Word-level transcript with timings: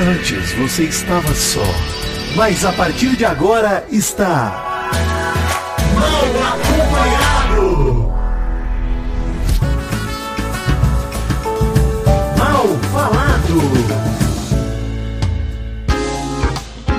Antes 0.00 0.52
você 0.52 0.84
estava 0.84 1.34
só, 1.34 1.64
mas 2.36 2.64
a 2.64 2.72
partir 2.72 3.16
de 3.16 3.24
agora 3.24 3.84
está. 3.90 4.92
Mal 5.92 6.22
acompanhado! 6.52 8.12
Mal 12.38 12.68
falado! 12.92 13.60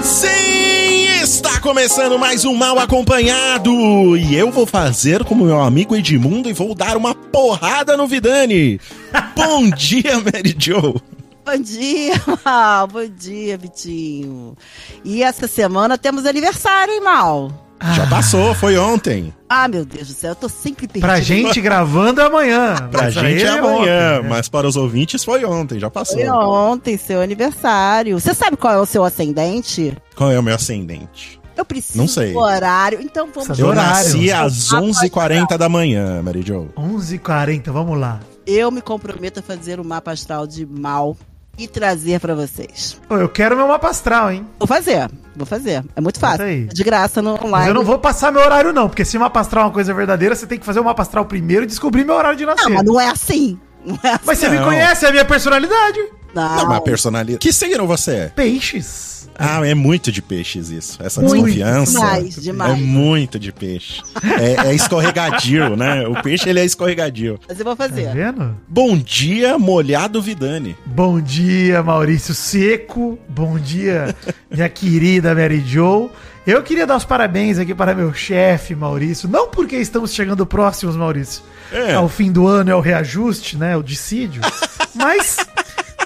Sim, 0.03 1.23
está 1.23 1.61
começando 1.61 2.19
mais 2.19 2.43
um 2.43 2.53
Mal 2.53 2.79
Acompanhado. 2.79 4.17
E 4.17 4.35
eu 4.35 4.51
vou 4.51 4.65
fazer 4.65 5.23
como 5.23 5.45
meu 5.45 5.61
amigo 5.61 5.95
Edmundo 5.95 6.49
e 6.49 6.53
vou 6.53 6.75
dar 6.75 6.97
uma 6.97 7.15
porrada 7.15 7.95
no 7.95 8.05
Vidani. 8.07 8.77
Bom 9.37 9.69
dia, 9.69 10.19
Mary 10.19 10.53
Joe. 10.59 10.95
Bom 11.49 11.57
dia, 11.63 12.13
Mal. 12.45 12.85
Bom 12.85 13.07
dia, 13.07 13.57
Vitinho. 13.57 14.55
E 15.03 15.23
essa 15.23 15.47
semana 15.47 15.97
temos 15.97 16.27
aniversário, 16.27 16.93
hein, 16.93 17.01
Mal? 17.01 17.51
Já 17.95 18.05
passou, 18.05 18.53
foi 18.53 18.77
ontem. 18.77 19.33
Ah, 19.49 19.67
meu 19.67 19.83
Deus 19.83 20.09
do 20.09 20.13
céu, 20.13 20.31
eu 20.31 20.35
tô 20.35 20.47
sempre 20.47 20.85
perdida. 20.85 21.07
Pra 21.07 21.19
gente 21.19 21.59
gravando 21.59 22.21
é 22.21 22.25
amanhã. 22.25 22.75
Pra 22.91 23.09
gente 23.09 23.43
é 23.43 23.47
amanhã, 23.47 24.17
ontem, 24.17 24.23
né? 24.23 24.29
mas 24.29 24.47
para 24.47 24.67
os 24.67 24.75
ouvintes 24.75 25.23
foi 25.23 25.43
ontem, 25.43 25.79
já 25.79 25.89
passou. 25.89 26.17
Foi 26.17 26.29
ontem, 26.29 26.97
seu 26.97 27.19
aniversário. 27.19 28.19
Você 28.19 28.35
sabe 28.35 28.55
qual 28.55 28.75
é 28.75 28.77
o 28.79 28.85
seu 28.85 29.03
ascendente? 29.03 29.97
Qual 30.15 30.31
é 30.31 30.37
o 30.37 30.43
meu 30.43 30.53
ascendente? 30.53 31.41
Eu 31.57 31.65
preciso 31.65 31.97
Não 31.97 32.07
sei. 32.07 32.31
do 32.31 32.37
horário, 32.37 32.99
então 33.01 33.27
vamos... 33.33 33.57
Eu 33.57 33.73
nasci 33.73 34.31
às 34.31 34.69
11h40 34.69 35.57
da 35.57 35.67
manhã, 35.67 36.21
Mary 36.21 36.43
Joe. 36.45 36.67
11h40, 36.77 37.71
vamos 37.71 37.99
lá. 37.99 38.19
Eu 38.45 38.69
me 38.69 38.81
comprometo 38.81 39.39
a 39.39 39.43
fazer 39.43 39.79
o 39.79 39.85
mapa 39.85 40.11
astral 40.11 40.45
de 40.45 40.65
Mal 40.65 41.17
e 41.59 41.67
trazer 41.67 42.19
pra 42.19 42.33
vocês. 42.33 42.97
Eu 43.09 43.27
quero 43.29 43.55
meu 43.55 43.67
mapa 43.67 43.89
astral, 43.89 44.31
hein? 44.31 44.47
Vou 44.57 44.67
fazer, 44.67 45.09
vou 45.35 45.45
fazer. 45.45 45.83
É 45.95 46.01
muito 46.01 46.19
fácil. 46.19 46.45
aí. 46.45 46.63
É 46.63 46.73
De 46.73 46.83
graça 46.83 47.21
no 47.21 47.31
online. 47.31 47.49
Mas 47.51 47.67
eu 47.67 47.73
não 47.73 47.83
vou 47.83 47.99
passar 47.99 48.31
meu 48.31 48.41
horário, 48.41 48.71
não, 48.71 48.87
porque 48.87 49.03
se 49.03 49.17
o 49.17 49.19
mapa 49.19 49.39
astral 49.41 49.63
é 49.63 49.67
uma 49.67 49.73
coisa 49.73 49.93
verdadeira, 49.93 50.33
você 50.35 50.47
tem 50.47 50.57
que 50.57 50.65
fazer 50.65 50.79
o 50.79 50.83
mapa 50.85 51.01
astral 51.01 51.25
primeiro 51.25 51.63
e 51.63 51.67
descobrir 51.67 52.05
meu 52.05 52.15
horário 52.15 52.37
de 52.37 52.45
nascer. 52.45 52.63
Não, 52.69 52.75
mas 52.75 52.83
não 52.85 52.99
é 52.99 53.09
assim. 53.09 53.59
Não 53.85 53.99
é 54.03 54.09
assim. 54.11 54.19
Mas 54.25 54.37
você 54.39 54.49
me 54.49 54.57
Não. 54.57 54.65
conhece, 54.65 55.05
é 55.05 55.09
a 55.09 55.11
minha 55.11 55.25
personalidade. 55.25 55.99
Não. 56.33 56.55
Não, 56.57 56.65
mas 56.67 56.79
personalidade. 56.81 57.39
Que 57.39 57.51
signo 57.53 57.85
você 57.87 58.11
é? 58.11 58.27
Peixes. 58.29 59.09
Ah, 59.41 59.65
é 59.65 59.73
muito 59.73 60.11
de 60.11 60.21
peixes 60.21 60.69
isso. 60.69 61.01
Essa 61.01 61.21
Muito, 61.21 61.33
desconfiança. 61.45 61.93
demais, 61.93 62.35
demais. 62.35 62.73
É 62.73 62.75
muito 62.75 63.39
de 63.39 63.53
peixe. 63.53 64.01
É, 64.37 64.67
é 64.67 64.75
escorregadio, 64.75 65.77
né? 65.77 66.05
O 66.05 66.21
peixe 66.21 66.49
ele 66.49 66.59
é 66.59 66.65
escorregadio. 66.65 67.39
Mas 67.47 67.57
eu 67.57 67.63
vou 67.63 67.73
Tá 67.75 67.87
fazer. 67.87 68.11
vendo? 68.13 68.53
Bom 68.67 68.97
dia, 68.97 69.57
molhado 69.57 70.21
Vidani. 70.21 70.75
Bom 70.85 71.21
dia, 71.21 71.81
Maurício 71.81 72.33
Seco. 72.33 73.17
Bom 73.29 73.57
dia, 73.57 74.13
minha 74.51 74.67
querida 74.67 75.33
Mary 75.33 75.63
Joe. 75.65 76.09
Eu 76.45 76.61
queria 76.61 76.85
dar 76.85 76.97
os 76.97 77.05
parabéns 77.05 77.57
aqui 77.59 77.73
para 77.73 77.93
meu 77.95 78.13
chefe, 78.13 78.75
Maurício. 78.75 79.29
Não 79.29 79.47
porque 79.49 79.77
estamos 79.77 80.13
chegando 80.13 80.45
próximos, 80.45 80.97
Maurício. 80.97 81.43
É. 81.71 81.93
Ao 81.93 82.09
fim 82.09 82.29
do 82.29 82.45
ano 82.45 82.71
é 82.71 82.75
o 82.75 82.81
reajuste, 82.81 83.55
né? 83.55 83.77
O 83.77 83.83
dissídio. 83.83 84.41
mas 84.95 85.37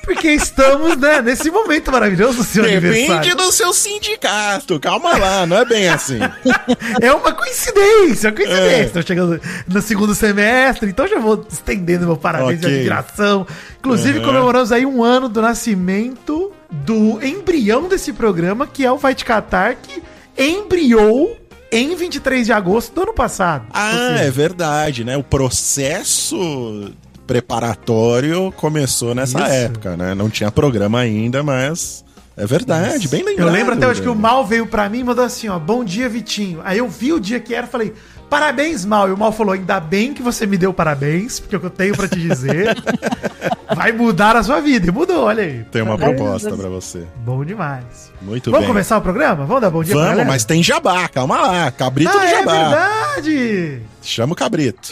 porque 0.04 0.30
estamos, 0.32 0.98
né, 0.98 1.22
nesse 1.22 1.50
momento 1.50 1.92
maravilhoso 1.92 2.40
do 2.40 2.44
seu 2.44 2.64
Depende 2.64 2.88
aniversário. 2.88 3.36
do 3.38 3.52
seu 3.52 3.74
sindicato. 3.74 4.80
Calma 4.80 5.18
lá, 5.18 5.46
não 5.46 5.58
é 5.58 5.66
bem 5.66 5.88
assim. 5.88 6.20
É 7.02 7.12
uma 7.14 7.32
coincidência, 7.32 8.30
uma 8.30 8.36
coincidência. 8.36 8.76
É. 8.76 8.84
Estou 8.84 9.02
chegando 9.02 9.40
no 9.68 9.82
segundo 9.82 10.14
semestre, 10.14 10.90
então 10.90 11.08
já 11.08 11.18
vou 11.20 11.46
estendendo 11.50 12.06
meu 12.06 12.18
parabéns 12.18 12.60
de 12.60 12.66
Ok. 12.66 12.76
admiração. 12.78 13.48
Inclusive, 13.80 14.20
Uhum. 14.20 14.26
comemoramos 14.26 14.72
aí 14.72 14.86
um 14.86 15.04
ano 15.04 15.28
do 15.30 15.42
nascimento 15.42 16.52
do 16.70 17.24
embrião 17.26 17.88
desse 17.88 18.12
programa, 18.14 18.68
que 18.68 18.86
é 18.86 18.92
o 18.92 18.98
Vai 18.98 19.16
Te 19.16 19.24
Catar, 19.26 19.76
que 19.76 20.02
embriou 20.38 21.38
em 21.72 21.96
23 21.96 22.46
de 22.46 22.54
agosto 22.54 22.94
do 22.94 23.02
ano 23.04 23.14
passado. 23.14 23.66
Ah, 23.74 23.92
seja, 24.18 24.24
é 24.26 24.32
verdade, 24.32 25.04
né? 25.04 25.18
O 25.18 25.24
processo 25.24 26.92
preparatório 27.28 28.52
começou 28.58 29.14
nessa 29.16 29.40
Isso. 29.40 29.52
época, 29.52 29.96
né? 29.98 30.14
Não 30.14 30.30
tinha 30.30 30.52
programa 30.52 31.00
ainda, 31.00 31.42
mas 31.44 32.04
é 32.38 32.46
verdade, 32.46 33.08
bem 33.08 33.24
lembrado. 33.24 33.48
Eu 33.48 33.54
lembro 33.54 33.74
até 33.76 33.88
hoje 33.88 34.02
que 34.02 34.08
o 34.08 34.12
velho. 34.12 34.22
Mal 34.22 34.46
veio 34.46 34.68
pra 34.68 34.90
mim 34.90 35.00
e 35.00 35.04
mandou 35.04 35.24
assim, 35.24 35.48
ó, 35.50 35.58
bom 35.60 35.84
dia, 35.84 36.10
Vitinho. 36.10 36.62
Aí 36.64 36.78
eu 36.78 36.88
vi 36.88 37.14
o 37.14 37.20
dia 37.20 37.40
que 37.40 37.54
era, 37.54 37.68
falei, 37.68 37.94
parabéns, 38.30 38.84
Mal. 38.86 39.08
E 39.10 39.12
o 39.12 39.18
Mal 39.18 39.32
falou, 39.32 39.54
ainda 39.54 39.80
bem 39.80 40.14
que 40.14 40.22
você 40.24 40.46
me 40.46 40.58
deu 40.58 40.74
parabéns, 40.74 41.40
porque 41.40 41.56
é 41.56 41.58
o 41.58 41.62
que 41.62 41.68
eu 41.68 41.72
tenho 41.72 41.96
pra 41.96 42.08
te 42.08 42.20
dizer 42.20 42.76
vai 43.76 43.92
mudar 43.92 44.36
a 44.36 44.44
sua 44.44 44.60
vida. 44.60 44.88
E 44.88 44.92
mudou, 44.92 45.24
olha 45.26 45.44
aí. 45.44 45.64
Tem 45.72 45.82
uma 45.82 45.98
Parabéns. 45.98 46.20
proposta 46.22 46.56
pra 46.58 46.70
você. 46.70 47.04
Bom 47.18 47.44
demais. 47.46 48.12
Muito 48.22 48.50
Vamos 48.52 48.66
bem. 48.66 48.74
começar 48.74 48.98
o 48.98 49.02
programa? 49.02 49.46
Vamos 49.46 49.62
dar 49.62 49.70
bom 49.70 49.84
dia 49.84 49.96
pra 49.96 50.10
Vamos, 50.12 50.26
mas 50.28 50.44
tem 50.46 50.62
jabá, 50.64 51.08
calma 51.08 51.40
lá. 51.42 51.72
Cabrito 51.72 52.12
Ah, 52.12 52.20
do 52.20 52.24
é 52.24 52.30
jabá. 52.30 52.54
verdade! 52.70 53.82
Chama 54.02 54.34
o 54.34 54.36
cabrito. 54.36 54.90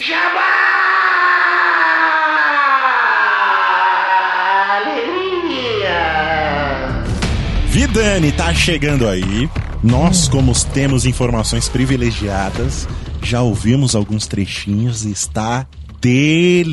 Vidani 7.92 8.32
tá 8.32 8.54
chegando 8.54 9.06
aí. 9.06 9.50
Nós, 9.82 10.26
como 10.26 10.50
temos 10.72 11.04
informações 11.04 11.68
privilegiadas, 11.68 12.88
já 13.22 13.42
ouvimos 13.42 13.94
alguns 13.94 14.26
trechinhos 14.26 15.04
e 15.04 15.10
está 15.12 15.66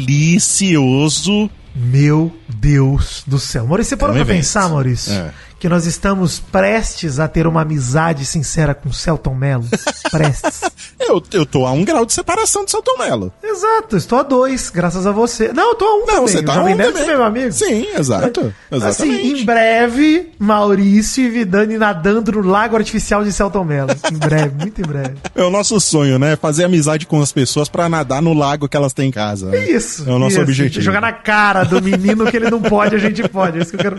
delicioso. 0.07 1.50
Meu 1.75 2.34
Deus 2.47 3.22
do 3.28 3.38
céu. 3.38 3.68
Maurício, 3.68 3.90
você 3.90 3.97
parou 3.97 4.16
É 4.16 4.22
um 4.22 4.24
pra 4.24 4.34
evento. 4.34 4.44
pensar, 4.46 4.69
Maurício? 4.69 5.12
É. 5.12 5.34
Que 5.59 5.67
nós 5.67 5.85
estamos 5.85 6.39
prestes 6.39 7.19
a 7.19 7.27
ter 7.27 7.45
uma 7.45 7.61
amizade 7.63 8.25
sincera 8.25 8.73
com 8.73 8.87
o 8.89 8.93
Celton 8.93 9.35
Mello? 9.35 9.65
prestes. 10.09 10.61
Eu, 10.97 11.21
eu 11.33 11.45
tô 11.45 11.65
a 11.65 11.71
um 11.71 11.83
grau 11.83 12.05
de 12.05 12.13
separação 12.13 12.63
de 12.63 12.71
São 12.71 12.81
Tomelo. 12.81 13.31
Exato, 13.43 13.97
estou 13.97 14.19
a 14.19 14.23
dois, 14.23 14.69
graças 14.69 15.05
a 15.05 15.11
você. 15.11 15.51
Não, 15.51 15.69
eu 15.71 15.75
tô 15.75 15.85
a 15.85 15.95
um 15.95 15.99
Não, 15.99 16.05
também. 16.05 16.21
você 16.27 16.41
tá 16.43 16.53
Jovem 16.53 16.75
um 16.75 16.77
também. 16.77 17.03
é 17.03 17.07
meu 17.07 17.23
amigo. 17.23 17.51
Sim, 17.51 17.87
exato. 17.93 18.53
Assim, 18.71 18.75
Exatamente. 19.11 19.41
em 19.41 19.45
breve, 19.45 20.31
Maurício 20.39 21.25
e 21.25 21.29
Vidani 21.29 21.77
nadando 21.77 22.31
no 22.31 22.47
lago 22.47 22.77
artificial 22.77 23.23
de 23.23 23.31
Celton 23.33 23.63
Mello. 23.65 23.89
Em 24.11 24.17
breve, 24.17 24.55
muito 24.59 24.79
em 24.79 24.85
breve. 24.85 25.15
É 25.35 25.43
o 25.43 25.49
nosso 25.49 25.77
sonho, 25.81 26.17
né? 26.17 26.35
Fazer 26.37 26.63
amizade 26.63 27.05
com 27.05 27.21
as 27.21 27.31
pessoas 27.33 27.67
pra 27.67 27.89
nadar 27.89 28.21
no 28.21 28.33
lago 28.33 28.69
que 28.69 28.77
elas 28.77 28.93
têm 28.93 29.09
em 29.09 29.11
casa. 29.11 29.47
né? 29.47 29.65
Isso. 29.69 30.09
É 30.09 30.13
o 30.13 30.19
nosso 30.19 30.33
isso. 30.33 30.41
objetivo. 30.41 30.81
Jogar 30.85 31.01
na 31.01 31.11
cara 31.11 31.63
do 31.65 31.81
menino 31.81 32.25
que 32.31 32.37
ele 32.37 32.49
não 32.49 32.61
pode, 32.61 32.95
a 32.95 32.99
gente 32.99 33.27
pode. 33.27 33.57
É 33.57 33.61
isso 33.61 33.71
que 33.71 33.75
eu 33.77 33.81
quero. 33.81 33.97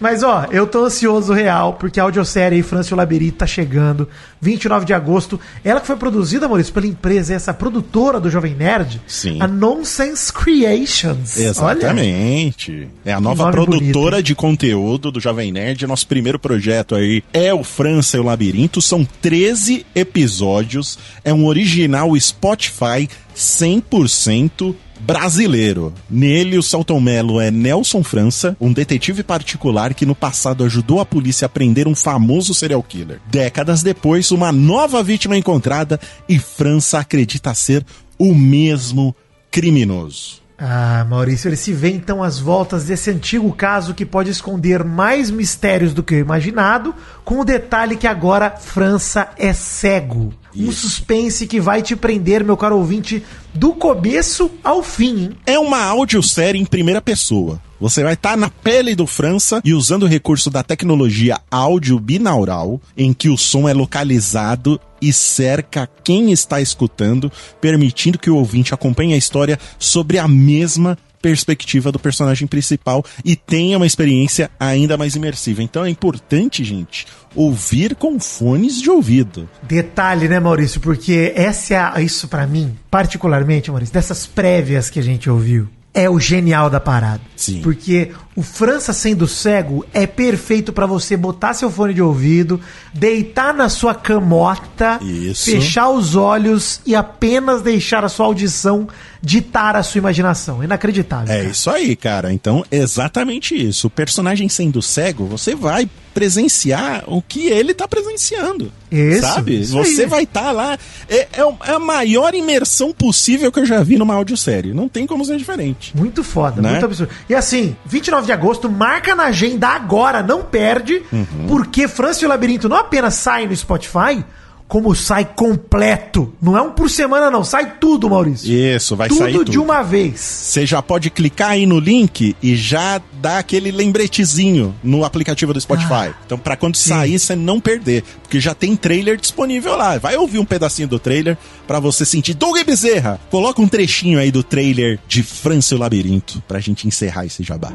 Mas, 0.00 0.22
ó, 0.22 0.46
eu 0.50 0.66
tô 0.66 0.84
ansioso 0.96 1.32
real, 1.32 1.74
porque 1.74 2.00
a 2.00 2.04
audiosérie 2.04 2.62
França 2.62 2.90
e 2.90 2.94
o 2.94 2.96
Labirinto 2.96 3.36
tá 3.38 3.46
chegando. 3.46 4.08
29 4.40 4.86
de 4.86 4.94
agosto. 4.94 5.38
Ela 5.62 5.80
que 5.80 5.86
foi 5.86 5.96
produzida, 5.96 6.48
Maurício, 6.48 6.72
pela 6.72 6.86
empresa, 6.86 7.34
essa 7.34 7.52
produtora 7.52 8.18
do 8.18 8.30
Jovem 8.30 8.54
Nerd. 8.54 9.00
Sim. 9.06 9.40
A 9.40 9.46
Nonsense 9.46 10.32
Creations. 10.32 11.36
Exatamente. 11.36 12.88
É 13.04 13.12
a 13.12 13.20
nova 13.20 13.50
produtora 13.50 14.16
bonito, 14.16 14.26
de 14.26 14.34
conteúdo 14.34 15.10
do 15.10 15.20
Jovem 15.20 15.52
Nerd. 15.52 15.86
Nosso 15.86 16.06
primeiro 16.06 16.38
projeto 16.38 16.94
aí 16.94 17.22
é 17.32 17.52
o 17.52 17.62
França 17.62 18.16
e 18.16 18.20
o 18.20 18.24
Labirinto. 18.24 18.80
São 18.80 19.04
13 19.04 19.84
episódios. 19.94 20.98
É 21.24 21.32
um 21.32 21.46
original 21.46 22.18
Spotify 22.18 23.08
100% 23.36 24.74
brasileiro. 25.00 25.92
Nele, 26.08 26.58
o 26.58 26.62
Celton 26.62 27.00
Mello 27.00 27.40
é 27.40 27.50
Nelson 27.50 28.02
França, 28.02 28.56
um 28.60 28.72
detetive 28.72 29.22
particular 29.22 29.94
que 29.94 30.06
no 30.06 30.14
passado 30.14 30.64
ajudou 30.64 31.00
a 31.00 31.06
polícia 31.06 31.46
a 31.46 31.48
prender 31.48 31.86
um 31.86 31.94
famoso 31.94 32.54
serial 32.54 32.82
killer. 32.82 33.20
Décadas 33.30 33.82
depois, 33.82 34.30
uma 34.30 34.50
nova 34.50 35.02
vítima 35.02 35.34
é 35.34 35.38
encontrada 35.38 36.00
e 36.28 36.38
França 36.38 36.98
acredita 36.98 37.54
ser 37.54 37.84
o 38.18 38.34
mesmo 38.34 39.14
criminoso. 39.50 40.46
Ah, 40.58 41.06
Maurício, 41.08 41.48
ele 41.48 41.56
se 41.56 41.70
vê 41.70 41.90
então 41.90 42.22
às 42.22 42.38
voltas 42.38 42.84
desse 42.84 43.10
antigo 43.10 43.52
caso 43.52 43.92
que 43.92 44.06
pode 44.06 44.30
esconder 44.30 44.82
mais 44.82 45.30
mistérios 45.30 45.92
do 45.92 46.02
que 46.02 46.14
o 46.14 46.18
imaginado, 46.18 46.94
com 47.24 47.40
o 47.40 47.44
detalhe 47.44 47.96
que 47.96 48.06
agora 48.06 48.50
França 48.50 49.28
é 49.36 49.52
cego. 49.52 50.32
Um 50.56 50.70
Isso. 50.70 50.88
suspense 50.88 51.46
que 51.46 51.60
vai 51.60 51.82
te 51.82 51.94
prender, 51.94 52.42
meu 52.42 52.56
caro 52.56 52.78
ouvinte, 52.78 53.22
do 53.52 53.72
começo 53.72 54.50
ao 54.64 54.82
fim, 54.82 55.24
hein? 55.24 55.30
É 55.46 55.58
uma 55.58 55.82
audiosérie 55.84 56.60
em 56.60 56.64
primeira 56.64 57.00
pessoa. 57.00 57.60
Você 57.78 58.02
vai 58.02 58.14
estar 58.14 58.36
na 58.36 58.48
pele 58.48 58.94
do 58.94 59.06
França 59.06 59.60
e 59.62 59.74
usando 59.74 60.04
o 60.04 60.08
recurso 60.08 60.48
da 60.48 60.62
tecnologia 60.62 61.38
áudio 61.50 62.00
binaural, 62.00 62.80
em 62.96 63.12
que 63.12 63.28
o 63.28 63.36
som 63.36 63.68
é 63.68 63.74
localizado 63.74 64.80
e 65.00 65.12
cerca 65.12 65.88
quem 66.02 66.32
está 66.32 66.60
escutando, 66.60 67.30
permitindo 67.60 68.18
que 68.18 68.30
o 68.30 68.36
ouvinte 68.36 68.72
acompanhe 68.72 69.12
a 69.12 69.18
história 69.18 69.58
sobre 69.78 70.18
a 70.18 70.26
mesma 70.26 70.96
perspectiva 71.20 71.90
do 71.90 71.98
personagem 71.98 72.46
principal 72.46 73.04
e 73.24 73.36
tenha 73.36 73.76
uma 73.76 73.86
experiência 73.86 74.50
ainda 74.58 74.96
mais 74.96 75.14
imersiva. 75.14 75.62
Então 75.62 75.84
é 75.84 75.90
importante, 75.90 76.64
gente, 76.64 77.06
ouvir 77.34 77.94
com 77.94 78.18
fones 78.18 78.80
de 78.80 78.90
ouvido. 78.90 79.48
Detalhe, 79.62 80.28
né, 80.28 80.40
Maurício? 80.40 80.80
Porque 80.80 81.32
essa 81.34 81.74
é 81.74 81.78
a, 81.78 82.00
isso 82.00 82.28
pra 82.28 82.46
mim, 82.46 82.76
particularmente, 82.90 83.70
Maurício, 83.70 83.94
dessas 83.94 84.26
prévias 84.26 84.90
que 84.90 84.98
a 84.98 85.02
gente 85.02 85.28
ouviu. 85.28 85.68
É 85.96 86.10
o 86.10 86.20
genial 86.20 86.68
da 86.68 86.78
parada. 86.78 87.22
Sim. 87.34 87.62
Porque 87.62 88.12
o 88.36 88.42
França 88.42 88.92
sendo 88.92 89.26
cego 89.26 89.82
é 89.94 90.06
perfeito 90.06 90.70
pra 90.70 90.84
você 90.84 91.16
botar 91.16 91.54
seu 91.54 91.70
fone 91.70 91.94
de 91.94 92.02
ouvido, 92.02 92.60
deitar 92.92 93.54
na 93.54 93.70
sua 93.70 93.94
camota, 93.94 95.00
Isso. 95.02 95.50
fechar 95.50 95.88
os 95.88 96.14
olhos 96.14 96.82
e 96.84 96.94
apenas 96.94 97.62
deixar 97.62 98.04
a 98.04 98.10
sua 98.10 98.26
audição 98.26 98.86
ditar 99.22 99.74
a 99.74 99.82
sua 99.82 99.98
imaginação. 99.98 100.62
Inacreditável. 100.62 101.34
É 101.34 101.38
cara. 101.38 101.50
isso 101.50 101.70
aí, 101.70 101.96
cara. 101.96 102.30
Então, 102.30 102.62
exatamente 102.70 103.54
isso. 103.54 103.86
O 103.86 103.90
personagem 103.90 104.50
sendo 104.50 104.82
cego, 104.82 105.24
você 105.24 105.54
vai 105.54 105.88
presenciar 106.16 107.04
o 107.06 107.20
que 107.20 107.46
ele 107.46 107.74
tá 107.74 107.86
presenciando. 107.86 108.72
Isso, 108.90 109.20
sabe? 109.20 109.60
isso 109.60 109.76
você 109.76 110.06
vai 110.06 110.22
estar 110.22 110.50
lá. 110.50 110.78
É, 111.08 111.16
é 111.32 111.56
é 111.66 111.72
a 111.72 111.78
maior 111.78 112.34
imersão 112.34 112.90
possível 112.92 113.52
que 113.52 113.60
eu 113.60 113.66
já 113.66 113.82
vi 113.82 113.98
numa 113.98 114.14
audiosérie. 114.14 114.72
Não 114.72 114.88
tem 114.88 115.06
como 115.06 115.24
ser 115.26 115.36
diferente. 115.36 115.92
Muito 115.96 116.24
foda, 116.24 116.62
Né? 116.62 116.70
muito 116.72 116.84
absurdo. 116.86 117.12
E 117.28 117.34
assim, 117.34 117.76
29 117.84 118.26
de 118.26 118.32
agosto, 118.32 118.70
marca 118.70 119.14
na 119.14 119.24
agenda 119.24 119.68
agora, 119.68 120.22
não 120.22 120.42
perde, 120.42 121.02
Uhum. 121.12 121.46
porque 121.48 121.86
França 121.86 122.24
e 122.24 122.26
o 122.26 122.28
Labirinto 122.28 122.68
não 122.68 122.76
apenas 122.78 123.14
sai 123.14 123.46
no 123.46 123.54
Spotify, 123.54 124.24
como 124.68 124.94
sai 124.94 125.24
completo. 125.24 126.32
Não 126.42 126.56
é 126.56 126.60
um 126.60 126.72
por 126.72 126.90
semana, 126.90 127.30
não. 127.30 127.44
Sai 127.44 127.74
tudo, 127.80 128.10
Maurício. 128.10 128.52
Isso, 128.52 128.96
vai 128.96 129.08
tudo, 129.08 129.18
sair 129.18 129.32
tudo. 129.32 129.50
de 129.50 129.58
uma 129.58 129.82
vez. 129.82 130.18
Você 130.20 130.66
já 130.66 130.82
pode 130.82 131.08
clicar 131.10 131.50
aí 131.50 131.66
no 131.66 131.78
link 131.78 132.36
e 132.42 132.56
já 132.56 133.00
dar 133.20 133.38
aquele 133.38 133.70
lembretezinho 133.70 134.74
no 134.82 135.04
aplicativo 135.04 135.52
do 135.52 135.60
Spotify. 135.60 136.12
então, 136.24 136.38
pra 136.38 136.56
quando 136.56 136.76
sair, 136.76 137.18
você 137.18 137.36
não 137.36 137.60
perder. 137.60 138.02
Porque 138.22 138.40
já 138.40 138.54
tem 138.54 138.74
trailer 138.74 139.16
disponível 139.16 139.76
lá. 139.76 139.98
Vai 139.98 140.16
ouvir 140.16 140.38
um 140.38 140.44
pedacinho 140.44 140.88
do 140.88 140.98
trailer 140.98 141.38
pra 141.66 141.78
você 141.78 142.04
sentir. 142.04 142.34
Doug 142.34 142.56
Bezerra, 142.64 143.20
coloca 143.30 143.62
um 143.62 143.68
trechinho 143.68 144.18
aí 144.18 144.32
do 144.32 144.42
trailer 144.42 144.98
de 145.06 145.22
França 145.22 145.74
e 145.74 145.76
o 145.76 145.80
Labirinto 145.80 146.42
pra 146.46 146.58
gente 146.58 146.88
encerrar 146.88 147.24
esse 147.24 147.42
jabá. 147.42 147.72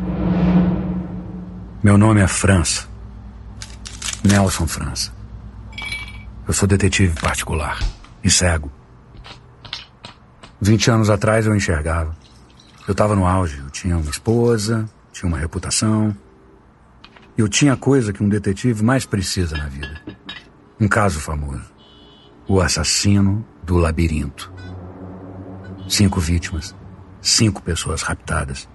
Meu 1.82 1.98
nome 1.98 2.22
é 2.22 2.28
França. 2.28 2.86
Nelson 4.24 4.68
França. 4.68 5.21
Eu 6.52 6.54
sou 6.54 6.68
detetive 6.68 7.18
particular 7.18 7.80
e 8.22 8.30
cego. 8.30 8.70
20 10.60 10.92
anos 10.92 11.10
atrás 11.10 11.46
eu 11.48 11.56
enxergava. 11.56 12.14
Eu 12.86 12.92
estava 12.92 13.16
no 13.16 13.26
auge. 13.26 13.60
Eu 13.60 13.70
tinha 13.70 13.98
uma 13.98 14.12
esposa, 14.12 14.86
tinha 15.14 15.30
uma 15.30 15.38
reputação. 15.38 16.14
Eu 17.38 17.48
tinha 17.48 17.72
a 17.72 17.78
coisa 17.78 18.12
que 18.12 18.22
um 18.22 18.28
detetive 18.28 18.84
mais 18.84 19.06
precisa 19.06 19.56
na 19.56 19.70
vida: 19.70 20.02
um 20.78 20.90
caso 20.90 21.22
famoso. 21.22 21.72
O 22.46 22.60
assassino 22.60 23.48
do 23.64 23.78
labirinto. 23.78 24.52
Cinco 25.88 26.20
vítimas, 26.20 26.76
cinco 27.22 27.62
pessoas 27.62 28.02
raptadas, 28.02 28.68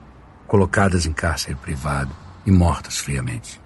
colocadas 0.47 1.05
em 1.05 1.13
cárcere 1.13 1.57
privado 1.57 2.11
e 2.47 2.51
mortas 2.51 2.97
friamente. 2.97 3.61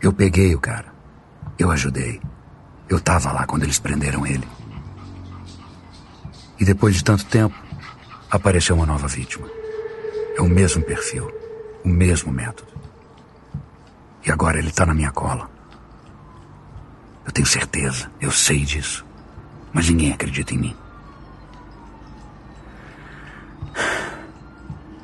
Eu 0.00 0.12
peguei 0.12 0.54
o 0.54 0.60
cara. 0.60 0.92
Eu 1.58 1.70
ajudei. 1.70 2.20
Eu 2.88 3.00
tava 3.00 3.32
lá 3.32 3.46
quando 3.46 3.64
eles 3.64 3.78
prenderam 3.78 4.26
ele. 4.26 4.46
E 6.58 6.64
depois 6.64 6.94
de 6.94 7.04
tanto 7.04 7.24
tempo, 7.26 7.54
apareceu 8.30 8.76
uma 8.76 8.86
nova 8.86 9.08
vítima. 9.08 9.48
É 10.36 10.40
o 10.40 10.48
mesmo 10.48 10.82
perfil, 10.82 11.30
o 11.84 11.88
mesmo 11.88 12.32
método. 12.32 12.72
E 14.24 14.30
agora 14.30 14.58
ele 14.58 14.70
tá 14.70 14.86
na 14.86 14.94
minha 14.94 15.10
cola. 15.10 15.50
Eu 17.26 17.32
tenho 17.32 17.46
certeza, 17.46 18.10
eu 18.20 18.30
sei 18.30 18.64
disso. 18.64 19.04
Mas 19.72 19.88
ninguém 19.88 20.12
acredita 20.12 20.54
em 20.54 20.58
mim. 20.58 20.76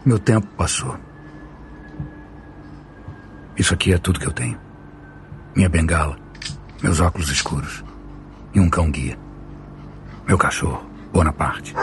Meu 0.05 0.19
tempo 0.19 0.47
passou. 0.56 0.99
Isso 3.56 3.75
aqui 3.75 3.93
é 3.93 3.99
tudo 3.99 4.20
que 4.20 4.26
eu 4.26 4.32
tenho. 4.32 4.63
Minha 5.54 5.68
bengala, 5.68 6.18
meus 6.82 6.98
óculos 6.98 7.28
escuros 7.28 7.84
e 8.52 8.58
um 8.58 8.68
cão 8.68 8.90
guia. 8.90 9.16
Meu 10.26 10.36
cachorro, 10.36 10.84
Bonaparte. 11.12 11.74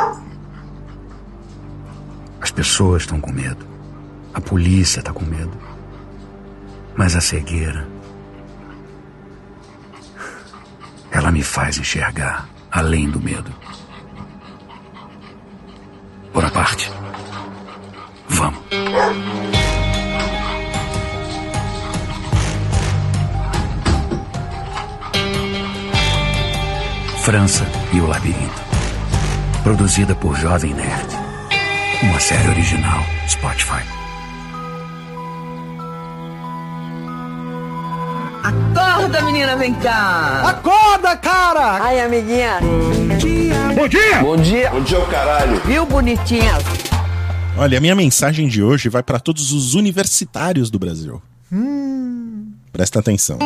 As 2.42 2.52
pessoas 2.52 3.04
estão 3.04 3.22
com 3.22 3.32
medo. 3.32 3.66
A 4.34 4.42
polícia 4.42 5.00
está 5.00 5.14
com 5.14 5.24
medo. 5.24 5.58
Mas 6.98 7.16
a 7.16 7.22
cegueira. 7.22 7.88
Ela 11.10 11.32
me 11.32 11.42
faz 11.42 11.78
enxergar 11.78 12.50
além 12.70 13.10
do 13.10 13.22
medo. 13.22 13.54
Bonaparte. 16.34 16.92
Vamos. 18.28 18.64
França 27.32 27.66
e 27.94 28.02
o 28.02 28.08
Labirinto. 28.08 28.62
Produzida 29.64 30.14
por 30.14 30.36
Jovem 30.36 30.74
Nerd. 30.74 31.08
Uma 32.04 32.20
série 32.20 32.50
original 32.50 33.02
Spotify. 33.26 33.86
Acorda, 38.44 39.22
menina, 39.22 39.56
vem 39.56 39.74
cá. 39.76 40.42
Acorda, 40.46 41.16
cara! 41.16 41.82
Ai, 41.82 42.02
amiguinha. 42.02 42.60
Bom 42.60 43.88
dia! 43.88 44.20
Bom 44.22 44.36
dia. 44.36 44.70
Bom 44.70 44.82
dia, 44.82 45.00
o 45.00 45.08
caralho. 45.08 45.62
Viu, 45.62 45.86
bonitinha? 45.86 46.58
Olha, 47.58 47.78
a 47.78 47.82
minha 47.82 47.96
mensagem 47.96 48.50
de 48.50 48.62
hoje 48.62 48.90
vai 48.90 49.04
para 49.04 49.22
todos 49.22 49.54
os 49.54 49.74
universitários 49.74 50.70
do 50.70 50.78
Brasil. 50.78 51.22
Presta 52.74 53.00
atenção. 53.00 53.40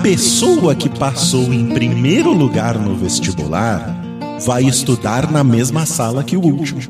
A 0.00 0.02
pessoa 0.02 0.74
que 0.74 0.88
passou 0.88 1.52
em 1.52 1.74
primeiro 1.74 2.32
lugar 2.32 2.78
no 2.78 2.96
vestibular 2.96 3.94
vai 4.46 4.64
estudar 4.64 5.30
na 5.30 5.44
mesma 5.44 5.84
sala 5.84 6.24
que 6.24 6.38
o 6.38 6.40
último, 6.40 6.80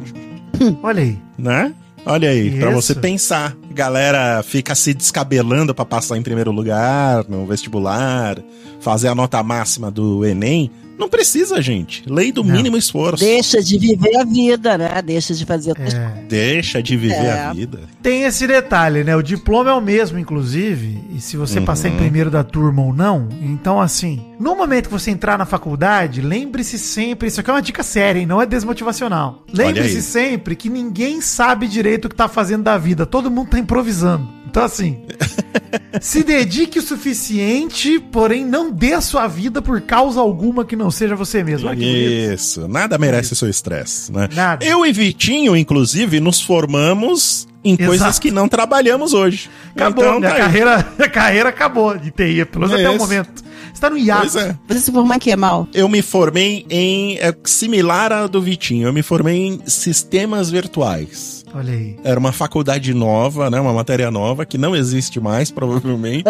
Olha 0.81 1.03
aí. 1.03 1.19
né? 1.37 1.75
Olha 2.07 2.31
aí, 2.31 2.57
pra 2.57 2.71
Isso. 2.71 2.81
você 2.81 2.95
pensar. 2.95 3.57
Galera 3.73 4.45
fica 4.45 4.77
se 4.77 4.95
descabelando 4.95 5.75
pra 5.75 5.85
passar 5.85 6.19
em 6.19 6.23
primeiro 6.23 6.53
lugar 6.53 7.25
no 7.29 7.45
vestibular, 7.47 8.39
fazer 8.79 9.09
a 9.09 9.15
nota 9.15 9.43
máxima 9.43 9.91
do 9.91 10.25
Enem. 10.25 10.71
Não 11.01 11.09
precisa, 11.09 11.61
gente. 11.63 12.05
Lei 12.07 12.31
do 12.31 12.45
Não. 12.45 12.55
mínimo 12.55 12.77
esforço. 12.77 13.25
Deixa 13.25 13.63
de 13.63 13.79
viver 13.79 14.17
a 14.19 14.25
vida, 14.25 14.77
né? 14.77 15.03
Deixa 15.03 15.33
de 15.35 15.47
fazer 15.47 15.71
outras 15.71 15.95
É. 15.95 16.25
Deixa 16.29 16.83
de 16.83 16.95
viver 16.97 17.15
É. 17.15 17.41
a 17.41 17.53
vida. 17.55 17.81
Tem 18.03 18.25
esse 18.25 18.47
detalhe, 18.47 19.03
né? 19.03 19.17
O 19.17 19.23
diploma 19.23 19.71
é 19.71 19.73
o 19.73 19.81
mesmo, 19.81 20.19
inclusive. 20.19 21.01
E 21.17 21.21
se 21.21 21.37
você 21.39 21.61
passar 21.61 21.89
em 21.89 21.97
primeiro 21.97 22.31
da 22.31 22.45
turma 22.45 22.83
ou 22.83 22.93
não. 22.93 23.29
Então, 23.41 23.81
assim, 23.81 24.21
no 24.41 24.57
momento 24.57 24.87
que 24.87 24.93
você 24.93 25.11
entrar 25.11 25.37
na 25.37 25.45
faculdade, 25.45 26.23
lembre-se 26.23 26.79
sempre. 26.79 27.29
Isso 27.29 27.41
aqui 27.41 27.51
é 27.51 27.53
uma 27.53 27.61
dica 27.61 27.83
séria, 27.83 28.19
hein? 28.21 28.27
Não 28.27 28.41
é 28.41 28.47
desmotivacional. 28.47 29.45
Lembre-se 29.53 30.01
sempre 30.01 30.57
que 30.57 30.71
ninguém 30.71 31.21
sabe 31.21 31.69
direito 31.69 32.07
o 32.07 32.09
que 32.09 32.15
tá 32.15 32.27
fazendo 32.27 32.63
da 32.63 32.79
vida. 32.79 33.05
Todo 33.05 33.31
mundo 33.31 33.51
tá 33.51 33.59
improvisando. 33.59 34.27
Então, 34.49 34.65
assim, 34.65 35.05
se 36.01 36.25
dedique 36.25 36.79
o 36.79 36.83
suficiente, 36.83 38.01
porém 38.01 38.45
não 38.45 38.73
dê 38.73 38.95
a 38.95 39.03
sua 39.03 39.29
vida 39.29 39.61
por 39.61 39.81
causa 39.83 40.19
alguma 40.19 40.65
que 40.65 40.75
não 40.75 40.91
seja 40.91 41.15
você 41.15 41.45
mesmo. 41.45 41.71
Isso, 41.75 42.67
nada 42.67 42.97
merece 42.97 43.37
seu 43.37 43.49
estresse, 43.49 44.11
né? 44.11 44.27
Nada. 44.35 44.65
Eu 44.65 44.87
e 44.87 44.93
Vitinho, 44.93 45.55
inclusive, 45.55 46.19
nos 46.19 46.41
formamos 46.41 47.47
em 47.63 47.75
Exato. 47.75 47.89
coisas 47.89 48.19
que 48.19 48.31
não 48.31 48.49
trabalhamos 48.49 49.13
hoje. 49.13 49.51
Acabou, 49.77 50.03
Então, 50.03 50.19
minha, 50.19 50.31
tá 50.33 50.37
carreira, 50.39 50.87
minha 50.99 51.11
carreira 51.11 51.49
acabou 51.51 51.97
de 51.97 52.11
TI, 52.11 52.45
pelo 52.47 52.67
menos 52.67 52.81
até 52.81 52.89
o 52.89 52.97
Isso. 52.97 53.05
momento. 53.05 53.51
Você 53.73 53.81
tá 53.81 53.91
no 53.91 53.99
hiato. 53.99 54.23
Pois 54.23 54.37
é. 54.37 54.57
Você 54.69 54.81
se 54.81 54.93
formar 54.93 55.17
em 55.17 55.19
que, 55.19 55.35
Mal? 55.37 55.69
Eu 55.75 55.89
me 55.89 56.03
formei 56.03 56.67
em. 56.69 57.17
É 57.19 57.35
similar 57.45 58.13
à 58.13 58.27
do 58.27 58.41
Vitinho. 58.41 58.89
Eu 58.89 58.93
me 58.93 59.03
formei 59.03 59.37
em 59.49 59.61
sistemas 59.67 60.51
virtuais. 60.51 61.45
Olha 61.53 61.73
aí. 61.73 61.97
Era 62.05 62.19
uma 62.21 62.31
faculdade 62.31 62.95
nova, 62.95 63.51
né? 63.51 63.61
Uma 63.61 63.73
matéria 63.73 64.09
nova 64.11 64.47
que 64.47 64.57
não 64.57 64.77
existe 64.77 65.19
mais, 65.19 65.51
provavelmente. 65.53 66.25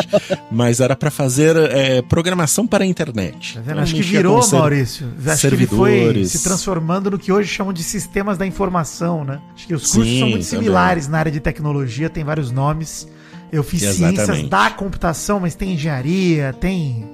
mas 0.50 0.80
era 0.80 0.96
pra 0.96 1.10
fazer 1.10 1.56
é, 1.56 2.00
programação 2.02 2.66
para 2.66 2.84
a 2.84 2.86
internet. 2.86 3.54
Tá 3.54 3.60
vendo? 3.60 3.70
Então, 3.72 3.82
Acho 3.82 3.94
que 3.94 4.02
virou, 4.02 4.48
Maurício. 4.50 5.08
Acho 5.26 5.40
que 5.48 5.54
ele 5.54 5.66
foi 5.66 5.90
servidores. 5.90 6.30
se 6.32 6.42
transformando 6.42 7.10
no 7.10 7.18
que 7.18 7.30
hoje 7.30 7.48
chamam 7.48 7.72
de 7.72 7.82
sistemas 7.82 8.38
da 8.38 8.46
informação, 8.46 9.24
né? 9.24 9.40
Acho 9.54 9.66
que 9.66 9.74
os 9.74 9.82
cursos 9.82 10.04
Sim, 10.04 10.18
são 10.20 10.28
muito 10.30 10.44
também. 10.46 10.58
similares 10.64 11.06
na 11.08 11.18
área 11.18 11.32
de 11.32 11.40
tecnologia, 11.40 12.08
tem 12.08 12.24
vários 12.24 12.50
nomes. 12.50 13.06
Eu 13.52 13.62
fiz 13.62 13.80
ciências 13.80 14.12
Exatamente. 14.20 14.48
da 14.48 14.70
computação, 14.70 15.40
mas 15.40 15.54
tem 15.54 15.74
engenharia, 15.74 16.54
tem. 16.58 17.04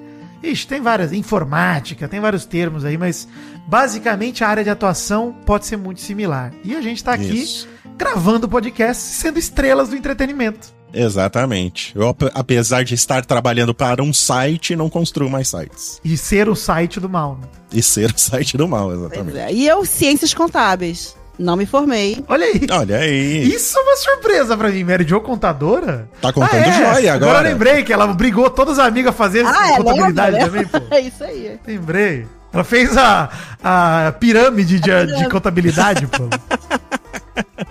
Ixi, 0.50 0.66
tem 0.66 0.80
várias. 0.80 1.12
Informática, 1.12 2.06
tem 2.08 2.20
vários 2.20 2.44
termos 2.44 2.84
aí, 2.84 2.96
mas 2.96 3.26
basicamente 3.66 4.42
a 4.44 4.48
área 4.48 4.64
de 4.64 4.70
atuação 4.70 5.34
pode 5.44 5.66
ser 5.66 5.76
muito 5.76 6.00
similar. 6.00 6.52
E 6.64 6.74
a 6.76 6.80
gente 6.80 7.02
tá 7.02 7.12
aqui 7.14 7.42
Isso. 7.42 7.68
gravando 7.96 8.48
podcast 8.48 9.02
sendo 9.02 9.38
estrelas 9.38 9.88
do 9.88 9.96
entretenimento. 9.96 10.74
Exatamente. 10.94 11.92
Eu, 11.94 12.08
ap- 12.08 12.30
apesar 12.34 12.84
de 12.84 12.94
estar 12.94 13.24
trabalhando 13.24 13.74
para 13.74 14.02
um 14.02 14.12
site, 14.12 14.74
não 14.76 14.88
construo 14.88 15.28
mais 15.28 15.48
sites. 15.48 16.00
E 16.04 16.16
ser 16.16 16.48
o 16.48 16.54
site 16.54 17.00
do 17.00 17.08
mal. 17.08 17.38
né? 17.40 17.48
E 17.72 17.82
ser 17.82 18.10
o 18.14 18.18
site 18.18 18.56
do 18.56 18.66
mal, 18.68 18.92
exatamente. 18.94 19.36
é. 19.38 19.52
E 19.52 19.66
eu, 19.66 19.84
ciências 19.84 20.32
contábeis. 20.32 21.16
Não 21.38 21.54
me 21.56 21.66
formei. 21.66 22.24
Olha 22.28 22.46
aí. 22.46 22.66
Olha 22.70 22.96
aí. 22.98 23.42
Isso 23.46 23.78
é 23.78 23.82
uma 23.82 23.96
surpresa 23.96 24.56
pra 24.56 24.68
mim. 24.70 24.84
Mary 24.84 25.06
Jo 25.06 25.20
contadora? 25.20 26.08
Tá 26.20 26.32
contando 26.32 26.54
Ah, 26.62 26.66
é. 26.66 26.72
joia 26.72 27.14
Agora 27.14 27.30
agora. 27.32 27.48
eu 27.48 27.52
lembrei 27.52 27.82
que 27.82 27.92
ela 27.92 28.06
brigou 28.08 28.48
todas 28.48 28.78
as 28.78 28.86
amigas 28.86 29.10
a 29.10 29.16
fazer 29.16 29.44
Ah, 29.46 29.72
é 29.72 29.76
contabilidade 29.76 30.32
lembra, 30.32 30.48
também, 30.48 30.66
pô. 30.66 30.78
É 30.94 31.00
isso 31.00 31.22
aí. 31.24 31.58
Lembrei. 31.66 32.26
Ela 32.52 32.64
fez 32.64 32.96
a, 32.96 33.28
a 33.62 34.14
pirâmide 34.18 34.80
de, 34.80 35.06
de 35.18 35.28
contabilidade, 35.28 36.06
pô. 36.06 36.24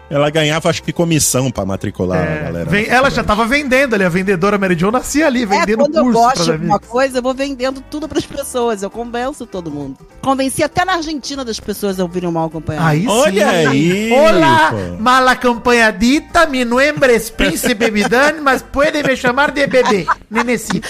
Ela 0.09 0.29
ganhava, 0.29 0.69
acho 0.69 0.83
que, 0.83 0.93
comissão 0.93 1.49
pra 1.49 1.65
matricular 1.65 2.19
a 2.19 2.25
É, 2.25 2.43
galera. 2.43 2.69
vem- 2.69 2.85
ela 2.87 3.09
já 3.09 3.23
tava 3.23 3.43
vendendo 3.45 3.95
ali, 3.95 4.03
a 4.03 4.09
vendedora 4.09 4.55
Mary 4.57 4.77
Jo 4.77 4.91
nascia 4.91 5.25
ali, 5.25 5.43
É, 5.43 5.45
vendendo 5.47 5.79
quando 5.79 5.95
eu 5.95 6.03
curso 6.03 6.19
gosto 6.19 6.33
pras 6.35 6.45
de 6.45 6.51
alguma 6.51 6.73
amigas. 6.75 6.89
coisa, 6.91 7.17
eu 7.17 7.21
vou 7.23 7.33
vendendo 7.33 7.81
tudo 7.89 8.07
pras 8.07 8.25
pessoas. 8.25 8.83
Eu 8.83 8.89
convenço 8.91 9.45
todo 9.47 9.71
mundo. 9.71 9.97
Convenci 10.21 10.61
até 10.63 10.85
na 10.85 10.93
Argentina 10.93 11.43
das 11.43 11.59
pessoas 11.59 11.99
a 11.99 12.03
ouvirem 12.03 12.29
o 12.29 12.31
mal 12.31 12.45
acompanhado. 12.45 12.87
Aí 12.87 13.01
sim. 13.01 13.07
Olha 13.07 13.47
aí, 13.49 14.11
Olá, 14.13 14.71
pô. 14.71 15.01
mal 15.01 15.27
acompanhadita, 15.27 16.45
mi 16.45 16.63
nombre 16.63 17.13
es 17.13 17.29
Príncipe 17.29 17.89
Vidani, 17.89 18.41
mas 18.41 18.61
pode 18.61 19.01
me 19.01 19.15
chamar 19.15 19.51
de 19.51 19.65
bebê. 19.67 20.05
Nenecito. 20.29 20.87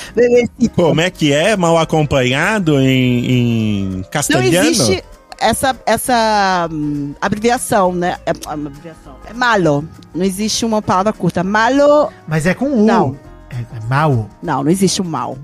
Como 0.76 1.00
é 1.02 1.10
que 1.10 1.32
é? 1.32 1.56
Mal 1.56 1.78
acompanhado 1.78 2.80
em, 2.82 3.32
em 3.32 3.86
Não 3.98 4.04
castelhano? 4.04 4.68
existe 4.70 5.04
essa, 5.40 5.76
essa 5.86 6.68
hum, 6.72 7.14
abreviação, 7.22 7.94
né? 7.94 8.18
É, 8.26 8.32
é 8.32 8.56
uma 8.56 8.68
abreviação. 8.70 9.16
É 9.30 9.34
malo. 9.34 9.88
Não 10.14 10.26
existe 10.26 10.66
uma 10.66 10.82
palavra 10.82 11.14
curta. 11.14 11.44
Malo. 11.44 12.12
Mas 12.28 12.46
é 12.46 12.54
com 12.54 12.66
U. 12.66 12.86
Não. 12.86 13.18
É, 13.50 13.56
é 13.56 13.88
mal. 13.88 14.30
Não, 14.42 14.64
não 14.64 14.72
existe 14.72 15.02
o 15.02 15.06
mal. 15.06 15.38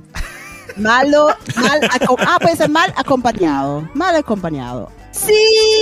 Malo. 0.78 1.28
Mal, 1.56 2.18
ah, 2.28 2.40
pode 2.40 2.56
ser 2.58 2.68
mal 2.70 2.88
acompanhado. 2.96 3.90
Mal 3.94 4.16
acompanhado. 4.16 4.88
Sim! 5.12 5.34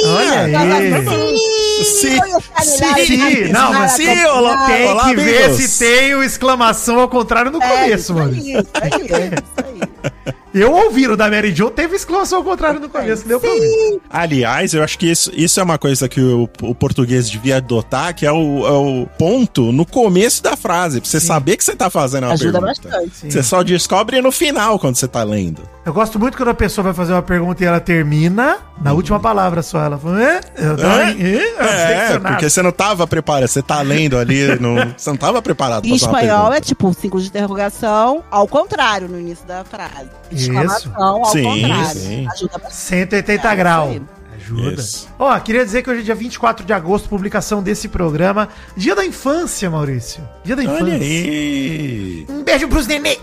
Olha 0.06 0.60
aí. 0.60 0.92
Sim! 1.06 1.84
Sim, 1.84 2.20
Olha 2.20 2.38
o 2.38 2.42
sim, 2.64 3.06
sim, 3.06 3.44
não, 3.52 3.72
mas 3.72 3.92
sim, 3.92 4.26
olá, 4.26 4.66
Tem 4.66 4.88
olá, 4.90 5.04
que 5.06 5.16
ver 5.16 5.44
amigos. 5.46 5.64
se 5.64 5.80
tem 5.80 6.14
o 6.16 6.24
exclamação 6.24 7.00
ao 7.00 7.08
contrário 7.08 7.52
no 7.52 7.62
É, 7.62 7.68
começo, 7.68 7.96
isso 7.96 8.14
mano. 8.16 8.34
aí, 8.34 8.54
isso 8.54 8.72
aí, 8.82 9.02
isso 9.06 9.66
aí. 9.66 10.12
Eu 10.54 10.74
ouvi 10.74 11.08
o 11.08 11.16
da 11.16 11.30
Mary 11.30 11.54
Jo, 11.54 11.70
teve 11.70 11.96
exclamação 11.96 12.40
ao 12.40 12.44
contrário 12.44 12.80
no 12.80 12.90
começo, 12.90 13.28
deu 13.28 13.40
pra 13.40 13.50
ouvir. 13.52 14.00
Aliás, 14.10 14.74
eu 14.74 14.84
acho 14.84 14.98
que 14.98 15.06
isso, 15.12 15.32
isso 15.36 15.60
é 15.60 15.64
uma 15.64 15.78
coisa 15.78 16.10
que 16.10 16.20
o, 16.22 16.50
o 16.64 16.74
português 16.74 17.30
devia 17.30 17.58
adotar, 17.58 18.16
que 18.16 18.26
é 18.26 18.32
o, 18.32 18.66
é 18.66 18.72
o 18.72 19.08
ponto 19.18 19.72
no 19.72 19.86
começo 19.86 20.42
da 20.42 20.58
frase, 20.58 21.00
pra 21.02 21.10
você 21.10 21.20
saber 21.20 21.56
que 21.58 21.64
você 21.64 21.76
tá 21.76 21.90
fazendo 21.90 22.24
uma 22.26 22.34
Ajuda 22.34 22.60
pergunta. 22.60 22.90
bastante. 22.90 23.32
Você 23.32 23.44
só 23.44 23.62
descobre 23.64 24.20
no 24.22 24.32
final 24.32 24.80
quando 24.80 24.96
você 24.96 25.08
tá 25.08 25.22
lendo. 25.24 25.62
Eu 25.86 25.94
gosto 25.94 26.20
muito 26.20 26.36
quando 26.38 26.50
a 26.50 26.54
pessoa 26.54 26.84
vai 26.84 26.94
fazer 26.94 27.14
uma 27.14 27.22
pergunta 27.22 27.64
e 27.64 27.68
ela 27.68 27.80
termina 27.80 28.58
na 28.82 28.94
última 28.94 29.20
palavra 29.20 29.62
só. 29.62 29.80
Ela 29.84 29.98
fala, 29.98 30.18
Hã? 30.20 30.40
Eu 30.58 30.78
tava 30.78 31.04
em- 31.12 31.36
Hã? 31.36 31.40
Eu 31.40 31.66
É, 31.66 32.20
porque 32.20 32.50
você 32.50 32.62
não 32.62 32.72
tava 32.72 33.06
preparado, 33.08 33.48
você 33.48 33.62
tá 33.62 33.82
lendo 33.82 34.18
ali, 34.18 34.60
não, 34.60 34.76
você 34.98 35.10
não 35.10 35.18
tava 35.18 35.42
preparado 35.42 35.86
Em 35.86 35.92
fazer 35.98 36.06
uma 36.12 36.22
espanhol 36.24 36.54
é 36.54 36.62
tipo 36.62 36.94
símbolo 36.94 37.22
de 37.22 37.30
interrogação 37.30 38.24
ao 38.32 38.48
contrário 38.48 39.08
no 39.08 39.20
início 39.20 39.46
da 39.48 39.64
frase. 39.64 40.10
Isso. 40.32 40.52
Ao 40.96 41.26
Sim, 41.26 41.44
contrário. 41.44 42.00
sim. 42.00 42.28
Ajuda 42.32 42.58
bastante. 42.58 42.76
180 42.76 43.48
É, 43.52 43.56
graus. 43.56 44.02
Ajuda. 44.36 44.84
Ó, 45.20 45.40
queria 45.40 45.64
dizer 45.66 45.84
que 45.84 45.90
hoje 45.90 46.02
é 46.02 46.04
dia 46.04 46.16
24 46.16 46.66
de 46.66 46.74
agosto, 46.74 47.08
publicação 47.10 47.62
desse 47.62 47.88
programa. 47.88 48.50
Dia 48.76 48.96
da 48.96 49.06
infância, 49.06 49.70
Maurício. 49.70 50.28
Dia 50.44 50.56
da 50.56 50.64
infância. 50.64 50.84
Olha 50.86 50.96
aí. 50.96 52.26
Um 52.30 52.44
beijo 52.44 52.68
pros 52.68 52.88
nenê. 52.88 53.18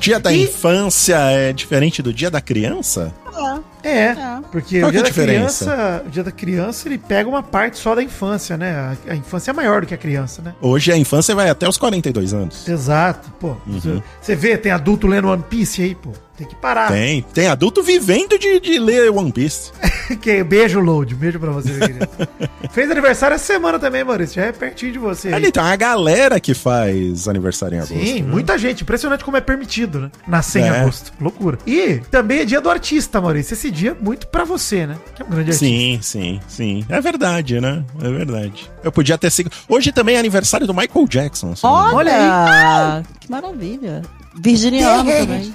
Dia 0.00 0.18
da 0.18 0.32
E- 0.32 0.42
infância 0.42 1.16
é 1.30 1.52
diferente 1.52 2.02
do 2.02 2.12
dia 2.12 2.28
da 2.30 2.40
criança? 2.40 3.14
É. 3.32 3.58
É, 3.86 4.06
É. 4.08 4.16
porque 4.50 4.80
Qual 4.80 4.86
o 4.86 4.88
é 4.88 4.92
dia 4.92 5.02
da 5.02 5.08
diferença? 5.08 5.64
criança, 5.64 6.02
o 6.06 6.10
dia 6.10 6.24
da 6.24 6.32
criança, 6.32 6.88
ele 6.88 6.98
pega 6.98 7.28
uma 7.28 7.42
parte 7.42 7.78
só 7.78 7.94
da 7.94 8.02
infância, 8.02 8.56
né? 8.56 8.96
A, 9.08 9.12
a 9.12 9.16
infância 9.16 9.50
é 9.50 9.54
maior 9.54 9.80
do 9.82 9.86
que 9.86 9.94
a 9.94 9.98
criança, 9.98 10.42
né? 10.42 10.54
Hoje 10.60 10.92
a 10.92 10.96
infância 10.96 11.34
vai 11.34 11.48
até 11.48 11.68
os 11.68 11.76
42 11.78 12.32
anos. 12.34 12.68
Exato, 12.68 13.30
pô. 13.38 13.56
Uhum. 13.66 14.02
Você 14.20 14.34
vê, 14.34 14.56
tem 14.56 14.72
adulto 14.72 15.06
lendo 15.06 15.28
One 15.28 15.44
Piece 15.48 15.82
aí, 15.82 15.94
pô. 15.94 16.10
Tem 16.36 16.46
que 16.46 16.54
parar. 16.54 16.88
Tem, 16.92 17.22
tem 17.22 17.46
adulto 17.46 17.82
vivendo 17.82 18.38
de, 18.38 18.60
de 18.60 18.78
ler 18.78 19.10
One 19.10 19.32
Piece. 19.32 19.70
Que, 20.20 20.44
beijo, 20.44 20.78
Load. 20.78 21.16
Beijo 21.16 21.40
pra 21.40 21.50
você, 21.50 21.70
meu 21.72 21.80
querido. 21.80 22.08
Fez 22.70 22.88
aniversário 22.88 23.34
essa 23.34 23.44
semana 23.44 23.76
também, 23.76 24.04
Maurício. 24.04 24.36
Já 24.36 24.46
é 24.46 24.52
pertinho 24.52 24.92
de 24.92 24.98
você. 25.00 25.26
aí. 25.28 25.34
Ali 25.34 25.50
tem 25.50 25.60
uma 25.60 25.74
galera 25.74 26.38
que 26.38 26.54
faz 26.54 27.26
aniversário 27.26 27.74
em 27.74 27.78
agosto. 27.78 27.94
Sim, 27.98 28.22
né? 28.22 28.30
muita 28.30 28.56
gente. 28.56 28.82
Impressionante 28.82 29.24
como 29.24 29.36
é 29.36 29.40
permitido, 29.40 29.98
né? 30.02 30.10
Nascer 30.28 30.60
em 30.62 30.66
É. 30.66 30.80
agosto. 30.80 31.12
Loucura. 31.20 31.58
E 31.66 32.00
também 32.08 32.38
é 32.38 32.44
dia 32.44 32.60
do 32.60 32.70
artista, 32.70 33.20
Maurício. 33.20 33.54
Esse 33.54 33.68
dia 33.68 33.96
é 33.98 34.04
muito 34.04 34.28
pra 34.28 34.44
você, 34.44 34.86
né? 34.86 34.96
Que 35.16 35.22
é 35.22 35.24
um 35.24 35.28
grande 35.28 35.50
artista. 35.50 35.66
Sim, 35.66 35.98
sim, 36.00 36.40
sim. 36.46 36.86
É 36.88 37.00
verdade, 37.00 37.60
né? 37.60 37.82
É 38.00 38.08
verdade. 38.08 38.70
Eu 38.84 38.92
podia 38.92 39.18
ter 39.18 39.30
sido. 39.32 39.50
Hoje 39.68 39.90
também 39.90 40.14
é 40.14 40.20
aniversário 40.20 40.68
do 40.68 40.74
Michael 40.74 41.08
Jackson. 41.08 41.56
se 41.56 41.64
não 41.64 41.72
me 41.72 41.80
engano. 41.80 41.96
Olha! 41.96 43.02
Que 43.18 43.28
maravilha. 43.28 44.02
Virginiano 44.38 45.10
também. 45.10 45.52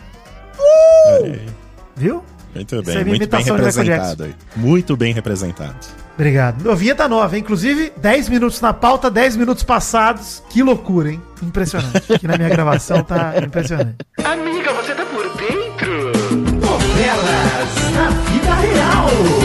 Viu? 1.95 2.23
Muito 2.53 2.83
bem, 2.83 2.95
é 2.95 3.03
minha 3.03 3.17
muito 3.17 3.29
bem 3.29 3.43
representado 3.43 4.23
aí. 4.23 4.35
Muito 4.55 4.97
bem 4.97 5.13
representado. 5.13 5.75
Obrigado. 6.15 6.69
Ô, 6.69 6.75
Vinheta 6.75 7.07
nova, 7.07 7.35
hein? 7.35 7.41
Inclusive, 7.41 7.93
10 7.97 8.29
minutos 8.29 8.59
na 8.61 8.73
pauta, 8.73 9.09
10 9.09 9.37
minutos 9.37 9.63
passados. 9.63 10.43
Que 10.49 10.61
loucura, 10.61 11.11
hein? 11.11 11.21
Impressionante. 11.41 12.13
Aqui 12.13 12.27
na 12.27 12.37
minha 12.37 12.49
gravação 12.49 13.03
tá 13.03 13.33
impressionante. 13.41 13.95
Amiga, 14.23 14.73
você 14.73 14.93
tá 14.93 15.05
por 15.05 15.23
dentro? 15.35 16.11
Novelas 16.59 17.91
na 17.93 18.09
vida 18.09 18.53
real. 18.53 19.40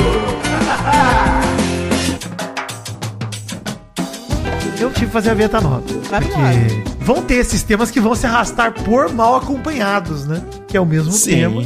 Eu 4.79 4.91
tive 4.93 5.07
que 5.07 5.13
fazer 5.13 5.31
a 5.31 5.35
vinheta 5.35 5.61
nova. 5.61 5.83
Porque 5.83 6.95
vão 7.01 7.23
ter 7.23 7.37
esses 7.37 7.63
temas 7.63 7.91
que 7.91 8.01
vão 8.01 8.15
se 8.15 8.27
arrastar 8.27 8.73
por 8.73 9.13
mal 9.13 9.37
acompanhados, 9.37 10.27
né? 10.27 10.43
Que 10.69 10.77
é 10.77 10.81
o 10.81 10.87
mesmo 10.87 11.13
Sim. 11.13 11.31
tema. 11.31 11.63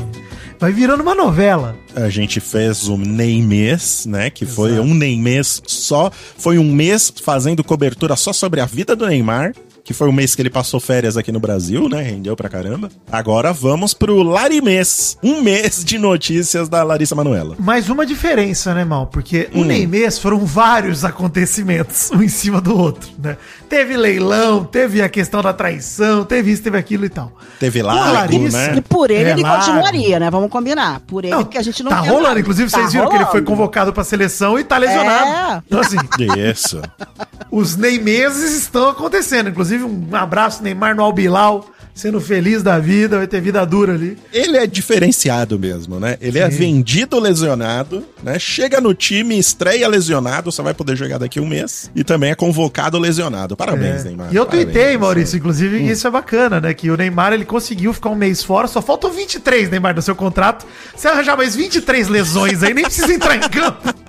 Vai 0.60 0.72
virando 0.72 1.02
uma 1.02 1.14
novela. 1.14 1.74
A 1.96 2.08
gente 2.10 2.38
fez 2.38 2.86
o 2.86 2.96
Neymês, 2.96 4.04
né? 4.06 4.28
Que 4.28 4.44
foi 4.44 4.78
um 4.78 4.94
Neymês 4.94 5.62
só. 5.66 6.10
Foi 6.12 6.58
um 6.58 6.72
mês 6.72 7.12
fazendo 7.22 7.64
cobertura 7.64 8.14
só 8.14 8.32
sobre 8.32 8.60
a 8.60 8.66
vida 8.66 8.94
do 8.94 9.06
Neymar. 9.06 9.54
Que 9.84 9.94
foi 9.94 10.08
o 10.08 10.12
mês 10.12 10.34
que 10.34 10.42
ele 10.42 10.50
passou 10.50 10.78
férias 10.78 11.16
aqui 11.16 11.32
no 11.32 11.40
Brasil, 11.40 11.88
né? 11.88 12.02
Rendeu 12.02 12.36
pra 12.36 12.48
caramba. 12.48 12.90
Agora 13.10 13.52
vamos 13.52 13.92
pro 13.94 14.22
Larimês. 14.22 15.16
Um 15.22 15.40
mês 15.42 15.84
de 15.84 15.98
notícias 15.98 16.68
da 16.68 16.82
Larissa 16.82 17.14
Manoela. 17.14 17.56
Mas 17.58 17.88
uma 17.88 18.04
diferença, 18.06 18.72
né, 18.74 18.84
Mal? 18.84 19.06
Porque 19.06 19.48
o 19.54 19.60
Hum. 19.60 19.64
Neymês 19.64 20.18
foram 20.18 20.44
vários 20.44 21.04
acontecimentos, 21.04 22.10
um 22.12 22.22
em 22.22 22.28
cima 22.28 22.60
do 22.60 22.76
outro, 22.78 23.08
né? 23.18 23.36
Teve 23.68 23.96
leilão, 23.96 24.64
teve 24.64 25.00
a 25.02 25.08
questão 25.08 25.42
da 25.42 25.52
traição, 25.52 26.24
teve 26.24 26.50
isso, 26.52 26.62
teve 26.62 26.76
aquilo 26.78 27.04
e 27.04 27.08
tal. 27.08 27.32
Teve 27.58 27.80
a 27.80 27.84
Larissa, 27.84 28.72
né? 28.72 28.76
E 28.78 28.80
por 28.80 29.10
ele, 29.10 29.28
É, 29.30 29.32
ele 29.32 29.42
lá. 29.42 29.56
continuaria, 29.58 30.18
né? 30.20 30.30
Vamos 30.30 30.50
combinar. 30.50 31.00
Por 31.00 31.24
ele, 31.24 31.34
Não, 31.34 31.44
que 31.44 31.56
a 31.58 31.62
gente 31.62 31.82
não 31.82 31.90
tá 31.90 32.00
rolando, 32.00 32.22
nada. 32.28 32.40
inclusive 32.40 32.70
Tá 32.70 32.78
vocês 32.78 32.92
viram 32.92 33.08
que 33.08 33.14
ele 33.16 33.24
foi 33.24 33.32
rolando. 33.40 33.50
convocado 33.50 33.92
pra 33.92 34.04
seleção 34.04 34.58
e 34.58 34.64
tá 34.64 34.76
lesionado. 34.78 35.26
É. 35.56 35.62
Então 35.66 35.80
assim, 35.80 35.96
Isso. 36.50 36.80
os 37.50 37.76
Neymeses 37.76 38.52
estão 38.62 38.88
acontecendo. 38.90 39.48
Inclusive 39.50 39.69
um 39.76 40.08
abraço 40.12 40.62
Neymar 40.62 40.94
no 40.96 41.02
Albilau, 41.02 41.70
sendo 41.94 42.20
feliz 42.20 42.62
da 42.62 42.78
vida, 42.78 43.18
vai 43.18 43.26
ter 43.26 43.40
vida 43.40 43.64
dura 43.66 43.92
ali. 43.94 44.16
Ele 44.32 44.56
é 44.56 44.66
diferenciado 44.66 45.58
mesmo, 45.58 45.98
né? 46.00 46.16
Ele 46.20 46.38
é 46.38 46.48
vendido 46.48 47.18
lesionado, 47.18 48.02
né? 48.22 48.38
Chega 48.38 48.80
no 48.80 48.94
time, 48.94 49.38
estreia 49.38 49.86
lesionado, 49.88 50.50
só 50.52 50.62
vai 50.62 50.72
poder 50.72 50.96
jogar 50.96 51.18
daqui 51.18 51.38
um 51.40 51.46
mês. 51.46 51.90
E 51.94 52.02
também 52.04 52.30
é 52.30 52.34
convocado 52.34 52.98
lesionado. 52.98 53.56
Parabéns, 53.56 54.02
É. 54.02 54.04
Neymar. 54.04 54.28
E 54.32 54.36
eu 54.36 54.46
Parabéns. 54.46 54.72
tuitei, 54.72 54.96
Maurício, 54.96 55.36
inclusive, 55.36 55.76
Hum. 55.78 55.86
isso 55.90 56.06
é 56.06 56.10
bacana, 56.10 56.60
né? 56.60 56.72
Que 56.72 56.90
o 56.90 56.96
Neymar 56.96 57.32
ele 57.32 57.44
conseguiu 57.44 57.92
ficar 57.92 58.10
um 58.10 58.14
mês 58.14 58.42
fora, 58.42 58.66
só 58.66 58.80
faltam 58.80 59.10
23, 59.12 59.68
Neymar, 59.68 59.94
no 59.94 60.00
seu 60.02 60.14
contrato. 60.16 60.64
Se 60.96 61.06
arranjar 61.08 61.36
mais 61.36 61.54
23 61.56 62.08
lesões 62.08 62.62
aí, 62.62 62.72
nem 62.72 62.84
precisa 62.84 63.12
entrar 63.12 63.36
em 63.36 63.40
campo. 63.40 63.80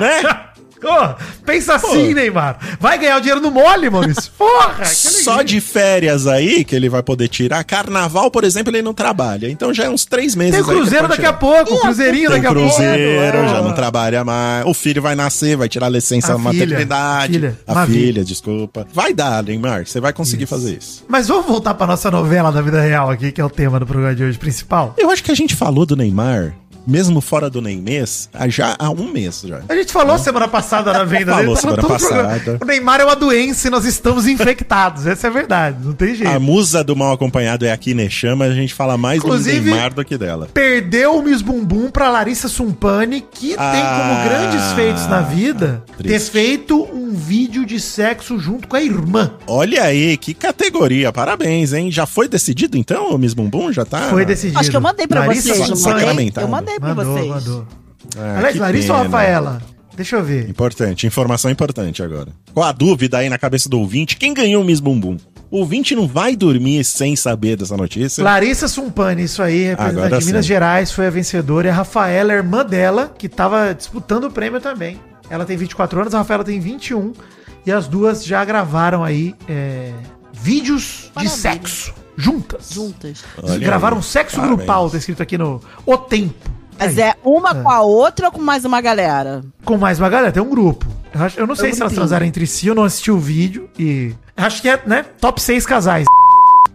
Né? 0.00 0.22
Ô, 0.84 1.14
pensa 1.44 1.74
assim, 1.74 2.14
Neymar. 2.14 2.58
Vai 2.80 2.98
ganhar 2.98 3.16
o 3.16 3.20
dinheiro 3.20 3.40
no 3.40 3.50
mole, 3.50 3.88
Maurício. 3.90 4.30
Porra! 4.36 4.84
Só 4.84 5.42
de 5.42 5.60
férias 5.60 6.26
aí 6.26 6.64
que 6.64 6.74
ele 6.74 6.88
vai 6.88 7.02
poder 7.02 7.28
tirar. 7.28 7.62
Carnaval, 7.64 8.30
por 8.30 8.44
exemplo, 8.44 8.70
ele 8.74 8.82
não 8.82 8.94
trabalha. 8.94 9.48
Então 9.50 9.72
já 9.72 9.84
é 9.84 9.90
uns 9.90 10.04
três 10.04 10.34
meses 10.34 10.54
Tem 10.54 10.60
o 10.60 10.64
Cruzeiro 10.64 11.08
daqui 11.08 11.26
a 11.26 11.32
pouco, 11.32 11.74
o 11.74 11.80
Cruzeirinho 11.80 12.30
Tem 12.30 12.40
daqui 12.40 12.46
a 12.46 12.54
pouco. 12.54 12.68
Cruzeiro, 12.74 13.48
já 13.48 13.62
não 13.62 13.72
trabalha 13.72 14.24
mais. 14.24 14.66
O 14.66 14.74
filho 14.74 15.00
vai 15.00 15.14
nascer, 15.14 15.56
vai 15.56 15.68
tirar 15.68 15.88
licença 15.88 16.34
A 16.34 16.38
na 16.38 16.50
filha, 16.50 16.66
maternidade. 16.66 17.32
filha, 17.32 17.58
a 17.66 17.86
filha, 17.86 17.98
filha. 17.98 18.24
desculpa. 18.24 18.86
Vai 18.92 19.12
dar, 19.14 19.42
Neymar. 19.42 19.86
Você 19.86 20.00
vai 20.00 20.12
conseguir 20.12 20.46
fazer 20.46 20.76
isso. 20.78 21.04
Mas 21.08 21.28
vamos 21.28 21.46
voltar 21.46 21.74
pra 21.74 21.86
nossa 21.86 22.10
novela 22.10 22.50
da 22.52 22.60
vida 22.60 22.80
real 22.80 23.10
aqui, 23.10 23.32
que 23.32 23.40
é 23.40 23.44
o 23.44 23.50
tema 23.50 23.78
do 23.80 23.86
programa 23.86 24.14
de 24.14 24.24
hoje 24.24 24.38
principal. 24.38 24.94
Eu 24.98 25.10
acho 25.10 25.22
que 25.22 25.30
a 25.30 25.34
gente 25.34 25.54
falou 25.54 25.86
do 25.86 25.96
Neymar 25.96 26.54
mesmo 26.86 27.20
fora 27.20 27.48
do 27.50 27.60
Neymês, 27.60 28.28
há 28.32 28.48
já 28.48 28.76
há 28.78 28.90
um 28.90 29.10
mês 29.12 29.42
já. 29.46 29.60
A 29.68 29.74
gente 29.74 29.92
falou 29.92 30.18
semana 30.18 30.48
passada 30.48 30.92
na 30.92 31.04
venda 31.04 31.32
Falou 31.32 31.54
dele, 31.54 31.60
tava 31.60 31.60
semana 31.60 31.82
programa. 31.98 32.28
passada. 32.38 32.58
O 32.62 32.64
Neymar 32.64 33.00
é 33.00 33.04
uma 33.04 33.16
doença 33.16 33.68
e 33.68 33.70
nós 33.70 33.84
estamos 33.84 34.26
infectados. 34.26 35.06
Essa 35.06 35.26
é 35.26 35.30
a 35.30 35.32
verdade, 35.32 35.76
não 35.84 35.92
tem 35.92 36.14
jeito. 36.14 36.30
A 36.32 36.38
musa 36.38 36.82
do 36.84 36.94
mal 36.96 37.12
acompanhado 37.12 37.64
é 37.64 37.72
a 37.72 37.76
Kine 37.76 38.08
Chama, 38.10 38.44
a 38.46 38.52
gente 38.54 38.72
fala 38.74 38.96
mais 38.96 39.18
Inclusive- 39.18 39.60
do 39.60 39.66
Neymar 39.70 39.94
do 39.94 40.04
que 40.04 40.16
dela. 40.18 40.48
Perdeu 40.52 41.16
o 41.18 41.22
Miss 41.22 41.42
Bumbum 41.42 41.90
pra 41.90 42.08
Larissa 42.10 42.48
Sumpani, 42.48 43.20
que 43.20 43.48
tem 43.48 43.56
Ah, 43.58 43.98
como 44.00 44.28
grandes 44.28 44.72
feitos 44.72 45.06
na 45.06 45.20
vida 45.20 45.82
ter 45.96 46.02
triste. 46.04 46.30
feito 46.30 46.82
um 46.92 47.12
vídeo 47.14 47.64
de 47.66 47.80
sexo 47.80 48.38
junto 48.38 48.68
com 48.68 48.76
a 48.76 48.82
irmã. 48.82 49.32
Olha 49.46 49.82
aí, 49.84 50.16
que 50.16 50.34
categoria, 50.34 51.12
parabéns, 51.12 51.72
hein? 51.72 51.90
Já 51.90 52.06
foi 52.06 52.28
decidido 52.28 52.76
então, 52.76 53.10
o 53.10 53.18
Miss 53.18 53.34
Bumbum? 53.34 53.72
Já 53.72 53.84
tá? 53.84 54.08
Foi 54.10 54.24
decidido. 54.24 54.58
Acho 54.58 54.70
que 54.70 54.76
eu 54.76 54.80
mandei 54.80 55.06
pra 55.06 55.20
Larissa 55.26 55.54
mandei? 55.56 55.76
sacramentado. 55.76 56.46
Eu 56.46 56.50
mandei 56.50 56.73
pra 56.80 56.94
Mandou, 56.94 57.14
vocês. 57.14 57.28
mandou. 57.28 57.66
Aliás, 58.16 58.52
que 58.54 58.60
Larissa 58.60 58.92
ou 58.92 58.98
pena. 59.02 59.16
Rafaela? 59.16 59.62
Deixa 59.96 60.16
eu 60.16 60.24
ver. 60.24 60.48
Importante, 60.48 61.06
informação 61.06 61.50
importante 61.50 62.02
agora. 62.02 62.28
Qual 62.52 62.66
a 62.66 62.72
dúvida 62.72 63.18
aí 63.18 63.28
na 63.28 63.38
cabeça 63.38 63.68
do 63.68 63.78
ouvinte? 63.78 64.16
Quem 64.16 64.34
ganhou 64.34 64.62
o 64.62 64.64
Miss 64.64 64.80
Bumbum? 64.80 65.16
O 65.50 65.58
ouvinte 65.58 65.94
não 65.94 66.08
vai 66.08 66.34
dormir 66.34 66.82
sem 66.84 67.14
saber 67.14 67.56
dessa 67.56 67.76
notícia. 67.76 68.24
Larissa 68.24 68.66
Sumpani, 68.66 69.22
isso 69.22 69.40
aí, 69.40 69.66
representante 69.66 70.04
Agora 70.06 70.18
de 70.20 70.26
Minas 70.26 70.44
sim. 70.44 70.48
Gerais, 70.48 70.90
foi 70.90 71.06
a 71.06 71.10
vencedora. 71.10 71.68
E 71.68 71.70
a 71.70 71.74
Rafaela, 71.74 72.32
a 72.32 72.36
irmã 72.36 72.64
dela, 72.66 73.14
que 73.16 73.28
tava 73.28 73.72
disputando 73.72 74.24
o 74.24 74.30
prêmio 74.30 74.60
também. 74.60 74.98
Ela 75.30 75.44
tem 75.44 75.56
24 75.56 76.00
anos, 76.00 76.14
a 76.14 76.18
Rafaela 76.18 76.42
tem 76.42 76.58
21. 76.58 77.12
E 77.64 77.70
as 77.70 77.86
duas 77.86 78.24
já 78.24 78.44
gravaram 78.44 79.04
aí 79.04 79.34
é, 79.48 79.92
vídeos 80.32 81.10
Maravilha. 81.14 81.34
de 81.36 81.40
sexo 81.40 81.94
juntas. 82.16 82.70
Juntas. 82.72 83.24
Olha 83.42 83.58
gravaram 83.58 83.98
aí. 83.98 84.02
sexo 84.02 84.36
Parabéns. 84.36 84.58
grupal, 84.58 84.90
tá 84.90 84.98
escrito 84.98 85.22
aqui 85.22 85.38
no 85.38 85.60
O 85.86 85.96
Tempo. 85.96 86.34
Mas 86.78 86.98
é 86.98 87.14
uma 87.24 87.54
com 87.54 87.70
a 87.70 87.80
outra 87.80 88.26
ou 88.26 88.32
com 88.32 88.40
mais 88.40 88.64
uma 88.64 88.80
galera? 88.80 89.42
Com 89.64 89.76
mais 89.76 89.98
uma 89.98 90.08
galera, 90.08 90.32
tem 90.32 90.42
um 90.42 90.48
grupo. 90.50 90.86
Eu, 91.36 91.46
não 91.46 91.54
sei 91.54 91.70
Eu 91.70 91.74
se 91.74 91.80
elas 91.80 91.92
entendi. 91.92 91.94
transaram 91.94 92.26
entre 92.26 92.46
si, 92.46 92.66
eu 92.66 92.74
não 92.74 92.84
assisti 92.84 93.10
o 93.10 93.18
vídeo 93.18 93.68
e. 93.78 94.12
Acho 94.36 94.60
que 94.60 94.68
é, 94.68 94.80
né? 94.84 95.04
Top 95.20 95.40
6 95.40 95.64
casais. 95.64 96.06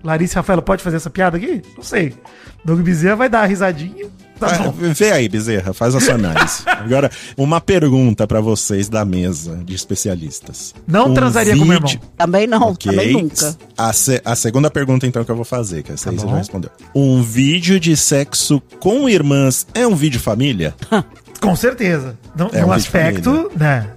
Larissa 0.04 0.36
e 0.36 0.38
Rafaela 0.38 0.62
pode 0.62 0.82
fazer 0.82 0.96
essa 0.96 1.10
piada 1.10 1.36
aqui? 1.38 1.62
Não 1.76 1.84
sei. 1.84 2.16
Doug 2.64 2.80
Bezerra 2.80 3.18
vai 3.18 3.30
dar 3.30 3.40
uma 3.42 3.48
risadinha. 3.48 4.06
Tá 4.40 4.48
Ah, 4.48 4.58
bom. 4.60 4.72
Vê 4.94 5.12
aí, 5.12 5.28
Bezerra, 5.28 5.74
faz 5.74 5.94
a 5.96 6.00
sua 6.00 6.14
análise. 6.16 6.64
Agora, 6.66 7.12
uma 7.38 7.60
pergunta 7.60 8.26
pra 8.26 8.40
vocês 8.40 8.88
da 8.88 9.04
mesa 9.04 9.60
de 9.66 9.76
especialistas. 9.76 10.74
Não 10.88 11.14
transaria 11.14 11.58
com 11.58 11.66
meu 11.66 11.76
irmão. 11.76 11.92
Também 12.18 12.48
não, 12.48 12.62
Ok. 12.70 12.92
também 12.92 13.12
nunca. 13.14 13.56
A, 13.78 13.92
se- 13.94 14.22
a 14.24 14.36
segunda 14.36 14.70
pergunta, 14.72 15.06
então, 15.06 15.24
que 15.24 15.32
eu 15.32 15.36
vou 15.36 15.46
fazer, 15.46 15.84
que 15.84 15.92
essa 15.92 16.10
aí 16.10 16.16
Tá 16.16 16.22
você 16.22 16.26
bom. 16.26 16.32
já 16.34 16.38
respondeu. 16.38 16.70
Um 16.96 17.22
vídeo 17.22 17.80
de 17.80 17.96
sexo 17.98 18.62
com 18.80 19.10
irmãs 19.10 19.68
é 19.74 19.86
um 19.86 19.96
vídeo 19.96 20.20
família? 20.20 20.74
Com 21.42 21.56
certeza. 21.56 22.18
Não, 22.36 22.48
É 22.48 22.50
um 22.50 22.52
vídeo 22.68 22.72
aspecto, 22.74 23.52
né? 23.58 23.88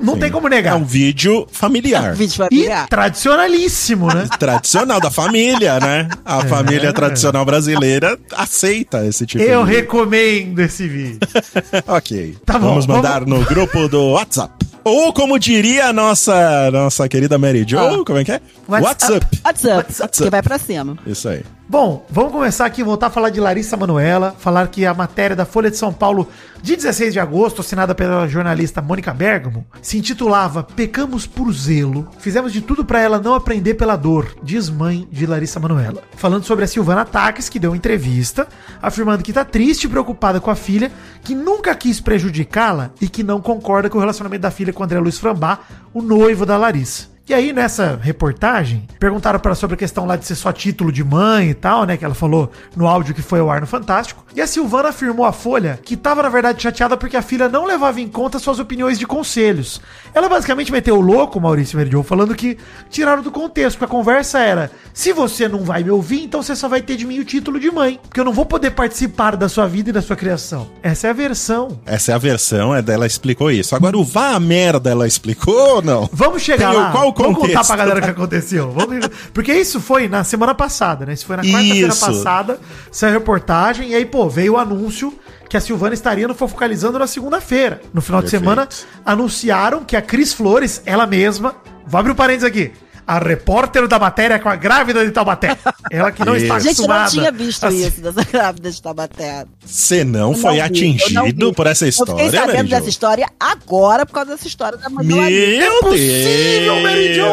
Não 0.00 0.18
tem 0.18 0.30
como 0.30 0.46
É 0.46 0.50
negar. 0.50 0.76
um 0.76 0.84
vídeo 0.84 1.46
familiar. 1.50 2.14
Vídeo 2.14 2.34
E 2.34 2.36
familiar. 2.36 2.88
tradicionalíssimo, 2.88 4.06
né? 4.08 4.26
Tradicional 4.38 5.00
da 5.00 5.10
família, 5.10 5.78
né? 5.80 6.08
A 6.24 6.44
família 6.46 6.92
tradicional 6.92 7.44
brasileira 7.44 8.18
aceita 8.36 9.06
esse 9.06 9.26
tipo 9.26 9.42
Eu 9.42 9.64
de 9.64 9.72
recomendo 9.72 10.58
esse 10.60 10.86
vídeo. 10.88 11.18
Ok. 11.86 12.36
Tá 12.44 12.58
bom, 12.58 12.68
vamos 12.70 12.86
mandar 12.86 13.26
no 13.26 13.44
grupo 13.44 13.88
do 13.88 14.12
WhatsApp. 14.12 14.52
Ou 14.84 15.12
como 15.12 15.38
diria 15.38 15.86
a 15.86 15.92
nossa, 15.92 16.70
nossa 16.70 17.08
querida 17.08 17.36
Mary 17.38 17.64
Jo, 17.66 17.78
Ah. 17.78 18.04
como 18.06 18.18
é 18.18 18.24
que 18.24 18.32
é? 18.32 18.40
WhatsApp. 18.68 19.26
WhatsApp. 19.44 19.76
WhatsApp, 19.76 20.16
que 20.24 20.30
vai 20.30 20.42
pra 20.42 20.58
cima. 20.58 20.96
Isso 21.06 21.28
aí. 21.28 21.42
Bom, 21.70 22.06
vamos 22.08 22.32
começar 22.32 22.64
aqui, 22.64 22.82
voltar 22.82 23.08
a 23.08 23.10
falar 23.10 23.28
de 23.28 23.40
Larissa 23.40 23.76
Manuela, 23.76 24.34
falar 24.38 24.68
que 24.68 24.86
a 24.86 24.94
matéria 24.94 25.36
da 25.36 25.44
Folha 25.44 25.70
de 25.70 25.76
São 25.76 25.92
Paulo 25.92 26.26
de 26.62 26.74
16 26.74 27.12
de 27.12 27.20
agosto, 27.20 27.60
assinada 27.60 27.94
pela 27.94 28.26
jornalista 28.26 28.80
Mônica 28.80 29.12
Bergamo, 29.12 29.66
se 29.82 29.98
intitulava 29.98 30.62
Pecamos 30.62 31.26
por 31.26 31.52
zelo, 31.52 32.08
fizemos 32.20 32.54
de 32.54 32.62
tudo 32.62 32.86
pra 32.86 33.00
ela 33.00 33.20
não 33.20 33.34
aprender 33.34 33.74
pela 33.74 33.96
dor, 33.96 34.34
diz 34.42 34.70
mãe 34.70 35.06
de 35.12 35.26
Larissa 35.26 35.60
Manuela. 35.60 36.02
Falando 36.16 36.44
sobre 36.44 36.64
a 36.64 36.68
Silvana 36.68 37.04
Taques, 37.04 37.50
que 37.50 37.58
deu 37.58 37.76
entrevista, 37.76 38.48
afirmando 38.80 39.22
que 39.22 39.30
tá 39.34 39.44
triste 39.44 39.84
e 39.84 39.90
preocupada 39.90 40.40
com 40.40 40.50
a 40.50 40.56
filha, 40.56 40.90
que 41.22 41.34
nunca 41.34 41.74
quis 41.74 42.00
prejudicá-la 42.00 42.92
e 42.98 43.10
que 43.10 43.22
não 43.22 43.42
concorda 43.42 43.90
com 43.90 43.98
o 43.98 44.00
relacionamento 44.00 44.40
da 44.40 44.50
filha 44.50 44.72
com 44.72 44.84
André 44.84 44.98
Luiz 44.98 45.18
Frambá, 45.18 45.58
o 45.92 46.00
noivo 46.00 46.46
da 46.46 46.56
Larissa. 46.56 47.17
E 47.28 47.34
aí, 47.34 47.52
nessa 47.52 47.98
reportagem, 48.00 48.88
perguntaram 48.98 49.38
para 49.38 49.50
ela 49.50 49.54
sobre 49.54 49.74
a 49.74 49.76
questão 49.76 50.06
lá 50.06 50.16
de 50.16 50.24
ser 50.24 50.34
só 50.34 50.50
título 50.50 50.90
de 50.90 51.04
mãe 51.04 51.50
e 51.50 51.54
tal, 51.54 51.84
né? 51.84 51.94
Que 51.94 52.02
ela 52.02 52.14
falou 52.14 52.50
no 52.74 52.86
áudio 52.86 53.14
que 53.14 53.20
foi 53.20 53.40
ao 53.40 53.50
ar 53.50 53.60
no 53.60 53.66
Fantástico. 53.66 54.24
E 54.34 54.40
a 54.40 54.46
Silvana 54.46 54.88
afirmou 54.88 55.26
à 55.26 55.32
Folha 55.32 55.78
que 55.84 55.92
estava, 55.92 56.22
na 56.22 56.30
verdade, 56.30 56.62
chateada 56.62 56.96
porque 56.96 57.18
a 57.18 57.22
filha 57.22 57.46
não 57.46 57.66
levava 57.66 58.00
em 58.00 58.08
conta 58.08 58.38
suas 58.38 58.58
opiniões 58.58 58.98
de 58.98 59.06
conselhos. 59.06 59.78
Ela 60.14 60.26
basicamente 60.26 60.72
meteu 60.72 60.96
o 60.96 61.02
louco, 61.02 61.38
Maurício 61.38 61.76
Meridion, 61.76 62.02
falando 62.02 62.34
que 62.34 62.56
tiraram 62.88 63.22
do 63.22 63.30
contexto, 63.30 63.76
porque 63.76 63.84
a 63.92 63.94
conversa 63.94 64.38
era: 64.38 64.70
se 64.94 65.12
você 65.12 65.46
não 65.46 65.60
vai 65.64 65.82
me 65.82 65.90
ouvir, 65.90 66.22
então 66.24 66.42
você 66.42 66.56
só 66.56 66.66
vai 66.66 66.80
ter 66.80 66.96
de 66.96 67.04
mim 67.06 67.18
o 67.18 67.26
título 67.26 67.60
de 67.60 67.70
mãe. 67.70 68.00
Porque 68.02 68.20
eu 68.20 68.24
não 68.24 68.32
vou 68.32 68.46
poder 68.46 68.70
participar 68.70 69.36
da 69.36 69.50
sua 69.50 69.66
vida 69.66 69.90
e 69.90 69.92
da 69.92 70.00
sua 70.00 70.16
criação. 70.16 70.66
Essa 70.82 71.08
é 71.08 71.10
a 71.10 71.12
versão. 71.12 71.78
Essa 71.84 72.12
é 72.12 72.14
a 72.14 72.18
versão, 72.18 72.74
é 72.74 72.80
dela 72.80 73.06
explicou 73.06 73.50
isso. 73.50 73.76
Agora, 73.76 73.98
o 73.98 74.02
vá 74.02 74.30
a 74.30 74.40
merda, 74.40 74.88
ela 74.90 75.06
explicou 75.06 75.76
ou 75.76 75.82
não? 75.82 76.08
Vamos 76.10 76.40
chegar 76.40 76.70
Tem 76.70 76.78
lá. 76.78 76.90
qual 76.90 77.12
Vamos 77.22 77.38
contar 77.38 77.64
pra 77.66 77.76
galera 77.76 78.00
o 78.00 78.02
que 78.02 78.10
aconteceu. 78.10 78.70
Vamos- 78.72 79.08
Porque 79.34 79.52
isso 79.52 79.80
foi 79.80 80.08
na 80.08 80.24
semana 80.24 80.54
passada, 80.54 81.04
né? 81.06 81.12
Isso 81.12 81.26
foi 81.26 81.36
na 81.36 81.42
quarta-feira 81.42 81.88
passada. 81.94 82.60
Saiu 82.90 83.10
a 83.10 83.18
reportagem. 83.18 83.90
E 83.90 83.94
aí, 83.94 84.04
pô, 84.06 84.28
veio 84.28 84.54
o 84.54 84.56
anúncio 84.58 85.12
que 85.48 85.56
a 85.56 85.60
Silvana 85.60 85.94
estaria 85.94 86.28
no 86.28 86.34
Fofocalizando 86.34 86.98
na 86.98 87.06
segunda-feira. 87.06 87.80
No 87.92 88.00
final 88.00 88.20
de 88.20 88.30
Perfeito. 88.30 88.42
semana, 88.42 88.68
anunciaram 89.04 89.84
que 89.84 89.96
a 89.96 90.02
Cris 90.02 90.32
Flores, 90.32 90.82
ela 90.84 91.06
mesma... 91.06 91.54
Vou 91.86 91.98
abrir 91.98 92.12
um 92.12 92.14
parênteses 92.14 92.44
aqui. 92.46 92.70
A 93.08 93.18
repórter 93.18 93.88
da 93.88 93.98
matéria 93.98 94.38
com 94.38 94.50
a 94.50 94.54
grávida 94.54 95.02
de 95.04 95.10
Taubaté. 95.10 95.56
Ela 95.90 96.12
que 96.12 96.22
não 96.24 96.36
Isso. 96.36 96.44
está 96.44 96.56
A 96.56 96.58
gente 96.60 96.78
não 96.86 96.94
acostumada. 96.94 97.10
tinha 97.10 97.32
visto 97.32 97.64
assim. 97.64 97.86
isso 97.86 98.00
dessa 98.02 98.22
grávida 98.30 98.70
de 98.70 98.82
Taubaté. 98.82 99.46
Você 99.64 100.04
não 100.04 100.32
Eu 100.32 100.38
foi 100.38 100.42
não 100.42 100.50
vi, 100.50 100.58
eu 100.58 101.14
não 101.14 101.22
atingido 101.24 101.48
vi. 101.48 101.54
por 101.54 101.66
essa 101.66 101.86
Eu 101.86 101.88
história, 101.88 102.12
fiquei 102.24 102.38
sabendo 102.38 102.56
Mary 102.56 102.68
dessa 102.68 102.88
história 102.90 103.26
agora 103.40 104.04
por 104.04 104.12
causa 104.12 104.32
dessa 104.32 104.46
história 104.46 104.76
da 104.76 104.88
do 104.88 105.02
Meu 105.02 105.16
Larissa. 105.16 105.58
Deus! 105.58 105.80
Possível, 105.80 106.80
Mary 106.82 107.14
Jo! 107.14 107.24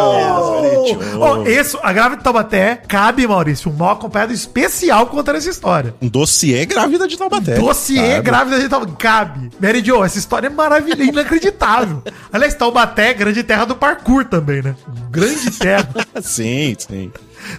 Ó, 1.20 1.44
esse, 1.46 1.78
a 1.84 1.92
grávida 1.92 2.18
de 2.18 2.24
Taubaté 2.24 2.82
cabe, 2.88 3.28
Maurício, 3.28 3.70
um 3.70 3.76
mal 3.76 3.92
acompanhado 3.92 4.32
especial 4.34 5.08
contando 5.08 5.36
essa 5.38 5.50
história. 5.50 5.94
Um 6.02 6.08
dossiê 6.08 6.66
grávida 6.66 7.08
de 7.08 7.18
Taubaté. 7.18 7.56
Dossiê 7.56 8.12
sabe? 8.12 8.22
grávida 8.22 8.60
de 8.60 8.70
Taubaté. 8.70 8.94
Cabe. 8.98 9.52
Mary 9.60 9.84
Jo, 9.84 10.04
essa 10.04 10.18
história 10.18 10.48
é 10.48 10.50
maravilhosa, 10.50 11.04
inacreditável. 11.04 12.02
Aliás, 12.32 12.54
Taubaté, 12.54 13.14
grande 13.14 13.44
terra 13.44 13.66
do 13.66 13.76
parkour 13.76 14.26
também, 14.26 14.62
né? 14.62 14.74
Grande 15.12 15.52
terra. 15.52 15.65
Sim, 16.22 16.76
sim. 16.78 17.12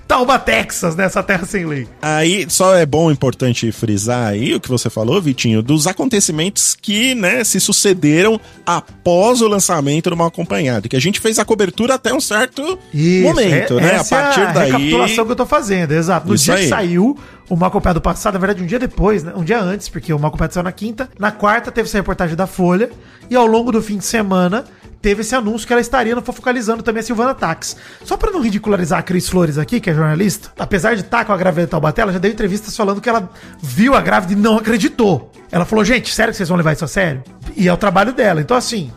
Tauba, 0.06 0.38
Texas, 0.38 0.96
nessa 0.96 1.22
terra 1.22 1.44
sem 1.46 1.64
lei. 1.64 1.86
Aí, 2.02 2.46
só 2.48 2.74
é 2.74 2.84
bom, 2.84 3.10
importante 3.10 3.70
frisar 3.70 4.28
aí 4.28 4.54
o 4.54 4.60
que 4.60 4.68
você 4.68 4.90
falou, 4.90 5.20
Vitinho, 5.20 5.62
dos 5.62 5.86
acontecimentos 5.86 6.76
que, 6.80 7.14
né, 7.14 7.44
se 7.44 7.60
sucederam 7.60 8.40
após 8.64 9.40
o 9.40 9.48
lançamento 9.48 10.10
do 10.10 10.16
Mal 10.16 10.28
Acompanhado, 10.28 10.88
que 10.88 10.96
a 10.96 11.00
gente 11.00 11.20
fez 11.20 11.38
a 11.38 11.44
cobertura 11.44 11.94
até 11.94 12.12
um 12.12 12.20
certo 12.20 12.78
momento, 13.22 13.78
é- 13.78 13.82
né? 13.82 13.96
A 13.96 14.04
partir 14.04 14.40
é 14.40 14.46
a 14.46 14.52
daí... 14.52 14.72
recapitulação 14.72 15.24
que 15.24 15.32
eu 15.32 15.36
tô 15.36 15.46
fazendo, 15.46 15.92
exato. 15.92 16.28
No 16.28 16.34
Isso 16.34 16.44
dia 16.44 16.54
que 16.54 16.62
aí. 16.62 16.68
saiu 16.68 17.16
o 17.48 17.56
Mal 17.56 17.68
Acompanhado 17.68 18.00
passado, 18.00 18.34
na 18.34 18.40
verdade, 18.40 18.62
um 18.62 18.66
dia 18.66 18.78
depois, 18.78 19.22
né? 19.22 19.32
Um 19.36 19.44
dia 19.44 19.60
antes, 19.60 19.88
porque 19.88 20.12
o 20.12 20.18
Mal 20.18 20.28
Acompanhado 20.28 20.54
saiu 20.54 20.64
na 20.64 20.72
quinta. 20.72 21.08
Na 21.18 21.30
quarta 21.30 21.70
teve 21.70 21.88
essa 21.88 21.98
reportagem 21.98 22.34
da 22.34 22.46
Folha. 22.46 22.90
E 23.30 23.36
ao 23.36 23.46
longo 23.46 23.72
do 23.72 23.82
fim 23.82 23.98
de 23.98 24.04
semana 24.04 24.64
teve 25.06 25.20
esse 25.20 25.36
anúncio 25.36 25.64
que 25.64 25.72
ela 25.72 25.80
estaria 25.80 26.16
no 26.16 26.20
Fofocalizando 26.20 26.82
também 26.82 26.98
a 26.98 27.02
Silvana 27.04 27.32
Tax. 27.32 27.76
Só 28.02 28.16
pra 28.16 28.32
não 28.32 28.40
ridicularizar 28.40 28.98
a 28.98 29.02
Cris 29.04 29.28
Flores 29.28 29.56
aqui, 29.56 29.78
que 29.78 29.88
é 29.88 29.94
jornalista, 29.94 30.50
apesar 30.58 30.96
de 30.96 31.02
estar 31.02 31.24
com 31.24 31.32
a 31.32 31.36
grávida 31.36 31.62
de 31.62 31.70
Taubaté, 31.70 32.02
ela 32.02 32.12
já 32.12 32.18
deu 32.18 32.28
entrevistas 32.28 32.76
falando 32.76 33.00
que 33.00 33.08
ela 33.08 33.30
viu 33.62 33.94
a 33.94 34.00
grávida 34.00 34.32
e 34.32 34.36
não 34.36 34.58
acreditou. 34.58 35.30
Ela 35.48 35.64
falou, 35.64 35.84
gente, 35.84 36.12
sério 36.12 36.32
que 36.32 36.36
vocês 36.36 36.48
vão 36.48 36.58
levar 36.58 36.72
isso 36.72 36.84
a 36.84 36.88
sério? 36.88 37.22
E 37.56 37.68
é 37.68 37.72
o 37.72 37.76
trabalho 37.76 38.12
dela. 38.12 38.40
Então, 38.40 38.56
assim, 38.56 38.90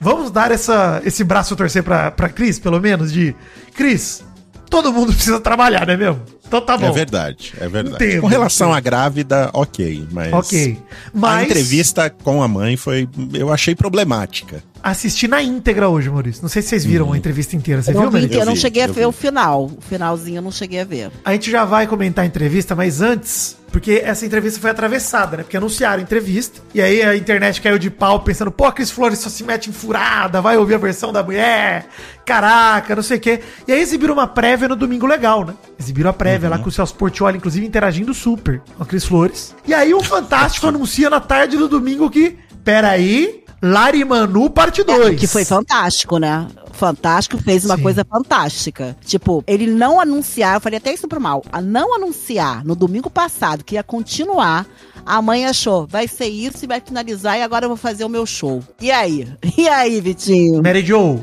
vamos 0.00 0.32
dar 0.32 0.50
essa, 0.50 1.00
esse 1.04 1.22
braço 1.22 1.54
a 1.54 1.56
torcer 1.56 1.84
pra, 1.84 2.10
pra 2.10 2.28
Cris, 2.28 2.58
pelo 2.58 2.80
menos, 2.80 3.12
de... 3.12 3.32
Cris, 3.72 4.24
todo 4.68 4.92
mundo 4.92 5.12
precisa 5.14 5.38
trabalhar, 5.38 5.86
não 5.86 5.94
é 5.94 5.96
mesmo? 5.96 6.22
Então 6.52 6.60
tá 6.60 6.76
bom. 6.76 6.88
É 6.88 6.92
verdade, 6.92 7.54
é 7.58 7.66
verdade. 7.66 8.04
Entendo, 8.04 8.20
com 8.20 8.26
relação 8.26 8.74
à 8.74 8.78
grávida, 8.80 9.48
ok, 9.54 10.06
mas... 10.12 10.32
Ok. 10.34 10.78
A 10.82 11.08
Mas 11.14 11.44
entrevista 11.46 12.10
com 12.10 12.42
a 12.42 12.48
mãe 12.48 12.76
foi, 12.76 13.08
eu 13.32 13.50
achei 13.50 13.74
problemática. 13.74 14.62
assisti 14.82 15.26
na 15.26 15.42
íntegra 15.42 15.88
hoje, 15.88 16.10
Maurício. 16.10 16.42
Não 16.42 16.50
sei 16.50 16.60
se 16.60 16.68
vocês 16.68 16.84
viram 16.84 17.10
a 17.12 17.16
entrevista 17.16 17.56
inteira. 17.56 17.80
Você 17.82 17.90
Eu 17.90 17.94
viu, 17.94 18.10
não, 18.10 18.20
vi, 18.20 18.34
eu 18.34 18.44
não 18.44 18.54
vi, 18.54 18.60
cheguei 18.60 18.82
a 18.82 18.86
ver 18.86 18.92
vi. 19.00 19.06
o 19.06 19.12
final. 19.12 19.64
O 19.64 19.78
finalzinho 19.80 20.36
eu 20.38 20.42
não 20.42 20.52
cheguei 20.52 20.80
a 20.80 20.84
ver. 20.84 21.10
A 21.24 21.32
gente 21.32 21.50
já 21.50 21.64
vai 21.64 21.86
comentar 21.86 22.22
a 22.24 22.26
entrevista, 22.26 22.74
mas 22.74 23.00
antes, 23.00 23.56
porque 23.70 24.02
essa 24.04 24.26
entrevista 24.26 24.60
foi 24.60 24.68
atravessada, 24.70 25.38
né? 25.38 25.42
Porque 25.44 25.56
anunciaram 25.56 26.00
a 26.00 26.02
entrevista, 26.02 26.60
e 26.74 26.82
aí 26.82 27.02
a 27.02 27.16
internet 27.16 27.62
caiu 27.62 27.78
de 27.78 27.88
pau 27.88 28.20
pensando, 28.20 28.50
pô, 28.50 28.66
a 28.66 28.72
Cris 28.72 28.90
Flores 28.90 29.18
só 29.20 29.30
se 29.30 29.42
mete 29.44 29.70
em 29.70 29.72
furada, 29.72 30.42
vai 30.42 30.58
ouvir 30.58 30.74
a 30.74 30.78
versão 30.78 31.10
da 31.12 31.22
mulher, 31.22 31.86
caraca, 32.26 32.94
não 32.94 33.02
sei 33.02 33.16
o 33.16 33.20
quê. 33.20 33.40
E 33.66 33.72
aí 33.72 33.80
exibiram 33.80 34.12
uma 34.14 34.26
prévia 34.26 34.68
no 34.68 34.76
Domingo 34.76 35.06
Legal, 35.06 35.44
né? 35.44 35.54
Exibiram 35.78 36.10
a 36.10 36.12
prévia 36.12 36.41
prévia 36.42 36.48
lá 36.48 36.58
com 36.58 36.68
o 36.68 36.72
Celso 36.72 36.94
Portioli, 36.94 37.38
inclusive 37.38 37.64
interagindo 37.64 38.12
super 38.12 38.60
com 38.76 38.82
a 38.82 38.86
Cris 38.86 39.04
Flores. 39.04 39.54
E 39.66 39.72
aí 39.72 39.94
o 39.94 40.02
Fantástico 40.02 40.66
anuncia 40.66 41.08
na 41.08 41.20
tarde 41.20 41.56
do 41.56 41.68
domingo 41.68 42.10
que, 42.10 42.36
peraí, 42.64 43.44
Lari 43.62 44.04
Manu 44.04 44.50
parte 44.50 44.82
2. 44.82 45.18
Que 45.18 45.26
foi 45.26 45.44
fantástico, 45.44 46.18
né? 46.18 46.48
Fantástico 46.72 47.38
fez 47.38 47.64
uma 47.64 47.76
Sim. 47.76 47.82
coisa 47.82 48.04
fantástica. 48.04 48.96
Tipo, 49.04 49.44
ele 49.46 49.66
não 49.66 50.00
anunciar, 50.00 50.54
eu 50.54 50.60
falei 50.60 50.78
até 50.78 50.92
isso 50.92 51.06
pro 51.06 51.20
mal, 51.20 51.44
a 51.52 51.60
não 51.60 51.94
anunciar 51.94 52.64
no 52.64 52.74
domingo 52.74 53.08
passado 53.08 53.62
que 53.62 53.76
ia 53.76 53.82
continuar, 53.82 54.66
a 55.06 55.22
mãe 55.22 55.46
achou, 55.46 55.86
vai 55.86 56.08
ser 56.08 56.26
isso 56.26 56.64
e 56.64 56.68
vai 56.68 56.80
finalizar 56.80 57.38
e 57.38 57.42
agora 57.42 57.64
eu 57.64 57.68
vou 57.68 57.76
fazer 57.76 58.04
o 58.04 58.08
meu 58.08 58.26
show. 58.26 58.62
E 58.80 58.90
aí? 58.90 59.28
E 59.56 59.68
aí, 59.68 60.00
Vitinho? 60.00 60.60
Mary 60.62 60.84
Joe, 60.84 61.20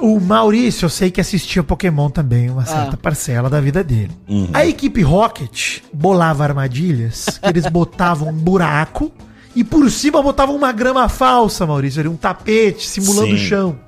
o 0.00 0.20
Maurício, 0.20 0.84
eu 0.84 0.90
sei 0.90 1.10
que 1.10 1.20
assistia 1.20 1.62
Pokémon 1.62 2.10
também, 2.10 2.50
uma 2.50 2.66
certa 2.66 2.96
parcela 2.96 3.48
da 3.48 3.60
vida 3.60 3.82
dele. 3.82 4.10
A 4.52 4.66
equipe 4.66 5.00
Rocket 5.02 5.80
bolava 5.92 6.44
armadilhas, 6.44 7.38
que 7.42 7.48
eles 7.48 7.66
botavam 7.70 8.28
um 8.28 8.32
buraco 8.32 9.10
e 9.56 9.64
por 9.64 9.90
cima 9.90 10.22
botavam 10.22 10.54
uma 10.54 10.70
grama 10.70 11.08
falsa, 11.08 11.66
Maurício, 11.66 12.00
ali, 12.00 12.08
um 12.08 12.16
tapete 12.16 12.86
simulando 12.86 13.28
Sim. 13.28 13.34
o 13.34 13.38
chão. 13.38 13.78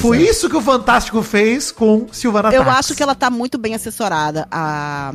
Foi 0.00 0.18
Exato. 0.18 0.30
isso 0.32 0.50
que 0.50 0.56
o 0.56 0.60
Fantástico 0.60 1.22
fez 1.22 1.70
com 1.70 2.06
Silvana 2.10 2.52
Eu 2.52 2.64
Tax. 2.64 2.78
acho 2.78 2.94
que 2.94 3.02
ela 3.02 3.14
tá 3.14 3.30
muito 3.30 3.56
bem 3.56 3.74
assessorada, 3.74 4.46
a, 4.50 5.12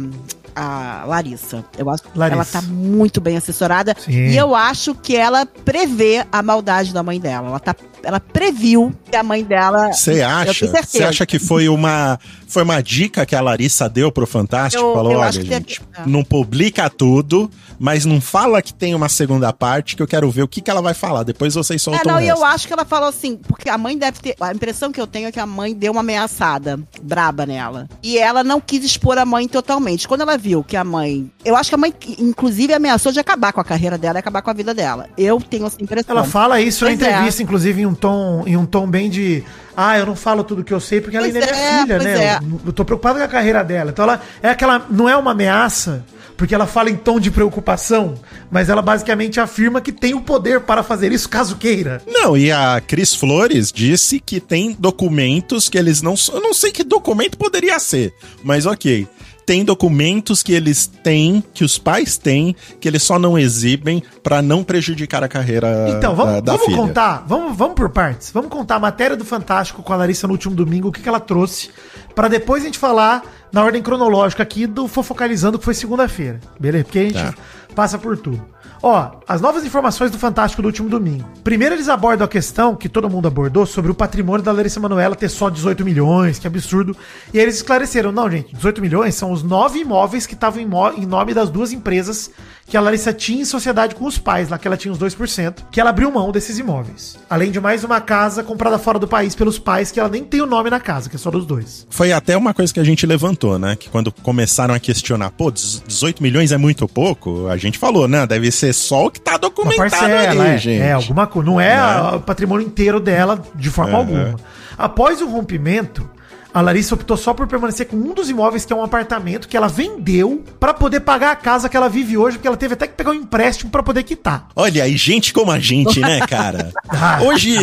a 0.55 1.03
Larissa. 1.05 1.63
Eu 1.77 1.89
acho 1.89 2.03
que 2.03 2.17
Larissa. 2.17 2.35
ela 2.35 2.45
tá 2.45 2.61
muito 2.61 3.19
bem 3.19 3.35
assessorada. 3.37 3.95
Sim. 3.99 4.11
E 4.29 4.37
eu 4.37 4.55
acho 4.55 4.95
que 4.95 5.15
ela 5.15 5.45
prevê 5.45 6.25
a 6.31 6.41
maldade 6.41 6.93
da 6.93 7.03
mãe 7.03 7.19
dela. 7.19 7.49
Ela, 7.49 7.59
tá, 7.59 7.75
ela 8.03 8.19
previu 8.19 8.93
que 9.09 9.15
a 9.17 9.23
mãe 9.23 9.43
dela. 9.43 9.91
Você 9.91 10.21
Eu 10.21 10.27
acha? 10.27 10.53
tenho 10.59 10.71
certeza. 10.71 10.87
Você 10.87 11.03
acha 11.03 11.25
que 11.25 11.37
foi 11.39 11.67
uma, 11.67 12.17
foi 12.51 12.63
uma 12.63 12.81
dica 12.81 13.25
que 13.25 13.35
a 13.35 13.41
Larissa 13.41 13.89
deu 13.89 14.11
pro 14.11 14.27
Fantástico? 14.27 14.83
Eu- 14.83 14.93
Falou, 14.93 15.11
eu 15.13 15.19
olha, 15.19 15.31
que 15.31 15.41
gente, 15.45 15.81
deve- 15.95 16.09
não 16.09 16.23
publica 16.23 16.89
tudo, 16.89 17.49
mas 17.79 18.05
não 18.05 18.19
fala 18.21 18.61
que 18.61 18.73
tem 18.73 18.93
uma 18.93 19.07
segunda 19.09 19.51
parte, 19.53 19.95
que 19.95 20.03
eu 20.03 20.07
quero 20.07 20.29
ver 20.29 20.43
o 20.43 20.47
que, 20.47 20.61
que 20.61 20.69
ela 20.69 20.81
vai 20.81 20.93
falar. 20.93 21.23
Depois 21.23 21.53
vocês 21.55 21.81
É, 21.81 21.83
soltam 21.83 22.11
não, 22.11 22.19
o 22.19 22.21
e 22.23 22.27
eu 22.27 22.35
resto. 22.35 22.45
acho 22.45 22.67
que 22.67 22.73
ela 22.73 22.85
falou 22.85 23.09
assim, 23.09 23.37
porque 23.37 23.69
a 23.69 23.77
mãe 23.77 23.97
deve 23.97 24.19
ter. 24.19 24.35
A 24.39 24.51
impressão 24.53 24.91
que 24.91 24.99
eu 24.99 25.07
tenho 25.07 25.27
é 25.27 25.31
que 25.31 25.39
a 25.39 25.45
mãe 25.45 25.73
deu 25.73 25.91
uma 25.93 26.01
ameaçada 26.01 26.79
braba 27.01 27.45
nela. 27.45 27.87
E 28.03 28.17
ela 28.17 28.43
não 28.43 28.59
quis 28.59 28.83
expor 28.83 29.17
a 29.17 29.25
mãe 29.25 29.47
totalmente. 29.47 30.07
Quando 30.07 30.21
ela 30.21 30.37
viu 30.37 30.63
que 30.63 30.75
a 30.77 30.83
mãe. 30.83 31.29
Eu 31.45 31.55
acho 31.55 31.69
que 31.69 31.75
a 31.75 31.77
mãe, 31.77 31.93
inclusive, 32.19 32.73
ameaçou 32.73 33.11
de 33.11 33.19
acabar 33.19 33.53
com 33.53 33.61
a 33.61 33.63
carreira 33.63 33.97
dela 33.97 34.17
e 34.17 34.19
acabar 34.19 34.41
com 34.41 34.49
a 34.49 34.53
vida 34.53 34.73
dela. 34.73 35.07
Eu 35.17 35.39
tenho 35.41 35.65
essa 35.65 35.81
impressão. 35.81 36.15
Ela 36.15 36.25
fala 36.25 36.59
isso 36.61 36.83
na 36.85 36.91
Pois 36.91 37.01
é. 37.01 37.09
entrevista, 37.11 37.41
inclusive, 37.43 37.81
em 37.81 37.85
um 37.85 37.93
tom, 37.95 38.43
em 38.45 38.57
um 38.57 38.65
tom 38.65 38.87
bem 38.87 39.09
de. 39.09 39.43
Ah, 39.75 39.97
eu 39.97 40.05
não 40.05 40.15
falo 40.15 40.43
tudo 40.43 40.63
que 40.63 40.73
eu 40.73 40.79
sei, 40.79 41.01
porque 41.01 41.15
ela 41.17 41.25
Pois 41.25 41.35
ainda 41.35 41.47
é 41.47 41.51
minha 41.53 41.65
é, 41.65 41.81
filha, 41.81 41.99
né? 41.99 42.25
é. 42.25 42.37
Eu, 42.37 42.61
eu 42.67 42.73
tô 42.73 42.83
preocupado 42.85 43.19
com 43.19 43.25
a 43.25 43.27
carreira 43.27 43.63
dela. 43.63 43.91
Então 43.91 44.03
ela 44.03 44.21
é 44.41 44.49
aquela. 44.49 44.85
Não 44.89 45.07
é 45.07 45.15
uma 45.15 45.31
ameaça, 45.31 46.03
porque 46.37 46.53
ela 46.55 46.67
fala 46.67 46.89
em 46.89 46.95
tom 46.95 47.19
de 47.19 47.29
preocupação, 47.31 48.15
mas 48.49 48.67
ela 48.69 48.81
basicamente 48.81 49.39
afirma 49.39 49.79
que 49.81 49.91
tem 49.91 50.13
o 50.13 50.21
poder 50.21 50.61
para 50.61 50.83
fazer 50.83 51.11
isso 51.11 51.29
caso 51.29 51.55
queira. 51.55 52.01
Não, 52.07 52.35
e 52.35 52.51
a 52.51 52.81
Cris 52.85 53.15
Flores 53.15 53.71
disse 53.71 54.19
que 54.19 54.39
tem 54.39 54.75
documentos 54.77 55.69
que 55.69 55.77
eles 55.77 56.01
não. 56.01 56.15
Eu 56.33 56.41
não 56.41 56.53
sei 56.53 56.71
que 56.71 56.83
documento 56.83 57.37
poderia 57.37 57.79
ser, 57.79 58.13
mas 58.43 58.65
ok. 58.65 59.07
Tem 59.45 59.65
documentos 59.65 60.43
que 60.43 60.53
eles 60.53 60.85
têm, 60.87 61.43
que 61.53 61.63
os 61.63 61.77
pais 61.77 62.17
têm, 62.17 62.55
que 62.79 62.87
eles 62.87 63.03
só 63.03 63.17
não 63.19 63.37
exibem 63.37 64.01
pra 64.23 64.41
não 64.41 64.63
prejudicar 64.63 65.23
a 65.23 65.27
carreira 65.27 65.87
Então, 65.89 66.15
vamos, 66.15 66.33
da, 66.35 66.39
da 66.41 66.51
vamos 66.53 66.65
filha. 66.65 66.77
contar, 66.77 67.25
vamos, 67.27 67.57
vamos 67.57 67.75
por 67.75 67.89
partes. 67.89 68.31
Vamos 68.31 68.49
contar 68.49 68.75
a 68.75 68.79
matéria 68.79 69.17
do 69.17 69.25
Fantástico 69.25 69.81
com 69.83 69.91
a 69.91 69.95
Larissa 69.97 70.27
no 70.27 70.33
último 70.33 70.55
domingo, 70.55 70.87
o 70.89 70.91
que, 70.91 71.01
que 71.01 71.09
ela 71.09 71.19
trouxe, 71.19 71.69
para 72.15 72.27
depois 72.27 72.61
a 72.61 72.65
gente 72.65 72.77
falar 72.79 73.23
na 73.51 73.63
ordem 73.63 73.81
cronológica 73.81 74.43
aqui 74.43 74.65
do 74.67 74.87
Fofocalizando, 74.87 75.57
que 75.59 75.65
foi 75.65 75.73
segunda-feira. 75.73 76.39
Beleza? 76.59 76.83
Porque 76.85 76.99
a 76.99 77.03
gente 77.03 77.13
Tá. 77.15 77.33
passa 77.75 77.97
por 77.97 78.17
tudo. 78.17 78.41
Ó, 78.83 79.11
as 79.27 79.39
novas 79.39 79.63
informações 79.63 80.09
do 80.09 80.17
Fantástico 80.17 80.61
do 80.61 80.65
último 80.65 80.89
domingo. 80.89 81.23
Primeiro 81.43 81.75
eles 81.75 81.87
abordam 81.87 82.25
a 82.25 82.27
questão 82.27 82.75
que 82.75 82.89
todo 82.89 83.07
mundo 83.07 83.27
abordou 83.27 83.63
sobre 83.63 83.91
o 83.91 83.95
patrimônio 83.95 84.43
da 84.43 84.51
Larissa 84.51 84.79
Manoela 84.79 85.15
ter 85.15 85.29
só 85.29 85.51
18 85.51 85.85
milhões, 85.85 86.39
que 86.39 86.47
absurdo. 86.47 86.97
E 87.31 87.37
aí 87.37 87.43
eles 87.43 87.57
esclareceram, 87.57 88.11
não, 88.11 88.29
gente, 88.29 88.55
18 88.55 88.81
milhões 88.81 89.13
são 89.13 89.31
os 89.31 89.43
nove 89.43 89.79
imóveis 89.79 90.25
que 90.25 90.33
estavam 90.33 90.59
em, 90.59 91.05
nome 91.05 91.33
das 91.33 91.49
duas 91.49 91.71
empresas 91.71 92.31
que 92.71 92.77
a 92.77 92.79
Larissa 92.79 93.11
tinha 93.11 93.41
em 93.41 93.43
sociedade 93.45 93.93
com 93.95 94.05
os 94.05 94.17
pais, 94.17 94.47
lá 94.47 94.57
que 94.57 94.65
ela 94.65 94.77
tinha 94.77 94.93
os 94.93 94.97
2%, 94.97 95.55
que 95.69 95.81
ela 95.81 95.89
abriu 95.89 96.09
mão 96.09 96.31
desses 96.31 96.57
imóveis. 96.57 97.17
Além 97.29 97.51
de 97.51 97.59
mais 97.59 97.83
uma 97.83 97.99
casa 97.99 98.43
comprada 98.43 98.79
fora 98.79 98.97
do 98.97 99.09
país 99.09 99.35
pelos 99.35 99.59
pais, 99.59 99.91
que 99.91 99.99
ela 99.99 100.07
nem 100.07 100.23
tem 100.23 100.39
o 100.41 100.45
nome 100.45 100.69
na 100.69 100.79
casa, 100.79 101.09
que 101.09 101.17
é 101.17 101.19
só 101.19 101.29
dos 101.29 101.45
dois. 101.45 101.85
Foi 101.89 102.13
até 102.13 102.37
uma 102.37 102.53
coisa 102.53 102.73
que 102.73 102.79
a 102.79 102.83
gente 102.85 103.05
levantou, 103.05 103.59
né? 103.59 103.75
Que 103.75 103.89
quando 103.89 104.09
começaram 104.09 104.73
a 104.73 104.79
questionar, 104.79 105.31
pô, 105.31 105.51
18 105.51 106.23
milhões 106.23 106.53
é 106.53 106.57
muito 106.57 106.87
pouco, 106.87 107.47
a 107.47 107.57
gente 107.57 107.77
falou, 107.77 108.07
né? 108.07 108.25
Deve 108.25 108.49
ser 108.53 108.71
só 108.71 109.07
o 109.07 109.11
que 109.11 109.19
tá 109.19 109.35
documentado 109.35 109.89
parcela, 109.89 110.29
ali, 110.29 110.39
é, 110.51 110.57
gente. 110.57 110.81
é 110.81 110.93
alguma 110.93 111.27
coisa. 111.27 111.49
Não 111.51 111.59
é 111.59 111.75
a- 111.75 112.15
o 112.15 112.21
patrimônio 112.21 112.65
inteiro 112.65 113.01
dela 113.01 113.43
de 113.53 113.69
forma 113.69 113.91
É, 113.91 113.95
alguma. 113.97 114.35
Após 114.77 115.19
o 115.19 115.27
rompimento, 115.27 116.09
a 116.53 116.61
Larissa 116.61 116.95
optou 116.95 117.15
só 117.17 117.33
por 117.33 117.47
permanecer 117.47 117.87
com 117.87 117.95
um 117.95 118.13
dos 118.13 118.29
imóveis, 118.29 118.65
que 118.65 118.73
é 118.73 118.75
um 118.75 118.83
apartamento 118.83 119.47
que 119.47 119.55
ela 119.57 119.67
vendeu 119.67 120.43
pra 120.59 120.73
poder 120.73 120.99
pagar 121.01 121.31
a 121.31 121.35
casa 121.35 121.69
que 121.69 121.77
ela 121.77 121.87
vive 121.89 122.17
hoje, 122.17 122.37
porque 122.37 122.47
ela 122.47 122.57
teve 122.57 122.73
até 122.73 122.87
que 122.87 122.93
pegar 122.93 123.11
um 123.11 123.15
empréstimo 123.15 123.71
pra 123.71 123.81
poder 123.83 124.03
quitar. 124.03 124.47
Olha, 124.55 124.87
e 124.87 124.95
gente 124.97 125.33
como 125.33 125.51
a 125.51 125.59
gente, 125.59 125.99
né, 125.99 126.19
cara? 126.27 126.71
Ah, 126.89 127.19
hoje, 127.23 127.55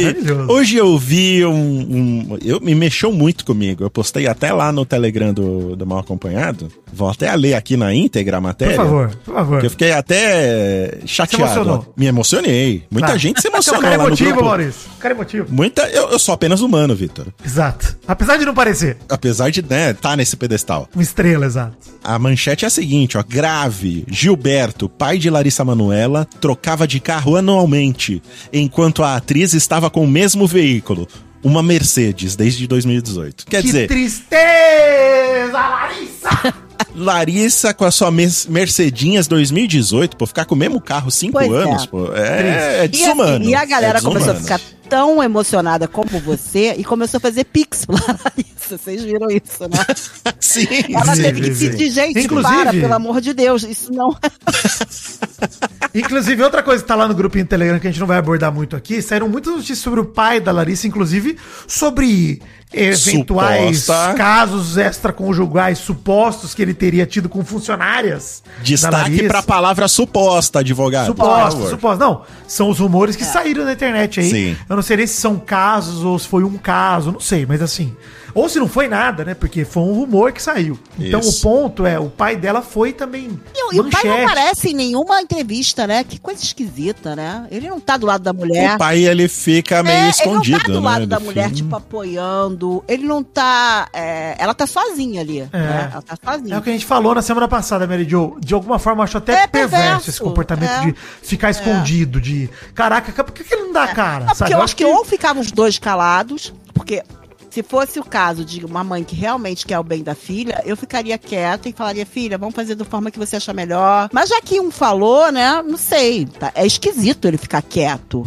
hoje 0.49 0.77
eu 0.77 0.97
vi 0.99 1.45
um, 1.45 1.53
um- 1.53 2.39
Eu 2.45 2.61
me 2.61 2.75
mexeu 2.75 3.13
muito 3.13 3.45
comigo. 3.45 3.85
Eu 3.85 3.91
postei 3.91 4.27
até 4.27 4.53
lá 4.53 4.71
no 4.73 4.85
Telegram 4.85 5.33
do, 5.33 5.77
do 5.77 5.87
Mal 5.87 5.99
Acompanhado. 5.99 6.71
Vou 6.93 7.09
até 7.11 7.35
ler 7.37 7.55
aqui 7.55 7.77
na 7.77 7.93
íntegra 7.95 8.39
a 8.39 8.41
Por 8.41 8.47
matéria. 8.47 8.77
favor, 8.77 9.11
por 9.25 9.35
favor. 9.35 9.65
Eu 9.65 9.71
fiquei 9.71 9.93
até 9.93 10.99
chateado. 11.07 11.87
Me 11.97 12.07
emocionei. 12.07 12.85
Muita 12.91 13.09
Tá. 13.09 13.17
gente 13.17 13.41
se 13.41 13.49
é 13.49 13.51
emocionou 13.51 13.83
cara 13.83 13.97
lá 13.97 14.03
no 14.05 14.09
emotivo. 14.11 14.45
Maurício. 14.45 14.91
Um 14.97 14.99
cara 15.01 15.15
emotivo. 15.15 15.47
Muita, 15.51 15.83
eu, 15.91 16.11
eu 16.11 16.19
sou 16.19 16.35
apenas 16.35 16.61
humano, 16.61 16.95
Vitor. 16.95 17.27
Exato. 17.45 17.97
Apesar 18.07 18.37
de 18.37 18.45
não 18.47 18.55
parecer. 18.55 18.78
Apesar 19.09 19.51
de 19.51 19.63
né, 19.63 19.93
tá 19.93 20.17
nesse 20.17 20.37
pedestal. 20.37 20.89
Uma 20.95 21.03
estrela, 21.03 21.47
exato. 21.47 21.77
A 22.03 22.19
manchete 22.19 22.65
é 22.65 22.69
a 22.69 22.71
seguinte, 22.71 23.17
ó. 23.17 23.23
Grave. 23.23 24.05
Gilberto, 24.09 24.89
pai 24.89 25.19
de 25.19 25.31
Larissa 25.31 25.65
Manoela, 25.65 26.27
trocava 26.41 26.87
de 26.87 27.01
carro 27.01 27.37
anualmente, 27.37 28.23
enquanto 28.53 29.03
a 29.03 29.17
atriz 29.17 29.55
estava 29.55 29.91
com 29.91 30.05
o 30.05 30.09
mesmo 30.09 30.47
veículo. 30.47 31.09
Uma 31.43 31.63
Mercedes, 31.63 32.35
desde 32.35 32.67
2018. 32.67 33.47
Quer 33.47 33.63
que 33.63 33.67
dizer, 33.67 33.87
tristeza, 33.87 35.53
Larissa! 35.53 36.55
Larissa 36.95 37.73
com 37.75 37.85
a 37.85 37.91
sua 37.91 38.11
Mer- 38.11 38.31
Mercedinhas 38.49 39.27
2018, 39.29 40.17
pô, 40.17 40.27
ficar 40.27 40.45
com 40.45 40.55
o 40.55 40.59
mesmo 40.59 40.81
carro 40.81 41.11
cinco 41.11 41.33
Pois 41.35 41.51
é. 41.51 41.55
anos, 41.57 41.87
pô, 41.87 42.13
é, 42.15 42.21
é 42.21 42.77
E, 42.79 42.81
assim, 42.81 42.89
desumano. 42.89 43.45
e 43.45 43.55
a 43.55 43.65
galera 43.65 43.99
é 43.99 44.03
começou 44.03 44.33
a 44.33 44.35
ficar 44.37 44.61
tão 44.89 45.23
emocionada 45.23 45.87
como 45.87 46.19
você 46.21 46.75
e 46.79 46.83
começou 46.85 47.19
a 47.19 47.21
fazer 47.21 47.45
pix 47.45 47.85
pra 47.85 47.97
Larissa. 48.25 48.79
Vocês 48.79 49.03
viram 49.03 49.29
isso, 49.31 49.63
né? 49.63 49.79
Sim, 50.41 50.67
Ela 50.95 51.15
sim. 51.17 51.23
teve 51.23 51.41
que 51.43 51.51
pedir, 51.71 51.91
gente, 51.91 52.21
Inclusive- 52.21 52.55
para, 52.57 52.71
pelo 52.73 52.95
amor 52.95 53.21
de 53.21 53.33
Deus. 53.33 53.63
Isso 53.63 53.91
não 53.93 54.09
Inclusive, 55.95 56.43
outra 56.43 56.63
coisa 56.63 56.83
que 56.83 56.89
tá 56.89 56.95
lá 56.95 57.09
no 57.09 57.15
grupinho 57.15 57.45
do 57.45 57.49
Telegram 57.49 57.79
que 57.79 57.87
a 57.87 57.91
gente 57.91 58.01
não 58.01 58.07
vai 58.07 58.19
abordar 58.19 58.53
muito 58.53 58.77
aqui, 58.77 59.01
saíram 59.01 59.29
muitas 59.29 59.53
notícias 59.55 59.79
sobre 59.79 60.01
o 60.01 60.05
pai 60.05 60.39
da 60.41 60.53
Larissa, 60.53 60.87
inclusive 60.87 61.37
sobre 61.67 62.43
eventuais 62.73 63.81
Suposta. 63.85 64.15
casos 64.15 64.77
extraconjugais 64.77 65.79
supostos 65.79 66.55
que 66.55 66.61
ele 66.69 66.75
teria 66.75 67.07
tido 67.07 67.29
com 67.29 67.45
funcionárias. 67.45 68.43
Destaque 68.63 69.11
Larissa. 69.11 69.29
pra 69.29 69.43
palavra 69.43 69.89
suposta, 69.89 70.61
advogado. 70.61 71.07
favor. 71.53 71.71
suposto. 71.71 71.99
Não, 71.99 72.23
são 72.47 72.71
os 72.71 72.79
rumores 72.79 73.17
que 73.17 73.25
saíram 73.25 73.65
na 73.65 73.73
internet 73.73 74.21
aí. 74.21 74.31
Sim. 74.31 74.57
Eu 74.69 74.77
não 74.77 74.83
sei 74.83 74.99
nem 74.99 75.07
se 75.07 75.15
são 75.15 75.39
casos 75.39 76.05
ou 76.05 76.19
se 76.19 76.29
foi 76.29 76.45
um 76.45 76.57
caso, 76.57 77.13
não 77.13 77.21
sei, 77.21 77.47
mas 77.47 77.63
assim. 77.63 77.97
Ou 78.39 78.49
se 78.49 78.59
não 78.59 78.69
foi 78.69 78.89
nada, 78.89 79.25
né? 79.25 79.35
Porque 79.35 79.65
foi 79.65 79.83
um 79.83 79.93
rumor 79.95 80.33
que 80.33 80.41
saiu. 80.43 80.79
Então 80.99 81.21
Isso. 81.21 81.39
o 81.39 81.51
ponto 81.51 81.85
é, 81.87 81.99
o 81.99 82.09
pai 82.09 82.37
dela 82.37 82.63
foi 82.63 82.93
também. 82.93 83.39
E, 83.55 83.65
o- 83.65 83.75
e 83.75 83.81
o 83.81 83.91
pai 83.91 84.03
não 84.05 84.25
aparece 84.25 84.69
em 84.71 84.75
nenhuma 84.75 85.21
entrevista, 85.21 85.87
né? 85.87 86.05
Que 86.05 86.19
coisa 86.19 86.43
esquisita, 86.43 87.17
né? 87.17 87.47
Ele 87.51 87.69
não 87.69 87.81
tá 87.81 87.97
do 87.97 88.07
lado 88.07 88.23
da 88.23 88.33
mulher. 88.33 88.75
O 88.75 88.79
pai, 88.79 89.05
ele 89.05 89.29
fica 89.29 89.83
meio 89.83 89.97
É, 89.97 90.11
escondido, 90.11 90.57
ele 90.57 90.59
não 90.59 90.61
tá 90.61 90.73
do 90.73 90.81
né? 90.81 90.87
lado 90.91 91.07
da 91.07 91.19
do 91.19 91.25
mulher, 91.25 91.43
filme. 91.45 91.57
tipo, 91.57 91.77
apoiando. 91.77 92.85
Ele 92.89 93.05
não 93.07 93.23
tá. 93.23 93.89
é, 93.93 94.37
ela 94.39 94.55
tá 94.55 94.67
sozinha 94.67 95.21
ali. 95.21 95.41
né? 95.53 95.91
Ela 95.93 96.03
tá 96.03 96.17
sozinha. 96.33 96.55
É 96.55 96.59
o 96.59 96.63
que 96.63 96.71
a 96.71 96.73
gente 96.73 96.87
falou 96.87 97.15
na 97.15 97.23
semana 97.23 97.49
passada, 97.49 97.87
Mary 97.87 98.09
Jo. 98.09 98.37
De 98.41 98.55
alguma 98.55 98.79
forma, 98.79 99.01
eu 99.01 99.05
acho 99.05 99.19
até 99.19 99.33
É 99.45 99.47
perverso, 99.47 99.77
perverso, 99.85 100.11
esse 100.11 100.21
comportamento 100.21 100.71
é. 100.71 100.87
de 100.87 100.95
ficar 101.23 101.51
escondido, 101.51 102.21
de. 102.21 102.49
Caraca, 102.75 103.25
por 103.25 103.33
que, 103.33 103.45
que 103.45 103.55
ele 103.55 103.65
não 103.65 103.73
dá 103.73 103.89
cara? 103.89 104.21
Não, 104.21 104.27
porque 104.27 104.37
sabe? 104.39 104.53
eu 104.53 104.63
acho 104.63 104.77
que 104.77 104.85
ou 104.85 105.05
ficavam 105.05 105.43
os 105.43 105.51
dois 105.51 105.79
calados, 105.79 106.53
porque 106.75 107.03
se 107.51 107.63
fosse 107.63 107.99
o 107.99 108.05
caso 108.05 108.45
de 108.45 108.65
uma 108.65 108.83
mãe 108.85 109.03
que 109.05 109.15
realmente 109.17 109.67
quer 109.67 109.79
o 109.79 109.85
bem 109.85 110.03
da 110.03 110.15
filha, 110.15 110.63
eu 110.65 110.77
ficaria 110.77 111.17
quieta 111.19 111.69
e 111.69 111.73
falaria, 111.73 112.05
filha, 112.07 112.39
vamos 112.39 112.55
fazer 112.55 112.75
da 112.75 112.85
forma 112.85 113.11
que 113.11 113.19
você 113.19 113.37
achar 113.37 113.55
melhor. 113.55 114.09
Mas 114.13 114.29
já 114.29 114.41
que 114.41 114.61
um 114.61 114.71
falou, 114.71 115.31
né, 115.33 115.63
não 115.67 115.77
sei, 115.79 116.27
tá- 116.27 116.53
é 116.55 116.67
esquisito 116.67 117.27
ele 117.27 117.37
ficar 117.39 117.63
quieto. 117.63 118.27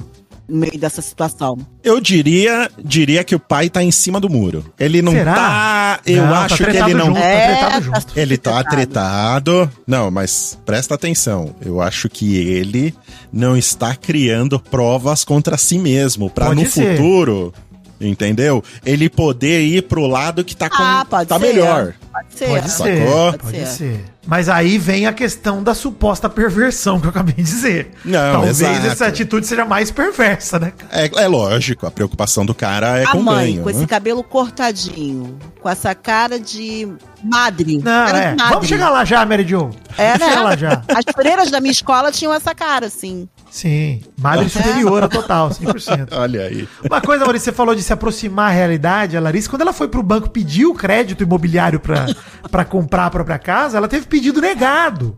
no 0.50 0.58
meio 0.58 0.78
dessa 0.78 1.02
situação. 1.02 1.58
Eu 1.82 2.02
diria, 2.02 2.70
diria 2.84 3.24
que 3.24 3.34
o 3.34 3.40
pai 3.40 3.70
tá 3.70 3.82
em 3.82 3.90
cima 3.92 4.20
do 4.20 4.30
muro. 4.30 4.66
Ele 4.78 5.02
não 5.02 5.14
Será? 5.14 5.34
tá. 5.34 6.00
Eu 6.06 6.24
Não, 6.26 6.30
tá 6.34 6.40
acho 6.42 6.58
que 6.58 6.64
tretado 6.66 6.90
ele 6.92 7.00
não. 7.00 7.06
junto. 7.06 7.20
tá 7.22 7.22
tretado 7.30 7.86
junto. 7.86 8.20
Ele 8.20 8.38
tá 8.38 8.64
tretado. 8.66 9.72
Não, 9.88 10.12
mas 10.12 10.60
presta 10.66 10.96
atenção. 10.96 11.56
Eu 11.62 11.80
acho 11.80 12.10
que 12.10 12.36
ele 12.36 12.94
não 13.32 13.56
está 13.56 13.96
criando 13.96 14.60
provas 14.60 15.24
contra 15.24 15.58
si 15.58 15.80
mesmo. 15.80 16.30
Pra 16.30 16.48
Pode 16.48 16.64
no 16.66 16.70
ser. 16.70 16.98
futuro, 16.98 17.54
entendeu? 18.02 18.64
Ele 18.86 19.10
poder 19.10 19.62
ir 19.64 19.84
pro 19.84 20.08
lado 20.08 20.44
que 20.44 20.56
tá, 20.56 20.70
com, 20.70 20.76
Ah, 20.80 21.06
tá 21.26 21.40
ser. 21.40 21.46
melhor. 21.46 21.94
Pode 22.12 22.34
ser. 22.36 22.48
Pode 22.48 22.70
Sacou? 22.70 22.86
ser. 22.86 23.06
Pode 23.06 23.38
Pode 23.38 23.58
ser. 23.58 23.66
ser. 23.68 24.06
Mas 24.28 24.50
aí 24.50 24.78
vem 24.78 25.08
a 25.08 25.14
questão 25.14 25.64
da 25.64 25.74
suposta 25.74 26.30
perversão 26.30 27.00
que 27.00 27.08
eu 27.08 27.10
acabei 27.10 27.34
de 27.34 27.42
dizer. 27.44 27.92
Não, 28.06 28.34
Talvez 28.34 28.62
exato. 28.62 28.88
essa 28.88 29.06
atitude 29.08 29.48
seja 29.48 29.66
mais 29.66 29.90
perversa, 29.90 30.60
né? 30.60 30.74
É, 30.92 31.10
é 31.24 31.28
lógico, 31.28 31.88
a 31.88 31.92
preocupação 31.92 32.46
do 32.46 32.54
cara 32.54 33.00
é 33.00 33.06
a 33.06 33.12
com 33.12 33.22
mãe, 33.22 33.54
ganho. 33.54 33.64
com 33.64 33.70
né? 33.70 33.76
esse 33.76 33.88
cabelo 33.88 34.24
cortadinho, 34.24 35.40
com 35.60 35.68
essa 35.68 35.96
cara 35.96 36.40
de 36.40 36.88
madre. 37.24 37.78
Não, 37.78 37.84
cara 37.84 38.18
é. 38.18 38.32
de 38.32 38.38
madre. 38.38 38.54
Vamos 38.54 38.68
chegar 38.68 38.90
lá 38.90 39.04
já, 39.04 39.26
Mary 39.26 39.48
Jo. 39.48 39.72
É, 39.98 40.18
Vamos 40.18 40.28
chegar 40.28 40.44
lá 40.44 40.50
né? 40.52 40.58
já. 40.58 40.84
As 40.88 41.06
freiras 41.16 41.50
da 41.50 41.60
minha 41.60 41.72
escola 41.72 42.12
tinham 42.12 42.34
essa 42.34 42.54
cara, 42.54 42.86
assim. 42.86 43.28
Sim. 43.50 44.02
Madre 44.18 44.50
superior 44.50 45.04
a 45.04 45.10
total, 45.10 45.50
100%. 45.50 46.10
Olha 46.16 46.44
aí. 46.44 46.68
Uma 46.86 47.02
coisa, 47.02 47.26
Maurício, 47.26 47.46
você 47.46 47.52
falou 47.52 47.76
de 47.76 47.82
se 47.84 47.92
aproximar 47.92 48.52
à 48.52 48.54
realidade. 48.54 49.18
A 49.18 49.20
Larissa, 49.20 49.50
quando 49.50 49.62
ela 49.64 49.74
foi 49.74 49.88
pro 49.88 50.02
banco 50.04 50.30
pedir 50.30 50.66
o 50.66 50.74
crédito 50.74 51.24
imobiliário 51.24 51.80
pra, 51.80 52.01
pra 52.50 52.66
comprar 52.66 53.06
a 53.06 53.10
própria 53.10 53.40
casa, 53.40 53.78
ela 53.78 53.88
teve 53.88 54.06
pedido 54.06 54.42
negado. 54.42 55.16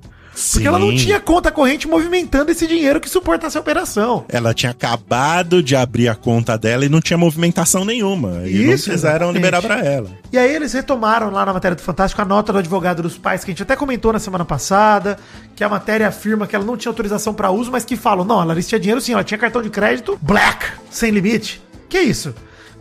Porque 0.51 0.67
ela 0.67 0.79
não 0.79 0.89
Sim. 0.89 0.97
tinha 0.97 1.19
conta 1.19 1.51
corrente 1.51 1.87
movimentando 1.87 2.51
esse 2.51 2.65
dinheiro 2.65 2.99
que 2.99 3.07
suportasse 3.07 3.55
a 3.55 3.61
operação. 3.61 4.25
Ela 4.27 4.53
tinha 4.53 4.71
acabado 4.71 5.61
de 5.61 5.75
abrir 5.75 6.07
a 6.07 6.15
conta 6.15 6.57
dela 6.57 6.83
e 6.83 6.89
não 6.89 6.99
tinha 6.99 7.17
movimentação 7.17 7.85
nenhuma. 7.85 8.41
E 8.47 8.65
não 8.65 8.73
Isso, 8.73 8.89
quiseram 8.89 9.29
exatamente. 9.29 9.35
liberar 9.35 9.61
pra 9.61 9.79
ela. 9.85 10.09
E 10.31 10.37
aí 10.37 10.53
eles 10.55 10.73
retomaram 10.73 11.29
lá 11.29 11.45
na 11.45 11.53
matéria 11.53 11.75
do 11.75 11.81
Fantástico 11.83 12.19
a 12.21 12.25
nota 12.25 12.51
do 12.51 12.57
advogado 12.57 13.03
dos 13.03 13.17
pais, 13.17 13.43
que 13.43 13.51
a 13.51 13.53
gente 13.53 13.61
até 13.61 13.75
comentou 13.75 14.11
na 14.11 14.19
semana 14.19 14.43
passada, 14.43 15.19
que 15.55 15.63
a 15.63 15.69
matéria 15.69 16.07
afirma 16.07 16.47
que 16.47 16.55
ela 16.55 16.65
não 16.65 16.75
tinha 16.75 16.89
autorização 16.89 17.33
pra 17.33 17.51
uso, 17.51 17.71
mas 17.71 17.85
que 17.85 17.95
falam, 17.95 18.25
não, 18.25 18.39
a 18.39 18.43
Larissa 18.43 18.69
tinha 18.69 18.79
dinheiro 18.79 19.01
sim, 19.01 19.13
ela 19.13 19.23
tinha 19.23 19.37
cartão 19.37 19.61
de 19.61 19.69
crédito 19.69 20.17
black, 20.19 20.65
sem 20.89 21.11
limite. 21.11 21.61
Que 21.87 21.99
isso? 21.99 22.33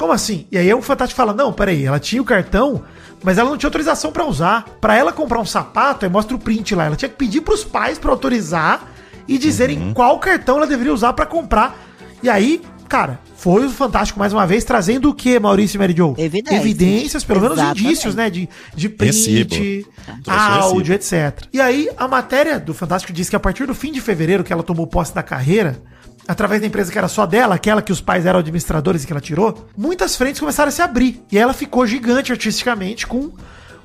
Como 0.03 0.13
assim? 0.13 0.49
E 0.51 0.59
aí 0.59 0.75
o 0.75 0.83
Fantástico 0.83 1.17
fala, 1.17 1.33
não, 1.33 1.53
peraí, 1.53 1.85
ela 1.85 2.01
tinha 2.01 2.21
o 2.21 2.25
cartão, 2.25 2.83
mas 3.23 3.39
ela 3.39 3.49
não 3.49 3.57
tinha 3.57 3.69
autorização 3.69 4.11
pra 4.11 4.27
usar. 4.27 4.65
Pra 4.81 4.97
ela 4.97 5.13
comprar 5.13 5.39
um 5.39 5.47
sapato, 5.47 6.05
aí 6.05 6.11
mostra 6.11 6.35
o 6.35 6.41
print 6.41 6.75
lá, 6.75 6.87
ela 6.87 6.97
tinha 6.97 7.09
que 7.09 7.15
pedir 7.15 7.41
pros 7.41 7.63
pais 7.63 8.01
pra 8.01 8.11
autorizar 8.11 8.91
e 9.29 9.39
dizerem 9.39 9.95
qual 9.95 10.19
cartão 10.19 10.57
ela 10.57 10.67
deveria 10.67 10.93
usar 10.93 11.13
pra 11.13 11.25
comprar. 11.25 11.81
E 12.21 12.29
aí, 12.29 12.61
cara, 12.89 13.21
foi 13.37 13.65
o 13.65 13.71
Fantástico 13.71 14.19
mais 14.19 14.33
uma 14.33 14.45
vez 14.45 14.65
trazendo 14.65 15.09
o 15.09 15.15
que, 15.15 15.39
Maurício 15.39 15.77
e 15.77 15.79
Mary 15.79 15.95
Jo? 15.97 16.17
Evidências. 16.19 16.61
Evidências, 16.61 17.25
pelo 17.25 17.41
menos 17.41 17.59
Exatamente. 17.59 17.85
indícios, 17.85 18.15
né? 18.17 18.29
De, 18.29 18.49
de 18.75 18.89
print, 18.89 19.87
Recibo. 19.87 19.93
áudio, 20.27 20.95
etc. 20.97 21.45
E 21.53 21.61
aí, 21.61 21.89
a 21.97 22.09
matéria 22.09 22.59
do 22.59 22.75
Fantástico 22.75 23.13
diz 23.13 23.31
que 23.31 23.37
a 23.37 23.41
partir 23.41 23.69
do 23.69 23.75
fim 23.75 23.93
de 23.93 24.01
fevereiro, 24.01 24.43
que 24.43 24.53
ela 24.53 24.65
tomou 24.65 24.85
posse 24.85 25.15
da 25.15 25.23
carreira, 25.23 25.81
através 26.27 26.61
da 26.61 26.67
empresa 26.67 26.91
que 26.91 26.99
era 26.99 27.09
só 27.09 27.27
dela, 27.27 27.55
aquela 27.55 27.83
que 27.83 27.93
os 27.93 28.01
pais 28.01 28.27
eram 28.27 28.39
administradores 28.39 29.03
e 29.03 29.07
que 29.07 29.13
ela 29.13 29.21
tirou, 29.21 29.69
muitas 29.77 30.17
frentes 30.17 30.41
começaram 30.41 30.69
a 30.69 30.73
se 30.73 30.83
abrir. 30.83 31.23
E 31.31 31.39
ela 31.39 31.53
ficou 31.53 31.87
gigante 31.87 32.33
artisticamente 32.33 33.07
com 33.07 33.33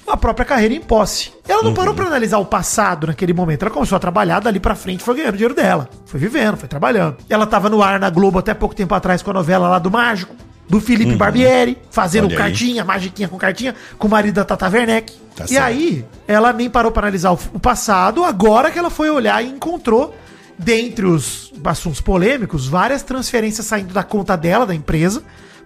a 0.07 0.15
própria 0.15 0.45
carreira 0.45 0.73
em 0.73 0.79
posse. 0.79 1.33
Ela 1.47 1.61
não 1.61 1.73
parou 1.73 1.93
pra 1.93 2.05
analisar 2.05 2.37
o 2.37 2.45
passado 2.45 3.07
naquele 3.07 3.33
momento. 3.33 3.63
Ela 3.63 3.71
começou 3.71 3.95
a 3.95 3.99
trabalhar 3.99 4.39
dali 4.39 4.59
pra 4.59 4.73
frente, 4.73 5.03
foi 5.03 5.15
ganhando 5.15 5.33
o 5.33 5.37
dinheiro 5.37 5.53
dela. 5.53 5.89
Foi 6.05 6.19
vivendo, 6.19 6.55
foi 6.55 6.69
trabalhando. 6.69 7.17
Ela 7.29 7.45
tava 7.45 7.69
no 7.69 7.81
ar 7.83 7.99
na 7.99 8.09
Globo 8.09 8.39
até 8.39 8.53
pouco 8.53 8.73
tempo 8.73 8.95
atrás 8.95 9.21
com 9.21 9.31
a 9.31 9.33
novela 9.33 9.67
lá 9.67 9.79
do 9.79 9.91
Mágico, 9.91 10.33
do 10.69 10.79
Felipe 10.79 11.15
Barbieri, 11.15 11.77
fazendo 11.91 12.25
Olha 12.25 12.33
aí. 12.33 12.37
cartinha, 12.37 12.85
magiquinha 12.85 13.27
com 13.27 13.37
cartinha, 13.37 13.75
com 13.97 14.07
o 14.07 14.11
marido 14.11 14.35
da 14.35 14.45
Tata 14.45 14.69
Werneck. 14.69 15.13
Tá 15.35 15.45
e 15.45 15.49
certo. 15.49 15.63
aí, 15.63 16.05
ela 16.27 16.53
nem 16.53 16.69
parou 16.69 16.91
pra 16.91 17.03
analisar 17.03 17.31
o, 17.31 17.39
o 17.53 17.59
passado, 17.59 18.23
agora 18.23 18.71
que 18.71 18.79
ela 18.79 18.89
foi 18.89 19.09
olhar 19.09 19.43
e 19.43 19.49
encontrou, 19.49 20.15
dentre 20.57 21.05
os 21.05 21.53
assuntos 21.63 22.01
polêmicos, 22.01 22.67
várias 22.67 23.03
transferências 23.03 23.65
saindo 23.67 23.93
da 23.93 24.03
conta 24.03 24.35
dela, 24.35 24.65
da 24.65 24.73
empresa, 24.73 25.23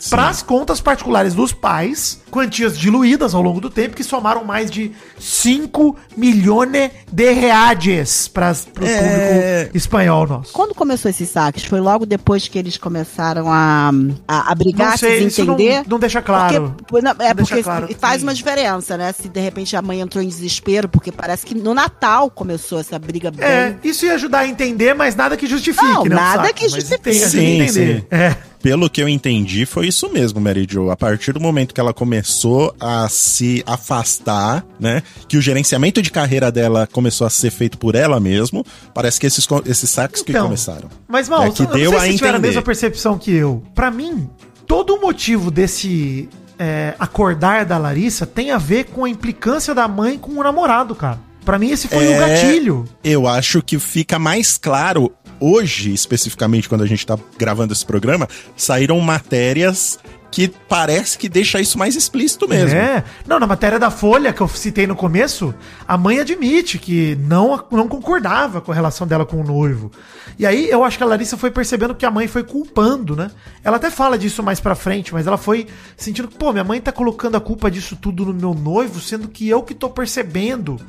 para 0.10 0.30
as 0.30 0.42
contas 0.42 0.82
particulares 0.82 1.34
dos 1.34 1.52
pais, 1.54 2.20
quantias 2.32 2.78
diluídas 2.78 3.34
ao 3.36 3.42
longo 3.42 3.60
do 3.62 3.70
tempo, 3.70 3.96
que 3.96 4.04
somaram 4.04 4.44
mais 4.44 4.72
de 4.72 4.92
5 5.20 5.96
milhões 6.18 6.92
de 7.12 7.32
reais 7.34 8.28
para 8.28 8.52
o 8.52 8.86
É. 8.86 9.60
público 9.66 9.78
espanhol 9.78 10.28
nosso. 10.28 10.54
Quando 10.54 10.74
começou 10.74 11.10
esses 11.10 11.30
saques? 11.30 11.64
Foi 11.66 11.80
logo 11.80 12.06
depois 12.06 12.48
que 12.48 12.58
eles 12.58 12.78
começaram 12.78 13.52
a, 13.52 13.92
a, 14.28 14.52
a 14.52 14.56
brigar, 14.56 14.92
Não 14.92 14.98
sei, 14.98 15.22
se 15.22 15.28
isso 15.28 15.46
não, 15.46 15.54
entender? 15.56 15.84
não 15.88 16.00
deixa 16.00 16.22
claro. 16.22 16.76
Porque, 16.88 17.04
não, 17.04 17.12
é 17.20 17.30
Não 17.30 17.36
porque 17.36 17.64
claro. 17.64 17.88
faz 18.00 18.22
Sim. 18.22 18.28
uma 18.28 18.34
diferença, 18.34 18.98
né? 18.98 19.12
Se 19.14 19.28
de 19.30 19.40
repente 19.40 19.76
a 19.76 19.82
mãe 19.82 20.00
entrou 20.02 20.24
em 20.24 20.28
desespero, 20.28 20.88
porque 20.90 21.12
parece 21.12 21.46
que 21.46 21.56
no 21.56 21.74
Natal 21.74 22.30
começou 22.30 22.80
essa 22.80 22.98
briga 23.00 23.32
bem. 23.32 23.46
É, 23.46 23.76
isso 23.84 24.06
ia 24.06 24.14
ajudar 24.16 24.40
a 24.40 24.48
entender, 24.48 24.94
mas 24.94 25.16
nada 25.16 25.36
que 25.38 25.48
justifique, 25.48 25.86
Não, 25.86 26.04
né? 26.06 26.16
nada 26.16 26.54
que 26.54 26.68
justifique. 26.68 27.00
tem- 27.02 27.12
ajuda 27.14 27.26
a 27.28 27.30
Sim, 27.30 27.62
entender. 27.62 28.00
sim. 28.00 28.06
É. 28.12 28.36
Pelo 28.62 28.90
que 28.90 29.02
eu 29.02 29.10
entendi, 29.10 29.66
foi 29.66 29.88
isso 29.88 30.10
mesmo, 30.12 30.40
Mary 30.40 30.68
Jo. 30.70 30.92
A 30.92 30.96
partir 30.96 31.34
do 31.34 31.40
momento 31.40 31.74
que 31.74 31.80
ela 31.80 31.94
começou 31.94 32.76
a 32.80 33.08
se 33.10 33.64
afastar, 33.66 34.64
né? 34.80 35.02
Que 35.28 35.38
o 35.38 35.42
gerenciamento 35.42 36.02
de 36.02 36.12
carreira 36.12 36.52
dela 36.52 36.88
começou 36.92 37.26
a 37.26 37.30
ser 37.30 37.50
feito 37.52 37.78
por 37.78 37.96
ela 37.96 38.20
mesmo, 38.20 38.64
parece 38.94 39.20
que 39.20 39.26
esses, 39.28 39.48
esses 39.66 39.90
saques 39.90 40.22
que 40.22 40.32
Então, 40.32 40.44
começaram. 40.46 40.90
Mas, 41.08 41.28
mal, 41.28 41.44
É 41.44 41.50
que 41.52 41.64
eu 41.64 41.68
não 41.68 41.74
deu 41.76 41.90
sei 41.92 42.00
a 42.00 42.02
se 42.12 42.18
tiveram 42.18 42.38
a 42.38 42.42
mesma 42.42 42.62
percepção 42.62 43.18
que 43.18 43.32
eu. 43.32 43.64
Pra 43.74 43.90
mim, 43.90 44.30
todo 44.68 44.96
o 44.96 45.02
motivo 45.02 45.50
desse 45.50 46.30
é, 46.60 46.94
acordar 47.00 47.66
da 47.66 47.78
Larissa 47.78 48.26
tem 48.26 48.52
a 48.52 48.58
ver 48.58 48.86
com 48.86 49.06
a 49.06 49.10
implicância 49.10 49.74
da 49.74 49.88
mãe 49.88 50.18
com 50.18 50.34
o 50.34 50.44
namorado, 50.44 50.94
cara. 50.94 51.20
Pra 51.44 51.58
mim, 51.58 51.72
esse 51.72 51.88
foi 51.88 52.08
o 52.08 52.12
É, 52.12 52.20
gatilho. 52.20 52.86
Eu 53.04 53.28
acho 53.28 53.64
que 53.64 53.80
fica 53.80 54.20
mais 54.20 54.60
claro 54.60 55.12
hoje, 55.42 55.92
especificamente, 55.94 56.70
quando 56.70 56.84
a 56.84 56.88
gente 56.88 57.06
tá 57.06 57.18
gravando 57.38 57.74
esse 57.74 57.86
programa, 57.86 58.30
saíram 58.56 59.00
matérias 59.00 60.00
que 60.32 60.48
parece 60.48 61.18
que 61.18 61.28
deixa 61.28 61.60
isso 61.60 61.78
mais 61.78 61.94
explícito 61.94 62.48
mesmo. 62.48 62.78
É. 62.78 63.04
Não, 63.28 63.38
na 63.38 63.46
matéria 63.46 63.78
da 63.78 63.92
Folha 63.92 64.32
que 64.32 64.40
eu 64.40 64.48
citei 64.48 64.88
no 64.88 64.96
começo, 64.96 65.54
a 65.86 65.98
mãe 65.98 66.20
admite 66.20 66.80
que 66.80 67.18
não, 67.20 67.62
não 67.70 67.88
concordava 67.88 68.62
com 68.62 68.72
a 68.72 68.76
relação 68.76 69.06
dela 69.06 69.26
com 69.26 69.42
o 69.42 69.44
noivo. 69.44 69.92
E 70.40 70.46
aí 70.46 70.70
eu 70.70 70.86
acho 70.86 70.98
que 70.98 71.04
a 71.04 71.08
Larissa 71.08 71.36
foi 71.36 71.52
percebendo 71.52 71.94
que 71.94 72.06
a 72.06 72.10
mãe 72.10 72.28
foi 72.28 72.44
culpando, 72.44 73.14
né? 73.14 73.30
Ela 73.62 73.76
até 73.76 73.92
fala 73.92 74.18
disso 74.18 74.42
mais 74.42 74.62
pra 74.62 74.74
frente, 74.74 75.14
mas 75.14 75.28
ela 75.28 75.38
foi 75.38 75.68
sentindo 75.98 76.30
que, 76.30 76.38
pô, 76.38 76.54
minha 76.54 76.64
mãe 76.64 76.80
tá 76.80 76.94
colocando 76.94 77.36
a 77.36 77.42
culpa 77.42 77.70
disso 77.70 77.98
tudo 77.98 78.26
no 78.26 78.34
meu 78.34 78.54
noivo, 78.54 79.02
sendo 79.02 79.28
que 79.28 79.50
eu 79.50 79.62
que 79.62 79.76
tô 79.76 79.90
percebendo 79.90 80.80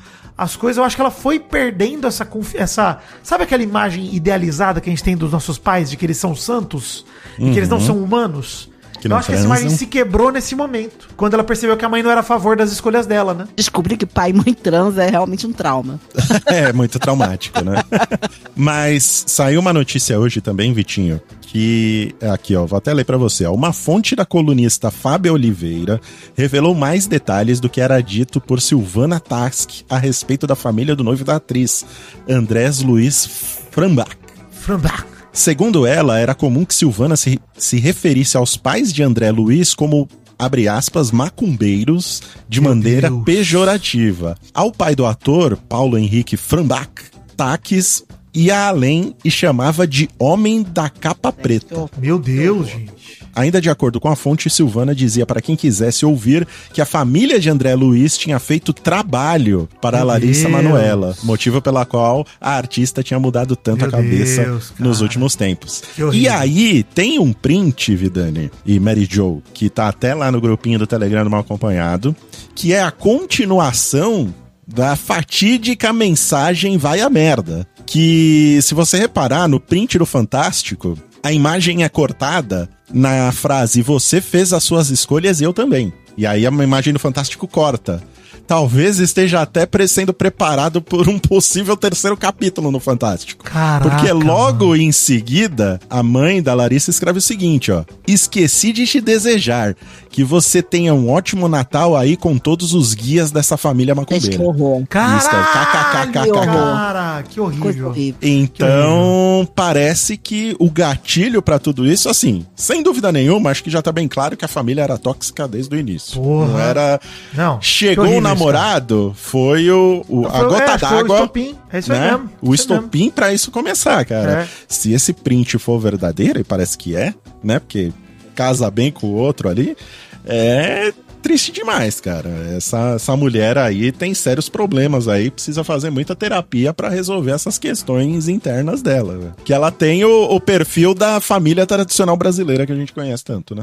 as 0.43 0.57
coisas. 0.57 0.79
Eu 0.79 0.85
acho 0.85 0.97
que 0.97 1.03
ela 1.03 1.11
foi 1.11 1.39
perdendo 1.39 2.07
essa 2.07 2.25
confiança. 2.25 2.99
Sabe 3.23 3.45
aquela 3.45 3.63
imagem 3.63 4.15
idealizada 4.15 4.81
que 4.81 4.91
a 4.91 4.93
gente 4.93 5.05
tem 5.05 5.17
dos 5.17 5.33
nossos 5.33 5.59
pais, 5.59 5.91
de 5.91 5.97
que 5.97 6.05
eles 6.05 6.17
são 6.17 6.35
santos 6.35 7.05
e 7.39 7.51
que 7.51 7.59
eles 7.59 7.69
não 7.69 7.81
são 7.81 7.97
humanos? 8.03 8.72
Que 9.03 9.13
eu 9.13 9.17
acho 9.17 9.27
que 9.27 9.33
essa 9.33 9.43
transam. 9.43 9.63
imagem 9.63 9.77
se 9.77 9.87
quebrou 9.87 10.31
nesse 10.31 10.55
momento. 10.55 11.09
Quando 11.17 11.35
ela 11.35 11.43
percebeu 11.43 11.77
que 11.77 11.85
a 11.85 11.89
mãe 11.89 12.05
não 12.05 12.11
era 12.11 12.21
a 12.21 12.23
favor 12.23 12.57
das 12.57 12.71
escolhas 12.71 13.05
dela, 13.05 13.35
né? 13.35 13.49
Descobrir 13.57 13.97
que 13.97 14.07
pai 14.07 14.31
e 14.31 14.33
mãe 14.33 14.55
trans 14.55 14.97
é 14.97 15.11
realmente 15.11 15.45
um 15.45 15.53
trauma. 15.53 15.99
é 16.47 16.73
muito 16.73 17.01
traumático, 17.01 17.65
né? 17.65 17.83
Mas 18.55 19.25
saiu 19.27 19.59
uma 19.59 19.73
notícia 19.73 20.19
hoje 20.21 20.41
também, 20.41 20.73
Vitinho, 20.73 21.21
que 21.41 22.15
aqui, 22.33 22.55
ó, 22.55 22.65
vou 22.65 22.77
até 22.77 22.95
ler 22.95 23.05
pra 23.05 23.17
você. 23.17 23.45
Ó, 23.45 23.53
uma 23.53 23.73
fonte 23.73 24.15
da 24.15 24.25
colunista 24.25 24.89
Fábia 24.89 25.33
Oliveira 25.33 26.01
revelou 26.37 26.73
mais 26.73 27.09
detalhes 27.09 27.59
do 27.59 27.69
que 27.69 27.81
era 27.81 28.01
dito 28.01 28.41
por 28.41 28.61
Silvana 28.61 29.19
Task 29.19 29.83
a 29.91 29.99
respeito 29.99 30.47
da 30.47 30.55
família 30.55 30.95
do 30.95 31.03
noivo 31.03 31.25
da 31.25 31.37
atriz, 31.37 31.85
Andrés 32.29 32.81
Luiz 32.81 33.29
Frambach. 33.73 34.17
Frambach. 34.53 35.07
Segundo 35.33 35.87
ela, 35.87 36.19
era 36.19 36.35
comum 36.35 36.65
que 36.65 36.75
Silvana 36.75 37.17
se, 37.17 37.41
se 37.57 37.79
referisse 37.79 38.37
aos 38.37 38.57
pais 38.57 38.93
de 38.93 39.03
André 39.03 39.31
Luiz 39.31 39.75
como, 39.75 40.07
abre 40.39 40.69
aspas, 40.69 41.11
macumbeiros 41.11 42.23
de 42.49 42.61
Meu 42.61 42.71
maneira 42.71 43.09
Deus. 43.09 43.25
pejorativa. 43.25 44.37
Ao 44.53 44.71
pai 44.71 44.95
do 44.95 45.07
ator, 45.07 45.57
Paulo 45.57 45.97
Henrique 45.97 46.37
Frambach, 46.37 46.91
Taques 47.35 48.05
ia 48.35 48.69
além 48.69 49.15
e 49.25 49.31
chamava 49.31 49.87
de 49.87 50.09
Homem 50.19 50.63
da 50.63 50.89
Capa 50.89 51.33
Preta. 51.33 51.89
Meu 51.99 52.19
Deus, 52.19 52.69
gente. 52.69 52.93
Ainda 53.35 53.61
de 53.61 53.71
acordo 53.71 53.99
com 53.99 54.09
a 54.09 54.17
fonte, 54.17 54.51
Silvana 54.51 54.95
dizia 54.95 55.25
para 55.25 55.41
quem 55.41 55.57
quisesse 55.57 56.05
ouvir 56.05 56.47
que 56.73 56.83
a 56.83 56.87
família 56.87 57.41
de 57.41 57.49
André 57.49 57.75
Luiz 57.75 58.19
tinha 58.19 58.39
feito 58.39 58.75
trabalho 58.75 59.69
para 59.81 59.99
a 59.99 60.01
Meu 60.01 60.09
Larissa 60.09 60.49
Deus. 60.49 60.53
Manoela, 60.53 61.17
motivo 61.23 61.63
pela 61.63 61.87
qual 61.87 62.27
a 62.41 62.55
artista 62.55 63.03
tinha 63.03 63.19
mudado 63.19 63.57
tanto 63.57 63.87
Meu 63.87 63.89
a 63.89 63.91
cabeça 63.91 64.45
Deus, 64.45 64.73
nos 64.79 65.01
últimos 65.01 65.35
tempos. 65.35 65.83
E 66.13 66.29
aí, 66.29 66.83
tem 66.83 67.19
um 67.19 67.33
print, 67.33 67.95
Vidani 67.97 68.51
e 68.67 68.79
Mary 68.79 69.09
Jo, 69.11 69.43
que 69.55 69.71
tá 69.71 69.89
até 69.89 70.15
lá 70.15 70.31
no 70.31 70.41
grupinho 70.41 70.79
do 70.79 70.87
Telegram 70.87 71.25
do 71.25 71.31
Mal 71.31 71.41
Acompanhado, 71.41 72.15
que 72.55 72.75
é 72.75 72.83
a 72.83 72.91
continuação 72.91 74.33
da 74.67 74.95
fatídica 74.95 75.93
mensagem 75.93 76.79
vai 76.79 77.01
a 77.01 77.11
merda. 77.11 77.67
Que, 77.93 78.59
se 78.63 78.73
você 78.73 78.97
reparar 78.97 79.47
no 79.47 79.61
print 79.61 79.99
do 79.99 80.07
Fantástico, 80.07 80.97
a 81.23 81.31
imagem 81.31 81.85
é 81.85 81.91
cortada 81.91 82.67
na 82.91 83.31
frase 83.33 83.83
você 83.83 84.19
fez 84.19 84.55
as 84.55 84.65
suas 84.65 84.89
escolhas 84.89 85.43
e 85.43 85.45
eu 85.45 85.53
também. 85.53 85.93
E 86.17 86.27
aí 86.27 86.47
a 86.47 86.49
imagem 86.51 86.95
do 86.95 86.99
Fantástico 86.99 87.47
corta. 87.47 88.03
Talvez 88.47 88.99
esteja 88.99 89.43
até 89.43 89.67
sendo 89.87 90.13
preparado 90.13 90.83
por 90.83 91.09
um 91.09 91.19
possível 91.19 91.77
terceiro 91.77 92.17
capítulo 92.17 92.71
no 92.71 92.81
Fantástico. 92.81 93.45
Caraca, 93.45 93.89
Porque 93.89 94.13
logo 94.13 94.77
em 94.77 94.93
seguida, 94.93 95.81
a 95.89 96.03
mãe 96.03 96.43
da 96.43 96.55
Larissa 96.55 96.91
escreve 96.91 97.19
o 97.19 97.23
seguinte, 97.23 97.73
ó. 97.73 97.85
Esqueci 98.07 98.73
de 98.73 98.87
te 98.87 99.01
desejar 99.01 99.75
que 100.11 100.23
você 100.23 100.63
tenha 100.63 100.93
um 100.93 101.11
ótimo 101.11 101.49
Natal 101.49 101.97
aí 101.97 102.17
com 102.17 102.37
todos 102.37 102.75
os 102.75 102.93
guias 102.95 103.31
dessa 103.33 103.57
família 103.57 103.95
Gente, 103.95 104.29
que 104.31 104.39
macumbeira. 104.39 104.45
horror. 104.45 104.87
Caralho, 104.87 106.13
cara, 106.13 107.23
que 107.29 107.41
horrível. 107.41 107.89
horrível. 107.89 108.19
Então, 108.21 109.49
parece 109.55 110.17
que 110.19 110.55
o 110.59 110.71
gatilho 110.71 111.41
pra 111.41 111.59
tudo 111.59 111.87
isso, 111.87 112.09
assim, 112.09 112.45
sem 112.55 112.83
dúvida 112.83 113.11
nenhuma, 113.11 113.51
acho 113.51 113.65
que 113.65 113.71
já 113.71 113.81
tá 113.81 113.91
bem 113.91 114.07
claro 114.07 114.37
que 114.37 114.45
a 114.45 114.49
família 114.49 114.83
era 114.83 114.99
tóxica 114.99 115.49
desde 115.49 115.75
o 115.75 115.79
início. 115.79 116.21
Porra. 116.21 116.47
Não 116.49 116.59
era. 116.59 117.01
Não, 117.33 117.61
Chegou 117.63 118.05
isso, 118.07 118.21
namorado, 118.35 119.13
foi 119.17 119.71
o, 119.71 120.05
o- 120.09 120.23
Foi- 120.29 120.41
a 120.41 120.45
gota 120.45 120.63
é, 120.63 120.79
foi 120.79 120.89
o 120.89 121.01
d'água. 121.03 121.17
estopim. 121.17 121.55
É 121.73 121.79
isso 121.79 121.93
né? 121.93 122.01
mesmo, 122.11 122.19
O 122.41 122.51
mesmo. 122.51 122.55
estopim 122.55 123.11
pra 123.11 123.33
isso 123.33 123.51
começar, 123.51 124.05
cara. 124.05 124.43
É. 124.43 124.49
Se 124.69 124.93
esse 124.93 125.13
print 125.13 125.59
for 125.59 125.79
verdadeiro, 125.79 126.41
e 126.41 126.45
parece 126.45 126.77
que 126.77 126.95
é, 126.97 127.15
né? 127.43 127.59
Porque 127.59 127.93
casa 128.35 128.71
bem 128.71 128.91
com 128.91 129.07
o 129.09 129.15
outro 129.15 129.49
ali, 129.49 129.77
é 130.25 130.93
triste 131.23 131.53
demais, 131.53 132.01
cara. 132.01 132.29
Essa, 132.57 132.95
essa 132.97 133.17
mulher 133.17 133.57
aí 133.57 133.93
tem 133.93 134.13
sérios 134.13 134.49
problemas 134.49 135.07
aí, 135.07 135.31
precisa 135.31 135.63
fazer 135.63 135.89
muita 135.91 136.17
terapia 136.17 136.73
pra 136.75 136.89
resolver 136.89 137.31
essas 137.31 137.59
questões 137.59 138.27
internas 138.29 138.83
dela. 138.83 139.15
né? 139.17 139.31
Que 139.45 139.53
ela 139.55 139.71
tem 139.71 140.05
o, 140.05 140.25
o 140.25 140.41
perfil 140.41 140.95
da 140.95 141.21
família 141.21 141.65
tradicional 141.65 142.17
brasileira 142.17 142.67
que 142.67 142.73
a 142.73 142.77
gente 142.77 142.93
conhece 142.93 143.23
tanto, 143.25 143.55
né? 143.55 143.63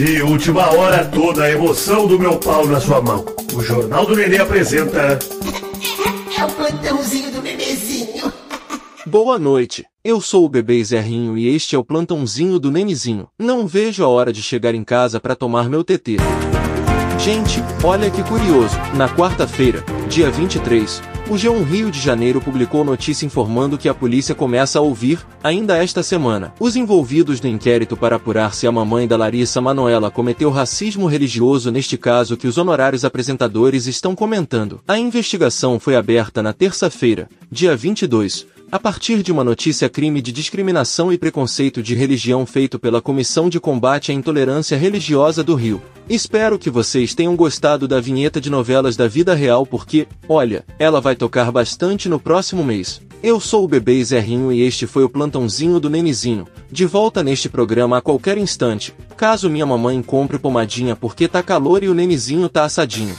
De 0.00 0.22
última 0.22 0.74
hora, 0.74 1.04
toda 1.04 1.44
a 1.44 1.50
emoção 1.50 2.06
do 2.06 2.18
meu 2.18 2.38
pau 2.38 2.66
na 2.66 2.80
sua 2.80 3.02
mão. 3.02 3.22
O 3.54 3.60
Jornal 3.60 4.06
do 4.06 4.16
Nenê 4.16 4.38
apresenta. 4.38 5.18
É 6.38 6.42
o 6.42 6.48
plantãozinho 6.52 7.30
do 7.30 7.42
bebezinho. 7.42 8.32
Boa 9.04 9.38
noite. 9.38 9.84
Eu 10.02 10.18
sou 10.22 10.46
o 10.46 10.48
bebê 10.48 10.82
Zerrinho 10.82 11.36
e 11.36 11.54
este 11.54 11.76
é 11.76 11.78
o 11.78 11.84
plantãozinho 11.84 12.58
do 12.58 12.70
Nenizinho. 12.70 13.28
Não 13.38 13.66
vejo 13.66 14.02
a 14.02 14.08
hora 14.08 14.32
de 14.32 14.42
chegar 14.42 14.74
em 14.74 14.82
casa 14.82 15.20
para 15.20 15.36
tomar 15.36 15.68
meu 15.68 15.84
TT. 15.84 16.16
Gente, 17.22 17.62
olha 17.84 18.10
que 18.10 18.22
curioso. 18.22 18.74
Na 18.96 19.06
quarta-feira, 19.06 19.84
dia 20.08 20.30
23, 20.30 21.02
o 21.28 21.34
G1 21.34 21.64
Rio 21.64 21.90
de 21.90 22.00
Janeiro 22.00 22.40
publicou 22.40 22.82
notícia 22.82 23.26
informando 23.26 23.76
que 23.76 23.90
a 23.90 23.94
polícia 23.94 24.34
começa 24.34 24.78
a 24.78 24.82
ouvir, 24.82 25.20
ainda 25.44 25.76
esta 25.76 26.02
semana, 26.02 26.54
os 26.58 26.76
envolvidos 26.76 27.38
no 27.42 27.48
inquérito 27.50 27.94
para 27.94 28.16
apurar 28.16 28.54
se 28.54 28.66
a 28.66 28.72
mamãe 28.72 29.06
da 29.06 29.18
Larissa 29.18 29.60
Manoela 29.60 30.10
cometeu 30.10 30.50
racismo 30.50 31.06
religioso 31.06 31.70
neste 31.70 31.98
caso 31.98 32.38
que 32.38 32.46
os 32.46 32.56
honorários 32.56 33.04
apresentadores 33.04 33.86
estão 33.86 34.16
comentando. 34.16 34.80
A 34.88 34.98
investigação 34.98 35.78
foi 35.78 35.96
aberta 35.96 36.42
na 36.42 36.54
terça-feira, 36.54 37.28
dia 37.52 37.76
22, 37.76 38.46
a 38.72 38.78
partir 38.78 39.22
de 39.22 39.32
uma 39.32 39.42
notícia 39.42 39.88
crime 39.88 40.22
de 40.22 40.30
discriminação 40.30 41.12
e 41.12 41.18
preconceito 41.18 41.82
de 41.82 41.94
religião 41.94 42.46
feito 42.46 42.78
pela 42.78 43.02
Comissão 43.02 43.48
de 43.48 43.58
Combate 43.58 44.12
à 44.12 44.14
Intolerância 44.14 44.76
Religiosa 44.76 45.42
do 45.42 45.54
Rio. 45.54 45.82
Espero 46.08 46.58
que 46.58 46.70
vocês 46.70 47.14
tenham 47.14 47.34
gostado 47.34 47.88
da 47.88 48.00
vinheta 48.00 48.40
de 48.40 48.48
novelas 48.48 48.96
da 48.96 49.08
vida 49.08 49.34
real 49.34 49.66
porque, 49.66 50.06
olha, 50.28 50.64
ela 50.78 51.00
vai 51.00 51.16
tocar 51.16 51.50
bastante 51.50 52.08
no 52.08 52.20
próximo 52.20 52.62
mês. 52.62 53.00
Eu 53.22 53.40
sou 53.40 53.64
o 53.64 53.68
bebê 53.68 54.02
Zerrinho 54.02 54.52
e 54.52 54.62
este 54.62 54.86
foi 54.86 55.04
o 55.04 55.08
plantãozinho 55.08 55.78
do 55.80 55.90
Nenizinho. 55.90 56.46
De 56.70 56.86
volta 56.86 57.22
neste 57.22 57.48
programa 57.48 57.98
a 57.98 58.00
qualquer 58.00 58.38
instante, 58.38 58.94
caso 59.16 59.50
minha 59.50 59.66
mamãe 59.66 60.00
compre 60.00 60.38
pomadinha 60.38 60.94
porque 60.96 61.28
tá 61.28 61.42
calor 61.42 61.82
e 61.82 61.88
o 61.88 61.94
Nenizinho 61.94 62.48
tá 62.48 62.64
assadinho. 62.64 63.16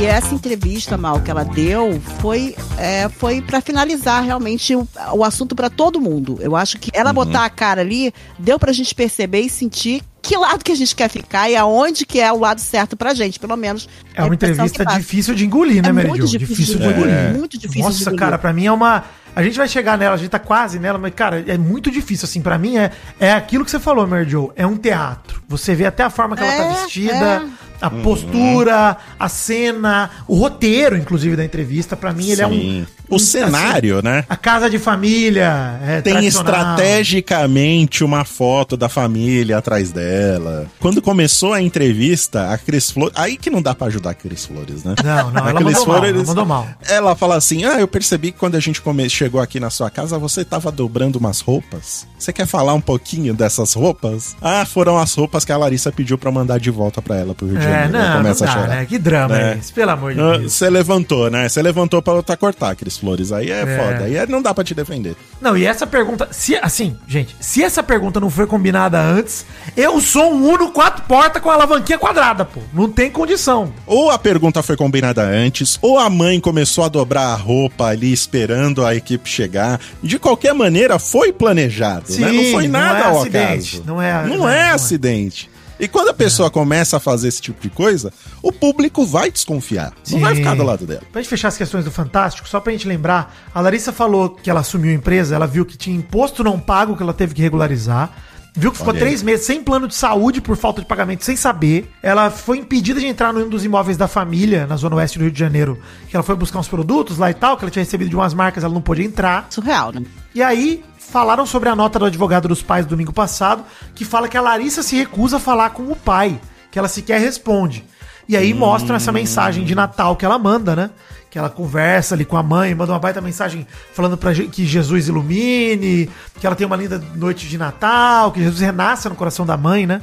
E 0.00 0.06
essa 0.06 0.34
entrevista, 0.34 0.98
Mal, 0.98 1.20
que 1.20 1.30
ela 1.30 1.44
deu, 1.44 2.00
foi, 2.20 2.56
é, 2.76 3.08
foi 3.08 3.40
para 3.40 3.60
finalizar 3.60 4.22
realmente 4.24 4.74
o, 4.74 4.86
o 5.14 5.22
assunto 5.24 5.54
para 5.54 5.70
todo 5.70 6.00
mundo. 6.00 6.36
Eu 6.40 6.56
acho 6.56 6.78
que 6.78 6.90
ela 6.92 7.12
botar 7.12 7.44
a 7.44 7.50
cara 7.50 7.80
ali, 7.80 8.12
deu 8.38 8.58
pra 8.58 8.72
gente 8.72 8.92
perceber 8.94 9.40
e 9.42 9.48
sentir 9.50 10.02
que 10.20 10.36
lado 10.36 10.64
que 10.64 10.72
a 10.72 10.74
gente 10.74 10.96
quer 10.96 11.08
ficar 11.08 11.48
e 11.50 11.54
aonde 11.56 12.04
que 12.06 12.18
é 12.18 12.32
o 12.32 12.38
lado 12.40 12.58
certo 12.60 12.96
pra 12.96 13.14
gente, 13.14 13.38
pelo 13.38 13.56
menos. 13.56 13.88
É 14.14 14.22
uma 14.22 14.32
a 14.32 14.34
entrevista 14.34 14.84
difícil 14.84 15.34
de 15.34 15.44
engolir, 15.46 15.82
né, 15.82 15.90
É 15.90 15.92
Mary 15.92 16.08
muito 16.08 16.26
Jo? 16.26 16.38
difícil 16.38 16.78
de 16.78 16.86
engolir. 16.86 16.98
engolir, 17.14 17.38
muito 17.38 17.58
difícil 17.58 17.82
de 17.82 17.86
Nossa, 17.88 18.02
engolir. 18.02 18.18
cara, 18.18 18.38
pra 18.38 18.52
mim 18.52 18.66
é 18.66 18.72
uma. 18.72 19.04
A 19.36 19.42
gente 19.42 19.56
vai 19.56 19.66
chegar 19.68 19.98
nela, 19.98 20.14
a 20.14 20.18
gente 20.18 20.30
tá 20.30 20.38
quase 20.38 20.78
nela, 20.78 20.98
mas, 20.98 21.12
cara, 21.14 21.44
é 21.46 21.58
muito 21.58 21.90
difícil, 21.90 22.24
assim, 22.26 22.40
pra 22.40 22.56
mim 22.56 22.76
é, 22.76 22.90
é 23.18 23.32
aquilo 23.32 23.64
que 23.64 23.70
você 23.70 23.80
falou, 23.80 24.06
Mary 24.06 24.28
Jo, 24.28 24.52
é 24.54 24.66
um 24.66 24.76
teatro. 24.76 25.42
Você 25.48 25.74
vê 25.74 25.86
até 25.86 26.02
a 26.04 26.10
forma 26.10 26.36
que 26.36 26.42
ela 26.42 26.52
tá 26.52 26.64
É, 26.64 26.82
vestida, 26.82 27.46
a 27.80 27.90
postura, 27.90 28.96
a 29.18 29.28
cena, 29.28 30.10
o 30.28 30.36
roteiro, 30.36 30.96
inclusive, 30.96 31.36
da 31.36 31.44
entrevista, 31.44 31.96
pra 31.96 32.12
mim 32.12 32.30
ele 32.30 32.42
é 32.42 32.46
um... 32.46 32.86
O 33.06 33.16
um, 33.16 33.18
cenário, 33.18 34.00
né? 34.02 34.20
assim, 34.20 34.26
a 34.30 34.36
casa 34.36 34.70
de 34.70 34.78
família, 34.78 35.78
é, 35.86 36.00
Tem 36.00 36.24
estrategicamente 36.24 38.02
uma 38.02 38.24
foto 38.24 38.78
da 38.78 38.88
família 38.88 39.58
atrás 39.58 39.92
dela. 39.92 40.66
Quando 40.80 41.02
começou 41.02 41.52
a 41.52 41.60
entrevista, 41.60 42.50
a 42.50 42.56
Cris 42.56 42.90
Flores. 42.90 43.12
Aí 43.16 43.36
que 43.36 43.50
não 43.50 43.60
dá 43.60 43.74
pra 43.74 43.88
ajudar 43.88 44.10
a 44.10 44.14
Cris 44.14 44.46
Flores, 44.46 44.84
né? 44.84 44.94
Não, 45.04 45.30
não, 45.30 45.44
A 45.44 45.50
ela 45.50 45.60
Cris 45.62 45.78
mandou 45.78 45.86
mal, 45.86 46.04
ela 46.04 46.24
mandou 46.24 46.46
mal. 46.46 46.68
Ela 46.88 47.14
fala 47.14 47.36
assim: 47.36 47.64
Ah, 47.64 47.78
eu 47.78 47.86
percebi 47.86 48.32
que 48.32 48.38
quando 48.38 48.54
a 48.54 48.60
gente 48.60 48.80
come- 48.80 49.08
chegou 49.24 49.40
aqui 49.40 49.58
na 49.58 49.70
sua 49.70 49.88
casa, 49.88 50.18
você 50.18 50.44
tava 50.44 50.70
dobrando 50.70 51.18
umas 51.18 51.40
roupas. 51.40 52.06
Você 52.18 52.30
quer 52.30 52.46
falar 52.46 52.74
um 52.74 52.80
pouquinho 52.80 53.32
dessas 53.32 53.72
roupas? 53.72 54.36
Ah, 54.40 54.66
foram 54.66 54.98
as 54.98 55.14
roupas 55.14 55.46
que 55.46 55.52
a 55.52 55.56
Larissa 55.56 55.90
pediu 55.90 56.18
pra 56.18 56.30
mandar 56.30 56.60
de 56.60 56.70
volta 56.70 57.00
pra 57.00 57.16
ela 57.16 57.34
pro 57.34 57.46
Rio 57.46 57.56
de 57.58 57.64
É, 57.64 57.70
Janeiro. 57.70 57.96
Ela 57.96 58.04
não, 58.04 58.10
não 58.10 58.16
começa 58.22 58.44
dá, 58.44 58.50
a 58.50 58.54
chorar. 58.54 58.68
né? 58.68 58.84
Que 58.86 58.98
drama 58.98 59.34
Né? 59.34 59.54
é 59.54 59.58
esse, 59.58 59.72
pelo 59.72 59.90
amor 59.92 60.12
de 60.14 60.20
Ah, 60.20 60.36
Deus. 60.36 60.52
Você 60.52 60.68
levantou, 60.68 61.30
né? 61.30 61.48
Você 61.48 61.62
levantou 61.62 62.02
pra 62.02 62.12
outra 62.12 62.36
cortar, 62.36 62.76
Cris 62.76 62.98
Flores. 62.98 63.32
Aí 63.32 63.50
é, 63.50 63.60
É. 63.62 63.78
foda. 63.78 64.04
Aí 64.04 64.16
é- 64.16 64.26
não 64.26 64.42
dá 64.42 64.52
pra 64.52 64.62
te 64.62 64.74
defender. 64.74 65.16
Não, 65.40 65.56
e 65.56 65.64
essa 65.64 65.86
pergunta, 65.86 66.28
se 66.30 66.54
assim, 66.56 66.94
gente, 67.08 67.34
se 67.40 67.62
essa 67.64 67.82
pergunta 67.82 68.20
não 68.20 68.28
foi 68.28 68.46
combinada 68.46 69.00
antes, 69.00 69.46
eu 69.74 69.98
sou 70.02 70.34
um 70.34 70.44
Uno 70.54 70.70
quatro 70.70 71.04
portas 71.04 71.42
com 71.42 71.48
a 71.50 71.54
alavanquinha 71.54 71.98
quadrada, 71.98 72.44
pô. 72.44 72.60
Não 72.74 72.90
tem 72.90 73.10
condição. 73.10 73.72
Ou 73.86 74.10
a 74.10 74.18
pergunta 74.18 74.62
foi 74.62 74.76
combinada 74.76 75.22
antes, 75.22 75.78
ou 75.80 75.98
a 75.98 76.10
mãe 76.10 76.38
começou 76.40 76.84
a 76.84 76.88
dobrar 76.88 77.28
a 77.32 77.34
roupa 77.34 77.86
ali 77.86 78.12
esperando 78.12 78.84
a 78.84 78.94
equipe 78.94 79.13
chegar. 79.24 79.80
De 80.02 80.18
qualquer 80.18 80.54
maneira, 80.54 80.98
foi 80.98 81.32
planejado, 81.32 82.12
né? 82.18 82.32
Não 82.32 82.42
Sim, 82.42 82.52
foi 82.52 82.68
não 82.68 82.80
nada 82.80 82.98
é 82.98 83.02
ao 83.04 83.20
acidente, 83.20 83.76
acaso. 83.76 83.82
não 83.86 84.02
é- 84.02 84.26
não, 84.26 84.36
não 84.38 84.48
é, 84.48 84.56
é 84.58 84.60
é. 84.66 84.70
acidente. 84.70 85.50
E 85.78 85.88
quando 85.88 86.08
a 86.10 86.14
pessoa 86.14 86.50
começa 86.50 86.96
a 86.96 87.00
fazer 87.00 87.26
esse 87.28 87.42
tipo 87.42 87.60
de 87.60 87.68
coisa, 87.68 88.12
o 88.40 88.52
público 88.52 89.04
vai 89.04 89.30
desconfiar. 89.30 89.92
Sim. 90.04 90.14
Não 90.14 90.20
vai 90.20 90.36
ficar 90.36 90.54
do 90.54 90.62
lado 90.62 90.86
dela. 90.86 91.02
Pra 91.12 91.20
gente 91.20 91.28
fechar 91.28 91.48
as 91.48 91.56
questões 91.56 91.84
do 91.84 91.90
Fantástico, 91.90 92.48
só 92.48 92.60
pra 92.60 92.72
gente 92.72 92.86
lembrar, 92.86 93.34
a 93.52 93.60
Larissa 93.60 93.92
falou 93.92 94.30
que 94.30 94.48
ela 94.48 94.60
assumiu 94.60 94.92
a 94.92 94.94
empresa, 94.94 95.34
ela 95.34 95.46
viu 95.48 95.64
que 95.66 95.76
tinha 95.76 95.96
imposto 95.96 96.44
não 96.44 96.60
pago 96.60 96.96
que 96.96 97.02
ela 97.02 97.12
teve 97.12 97.34
que 97.34 97.42
regularizar. 97.42 98.10
Viu 98.56 98.70
que 98.70 98.78
ficou 98.78 98.92
Olha 98.92 99.00
três 99.00 99.20
aí. 99.20 99.26
meses 99.26 99.46
sem 99.46 99.62
plano 99.62 99.88
de 99.88 99.96
saúde 99.96 100.40
por 100.40 100.56
falta 100.56 100.80
de 100.80 100.86
pagamento, 100.86 101.24
sem 101.24 101.34
saber. 101.34 101.90
Ela 102.00 102.30
foi 102.30 102.58
impedida 102.58 103.00
de 103.00 103.06
entrar 103.06 103.32
num 103.32 103.48
dos 103.48 103.64
imóveis 103.64 103.96
da 103.96 104.06
família, 104.06 104.64
na 104.64 104.76
zona 104.76 104.94
oeste 104.94 105.18
do 105.18 105.22
Rio 105.22 105.32
de 105.32 105.38
Janeiro, 105.38 105.78
que 106.08 106.14
ela 106.14 106.22
foi 106.22 106.36
buscar 106.36 106.60
uns 106.60 106.68
produtos 106.68 107.18
lá 107.18 107.30
e 107.30 107.34
tal, 107.34 107.56
que 107.56 107.64
ela 107.64 107.70
tinha 107.70 107.82
recebido 107.82 108.08
de 108.08 108.14
umas 108.14 108.32
marcas, 108.32 108.62
ela 108.62 108.72
não 108.72 108.80
pôde 108.80 109.02
entrar. 109.02 109.48
Surreal, 109.50 109.92
né? 109.92 110.02
E 110.32 110.40
aí, 110.40 110.84
falaram 110.98 111.44
sobre 111.44 111.68
a 111.68 111.74
nota 111.74 111.98
do 111.98 112.04
advogado 112.04 112.46
dos 112.46 112.62
pais 112.62 112.86
domingo 112.86 113.12
passado, 113.12 113.64
que 113.92 114.04
fala 114.04 114.28
que 114.28 114.36
a 114.36 114.40
Larissa 114.40 114.84
se 114.84 114.94
recusa 114.94 115.38
a 115.38 115.40
falar 115.40 115.70
com 115.70 115.90
o 115.90 115.96
pai, 115.96 116.40
que 116.70 116.78
ela 116.78 116.88
sequer 116.88 117.20
responde. 117.20 117.84
E 118.28 118.36
aí 118.36 118.54
mostram 118.54 118.96
essa 118.96 119.12
mensagem 119.12 119.64
de 119.64 119.74
Natal 119.74 120.16
que 120.16 120.24
ela 120.24 120.38
manda, 120.38 120.74
né? 120.74 120.90
Que 121.34 121.38
ela 121.40 121.50
conversa 121.50 122.14
ali 122.14 122.24
com 122.24 122.36
a 122.36 122.44
mãe, 122.44 122.72
manda 122.76 122.92
uma 122.92 122.98
baita 123.00 123.20
mensagem 123.20 123.66
falando 123.92 124.16
gente 124.32 124.50
que 124.50 124.64
Jesus 124.64 125.08
ilumine, 125.08 126.08
que 126.38 126.46
ela 126.46 126.54
tem 126.54 126.64
uma 126.64 126.76
linda 126.76 127.02
noite 127.16 127.48
de 127.48 127.58
Natal, 127.58 128.30
que 128.30 128.40
Jesus 128.40 128.60
renasça 128.60 129.08
no 129.08 129.16
coração 129.16 129.44
da 129.44 129.56
mãe, 129.56 129.84
né? 129.84 130.00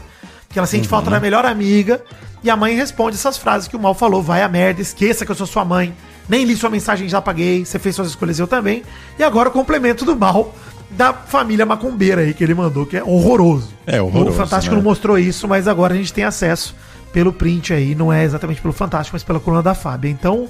Que 0.49 0.59
ela 0.59 0.67
sente 0.67 0.89
falta 0.89 1.09
da 1.09 1.21
melhor 1.21 1.45
amiga. 1.45 2.03
E 2.43 2.49
a 2.49 2.57
mãe 2.57 2.75
responde 2.75 3.15
essas 3.15 3.37
frases 3.37 3.69
que 3.69 3.77
o 3.77 3.79
mal 3.79 3.93
falou: 3.93 4.21
vai 4.21 4.43
a 4.43 4.49
merda, 4.49 4.81
esqueça 4.81 5.25
que 5.25 5.31
eu 5.31 5.35
sou 5.35 5.47
sua 5.47 5.63
mãe. 5.63 5.95
Nem 6.27 6.43
li 6.43 6.53
sua 6.53 6.69
mensagem, 6.69 7.07
já 7.07 7.21
paguei. 7.21 7.63
Você 7.63 7.79
fez 7.79 7.95
suas 7.95 8.09
escolhas, 8.09 8.37
eu 8.37 8.45
também. 8.45 8.83
E 9.17 9.23
agora 9.23 9.47
o 9.47 9.53
complemento 9.53 10.03
do 10.03 10.17
mal 10.17 10.53
da 10.89 11.13
família 11.13 11.65
macumbeira 11.65 12.23
aí 12.23 12.33
que 12.33 12.43
ele 12.43 12.53
mandou, 12.53 12.85
que 12.85 12.97
é 12.97 13.03
horroroso. 13.05 13.69
É 13.87 14.01
horroroso, 14.01 14.31
O 14.31 14.33
Fantástico 14.33 14.75
né? 14.75 14.81
não 14.81 14.89
mostrou 14.89 15.17
isso, 15.17 15.47
mas 15.47 15.65
agora 15.65 15.93
a 15.93 15.97
gente 15.97 16.11
tem 16.11 16.25
acesso 16.25 16.75
pelo 17.13 17.31
print 17.31 17.73
aí. 17.73 17.95
Não 17.95 18.11
é 18.11 18.25
exatamente 18.25 18.59
pelo 18.59 18.73
Fantástico, 18.73 19.15
mas 19.15 19.23
pela 19.23 19.39
coluna 19.39 19.63
da 19.63 19.73
Fábia. 19.73 20.09
Então, 20.09 20.49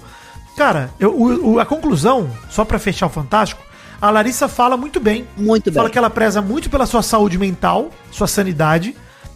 cara, 0.55 0.91
eu- 0.99 1.11
o- 1.13 1.53
o- 1.53 1.59
a 1.59 1.65
conclusão, 1.65 2.29
só 2.49 2.63
pra 2.65 2.79
fechar 2.79 3.07
o 3.07 3.09
Fantástico, 3.09 3.61
a 4.01 4.09
Larissa 4.09 4.47
fala 4.47 4.75
muito 4.77 4.99
bem. 4.99 5.27
Muito 5.37 5.71
Fala 5.71 5.85
bem. 5.87 5.91
que 5.93 5.97
ela 5.97 6.09
preza 6.09 6.41
muito 6.41 6.69
pela 6.69 6.85
sua 6.85 7.01
saúde 7.03 7.37
mental, 7.37 7.89
sua 8.11 8.27
sanidade, 8.27 8.95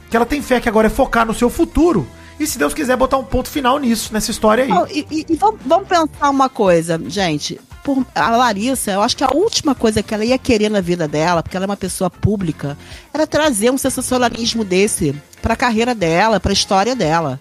que 0.09 0.15
ela 0.15 0.25
tem 0.25 0.41
fé 0.41 0.59
que 0.59 0.69
agora 0.69 0.87
é 0.87 0.89
focar 0.89 1.25
no 1.25 1.33
seu 1.33 1.49
futuro. 1.49 2.07
E 2.39 2.45
se 2.45 2.57
Deus 2.57 2.73
quiser 2.73 2.97
botar 2.97 3.17
um 3.17 3.23
ponto 3.23 3.47
final 3.49 3.79
nisso, 3.79 4.11
nessa 4.13 4.29
história 4.29 4.65
aí. 4.65 4.69
Não, 4.69 4.85
e, 4.87 5.05
e- 5.09 5.25
e 5.29 5.35
vamos, 5.35 5.59
vamos 5.65 5.87
pensar 5.87 6.29
uma 6.29 6.49
coisa, 6.49 7.01
gente. 7.07 7.59
por 7.83 8.03
a 8.15 8.31
Larissa, 8.35 8.89
eu 8.91 9.01
acho 9.03 9.15
que 9.15 9.23
a 9.23 9.29
última 9.31 9.75
coisa 9.75 10.01
que 10.01 10.11
ela 10.11 10.25
ia 10.25 10.39
querer 10.39 10.69
na 10.69 10.81
vida 10.81 11.07
dela, 11.07 11.43
porque 11.43 11.55
ela 11.55 11.65
é 11.65 11.69
uma 11.69 11.77
pessoa 11.77 12.09
pública, 12.09 12.75
era 13.13 13.27
trazer 13.27 13.69
um 13.71 13.77
sensacionalismo 13.77 14.63
desse 14.65 15.15
pra 15.39 15.55
carreira 15.55 15.93
dela, 15.93 16.39
pra 16.39 16.51
história 16.51 16.95
dela. 16.95 17.39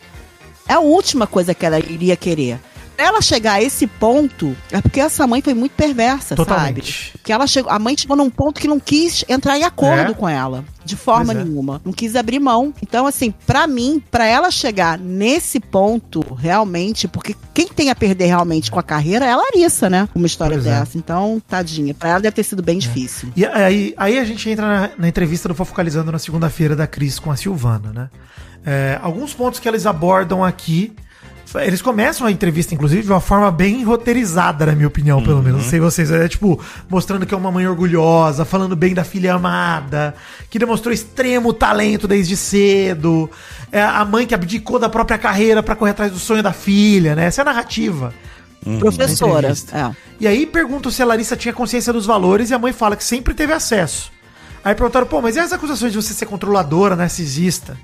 É 0.69 0.75
a 0.75 0.81
última 0.81 1.27
coisa 1.27 1.55
que 1.55 1.65
ela 1.65 1.79
iria 1.79 2.15
querer. 2.15 2.61
Pra 2.97 3.07
ela 3.07 3.21
chegar 3.21 3.55
a 3.55 3.63
esse 3.63 3.87
ponto, 3.87 4.57
é 4.71 4.81
porque 4.81 5.01
essa 5.01 5.27
mãe 5.27 5.43
foi 5.43 5.53
muito 5.55 5.73
perversa, 5.73 6.37
Totalmente. 6.37 6.93
sabe? 7.13 7.21
Que 7.25 7.33
ela 7.33 7.47
chegou, 7.47 7.71
a 7.73 7.79
mãe 7.79 7.97
chegou 7.97 8.17
num 8.17 8.31
ponto 8.31 8.61
que 8.61 8.69
não 8.69 8.79
quis 8.79 9.25
entrar 9.29 9.59
em 9.59 9.65
acordo 9.65 10.13
É. 10.13 10.15
com 10.15 10.29
ela, 10.29 10.65
de 10.85 10.95
forma 10.95 11.33
é. 11.33 11.37
nenhuma. 11.43 11.81
Não 11.85 11.93
quis 11.93 12.15
abrir 12.15 12.39
mão. 12.39 12.73
Então, 12.83 13.07
assim, 13.07 13.33
pra 13.47 13.67
mim, 13.67 14.03
pra 14.11 14.27
ela 14.27 14.51
chegar 14.51 14.97
nesse 14.99 15.59
ponto, 15.59 16.21
realmente, 16.35 17.09
porque 17.09 17.35
quem 17.53 17.67
tem 17.67 17.91
a 17.91 17.95
perder 17.97 18.27
realmente 18.27 18.71
com 18.71 18.79
a 18.79 18.83
carreira 18.83 19.25
é 19.25 19.33
a 19.33 19.37
Larissa, 19.37 19.91
né? 19.91 20.09
Uma 20.15 20.27
história 20.27 20.57
Pois 20.57 20.67
é. 20.67 20.79
dessa. 20.81 20.97
Então, 20.97 21.43
tadinha. 21.49 21.95
Pra 21.95 22.11
ela 22.11 22.21
deve 22.21 22.37
ter 22.37 22.45
sido 22.45 22.63
bem 22.63 22.79
difícil. 22.79 23.31
E 23.35 23.45
aí, 23.45 23.93
aí 23.97 24.19
a 24.19 24.25
gente 24.25 24.49
entra 24.49 24.67
na, 24.67 24.91
na 24.99 25.09
entrevista 25.09 25.49
do 25.49 25.55
Fofocalizando 25.55 26.13
na 26.13 26.19
segunda-feira 26.19 26.77
da 26.77 26.87
Cris 26.87 27.19
com 27.19 27.31
a 27.33 27.37
Silvana, 27.37 27.93
né? 27.93 28.11
É, 28.65 28.99
alguns 29.03 29.35
pontos 29.35 29.59
que 29.61 29.69
eles 29.69 29.85
abordam 29.85 30.43
aqui. 30.45 30.93
Eles 31.63 31.81
começam 31.81 32.27
a 32.27 32.31
entrevista, 32.31 32.75
inclusive, 32.75 33.03
de 33.03 33.11
uma 33.11 33.21
forma 33.21 33.51
bem 33.51 33.85
roteirizada, 33.85 34.67
na 34.67 34.73
minha 34.73 34.89
opinião, 34.89 35.23
pelo 35.23 35.43
menos. 35.43 35.63
Não 35.63 35.71
sei 35.71 35.79
vocês. 35.79 36.11
É 36.11 36.27
tipo, 36.29 36.61
mostrando 36.89 37.25
que 37.25 37.35
é 37.35 37.37
uma 37.37 37.51
mãe 37.51 37.67
orgulhosa, 37.67 38.45
falando 38.45 38.75
bem 38.75 38.95
da 38.95 39.05
filha 39.05 39.35
amada, 39.35 40.15
que 40.51 40.59
demonstrou 40.59 40.93
extremo 40.93 41.53
talento 41.53 42.09
desde 42.09 42.37
cedo. 42.37 43.31
É 43.71 43.83
a 43.83 44.05
mãe 44.05 44.27
que 44.27 44.35
abdicou 44.35 44.79
da 44.79 44.89
própria 44.89 45.19
carreira 45.19 45.63
pra 45.63 45.77
correr 45.77 45.93
atrás 45.93 46.11
do 46.11 46.19
sonho 46.19 46.43
da 46.43 46.53
filha, 46.53 47.15
né? 47.15 47.27
Essa 47.27 47.41
é 47.41 47.43
a 47.43 47.47
narrativa. 47.47 48.13
Professora. 48.79 49.39
entrevista. 49.41 49.77
É. 49.77 49.97
E 50.21 50.27
aí 50.27 50.47
perguntam 50.47 50.91
se 50.91 51.03
a 51.03 51.07
Larissa 51.07 51.37
tinha 51.37 51.53
consciência 51.53 51.93
dos 51.93 52.07
valores 52.07 52.51
e 52.51 52.55
a 52.55 52.59
mãe 52.59 52.73
fala 52.73 52.97
que 52.97 53.05
sempre 53.05 53.35
teve 53.35 53.53
acesso. 53.53 54.11
Aí 54.65 54.75
perguntaram, 54.75 55.07
pô, 55.07 55.21
mas 55.21 55.37
e 55.37 55.41
as 55.41 55.53
acusações 55.53 55.93
de 55.93 56.01
você 56.01 56.15
ser 56.15 56.25
controladora, 56.25 56.97
narcisista? 56.97 57.77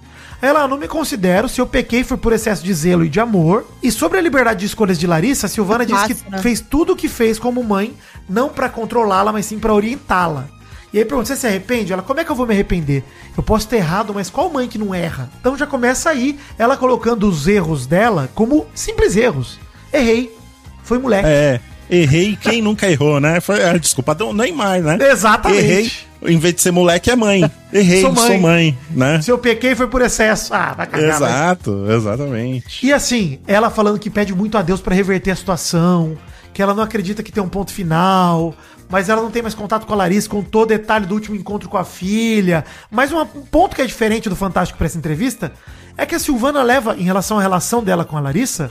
Ela, 0.43 0.62
"Ah, 0.62 0.68
não 0.68 0.78
me 0.78 0.88
considero, 0.88 1.49
se 1.49 1.61
eu 1.61 1.66
pequei 1.66 2.03
foi 2.05 2.16
por 2.16 2.32
excesso 2.32 2.62
de 2.62 2.72
zelo 2.72 3.05
e 3.05 3.09
de 3.09 3.20
amor. 3.20 3.66
E 3.82 3.91
sobre 3.91 4.18
a 4.18 4.22
liberdade 4.22 4.61
de 4.61 4.66
escolhas 4.66 4.99
de 4.99 5.07
Larissa, 5.07 5.47
a 5.47 5.49
Silvana 5.51 5.84
disse 5.86 6.14
que 6.14 6.30
né? 6.30 6.38
fez 6.38 6.61
tudo 6.61 6.93
o 6.93 6.97
que 6.97 7.09
fez 7.09 7.38
como 7.38 7.62
mãe, 7.62 7.95
não 8.28 8.49
pra 8.49 8.68
controlá-la, 8.68 9.32
mas 9.32 9.47
sim 9.47 9.59
pra 9.59 9.74
orientá-la. 9.74 10.49
E 10.93 10.99
aí 10.99 11.05
pergunta, 11.05 11.28
você 11.28 11.36
se 11.36 11.47
arrepende? 11.47 11.93
Ela, 11.93 12.03
como 12.03 12.18
é 12.18 12.24
que 12.24 12.30
eu 12.30 12.34
vou 12.36 12.47
me 12.47 12.53
arrepender? 12.53 13.05
Eu 13.36 13.43
posso 13.45 13.68
ter 13.68 13.76
errado, 13.76 14.12
mas 14.12 14.28
qual 14.28 14.51
mãe 14.51 14.66
que 14.66 14.76
não 14.76 14.93
erra? 14.95 15.30
Então 15.41 15.57
já 15.57 15.66
começa 15.66 16.11
aí, 16.11 16.36
ela 16.59 16.76
colocando 16.76 17.28
os 17.28 17.47
erros 17.47 17.86
dela 17.86 18.28
como 18.34 18.66
simples 18.74 19.16
erros. 19.16 19.59
Errei. 19.93 20.36
Foi 20.82 20.99
moleque. 20.99 21.28
É, 21.28 21.61
errei 21.91 22.38
quem 22.41 22.62
nunca 22.62 22.91
errou, 22.91 23.20
né? 23.20 23.41
Foi 23.41 23.62
a 23.64 23.76
desculpa 23.76 24.14
do 24.14 24.32
Neymar, 24.32 24.80
né? 24.80 24.99
Exatamente. 25.11 25.61
Errei. 25.64 25.93
Em 26.22 26.38
vez 26.38 26.55
de 26.55 26.61
ser 26.61 26.70
moleque, 26.70 27.11
é 27.11 27.16
mãe. 27.16 27.51
Errei, 27.72 28.03
Sou 28.03 28.14
sou 28.14 28.28
mãe. 28.28 28.38
mãe, 28.41 28.78
né? 28.91 29.22
Se 29.22 29.30
eu 29.30 29.38
pequei 29.38 29.74
foi 29.74 29.86
por 29.86 30.03
excesso. 30.03 30.53
Ah, 30.53 30.74
vai 30.76 30.86
cagar. 30.86 31.16
Exato, 31.16 31.86
exatamente. 31.91 32.86
E 32.86 32.93
assim, 32.93 33.38
ela 33.47 33.70
falando 33.70 33.99
que 33.99 34.11
pede 34.11 34.34
muito 34.34 34.59
a 34.59 34.62
Deus 34.62 34.80
pra 34.82 34.95
reverter 34.95 35.30
a 35.30 35.36
situação, 35.36 36.18
que 36.53 36.62
ela 36.62 36.74
não 36.74 36.82
acredita 36.82 37.22
que 37.22 37.32
tem 37.32 37.43
um 37.43 37.49
ponto 37.49 37.72
final, 37.72 38.55
mas 38.91 39.09
ela 39.09 39.22
não 39.22 39.30
tem 39.30 39.41
mais 39.41 39.55
contato 39.55 39.86
com 39.86 39.95
a 39.95 39.97
Larissa, 39.97 40.28
com 40.28 40.43
todo 40.43 40.68
detalhe 40.68 41.07
do 41.07 41.14
último 41.14 41.36
encontro 41.36 41.70
com 41.70 41.78
a 41.78 41.84
filha. 41.84 42.66
Mas 42.91 43.11
um 43.12 43.24
ponto 43.24 43.74
que 43.74 43.80
é 43.80 43.86
diferente 43.86 44.28
do 44.28 44.36
Fantástico 44.36 44.76
pra 44.76 44.86
essa 44.86 44.99
entrevista 44.99 45.53
é 45.97 46.05
que 46.05 46.14
a 46.14 46.18
Silvana 46.18 46.62
leva, 46.62 46.97
em 46.99 47.05
relação 47.05 47.38
à 47.38 47.43
relação 47.43 47.82
dela 47.82 48.05
com 48.05 48.16
a 48.18 48.20
Larissa, 48.20 48.70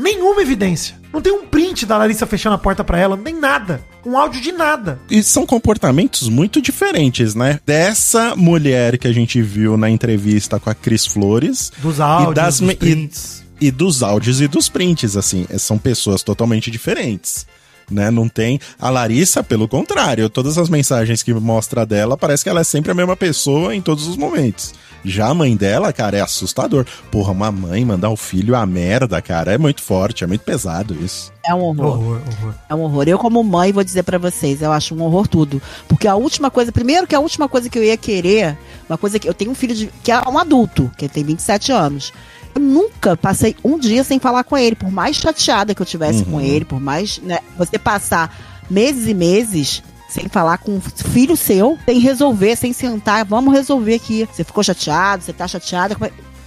nenhuma 0.00 0.40
evidência. 0.42 0.98
Não 1.12 1.20
tem 1.20 1.32
um 1.32 1.46
print 1.46 1.84
da 1.86 1.98
Larissa 1.98 2.26
fechando 2.26 2.54
a 2.54 2.58
porta 2.58 2.84
pra 2.84 2.98
ela, 2.98 3.16
não 3.16 3.24
tem 3.24 3.34
nada. 3.34 3.84
Um 4.04 4.16
áudio 4.16 4.40
de 4.40 4.52
nada. 4.52 4.98
E 5.10 5.22
são 5.22 5.44
comportamentos 5.44 6.28
muito 6.28 6.62
diferentes, 6.62 7.34
né? 7.34 7.60
Dessa 7.66 8.34
mulher 8.36 8.96
que 8.96 9.08
a 9.08 9.12
gente 9.12 9.42
viu 9.42 9.76
na 9.76 9.90
entrevista 9.90 10.58
com 10.58 10.70
a 10.70 10.74
Cris 10.74 11.06
Flores. 11.06 11.72
Dos 11.78 12.00
áudios, 12.00 12.30
e 12.30 12.34
das 12.34 12.60
dos 12.60 12.74
prints. 12.74 13.44
E, 13.60 13.66
e 13.66 13.70
dos 13.70 14.02
áudios 14.02 14.40
e 14.40 14.48
dos 14.48 14.68
prints, 14.68 15.16
assim. 15.16 15.46
São 15.58 15.76
pessoas 15.76 16.22
totalmente 16.22 16.70
diferentes. 16.70 17.46
Né? 17.90 18.10
Não 18.10 18.28
tem. 18.28 18.60
A 18.78 18.88
Larissa, 18.88 19.42
pelo 19.42 19.66
contrário, 19.66 20.30
todas 20.30 20.56
as 20.58 20.68
mensagens 20.68 21.22
que 21.22 21.34
mostra 21.34 21.84
dela, 21.84 22.16
parece 22.16 22.44
que 22.44 22.50
ela 22.50 22.60
é 22.60 22.64
sempre 22.64 22.92
a 22.92 22.94
mesma 22.94 23.16
pessoa 23.16 23.74
em 23.74 23.80
todos 23.80 24.06
os 24.06 24.16
momentos. 24.16 24.72
Já 25.04 25.28
a 25.28 25.34
mãe 25.34 25.56
dela, 25.56 25.92
cara, 25.92 26.18
é 26.18 26.20
assustador. 26.20 26.84
Porra, 27.10 27.32
uma 27.32 27.50
mãe 27.50 27.84
mandar 27.84 28.10
o 28.10 28.16
filho 28.16 28.54
a 28.54 28.66
merda, 28.66 29.20
cara, 29.22 29.52
é 29.52 29.58
muito 29.58 29.82
forte, 29.82 30.24
é 30.24 30.26
muito 30.26 30.42
pesado 30.42 30.94
isso. 30.94 31.32
É 31.44 31.54
um 31.54 31.62
horror. 31.62 31.86
Horror, 31.86 32.22
horror. 32.26 32.54
É 32.68 32.74
um 32.74 32.80
horror. 32.82 33.04
Eu, 33.08 33.18
como 33.18 33.42
mãe, 33.42 33.72
vou 33.72 33.82
dizer 33.82 34.02
pra 34.02 34.18
vocês, 34.18 34.60
eu 34.60 34.72
acho 34.72 34.94
um 34.94 35.02
horror 35.02 35.26
tudo. 35.26 35.60
Porque 35.88 36.06
a 36.06 36.14
última 36.14 36.50
coisa, 36.50 36.70
primeiro 36.70 37.06
que 37.06 37.14
a 37.14 37.20
última 37.20 37.48
coisa 37.48 37.68
que 37.70 37.78
eu 37.78 37.84
ia 37.84 37.96
querer, 37.96 38.58
uma 38.88 38.98
coisa 38.98 39.18
que 39.18 39.28
eu 39.28 39.34
tenho 39.34 39.50
um 39.50 39.54
filho 39.54 39.74
de, 39.74 39.90
que 40.02 40.12
é 40.12 40.20
um 40.28 40.38
adulto, 40.38 40.90
que 40.98 41.08
tem 41.08 41.24
27 41.24 41.72
anos. 41.72 42.12
Eu 42.54 42.60
nunca 42.60 43.16
passei 43.16 43.56
um 43.64 43.78
dia 43.78 44.02
sem 44.04 44.18
falar 44.18 44.44
com 44.44 44.56
ele, 44.56 44.74
por 44.76 44.90
mais 44.90 45.16
chateada 45.16 45.74
que 45.74 45.80
eu 45.82 45.86
tivesse 45.86 46.24
com 46.24 46.40
ele, 46.40 46.64
por 46.64 46.80
mais, 46.80 47.18
né, 47.18 47.38
você 47.56 47.78
passar 47.78 48.34
meses 48.68 49.06
e 49.06 49.14
meses 49.14 49.82
sem 50.08 50.28
falar 50.28 50.58
com 50.58 50.72
um 50.72 50.80
filho 50.80 51.36
seu, 51.36 51.78
sem 51.84 52.00
resolver, 52.00 52.56
sem 52.56 52.72
sentar, 52.72 53.24
vamos 53.24 53.54
resolver 53.54 53.94
aqui. 53.94 54.28
Você 54.32 54.42
ficou 54.42 54.62
chateado, 54.64 55.22
você 55.22 55.32
tá 55.32 55.46
chateada. 55.46 55.96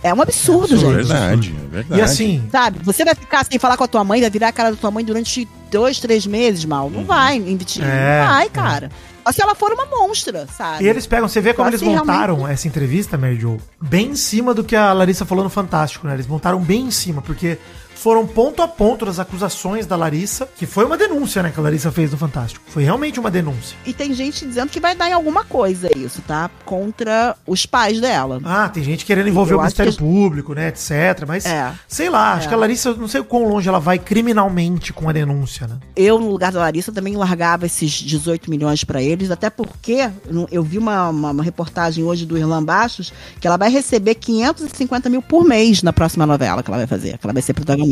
É 0.03 0.13
um 0.13 0.21
absurdo, 0.21 0.75
É 0.75 0.77
gente. 0.77 0.85
absurdo. 0.85 1.07
Verdade, 1.07 1.55
é 1.55 1.67
verdade. 1.69 2.01
E 2.01 2.03
assim, 2.03 2.43
Sabe? 2.51 2.79
Você 2.83 3.05
vai 3.05 3.15
ficar 3.15 3.45
sem 3.45 3.57
falar 3.57 3.77
com 3.77 3.85
a 3.85 3.87
tua 3.87 4.03
mãe, 4.03 4.19
vai 4.19 4.29
virar 4.29 4.49
a 4.49 4.51
cara 4.51 4.71
da 4.71 4.75
tua 4.75 4.91
mãe 4.91 5.05
durante 5.05 5.47
dois, 5.71 5.97
três 6.01 6.27
meses, 6.27 6.65
mal. 6.65 6.89
Não 6.89 7.05
vai, 7.05 7.37
investir. 7.37 7.81
É, 7.83 8.21
não 8.21 8.27
vai, 8.33 8.45
é. 8.45 8.49
cara. 8.49 8.89
Só 8.89 9.12
se 9.31 9.41
ela 9.41 9.55
for 9.55 9.71
uma 9.71 9.85
monstra, 9.85 10.47
sabe? 10.47 10.83
E 10.83 10.87
eles 10.87 11.05
pegam, 11.07 11.27
você 11.29 11.39
vê 11.39 11.53
como 11.53 11.65
Só 11.65 11.69
eles 11.69 11.79
se 11.79 11.85
montaram 11.85 12.35
realmente- 12.35 12.53
essa 12.53 12.67
entrevista, 12.67 13.17
Mary 13.17 13.39
Jo, 13.39 13.57
bem 13.81 14.07
em 14.09 14.15
cima 14.15 14.53
do 14.53 14.63
que 14.63 14.75
a 14.75 14.91
Larissa 14.91 15.25
falou 15.25 15.43
no 15.43 15.49
Fantástico, 15.49 16.07
né? 16.07 16.13
Eles 16.15 16.27
montaram 16.27 16.59
bem 16.59 16.81
em 16.87 16.91
cima, 16.91 17.21
porque 17.21 17.57
foram 17.95 18.25
ponto 18.27 18.61
a 18.61 18.67
ponto 18.67 19.05
das 19.05 19.19
acusações 19.19 19.85
da 19.85 19.95
Larissa, 19.95 20.47
que 20.57 20.65
foi 20.65 20.85
uma 20.85 20.97
denúncia, 20.97 21.41
né, 21.41 21.51
que 21.53 21.59
a 21.59 21.63
Larissa 21.63 21.91
fez 21.91 22.11
no 22.11 22.17
Fantástico. 22.17 22.63
Foi 22.67 22.83
realmente 22.83 23.19
uma 23.19 23.31
denúncia. 23.31 23.77
E 23.85 23.93
tem 23.93 24.13
gente 24.13 24.45
dizendo 24.45 24.69
que 24.69 24.79
vai 24.79 24.93
dar 24.95 25.09
em 25.09 25.13
alguma 25.13 25.43
coisa 25.45 25.89
isso, 25.97 26.21
tá? 26.27 26.49
Contra 26.65 27.35
os 27.47 27.65
pais 27.65 28.01
dela. 28.01 28.39
Ah, 28.43 28.67
tem 28.69 28.83
gente 28.83 29.05
querendo 29.05 29.29
envolver 29.29 29.53
Eu 29.53 29.57
o 29.57 29.61
Ministério 29.61 29.91
que- 29.93 29.97
Público, 29.99 30.53
né, 30.53 30.67
etc. 30.69 31.23
Mas, 31.27 31.45
É. 31.45 31.71
sei 31.87 32.09
lá, 32.09 32.33
acho 32.33 32.45
É. 32.45 32.49
que 32.49 32.53
a 32.53 32.57
Larissa, 32.57 32.93
não 32.93 33.07
sei 33.07 33.21
o 33.21 33.25
quão 33.25 33.47
longe 33.47 33.69
ela 33.69 33.79
vai 33.79 33.97
criminalmente 33.99 34.91
com 34.91 35.07
a 35.09 35.13
denúncia, 35.13 35.67
né? 35.67 35.77
Eu, 35.95 36.19
no 36.19 36.29
lugar 36.29 36.51
da 36.51 36.59
Larissa, 36.59 36.91
também 36.91 37.15
largava 37.15 37.65
esses 37.65 37.91
18 37.91 38.49
milhões 38.49 38.83
pra 38.83 39.01
eles, 39.01 39.31
até 39.31 39.49
porque 39.49 40.09
eu- 40.51 40.63
vi 40.63 40.77
uma, 40.77 41.09
uma, 41.09 41.31
uma 41.31 41.43
reportagem 41.43 42.03
hoje 42.03 42.25
do 42.25 42.37
Irlan 42.37 42.63
Bastos 42.63 43.13
que 43.39 43.45
ela 43.47 43.57
vai 43.57 43.69
receber 43.69 44.15
550 44.15 45.09
mil 45.09 45.21
por 45.21 45.43
mês 45.45 45.83
na 45.83 45.93
próxima 45.93 46.25
novela 46.25 46.63
que 46.63 46.69
ela 46.69 46.77
vai 46.77 46.87
fazer, 46.87 47.17
que 47.17 47.25
ela 47.25 47.33
vai 47.33 47.41
ser 47.41 47.53
protagonista. 47.53 47.82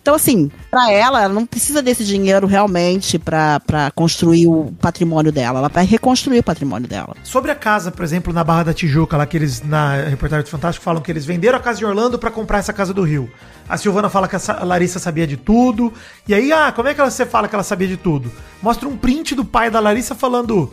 Então, 0.00 0.14
assim, 0.14 0.50
pra 0.70 0.92
ela, 0.92 1.22
ela 1.22 1.32
não 1.32 1.46
precisa 1.46 1.80
desse 1.80 2.04
dinheiro 2.04 2.46
realmente 2.46 3.18
pra, 3.18 3.58
pra 3.60 3.90
construir 3.90 4.46
o 4.46 4.70
patrimônio 4.78 5.32
dela. 5.32 5.60
Ela 5.60 5.68
vai 5.70 5.86
reconstruir 5.86 6.40
o 6.40 6.42
patrimônio 6.42 6.86
dela. 6.86 7.16
Sobre 7.24 7.50
a 7.50 7.54
casa, 7.54 7.90
por 7.90 8.04
exemplo, 8.04 8.30
na 8.30 8.44
Barra 8.44 8.64
da 8.64 8.74
Tijuca, 8.74 9.16
lá 9.16 9.24
que 9.24 9.34
eles, 9.36 9.62
na 9.62 9.94
reportagem 9.94 10.44
do 10.44 10.50
Fantástico, 10.50 10.84
falam 10.84 11.00
que 11.00 11.10
eles 11.10 11.24
venderam 11.24 11.56
a 11.56 11.60
casa 11.60 11.78
de 11.78 11.86
Orlando 11.86 12.18
pra 12.18 12.30
comprar 12.30 12.58
essa 12.58 12.72
casa 12.72 12.92
do 12.92 13.02
Rio. 13.02 13.30
A 13.66 13.78
Silvana 13.78 14.10
fala 14.10 14.28
que 14.28 14.36
a 14.36 14.38
Sa- 14.38 14.58
a 14.60 14.64
Larissa 14.64 14.98
sabia 14.98 15.26
de 15.26 15.38
tudo. 15.38 15.90
E 16.28 16.34
aí, 16.34 16.52
ah, 16.52 16.70
como 16.70 16.86
é 16.86 16.92
que 16.92 17.00
ela- 17.00 17.10
você 17.10 17.24
fala 17.24 17.48
que 17.48 17.54
ela 17.54 17.64
sabia 17.64 17.88
de 17.88 17.96
tudo? 17.96 18.30
Mostra 18.60 18.86
um 18.86 18.98
print 18.98 19.34
do 19.34 19.42
pai 19.44 19.70
da 19.70 19.80
Larissa 19.80 20.14
falando, 20.14 20.70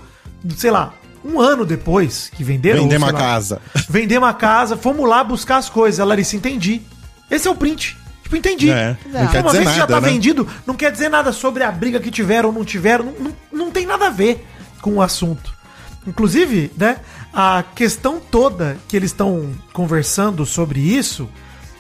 sei 0.57 0.72
lá, 0.72 0.93
um 1.24 1.39
ano 1.39 1.66
depois 1.66 2.30
que 2.36 2.43
venderam. 2.43 2.82
Vender 2.82 2.97
uma 2.97 3.12
lá, 3.12 3.18
casa. 3.18 3.62
Vendemos 3.89 4.28
a 4.28 4.34
casa, 4.34 4.76
fomos 4.76 5.07
lá 5.07 5.24
buscar 5.24 5.55
as 5.55 5.70
coisas. 5.70 6.01
A 6.01 6.03
Larissa, 6.03 6.36
entendi. 6.36 6.82
Esse 7.30 7.47
é 7.47 7.51
o 7.51 7.55
print. 7.55 7.97
Tipo, 8.32 8.36
entendi. 8.38 8.69
É, 8.71 8.95
não 9.05 9.27
quer 9.27 9.41
Uma 9.41 9.51
dizer 9.51 9.57
vez 9.57 9.69
que 9.69 9.75
já 9.75 9.82
nada, 9.82 9.93
tá 9.95 10.01
né? 10.01 10.09
vendido, 10.09 10.47
não 10.65 10.75
quer 10.75 10.91
dizer 10.91 11.09
nada 11.09 11.34
sobre 11.34 11.63
a 11.63 11.71
briga 11.71 11.99
que 11.99 12.09
tiveram 12.09 12.49
ou 12.49 12.55
não 12.55 12.63
tiveram. 12.63 13.05
Não, 13.05 13.13
não, 13.19 13.36
não 13.51 13.71
tem 13.71 13.86
nada 13.86 14.07
a 14.07 14.09
ver 14.09 14.47
com 14.82 14.95
o 14.95 15.01
assunto. 15.01 15.53
Inclusive, 16.07 16.71
né, 16.77 16.97
a 17.34 17.63
questão 17.75 18.19
toda 18.19 18.77
que 18.88 18.95
eles 18.95 19.11
estão 19.11 19.51
conversando 19.73 20.45
sobre 20.45 20.79
isso, 20.79 21.29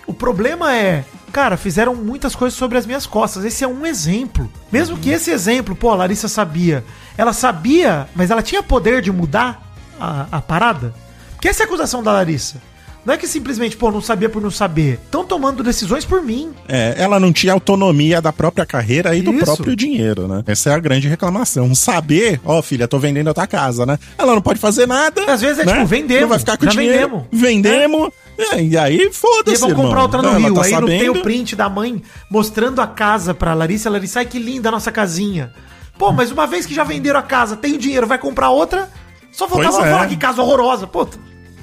o 0.05 0.13
problema 0.13 0.75
é, 0.75 1.05
cara, 1.31 1.55
fizeram 1.55 1.95
muitas 1.95 2.35
coisas 2.35 2.57
sobre 2.57 2.77
as 2.77 2.85
minhas 2.85 3.05
costas. 3.05 3.45
Esse 3.45 3.63
é 3.63 3.67
um 3.67 3.85
exemplo. 3.85 4.51
Mesmo 4.71 4.97
que 4.97 5.09
esse 5.09 5.31
exemplo, 5.31 5.75
pô, 5.75 5.89
a 5.89 5.95
Larissa 5.95 6.27
sabia. 6.27 6.83
Ela 7.17 7.33
sabia, 7.33 8.09
mas 8.13 8.29
ela 8.29 8.41
tinha 8.41 8.61
poder 8.61 9.01
de 9.01 9.11
mudar 9.11 9.61
a, 9.99 10.27
a 10.31 10.41
parada? 10.41 10.93
Porque 11.31 11.47
essa 11.47 11.63
é 11.63 11.65
a 11.65 11.67
acusação 11.67 12.03
da 12.03 12.11
Larissa. 12.11 12.61
Não 13.03 13.15
é 13.15 13.17
que 13.17 13.27
simplesmente, 13.27 13.75
pô, 13.75 13.89
não 13.89 13.99
sabia 13.99 14.29
por 14.29 14.39
não 14.41 14.51
saber. 14.51 14.99
Estão 15.05 15.25
tomando 15.25 15.63
decisões 15.63 16.05
por 16.05 16.21
mim. 16.21 16.51
É, 16.67 16.93
ela 16.97 17.19
não 17.19 17.33
tinha 17.33 17.51
autonomia 17.51 18.21
da 18.21 18.31
própria 18.31 18.63
carreira 18.63 19.15
e 19.15 19.23
do 19.23 19.33
Isso. 19.33 19.43
próprio 19.45 19.75
dinheiro, 19.75 20.27
né? 20.27 20.43
Essa 20.45 20.69
é 20.69 20.73
a 20.75 20.79
grande 20.79 21.07
reclamação. 21.07 21.73
Saber, 21.73 22.39
ó, 22.45 22.61
filha, 22.61 22.87
tô 22.87 22.99
vendendo 22.99 23.29
a 23.29 23.33
tua 23.33 23.47
casa, 23.47 23.87
né? 23.87 23.97
Ela 24.19 24.35
não 24.35 24.41
pode 24.41 24.59
fazer 24.59 24.85
nada. 24.87 25.23
Às 25.33 25.41
vezes 25.41 25.59
é 25.59 25.65
né? 25.65 25.73
tipo, 25.73 25.85
vendemos, 25.87 26.21
Não 26.21 26.29
vai 26.29 26.39
ficar 26.39 26.57
com 26.57 26.65
já 26.65 26.71
dinheiro. 26.71 27.25
vendemos. 27.31 27.31
Vendemos. 27.31 28.09
É, 28.53 28.61
e 28.63 28.77
aí, 28.77 28.97
E 28.97 29.11
foda-se. 29.11 29.59
vão 29.61 29.73
comprar 29.73 30.03
outra 30.03 30.21
no 30.21 30.29
Rio. 30.37 30.53
tá 30.53 30.63
aí 30.65 30.71
não 30.73 30.85
tem 30.85 30.99
sabendo. 30.99 31.19
o 31.19 31.23
print 31.23 31.55
da 31.55 31.67
mãe 31.69 32.01
mostrando 32.29 32.81
a 32.81 32.87
casa 32.87 33.33
pra 33.33 33.53
Larissa. 33.55 33.89
A 33.89 33.91
Larissa, 33.91 34.19
ai 34.19 34.25
que 34.25 34.37
linda 34.37 34.69
a 34.69 34.71
nossa 34.71 34.91
casinha. 34.91 35.51
Pô, 35.97 36.11
mas 36.11 36.31
uma 36.31 36.45
vez 36.45 36.65
que 36.67 36.73
já 36.75 36.83
venderam 36.83 37.19
a 37.19 37.23
casa, 37.23 37.55
tem 37.55 37.73
o 37.73 37.77
dinheiro, 37.77 38.05
vai 38.07 38.17
comprar 38.17 38.49
outra, 38.49 38.89
só 39.31 39.47
faltava 39.47 39.75
Pois 39.77 39.87
é. 39.87 39.91
falar 39.91 40.07
que 40.07 40.17
casa 40.17 40.41
horrorosa. 40.41 40.85
Pô, 40.87 41.07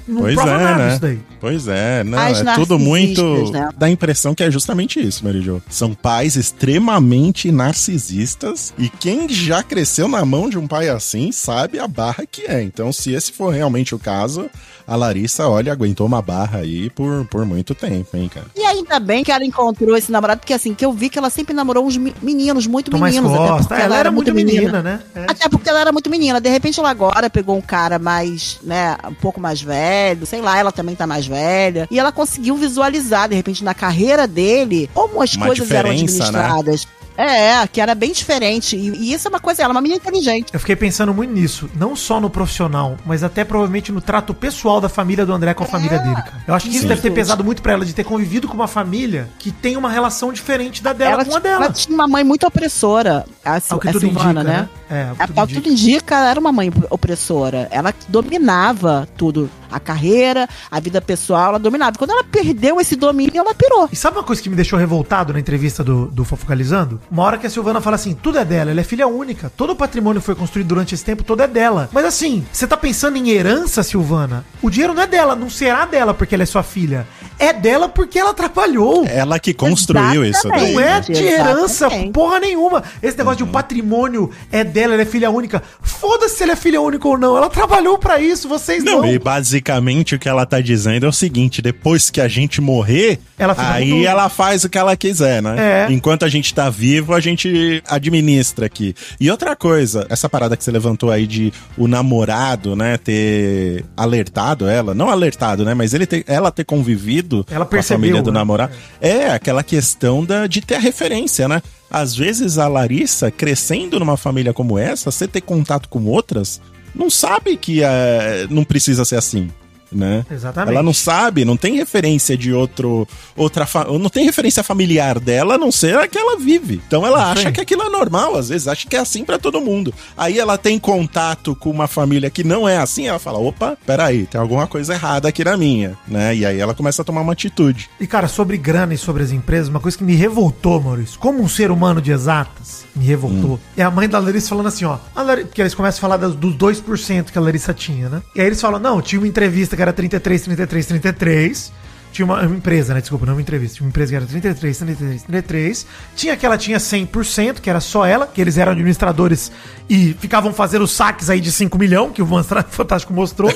não 0.09 0.21
Pois 0.21 0.35
prova 0.35 0.51
é, 0.51 0.63
nada 0.63 0.77
né? 0.83 0.89
isso 0.89 1.01
daí. 1.01 1.19
Pois 1.39 1.67
é, 1.67 2.03
não, 2.03 2.17
As 2.17 2.41
é 2.45 2.55
tudo 2.55 2.77
muito. 2.77 3.51
né? 3.51 3.69
Dá 3.77 3.85
a 3.85 3.89
impressão 3.89 4.35
que 4.35 4.43
é 4.43 4.51
justamente 4.51 4.99
isso, 4.99 5.23
Mary 5.23 5.41
Jo. 5.41 5.61
São 5.69 5.93
pais 5.93 6.35
extremamente 6.35 7.51
narcisistas 7.51 8.73
e 8.77 8.89
quem 8.89 9.27
já 9.29 9.61
cresceu 9.63 10.07
na 10.07 10.23
mão 10.25 10.49
de 10.49 10.57
um 10.57 10.67
pai 10.67 10.89
assim 10.89 11.31
sabe 11.31 11.79
a 11.79 11.87
barra 11.87 12.25
que 12.29 12.43
é. 12.45 12.61
Então, 12.61 12.91
se 12.91 13.13
esse 13.13 13.31
for 13.31 13.53
realmente 13.53 13.93
o 13.95 13.99
caso, 13.99 14.49
a 14.87 14.95
Larissa, 14.95 15.47
olha, 15.47 15.71
aguentou 15.71 16.05
uma 16.07 16.21
barra 16.21 16.59
aí 16.59 16.89
por, 16.89 17.25
por 17.25 17.45
muito 17.45 17.73
tempo, 17.75 18.15
hein, 18.17 18.29
cara. 18.33 18.47
E 18.55 18.61
ainda 18.65 18.99
bem 18.99 19.23
que 19.23 19.31
ela 19.31 19.45
encontrou 19.45 19.95
esse 19.95 20.11
namorado, 20.11 20.39
porque 20.39 20.53
assim, 20.53 20.73
que 20.73 20.83
eu 20.85 20.91
vi 20.91 21.09
que 21.09 21.17
ela 21.19 21.29
sempre 21.29 21.53
namorou 21.53 21.85
uns 21.85 21.97
me- 21.97 22.13
meninos, 22.21 22.65
muito 22.67 22.89
Tomás 22.91 23.13
meninos. 23.15 23.33
até 23.37 23.47
Costa. 23.47 23.67
porque 23.67 23.81
Ela, 23.83 23.97
era 23.97 24.11
muito 24.11 24.33
menina, 24.33 24.81
né? 24.81 24.99
É. 25.15 25.25
Até 25.29 25.47
porque 25.49 25.69
ela 25.69 25.79
era 25.81 25.91
muito 25.91 26.09
menina. 26.09 26.41
De 26.41 26.49
repente 26.49 26.79
ela 26.79 26.89
agora 26.89 27.29
pegou 27.29 27.55
um 27.57 27.61
cara 27.61 27.99
mais, 27.99 28.59
né, 28.63 28.97
um 29.07 29.13
pouco 29.13 29.39
mais 29.39 29.61
velho, 29.61 30.25
sei 30.25 30.41
lá, 30.41 30.57
ela 30.57 30.71
também 30.71 30.95
tá 30.95 31.05
mais 31.05 31.25
velha. 31.29 31.87
E 31.91 31.99
ela 31.99 32.11
conseguiu 32.11 32.55
visualizar, 32.55 33.29
de 33.29 33.35
repente, 33.35 33.63
na 33.63 33.73
carreira 33.73 34.27
dele, 34.27 34.89
como 34.93 35.21
as 35.21 35.33
Uma 35.35 35.45
coisas 35.47 35.69
eram 35.71 35.89
né? 35.89 35.95
administradas. 35.95 36.87
É, 37.21 37.67
que 37.67 37.81
era 37.81 37.93
bem 37.93 38.13
diferente. 38.13 38.77
E, 38.77 38.91
e 38.91 39.13
isso 39.13 39.27
é 39.27 39.29
uma 39.29 39.41
coisa, 39.41 39.61
ela 39.61 39.71
é 39.71 39.75
uma 39.75 39.81
menina 39.81 39.99
inteligente. 39.99 40.51
Eu 40.53 40.59
fiquei 40.59 40.73
pensando 40.77 41.13
muito 41.13 41.33
nisso, 41.33 41.69
não 41.75 41.93
só 41.93 42.17
no 42.17 42.29
profissional, 42.29 42.95
mas 43.05 43.23
até 43.25 43.43
provavelmente 43.43 43.91
no 43.91 43.99
trato 43.99 44.33
pessoal 44.33 44.79
da 44.79 44.87
família 44.87 45.25
do 45.25 45.33
André 45.33 45.53
com 45.53 45.65
a 45.65 45.67
família 45.67 45.99
dele, 45.99 46.15
cara. 46.15 46.41
Eu 46.47 46.53
acho 46.53 46.67
que 46.69 46.71
isso 46.71 46.83
Sim. 46.83 46.87
deve 46.87 47.01
ter 47.01 47.11
pesado 47.11 47.43
muito 47.43 47.61
pra 47.61 47.73
ela, 47.73 47.83
de 47.83 47.91
ter 47.91 48.05
convivido 48.05 48.47
com 48.47 48.53
uma 48.53 48.69
família 48.69 49.27
que 49.37 49.51
tem 49.51 49.75
uma 49.75 49.89
relação 49.89 50.31
diferente 50.31 50.81
da 50.81 50.93
dela 50.93 51.11
ela, 51.11 51.25
com 51.25 51.35
a 51.35 51.39
dela. 51.39 51.65
ela 51.65 51.73
tinha 51.73 51.93
uma 51.93 52.07
mãe 52.07 52.23
muito 52.23 52.47
opressora, 52.47 53.25
a, 53.43 53.59
Sil- 53.59 53.73
Ao 53.75 53.79
que 53.81 53.89
a 53.89 53.91
tudo 53.91 53.99
Silvana, 54.01 54.39
indica, 54.39 54.43
né? 54.45 54.57
né? 54.61 54.69
É, 54.89 55.11
É, 55.19 55.27
tudo 55.27 55.39
indica. 55.41 55.61
tudo 55.61 55.71
indica, 55.71 56.15
ela 56.15 56.29
era 56.31 56.39
uma 56.39 56.51
mãe 56.51 56.71
opressora. 56.89 57.67
Ela 57.71 57.93
dominava 58.07 59.07
tudo. 59.17 59.49
A 59.71 59.79
carreira, 59.79 60.49
a 60.71 60.79
vida 60.79 60.99
pessoal, 60.99 61.49
ela 61.49 61.59
dominava. 61.59 61.95
Quando 61.95 62.09
ela 62.09 62.23
perdeu 62.23 62.81
esse 62.81 62.95
domínio, 62.95 63.37
ela 63.37 63.53
pirou. 63.53 63.87
E 63.91 63.95
sabe 63.95 64.17
uma 64.17 64.23
coisa 64.23 64.41
que 64.41 64.49
me 64.49 64.55
deixou 64.55 64.79
revoltado 64.79 65.31
na 65.31 65.39
entrevista 65.39 65.83
do, 65.83 66.07
do 66.07 66.25
Fofocalizando? 66.25 66.99
Uma 67.11 67.21
hora 67.21 67.37
que 67.37 67.45
a 67.45 67.49
Silvana 67.51 67.79
fala 67.79 67.95
assim, 67.95 68.15
tudo 68.15 68.39
é 68.39 68.45
dela, 68.45 68.71
ela 68.71 68.79
é 68.81 68.83
filha 68.83 69.07
única, 69.07 69.51
todo 69.55 69.73
o 69.73 69.75
patrimônio 69.75 70.21
foi 70.21 70.33
construído 70.33 70.69
durante 70.69 70.95
esse 70.95 71.05
tempo 71.05 71.23
todo 71.23 71.41
é 71.43 71.47
dela. 71.47 71.87
Mas 71.91 72.03
assim, 72.03 72.43
você 72.51 72.65
tá 72.65 72.75
pensando 72.75 73.17
em 73.17 73.29
herança, 73.29 73.83
Silvana? 73.83 74.43
O 74.59 74.71
dinheiro 74.71 74.95
não 74.95 75.03
é 75.03 75.07
dela, 75.07 75.35
não 75.35 75.51
será 75.51 75.85
dela 75.85 76.15
porque 76.15 76.33
ela 76.33 76.41
é 76.41 76.47
sua 76.47 76.63
filha. 76.63 77.05
É 77.37 77.53
dela 77.53 77.87
porque 77.87 78.17
ela 78.17 78.33
trabalhou. 78.33 79.05
Ela 79.05 79.37
que 79.39 79.53
construiu 79.53 80.25
isso 80.25 80.47
Exatamente. 80.47 80.65
daí. 80.65 80.73
Não 80.73 80.81
é 80.81 80.93
né? 80.95 80.99
de 81.01 81.23
herança, 81.23 81.85
Exatamente. 81.85 82.11
porra 82.11 82.39
nenhuma. 82.39 82.83
Esse 83.03 83.17
negócio 83.17 83.37
de 83.37 83.43
o 83.43 83.47
patrimônio 83.47 84.31
é 84.51 84.63
dela, 84.63 84.78
ela 84.79 85.01
é 85.01 85.05
filha 85.05 85.29
única. 85.29 85.61
Foda-se 85.81 86.39
se 86.39 86.43
ela 86.43 86.53
é 86.53 86.55
filha 86.55 86.79
única 86.79 87.07
ou 87.07 87.17
não. 87.17 87.35
Ela 87.35 87.49
trabalhou 87.49 87.97
pra 87.97 88.19
isso, 88.21 88.47
vocês 88.47 88.83
não. 88.83 89.01
Não, 89.01 89.11
e 89.11 89.19
basicamente 89.19 90.15
o 90.15 90.19
que 90.19 90.29
ela 90.29 90.45
tá 90.45 90.61
dizendo 90.61 91.05
é 91.05 91.09
o 91.09 91.13
seguinte: 91.13 91.61
depois 91.61 92.09
que 92.09 92.21
a 92.21 92.27
gente 92.27 92.61
morrer, 92.61 93.19
Ela 93.37 93.55
aí 93.57 94.05
ela 94.05 94.29
faz 94.29 94.63
o 94.63 94.69
que 94.69 94.77
ela 94.77 94.95
quiser, 94.95 95.41
né? 95.41 95.87
É. 95.89 95.91
Enquanto 95.91 96.23
a 96.23 96.29
gente 96.29 96.53
tá 96.53 96.69
vivo, 96.69 97.13
a 97.13 97.19
gente 97.19 97.83
administra 97.87 98.65
aqui. 98.65 98.95
E 99.19 99.29
outra 99.29 99.55
coisa, 99.55 100.05
essa 100.09 100.29
parada 100.29 100.55
que 100.55 100.63
você 100.63 100.71
levantou 100.71 101.11
aí 101.11 101.27
de 101.27 101.51
o 101.77 101.87
namorado, 101.87 102.75
né, 102.75 102.97
ter 102.97 103.83
alertado 103.97 104.67
ela, 104.67 104.93
não 104.93 105.09
alertado, 105.09 105.65
né, 105.65 105.73
mas 105.73 105.93
ele 105.93 106.05
ter, 106.05 106.23
ela 106.27 106.51
ter 106.51 106.63
convivido 106.63 107.45
Ela 107.49 107.65
com 107.65 107.71
a 107.71 107.77
percebeu, 107.77 107.99
família 107.99 108.21
do 108.21 108.31
né? 108.31 108.39
namorado, 108.39 108.73
é 109.01 109.29
aquela 109.31 109.63
questão 109.63 110.23
da, 110.23 110.47
de 110.47 110.61
ter 110.61 110.75
a 110.75 110.79
referência, 110.79 111.47
né? 111.47 111.61
Às 111.89 112.15
vezes 112.15 112.57
a 112.57 112.67
Larissa, 112.67 113.31
crescendo 113.31 113.99
numa 113.99 114.17
família 114.17 114.53
como 114.53 114.77
essa, 114.77 115.11
você 115.11 115.27
ter 115.27 115.41
contato 115.41 115.89
com 115.89 116.05
outras, 116.05 116.61
não 116.93 117.09
sabe 117.09 117.57
que 117.57 117.83
eh, 117.83 118.47
não 118.49 118.63
precisa 118.63 119.03
ser 119.05 119.15
assim. 119.15 119.49
Né? 119.91 120.25
Exatamente. 120.29 120.73
Ela 120.73 120.83
não 120.83 120.93
sabe, 120.93 121.43
não 121.45 121.57
tem 121.57 121.75
referência 121.75 122.37
de 122.37 122.53
outro. 122.53 123.07
outra 123.35 123.65
fa- 123.65 123.85
Não 123.85 124.09
tem 124.09 124.25
referência 124.25 124.63
familiar 124.63 125.19
dela, 125.19 125.55
a 125.55 125.57
não 125.57 125.71
ser 125.71 125.97
a 125.97 126.07
que 126.07 126.17
ela 126.17 126.37
vive. 126.37 126.81
Então 126.87 127.05
ela 127.05 127.19
Isso 127.33 127.39
acha 127.39 127.51
que 127.51 127.61
aquilo 127.61 127.83
é 127.83 127.89
normal, 127.89 128.35
às 128.35 128.49
vezes 128.49 128.67
acha 128.67 128.87
que 128.87 128.95
é 128.95 128.99
assim 128.99 129.23
pra 129.25 129.39
todo 129.39 129.59
mundo. 129.61 129.93
Aí 130.17 130.37
ela 130.39 130.57
tem 130.57 130.77
contato 130.77 131.55
com 131.55 131.69
uma 131.71 131.87
família 131.87 132.29
que 132.29 132.43
não 132.43 132.67
é 132.67 132.77
assim, 132.77 133.07
ela 133.07 133.19
fala: 133.19 133.39
opa, 133.39 133.77
peraí, 133.85 134.25
tem 134.25 134.39
alguma 134.39 134.67
coisa 134.67 134.93
errada 134.93 135.27
aqui 135.29 135.43
na 135.43 135.57
minha, 135.57 135.97
né? 136.07 136.35
E 136.35 136.45
aí 136.45 136.59
ela 136.59 136.73
começa 136.75 137.01
a 137.01 137.05
tomar 137.05 137.21
uma 137.21 137.33
atitude. 137.33 137.89
E, 137.99 138.05
cara, 138.07 138.27
sobre 138.27 138.57
grana 138.57 138.93
e 138.93 138.97
sobre 138.97 139.23
as 139.23 139.31
empresas, 139.31 139.69
uma 139.69 139.79
coisa 139.79 139.97
que 139.97 140.03
me 140.03 140.15
revoltou, 140.15 140.79
Maurício, 140.81 141.17
como 141.19 141.41
um 141.41 141.47
ser 141.49 141.71
humano 141.71 142.01
de 142.01 142.11
exatas, 142.11 142.85
me 142.95 143.05
revoltou. 143.05 143.59
É 143.75 143.81
a 143.83 143.89
mãe 143.91 144.07
da 144.07 144.19
Larissa 144.19 144.49
falando 144.49 144.67
assim, 144.67 144.85
ó. 144.85 144.97
A 145.15 145.21
Larissa, 145.21 145.47
porque 145.47 145.61
eles 145.61 145.73
começam 145.73 145.97
a 145.97 146.01
falar 146.01 146.17
dos 146.17 146.55
2% 146.55 147.25
que 147.31 147.37
a 147.37 147.41
Larissa 147.41 147.73
tinha, 147.73 148.09
né? 148.09 148.21
E 148.35 148.41
aí 148.41 148.47
eles 148.47 148.61
falam, 148.61 148.79
não, 148.79 149.01
tinha 149.01 149.19
uma 149.19 149.27
entrevista 149.27 149.75
que 149.79 149.81
era 149.81 149.93
33, 149.93 150.41
33, 150.43 150.85
33. 150.87 151.71
Tinha 152.11 152.25
uma, 152.25 152.41
uma 152.41 152.55
empresa, 152.55 152.93
né? 152.93 152.99
Desculpa, 153.01 153.25
não 153.25 153.33
uma 153.35 153.41
entrevista. 153.41 153.77
Tinha 153.77 153.85
uma 153.85 153.89
empresa 153.89 154.11
que 154.11 154.15
era 154.15 154.25
33, 154.25 154.77
33, 154.77 155.23
33. 155.23 155.87
Tinha 156.15 156.35
que 156.35 156.45
ela 156.45 156.57
tinha 156.57 156.77
100%, 156.77 157.59
que 157.61 157.69
era 157.69 157.79
só 157.79 158.05
ela, 158.05 158.27
que 158.27 158.41
eles 158.41 158.57
eram 158.57 158.71
administradores 158.71 159.51
e 159.89 160.13
ficavam 160.19 160.51
fazendo 160.51 160.87
saques 160.87 161.29
aí 161.29 161.39
de 161.39 161.51
5 161.51 161.77
milhões, 161.77 162.11
que 162.11 162.21
o 162.21 162.27
Fantástico 162.71 163.13
mostrou. 163.13 163.53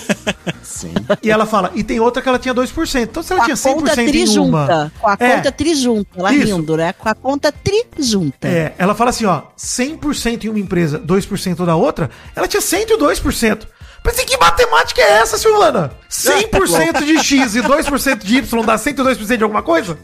Sim. 0.62 0.94
E 1.22 1.30
ela 1.30 1.46
fala, 1.46 1.72
e 1.76 1.84
tem 1.84 2.00
outra 2.00 2.22
que 2.22 2.30
ela 2.30 2.40
tinha 2.40 2.54
2%. 2.54 3.02
Então 3.02 3.24
se 3.24 3.34
ela 3.34 3.42
Com 3.42 3.46
tinha 3.54 3.72
a 3.72 3.76
conta 3.76 3.96
100% 3.96 4.16
em 4.16 4.40
uma... 4.40 4.92
Com 5.00 5.08
a 5.10 5.18
É. 5.20 5.36
conta 5.36 5.52
trijunta. 5.52 6.10
Ela 6.16 6.34
Isso. 6.34 6.56
rindo, 6.56 6.78
né? 6.78 6.94
Com 6.94 7.10
a 7.10 7.16
conta 7.16 7.52
trijunta. 7.52 8.48
É, 8.48 8.76
ela 8.78 8.94
fala 8.94 9.10
assim, 9.10 9.26
ó, 9.26 9.42
100% 9.58 10.46
em 10.46 10.50
uma 10.50 10.60
empresa, 10.60 11.00
2% 11.00 11.66
da 11.66 11.76
outra, 11.76 12.10
ela 12.36 12.48
tinha 12.48 12.62
102%. 12.62 13.68
Mas 14.06 14.16
que 14.20 14.38
matemática 14.38 15.02
é 15.02 15.20
essa, 15.22 15.38
Silvana? 15.38 15.92
100% 16.12 17.04
de 17.06 17.20
X 17.24 17.56
e 17.56 17.62
2% 17.62 18.18
de 18.24 18.38
Y 18.38 18.66
dá 18.66 18.76
102% 18.76 19.38
de 19.38 19.44
alguma 19.44 19.62
coisa? 19.64 19.98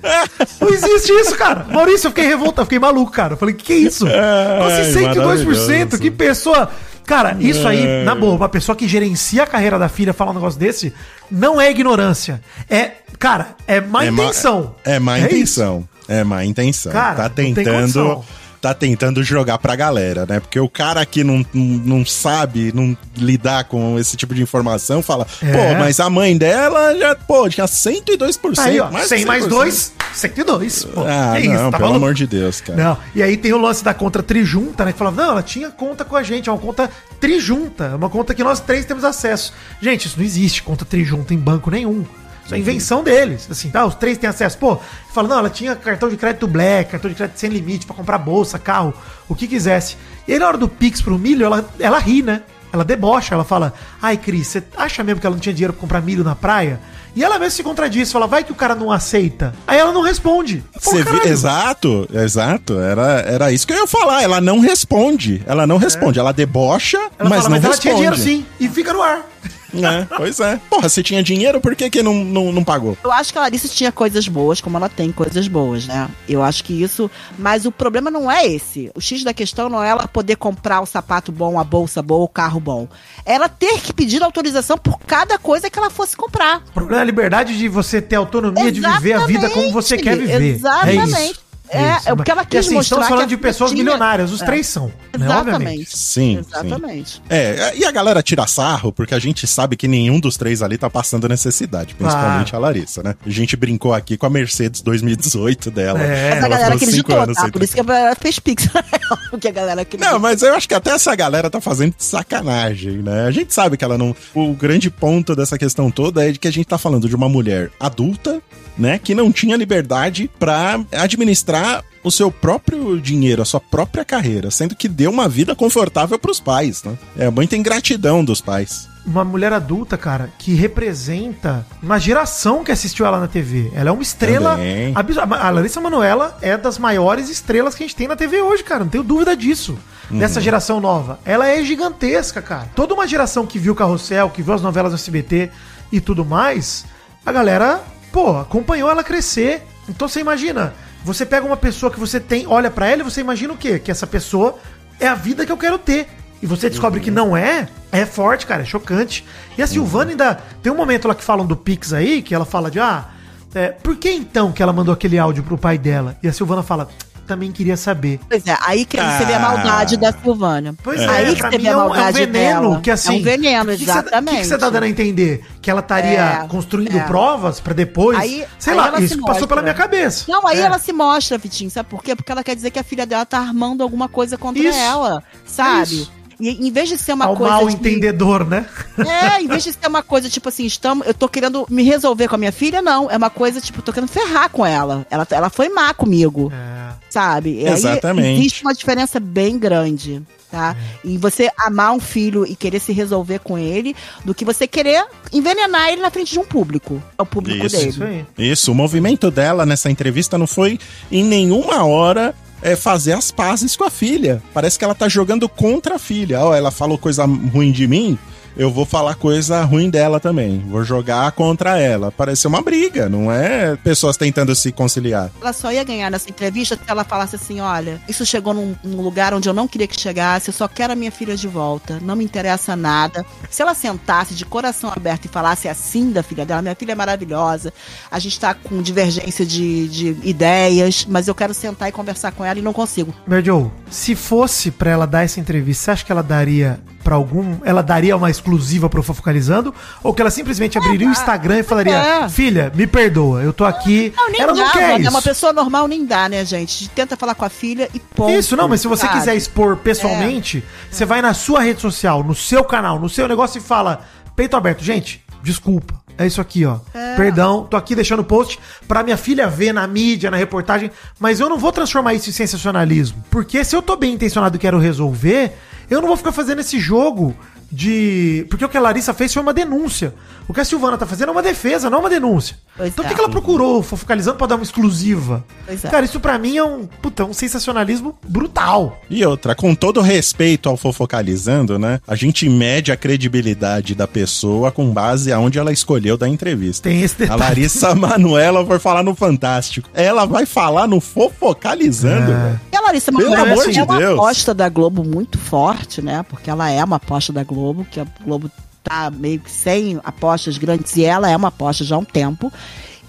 Não 0.61 0.69
existe 0.69 1.11
isso, 1.11 1.35
cara. 1.35 1.65
Maurício, 1.69 2.07
eu 2.07 2.11
fiquei 2.11 2.25
revoltado, 2.25 2.65
fiquei 2.65 2.79
maluco, 2.79 3.11
cara. 3.11 3.33
Eu 3.33 3.37
falei, 3.37 3.53
que 3.55 3.63
que 3.65 3.73
é 3.73 3.77
isso? 3.77 4.05
Ai, 4.07 4.81
Assim, 4.81 4.99
102%, 5.01 5.15
maravilhoso. 5.25 5.99
que 5.99 6.11
pessoa... 6.11 6.69
Cara, 7.05 7.35
isso 7.39 7.67
aí, 7.67 8.03
na 8.05 8.13
boa, 8.13 8.35
uma 8.35 8.47
pessoa 8.49 8.75
que 8.75 8.87
gerencia 8.87 9.41
a 9.41 9.47
carreira 9.47 9.79
da 9.79 9.89
filha 9.89 10.13
falar 10.13 10.29
um 10.29 10.35
negócio 10.35 10.59
desse, 10.59 10.93
não 11.31 11.59
é 11.59 11.71
ignorância. 11.71 12.39
É, 12.69 12.91
cara, 13.17 13.55
é 13.67 13.81
má 13.81 14.05
É 14.05 14.11
má- 14.11 14.23
intenção. 14.25 14.75
É 14.85 14.99
má 14.99 15.17
isso. 15.17 15.27
intenção. 15.27 15.89
É 16.07 16.23
má 16.23 16.45
intenção. 16.45 16.91
Cara, 16.91 17.15
tá 17.15 17.29
tentando. 17.29 18.23
Tá 18.61 18.73
tentando 18.73 19.23
jogar 19.23 19.57
pra 19.57 19.73
galera, 19.73 20.25
né? 20.27 20.41
Porque 20.41 20.59
o 20.59 20.67
cara 20.67 21.05
que 21.05 21.23
não, 21.23 21.45
não, 21.53 22.05
sabe 22.05 22.73
não 22.75 22.97
lidar 23.15 23.63
com 23.63 23.97
esse 23.97 24.17
tipo 24.17 24.35
de 24.35 24.41
informação 24.41 25.01
fala, 25.01 25.25
É. 25.41 25.51
pô, 25.53 25.79
mas 25.79 25.99
a 26.01 26.09
mãe 26.09 26.37
dela 26.37 26.93
já, 26.97 27.15
pô, 27.15 27.47
tinha 27.47 27.65
102%. 27.65 28.59
Aí, 28.59 28.79
ó, 28.81 28.91
mais 28.91 29.07
100 29.07 29.19
que 29.19 29.25
mais 29.25 29.45
100%. 29.45 29.47
2, 29.49 29.93
102. 30.13 30.83
Pô, 30.83 31.01
Ah, 31.07 31.37
que 31.39 31.47
não, 31.47 31.53
isso, 31.55 31.63
tá 31.71 31.77
pelo 31.77 31.89
maluco? 31.89 31.95
amor 31.95 32.13
de 32.13 32.27
Deus, 32.27 32.59
cara. 32.59 32.83
Não, 32.83 32.97
e 33.15 33.23
aí 33.23 33.37
tem 33.37 33.53
o 33.53 33.57
lance 33.61 33.81
da 33.81 33.93
conta 33.93 34.21
trijunta, 34.21 34.83
né? 34.83 34.91
Que 34.91 34.97
falava, 34.99 35.21
não, 35.23 35.31
ela 35.31 35.43
tinha 35.43 35.69
conta 35.69 36.03
com 36.03 36.17
a 36.17 36.23
gente, 36.23 36.49
é 36.49 36.51
uma 36.51 36.57
conta 36.59 36.89
trijunta, 37.17 37.85
é 37.85 37.95
uma 37.95 38.09
conta 38.09 38.33
que 38.33 38.43
nós 38.43 38.59
três 38.59 38.83
temos 38.85 39.05
acesso. 39.05 39.53
Gente, 39.81 40.05
isso 40.07 40.17
não 40.17 40.25
existe, 40.25 40.63
conta 40.63 40.83
trijunta 40.83 41.33
em 41.33 41.37
banco 41.37 41.71
nenhum. 41.71 42.03
Isso 42.49 42.55
é 42.55 42.59
invenção 42.59 43.03
deles. 43.03 43.47
Assim, 43.49 43.69
tá? 43.69 43.85
Os 43.85 43.95
três 43.95 44.17
têm 44.17 44.29
acesso. 44.29 44.57
Pô, 44.57 44.77
fala, 45.13 45.27
não, 45.27 45.39
ela 45.39 45.49
tinha 45.49 45.75
cartão 45.75 46.09
de 46.09 46.17
crédito 46.17 46.47
black, 46.47 46.91
cartão 46.91 47.09
de 47.09 47.15
crédito 47.15 47.37
sem 47.37 47.49
limite 47.49 47.85
pra 47.85 47.95
comprar 47.95 48.17
bolsa, 48.17 48.57
carro, 48.57 48.93
o 49.27 49.35
que 49.35 49.47
quisesse. 49.47 49.97
E 50.27 50.33
aí 50.33 50.39
na 50.39 50.47
hora 50.47 50.57
do 50.57 50.67
Pix 50.67 51.01
pro 51.01 51.17
milho, 51.17 51.45
ela, 51.45 51.65
ela 51.79 51.99
ri, 51.99 52.21
né? 52.21 52.41
Ela 52.71 52.83
debocha, 52.85 53.33
ela 53.33 53.43
fala, 53.43 53.73
ai, 53.99 54.15
Cris, 54.15 54.45
você 54.47 54.63
acha 54.77 55.03
mesmo 55.03 55.19
que 55.19 55.25
ela 55.25 55.35
não 55.35 55.41
tinha 55.41 55.53
dinheiro 55.53 55.73
pra 55.73 55.81
comprar 55.81 56.01
milho 56.01 56.23
na 56.23 56.35
praia? 56.35 56.79
E 57.15 57.23
ela 57.23 57.39
mesmo 57.39 57.51
se 57.51 57.63
contradiz, 57.63 58.11
fala, 58.11 58.27
vai 58.27 58.43
que 58.43 58.51
o 58.51 58.55
cara 58.55 58.75
não 58.75 58.91
aceita. 58.91 59.55
Aí 59.65 59.79
ela 59.79 59.91
não 59.91 60.01
responde. 60.01 60.63
Pô, 60.83 60.91
vi-. 60.91 61.27
Exato, 61.27 62.07
exato. 62.13 62.79
Era, 62.79 63.21
era 63.21 63.51
isso 63.51 63.65
que 63.65 63.73
eu 63.73 63.77
ia 63.77 63.87
falar. 63.87 64.21
Ela 64.21 64.39
não 64.39 64.59
responde. 64.59 65.41
Ela 65.47 65.65
não 65.65 65.77
responde. 65.77 66.19
Ela 66.19 66.31
debocha, 66.31 66.99
Ela 67.17 67.27
mas 67.27 67.39
fala, 67.43 67.43
não 67.43 67.49
mas 67.55 67.63
ela 67.63 67.73
responde. 67.73 67.81
tinha 67.81 67.95
dinheiro 67.95 68.15
sim, 68.17 68.45
e 68.59 68.69
fica 68.69 68.93
no 68.93 69.01
ar. 69.01 69.25
É, 69.73 70.05
pois 70.15 70.39
é. 70.39 70.59
Porra, 70.69 70.89
se 70.89 71.03
tinha 71.03 71.21
dinheiro, 71.23 71.59
por 71.61 71.75
que, 71.75 71.89
que 71.89 72.03
não, 72.03 72.13
não, 72.13 72.51
não 72.51 72.63
pagou? 72.63 72.97
Eu 73.03 73.11
acho 73.11 73.31
que 73.31 73.37
a 73.37 73.41
Larissa 73.41 73.67
tinha 73.67 73.91
coisas 73.91 74.27
boas, 74.27 74.61
como 74.61 74.77
ela 74.77 74.89
tem 74.89 75.11
coisas 75.11 75.47
boas, 75.47 75.87
né? 75.87 76.09
Eu 76.27 76.43
acho 76.43 76.63
que 76.63 76.81
isso. 76.81 77.09
Mas 77.37 77.65
o 77.65 77.71
problema 77.71 78.09
não 78.09 78.29
é 78.29 78.45
esse. 78.45 78.91
O 78.95 79.01
X 79.01 79.23
da 79.23 79.33
questão 79.33 79.69
não 79.69 79.83
é 79.83 79.89
ela 79.89 80.07
poder 80.07 80.35
comprar 80.35 80.81
o 80.81 80.85
sapato 80.85 81.31
bom, 81.31 81.59
a 81.59 81.63
bolsa 81.63 82.01
boa, 82.01 82.23
o 82.23 82.27
carro 82.27 82.59
bom. 82.59 82.87
É 83.25 83.33
Ela 83.33 83.47
ter 83.47 83.79
que 83.79 83.93
pedir 83.93 84.21
autorização 84.21 84.77
por 84.77 84.99
cada 84.99 85.37
coisa 85.37 85.69
que 85.69 85.79
ela 85.79 85.89
fosse 85.89 86.17
comprar. 86.17 86.63
O 86.69 86.71
problema 86.73 86.99
é 86.99 87.01
a 87.01 87.05
liberdade 87.05 87.57
de 87.57 87.67
você 87.67 88.01
ter 88.01 88.15
autonomia 88.15 88.71
de 88.71 88.81
viver 88.81 89.13
a 89.13 89.25
vida 89.25 89.49
como 89.49 89.71
você 89.71 89.97
quer 89.97 90.17
viver. 90.17 90.55
Exatamente. 90.55 91.15
É, 91.15 91.25
Isso, 91.31 91.48
é 91.71 92.13
o 92.13 92.17
que 92.17 92.31
ela 92.31 92.43
e 92.43 92.45
quis 92.45 92.59
assim, 92.65 92.75
mostrar 92.75 92.97
estamos 92.97 93.07
falando 93.07 93.29
que 93.29 93.35
de 93.35 93.41
pessoas 93.41 93.71
tinha- 93.71 93.83
milionárias, 93.83 94.31
os 94.31 94.41
É. 94.41 94.45
três 94.45 94.67
são, 94.67 94.87
né? 95.17 95.27
Obviamente. 95.29 95.81
Exatamente. 95.81 95.97
Sim, 95.97 96.37
Exatamente. 96.39 97.21
É, 97.29 97.73
e 97.77 97.85
a 97.85 97.91
galera 97.91 98.21
tira 98.23 98.45
sarro, 98.47 98.91
porque 98.91 99.13
a 99.13 99.19
gente 99.19 99.45
sabe 99.45 99.75
que 99.75 99.87
nenhum 99.87 100.19
dos 100.19 100.37
três 100.37 100.61
ali 100.61 100.77
tá 100.77 100.89
passando 100.89 101.27
necessidade, 101.29 101.93
principalmente 101.95 102.55
a 102.55 102.59
Larissa, 102.59 103.03
né? 103.03 103.15
A 103.25 103.29
gente 103.29 103.55
brincou 103.55 103.93
aqui 103.93 104.17
com 104.17 104.25
a 104.25 104.29
Mercedes 104.29 104.81
2018 104.81 105.69
dela. 105.71 105.99
É, 106.01 106.29
Mas 106.29 106.33
a 106.33 106.37
Ela 106.37 106.47
galera 106.49 106.75
acreditou, 106.75 107.19
anos 107.19 107.37
tá? 107.37 107.49
Por 107.49 107.63
isso 107.63 107.73
que 107.73 107.79
a 107.79 107.83
galera 107.83 108.15
fez 108.19 108.39
pix 108.39 108.67
ela. 108.73 108.83
Porque 109.29 109.47
a 109.47 109.51
galera 109.51 109.81
acreditou. 109.81 110.11
Não, 110.13 110.19
mas 110.19 110.41
eu 110.41 110.53
acho 110.55 110.67
que 110.67 110.73
até 110.73 110.91
essa 110.91 111.15
galera 111.15 111.49
tá 111.49 111.61
fazendo 111.61 111.93
de 111.95 112.03
sacanagem, 112.03 112.97
né? 113.03 113.25
A 113.25 113.31
gente 113.31 113.53
sabe 113.53 113.77
que 113.77 113.83
ela 113.83 113.97
não. 113.97 114.15
O 114.33 114.53
grande 114.53 114.89
ponto 114.89 115.35
dessa 115.35 115.57
questão 115.57 115.91
toda 115.91 116.27
é 116.27 116.31
de 116.31 116.39
que 116.39 116.47
a 116.47 116.51
gente 116.51 116.65
tá 116.65 116.77
falando 116.77 117.07
de 117.07 117.15
uma 117.15 117.29
mulher 117.29 117.69
adulta, 117.79 118.41
né? 118.77 118.97
Que 118.97 119.13
não 119.13 119.31
tinha 119.31 119.55
liberdade 119.55 120.29
pra 120.39 120.79
administrar 120.93 121.58
o 122.03 122.11
seu 122.11 122.31
próprio 122.31 122.99
dinheiro, 122.99 123.41
a 123.41 123.45
sua 123.45 123.59
própria 123.59 124.05
carreira, 124.05 124.49
sendo 124.49 124.75
que 124.75 124.87
deu 124.87 125.11
uma 125.11 125.27
vida 125.27 125.55
confortável 125.55 126.17
pros 126.17 126.39
pais, 126.39 126.83
né? 126.83 126.97
É 127.17 127.29
muita 127.29 127.57
ingratidão 127.57 128.23
dos 128.23 128.41
pais. 128.41 128.87
Uma 129.05 129.23
mulher 129.23 129.51
adulta, 129.53 129.97
cara, 129.97 130.29
que 130.37 130.53
representa 130.53 131.65
uma 131.81 131.99
geração 131.99 132.63
que 132.63 132.71
assistiu 132.71 133.05
ela 133.05 133.19
na 133.19 133.27
TV. 133.27 133.71
Ela 133.73 133.89
é 133.89 133.91
uma 133.91 134.03
estrela. 134.03 134.57
Absurda. 134.93 135.35
A 135.35 135.49
Larissa 135.49 135.81
Manoela 135.81 136.37
é 136.41 136.55
das 136.57 136.77
maiores 136.77 137.29
estrelas 137.29 137.73
que 137.75 137.83
a 137.83 137.87
gente 137.87 137.95
tem 137.95 138.07
na 138.07 138.15
TV 138.15 138.41
hoje, 138.41 138.63
cara. 138.63 138.83
Não 138.83 138.91
tenho 138.91 139.03
dúvida 139.03 139.35
disso. 139.35 139.77
Dessa 140.11 140.41
geração 140.41 140.79
nova. 140.79 141.19
Ela 141.23 141.47
é 141.47 141.63
gigantesca, 141.63 142.41
cara. 142.41 142.69
Toda 142.75 142.93
uma 142.93 143.07
geração 143.07 143.45
que 143.45 143.59
viu 143.59 143.75
Carrossel, 143.75 144.29
que 144.29 144.41
viu 144.41 144.53
as 144.53 144.61
novelas 144.61 144.91
do 144.91 144.95
SBT 144.95 145.49
e 145.91 146.01
tudo 146.01 146.25
mais, 146.25 146.85
a 147.25 147.31
galera, 147.31 147.81
pô, 148.11 148.37
acompanhou 148.37 148.89
ela 148.89 149.03
crescer. 149.03 149.63
Então 149.87 150.07
você 150.07 150.19
imagina, 150.19 150.73
você 151.03 151.25
pega 151.25 151.45
uma 151.45 151.57
pessoa 151.57 151.91
que 151.91 151.99
você 151.99 152.19
tem, 152.19 152.45
olha 152.47 152.69
pra 152.69 152.87
ela 152.87 153.01
e 153.01 153.03
você 153.03 153.21
imagina 153.21 153.53
o 153.53 153.57
quê? 153.57 153.79
Que 153.79 153.91
essa 153.91 154.05
pessoa 154.05 154.57
é 154.99 155.07
a 155.07 155.15
vida 155.15 155.45
que 155.45 155.51
eu 155.51 155.57
quero 155.57 155.77
ter. 155.77 156.07
E 156.41 156.45
você 156.45 156.69
descobre 156.69 157.01
que 157.01 157.11
não 157.11 157.35
é, 157.35 157.67
é 157.91 158.05
forte, 158.05 158.45
cara, 158.45 158.61
é 158.61 158.65
chocante. 158.65 159.25
E 159.57 159.61
a 159.61 159.67
Silvana 159.67 160.11
ainda. 160.11 160.35
Tem 160.61 160.71
um 160.71 160.75
momento 160.75 161.07
lá 161.07 161.15
que 161.15 161.23
falam 161.23 161.45
do 161.45 161.55
Pix 161.55 161.91
aí, 161.91 162.21
que 162.21 162.33
ela 162.33 162.45
fala 162.45 162.71
de, 162.71 162.79
ah, 162.79 163.09
é, 163.53 163.69
por 163.69 163.95
que 163.97 164.09
então 164.11 164.51
que 164.51 164.61
ela 164.61 164.71
mandou 164.71 164.93
aquele 164.93 165.17
áudio 165.17 165.43
pro 165.43 165.57
pai 165.57 165.77
dela? 165.77 166.17
E 166.23 166.27
a 166.27 166.33
Silvana 166.33 166.63
fala, 166.63 166.89
também 167.29 167.51
queria 167.51 167.77
saber. 167.77 168.19
Pois 168.27 168.45
é, 168.47 168.57
aí 168.61 168.83
que 168.85 168.97
você 168.97 169.23
vê 169.25 169.33
a 169.33 169.37
Ah. 169.37 169.39
maldade 169.39 169.95
da 169.97 170.11
Silvânia. 170.11 170.73
Pois 170.83 170.99
é, 170.99 171.07
aí 171.07 171.33
que 171.35 171.39
pra 171.41 171.51
você 171.51 171.57
mim 171.57 171.63
vê 171.63 171.69
a 171.69 171.71
é 171.71 171.75
um, 171.75 171.79
é 171.79 171.83
um 171.83 171.87
maldade 171.89 172.17
veneno 172.19 172.61
dela. 172.69 172.81
que 172.81 172.91
assim. 172.91 173.15
É 173.15 173.19
um 173.19 173.23
veneno, 173.23 173.71
que 173.71 173.77
que 173.77 173.85
você- 173.85 173.91
exatamente. 173.91 174.33
O 174.33 174.35
que, 174.37 174.41
que 174.41 174.47
você 174.47 174.57
tá 174.57 174.69
dando 174.71 174.83
a 174.83 174.89
entender? 174.89 175.45
Que 175.61 175.69
ela 175.69 175.79
estaria 175.81 176.19
É, 176.43 176.47
construindo 176.47 176.97
é. 176.97 177.01
provas 177.03 177.59
pra 177.59 177.73
depois. 177.73 178.17
Aí- 178.17 178.43
sei 178.57 178.73
aí 178.73 178.77
lá, 178.79 178.87
ela 178.87 178.97
se 178.97 179.03
isso 179.05 179.21
passou 179.21 179.47
pela 179.47 179.61
minha 179.61 179.75
cabeça. 179.75 180.25
Não, 180.27 180.45
aí 180.47 180.57
É. 180.59 180.61
ela 180.63 180.79
se 180.79 180.91
mostra, 180.91 181.37
Vitinho, 181.37 181.69
sabe 181.69 181.87
por 181.87 182.03
quê? 182.03 182.15
Porque 182.15 182.31
ela 182.31 182.43
quer 182.43 182.55
dizer 182.55 182.71
que 182.71 182.79
a 182.79 182.83
filha 182.83 183.05
dela 183.05 183.25
tá 183.25 183.37
armando 183.39 183.83
alguma 183.83 184.09
coisa 184.09 184.37
contra 184.37 184.61
Isso. 184.63 184.77
ela, 184.77 185.23
sabe? 185.45 186.07
E 186.39 186.67
em 186.67 186.71
vez 186.71 186.87
de 186.87 186.97
ser 186.97 187.13
uma 187.13 187.25
Ao 187.25 187.35
coisa. 187.35 187.53
mal 187.53 187.67
de- 187.67 187.73
entendedor, 187.75 188.45
né? 188.47 188.65
É, 188.97 189.41
em 189.41 189.47
vez 189.47 189.63
de 189.63 189.73
ser 189.73 189.87
uma 189.87 190.01
coisa, 190.01 190.29
tipo 190.29 190.47
assim, 190.49 190.65
estamos, 190.65 191.05
eu 191.05 191.13
tô 191.13 191.27
querendo 191.27 191.65
me 191.69 191.83
resolver 191.83 192.27
com 192.27 192.35
a 192.35 192.37
minha 192.37 192.51
filha, 192.51 192.81
não. 192.81 193.11
É 193.11 193.17
uma 193.17 193.29
coisa, 193.29 193.59
tipo, 193.59 193.81
tô 193.81 193.91
querendo 193.91 194.09
ferrar 194.09 194.49
com 194.49 194.65
ela. 194.65 195.05
Ela, 195.09 195.27
ela 195.31 195.49
foi 195.49 195.67
má 195.69 195.93
comigo, 195.93 196.51
É. 196.53 196.93
sabe? 197.09 197.61
E 197.61 197.67
aí 197.67 197.73
Exatamente. 197.73 198.39
existe 198.39 198.61
uma 198.63 198.73
diferença 198.73 199.19
bem 199.19 199.59
grande, 199.59 200.21
tá? 200.49 200.75
É. 201.03 201.07
E 201.07 201.17
você 201.17 201.49
amar 201.57 201.91
um 201.91 201.99
filho 201.99 202.45
e 202.45 202.55
querer 202.55 202.79
se 202.79 202.93
resolver 202.93 203.39
com 203.39 203.57
ele, 203.57 203.93
do 204.23 204.33
que 204.33 204.45
você 204.45 204.65
querer 204.65 205.05
envenenar 205.33 205.89
ele 205.89 206.01
na 206.01 206.09
frente 206.09 206.31
de 206.31 206.39
um 206.39 206.45
público. 206.45 207.03
É 207.17 207.21
o 207.21 207.25
público 207.25 207.65
Isso, 207.65 207.75
dele. 207.75 207.89
Isso 207.89 208.03
aí. 208.03 208.25
Isso, 208.37 208.71
o 208.71 208.75
movimento 208.75 209.29
dela 209.29 209.65
nessa 209.65 209.89
entrevista 209.91 210.37
não 210.37 210.47
foi 210.47 210.79
em 211.11 211.23
nenhuma 211.23 211.83
hora 211.85 212.33
é, 212.61 212.75
fazer 212.75 213.13
as 213.13 213.31
pazes 213.31 213.75
com 213.75 213.83
a 213.83 213.89
filha. 213.89 214.41
Parece 214.53 214.77
que 214.77 214.85
ela 214.85 214.95
tá 214.95 215.07
jogando 215.07 215.47
contra 215.47 215.95
a 215.95 215.99
filha. 215.99 216.39
Ó, 216.41 216.55
ela 216.55 216.71
falou 216.71 216.97
coisa 216.97 217.25
ruim 217.25 217.71
de 217.71 217.87
mim, 217.87 218.17
eu 218.57 218.71
vou 218.71 218.85
falar 218.85 219.15
coisa 219.15 219.63
ruim 219.63 219.89
dela 219.89 220.19
também. 220.19 220.59
Vou 220.67 220.83
jogar 220.83 221.31
contra 221.31 221.77
ela. 221.77 222.11
Parece 222.11 222.47
uma 222.47 222.61
briga, 222.61 223.07
não 223.07 223.31
é 223.31 223.75
pessoas 223.77 224.17
tentando 224.17 224.55
se 224.55 224.71
conciliar. 224.71 225.31
Ela 225.41 225.53
só 225.53 225.71
ia 225.71 225.83
ganhar 225.83 226.09
nessa 226.09 226.29
entrevista 226.29 226.75
se 226.75 226.81
ela 226.87 227.03
falasse 227.03 227.35
assim: 227.35 227.59
olha, 227.59 228.01
isso 228.07 228.25
chegou 228.25 228.53
num, 228.53 228.75
num 228.83 229.01
lugar 229.01 229.33
onde 229.33 229.47
eu 229.47 229.53
não 229.53 229.67
queria 229.67 229.87
que 229.87 229.99
chegasse, 229.99 230.49
eu 230.49 230.53
só 230.53 230.67
quero 230.67 230.93
a 230.93 230.95
minha 230.95 231.11
filha 231.11 231.35
de 231.35 231.47
volta, 231.47 231.99
não 232.01 232.15
me 232.15 232.23
interessa 232.23 232.75
nada. 232.75 233.25
Se 233.49 233.61
ela 233.61 233.73
sentasse 233.73 234.33
de 234.33 234.45
coração 234.45 234.91
aberto 234.95 235.25
e 235.25 235.29
falasse 235.29 235.67
assim 235.67 236.11
da 236.11 236.23
filha 236.23 236.45
dela: 236.45 236.61
minha 236.61 236.75
filha 236.75 236.91
é 236.91 236.95
maravilhosa, 236.95 237.73
a 238.09 238.19
gente 238.19 238.39
tá 238.39 238.53
com 238.53 238.81
divergência 238.81 239.45
de, 239.45 239.87
de 239.87 240.17
ideias, 240.23 241.05
mas 241.07 241.27
eu 241.27 241.35
quero 241.35 241.53
sentar 241.53 241.89
e 241.89 241.91
conversar 241.91 242.31
com 242.31 242.43
ela 242.43 242.59
e 242.59 242.61
não 242.61 242.73
consigo. 242.73 243.13
Mary 243.27 243.45
Jo, 243.45 243.71
se 243.89 244.15
fosse 244.15 244.71
pra 244.71 244.91
ela 244.91 245.05
dar 245.05 245.23
essa 245.23 245.39
entrevista, 245.39 245.85
você 245.85 245.91
acha 245.91 246.05
que 246.05 246.11
ela 246.11 246.23
daria 246.23 246.79
pra 247.03 247.15
algum. 247.15 247.57
Ela 247.63 247.81
daria 247.81 248.15
uma 248.15 248.29
exclusiva 248.29 248.89
pro 248.89 249.01
Fofocalizando? 249.01 249.73
Ou 250.03 250.13
que 250.13 250.21
ela 250.21 250.31
simplesmente 250.31 250.77
abriria 250.77 251.07
o 251.07 251.11
Instagram 251.11 251.59
e 251.59 251.63
falaria: 251.63 251.95
é. 251.95 252.29
Filha, 252.29 252.71
me 252.75 252.85
perdoa, 252.85 253.41
eu 253.41 253.53
tô 253.53 253.65
aqui. 253.65 254.13
Não, 254.15 254.29
nem 254.29 254.41
ela 254.41 254.53
não 254.53 254.63
dá, 254.63 254.71
quer 254.71 254.87
né? 254.87 255.01
isso. 255.01 255.09
Uma 255.09 255.21
pessoa 255.21 255.53
normal 255.53 255.87
nem 255.87 256.05
dá, 256.05 256.29
né, 256.29 256.45
gente? 256.45 256.89
Tenta 256.89 257.17
falar 257.17 257.35
com 257.35 257.45
a 257.45 257.49
filha 257.49 257.89
e 257.93 257.99
ponto. 257.99 258.31
Isso, 258.31 258.55
não, 258.55 258.67
mas 258.67 258.81
se 258.81 258.87
você 258.87 259.05
sabe? 259.05 259.19
quiser 259.19 259.35
expor 259.35 259.77
pessoalmente, 259.77 260.63
você 260.89 261.05
vai 261.05 261.21
na 261.21 261.33
sua 261.33 261.61
rede 261.61 261.81
social, 261.81 262.23
no 262.23 262.35
seu 262.35 262.63
canal, 262.63 262.99
no 262.99 263.09
seu 263.09 263.27
negócio 263.27 263.59
e 263.59 263.61
fala: 263.61 264.01
peito 264.35 264.55
aberto, 264.55 264.83
gente, 264.83 265.23
desculpa. 265.41 265.99
É 266.19 266.27
isso 266.27 266.41
aqui, 266.41 266.65
ó. 266.65 266.79
Perdão, 267.15 267.63
tô 267.63 267.77
aqui 267.77 267.95
deixando 267.95 268.19
o 268.19 268.25
post 268.25 268.59
pra 268.89 269.03
minha 269.03 269.15
filha 269.15 269.47
ver 269.47 269.73
na 269.73 269.87
mídia, 269.87 270.29
na 270.29 270.35
reportagem, 270.35 270.91
mas 271.17 271.39
eu 271.39 271.47
não 271.47 271.57
vou 271.57 271.71
transformar 271.71 272.13
isso 272.13 272.29
em 272.29 272.33
sensacionalismo. 272.33 273.23
Porque 273.31 273.63
se 273.63 273.73
eu 273.73 273.81
tô 273.81 273.95
bem 273.95 274.15
intencionado 274.15 274.57
e 274.57 274.59
quero 274.59 274.77
resolver, 274.77 275.53
eu 275.89 276.01
não 276.01 276.09
vou 276.09 276.17
ficar 276.17 276.33
fazendo 276.33 276.59
esse 276.59 276.77
jogo 276.77 277.33
de. 277.71 278.45
Porque 278.49 278.65
o 278.65 278.69
que 278.69 278.77
a 278.77 278.81
Larissa 278.81 279.13
fez 279.13 279.33
foi 279.33 279.41
uma 279.41 279.53
denúncia. 279.53 280.13
O 280.45 280.53
que 280.53 280.59
a 280.59 280.65
Silvana 280.65 280.97
tá 280.97 281.05
fazendo 281.05 281.29
é 281.29 281.31
uma 281.31 281.41
defesa, 281.41 281.89
não 281.89 282.01
uma 282.01 282.09
denúncia. 282.09 282.57
Pois 282.79 282.93
então 282.93 283.03
é. 283.03 283.07
por 283.07 283.09
que 283.09 283.15
que 283.15 283.21
ela 283.21 283.29
procurou 283.29 283.79
o 283.79 283.83
Fofocalizando 283.83 284.37
pra 284.37 284.47
dar 284.47 284.55
uma 284.55 284.63
exclusiva? 284.63 285.43
Pois 285.65 285.83
é. 285.83 285.89
Cara, 285.89 286.05
isso 286.05 286.17
pra 286.19 286.39
mim 286.39 286.55
é 286.55 286.63
um, 286.63 286.87
puta, 287.01 287.25
um 287.25 287.33
sensacionalismo 287.33 288.17
brutal. 288.25 288.97
E 289.09 289.23
outra, 289.25 289.53
com 289.53 289.75
todo 289.75 289.99
respeito 290.01 290.69
ao 290.69 290.77
fofocalizando, 290.77 291.77
né? 291.77 291.99
A 292.07 292.15
gente 292.15 292.47
mede 292.47 292.91
a 292.91 292.95
credibilidade 292.95 293.93
da 293.93 294.07
pessoa 294.07 294.71
com 294.71 294.89
base 294.91 295.31
aonde 295.33 295.59
ela 295.59 295.73
escolheu 295.73 296.17
da 296.17 296.27
entrevista. 296.27 296.87
Tem 296.89 297.01
esse 297.01 297.15
A 297.15 297.17
detalhe. 297.19 297.39
Larissa 297.41 297.93
Manuela 297.99 298.65
foi 298.65 298.79
falar 298.79 299.03
no 299.03 299.13
Fantástico. 299.13 299.89
Ela 299.93 300.25
vai 300.25 300.45
falar 300.45 300.87
no 300.87 301.01
fofocalizando, 301.01 302.31
É. 302.31 302.35
velho. 302.35 302.61
E 302.71 302.75
a 302.77 302.81
Larissa 302.81 303.11
Pelo 303.11 303.29
Manoela 303.29 303.51
amor 303.51 303.67
é 303.67 303.71
de 303.71 303.81
uma 303.81 303.97
Deus. 303.97 304.13
aposta 304.19 304.53
da 304.53 304.69
Globo 304.69 305.03
muito 305.03 305.37
forte, 305.37 306.01
né? 306.01 306.23
Porque 306.29 306.49
ela 306.49 306.69
é 306.71 306.81
uma 306.83 306.95
aposta 306.95 307.33
da 307.33 307.43
Globo, 307.43 307.85
que 307.91 307.99
a 307.99 308.05
Globo 308.23 308.49
tá 308.83 309.11
meio 309.11 309.39
que 309.39 309.51
sem 309.51 309.99
apostas 310.03 310.57
grandes 310.57 310.95
e 310.95 311.03
ela 311.03 311.29
é 311.29 311.35
uma 311.35 311.49
aposta 311.49 311.83
já 311.83 311.95
há 311.95 311.99
um 311.99 312.05
tempo. 312.05 312.51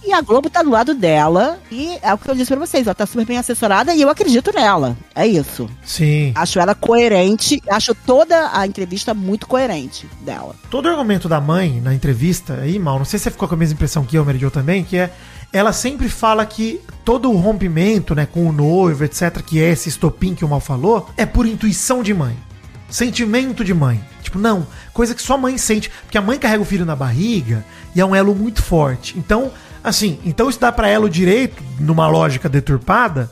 E 0.02 0.12
a 0.14 0.22
Globo 0.22 0.48
tá 0.48 0.62
do 0.62 0.70
lado 0.70 0.94
dela 0.94 1.58
e 1.70 1.98
é 2.00 2.12
o 2.14 2.18
que 2.18 2.30
eu 2.30 2.34
disse 2.34 2.50
pra 2.50 2.66
vocês, 2.66 2.86
ela 2.86 2.94
tá 2.94 3.04
super 3.04 3.26
bem 3.26 3.36
assessorada 3.36 3.94
e 3.94 4.00
eu 4.00 4.08
acredito 4.08 4.50
nela. 4.52 4.96
É 5.14 5.26
isso. 5.26 5.68
Sim. 5.84 6.32
Acho 6.34 6.58
ela 6.58 6.74
coerente, 6.74 7.62
acho 7.68 7.94
toda 7.94 8.50
a 8.52 8.66
entrevista 8.66 9.12
muito 9.12 9.46
coerente 9.46 10.08
dela. 10.22 10.54
Todo 10.70 10.86
o 10.86 10.88
argumento 10.88 11.28
da 11.28 11.38
mãe 11.40 11.80
na 11.82 11.94
entrevista, 11.94 12.60
aí, 12.62 12.78
mal, 12.78 12.98
não 12.98 13.04
sei 13.04 13.18
se 13.18 13.24
você 13.24 13.30
ficou 13.30 13.46
com 13.46 13.54
a 13.54 13.58
mesma 13.58 13.74
impressão 13.74 14.04
que 14.04 14.16
eu, 14.16 14.26
Jo, 14.38 14.50
também, 14.50 14.84
que 14.84 14.96
é. 14.96 15.12
Ela 15.52 15.72
sempre 15.72 16.08
fala 16.08 16.46
que 16.46 16.80
todo 17.04 17.30
o 17.30 17.36
rompimento, 17.36 18.14
né, 18.14 18.24
com 18.24 18.46
o 18.46 18.52
noivo, 18.52 19.04
etc., 19.04 19.42
que 19.42 19.60
é 19.60 19.70
esse 19.70 19.88
estopim 19.88 20.34
que 20.34 20.44
o 20.44 20.48
mal 20.48 20.60
falou, 20.60 21.10
é 21.16 21.26
por 21.26 21.44
intuição 21.44 22.02
de 22.02 22.14
mãe. 22.14 22.36
Sentimento 22.90 23.64
de 23.64 23.72
mãe. 23.72 24.04
Tipo, 24.20 24.38
não, 24.38 24.66
coisa 24.92 25.14
que 25.14 25.22
só 25.22 25.38
mãe 25.38 25.56
sente. 25.56 25.90
Porque 26.02 26.18
a 26.18 26.22
mãe 26.22 26.38
carrega 26.38 26.62
o 26.62 26.66
filho 26.66 26.84
na 26.84 26.96
barriga 26.96 27.64
e 27.94 28.00
é 28.00 28.04
um 28.04 28.14
elo 28.14 28.34
muito 28.34 28.62
forte. 28.62 29.16
Então, 29.16 29.52
assim, 29.82 30.18
então 30.24 30.50
isso 30.50 30.60
dá 30.60 30.72
pra 30.72 30.88
ela 30.88 31.06
o 31.06 31.10
direito, 31.10 31.62
numa 31.78 32.08
lógica 32.08 32.48
deturpada, 32.48 33.30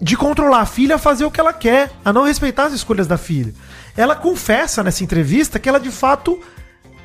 de 0.00 0.16
controlar 0.16 0.60
a 0.60 0.66
filha 0.66 0.94
a 0.94 0.98
fazer 0.98 1.24
o 1.24 1.30
que 1.30 1.40
ela 1.40 1.52
quer, 1.52 1.90
a 2.04 2.12
não 2.12 2.24
respeitar 2.24 2.64
as 2.64 2.72
escolhas 2.72 3.06
da 3.06 3.18
filha. 3.18 3.52
Ela 3.96 4.14
confessa 4.14 4.82
nessa 4.82 5.04
entrevista 5.04 5.58
que 5.58 5.68
ela 5.68 5.80
de 5.80 5.90
fato 5.90 6.40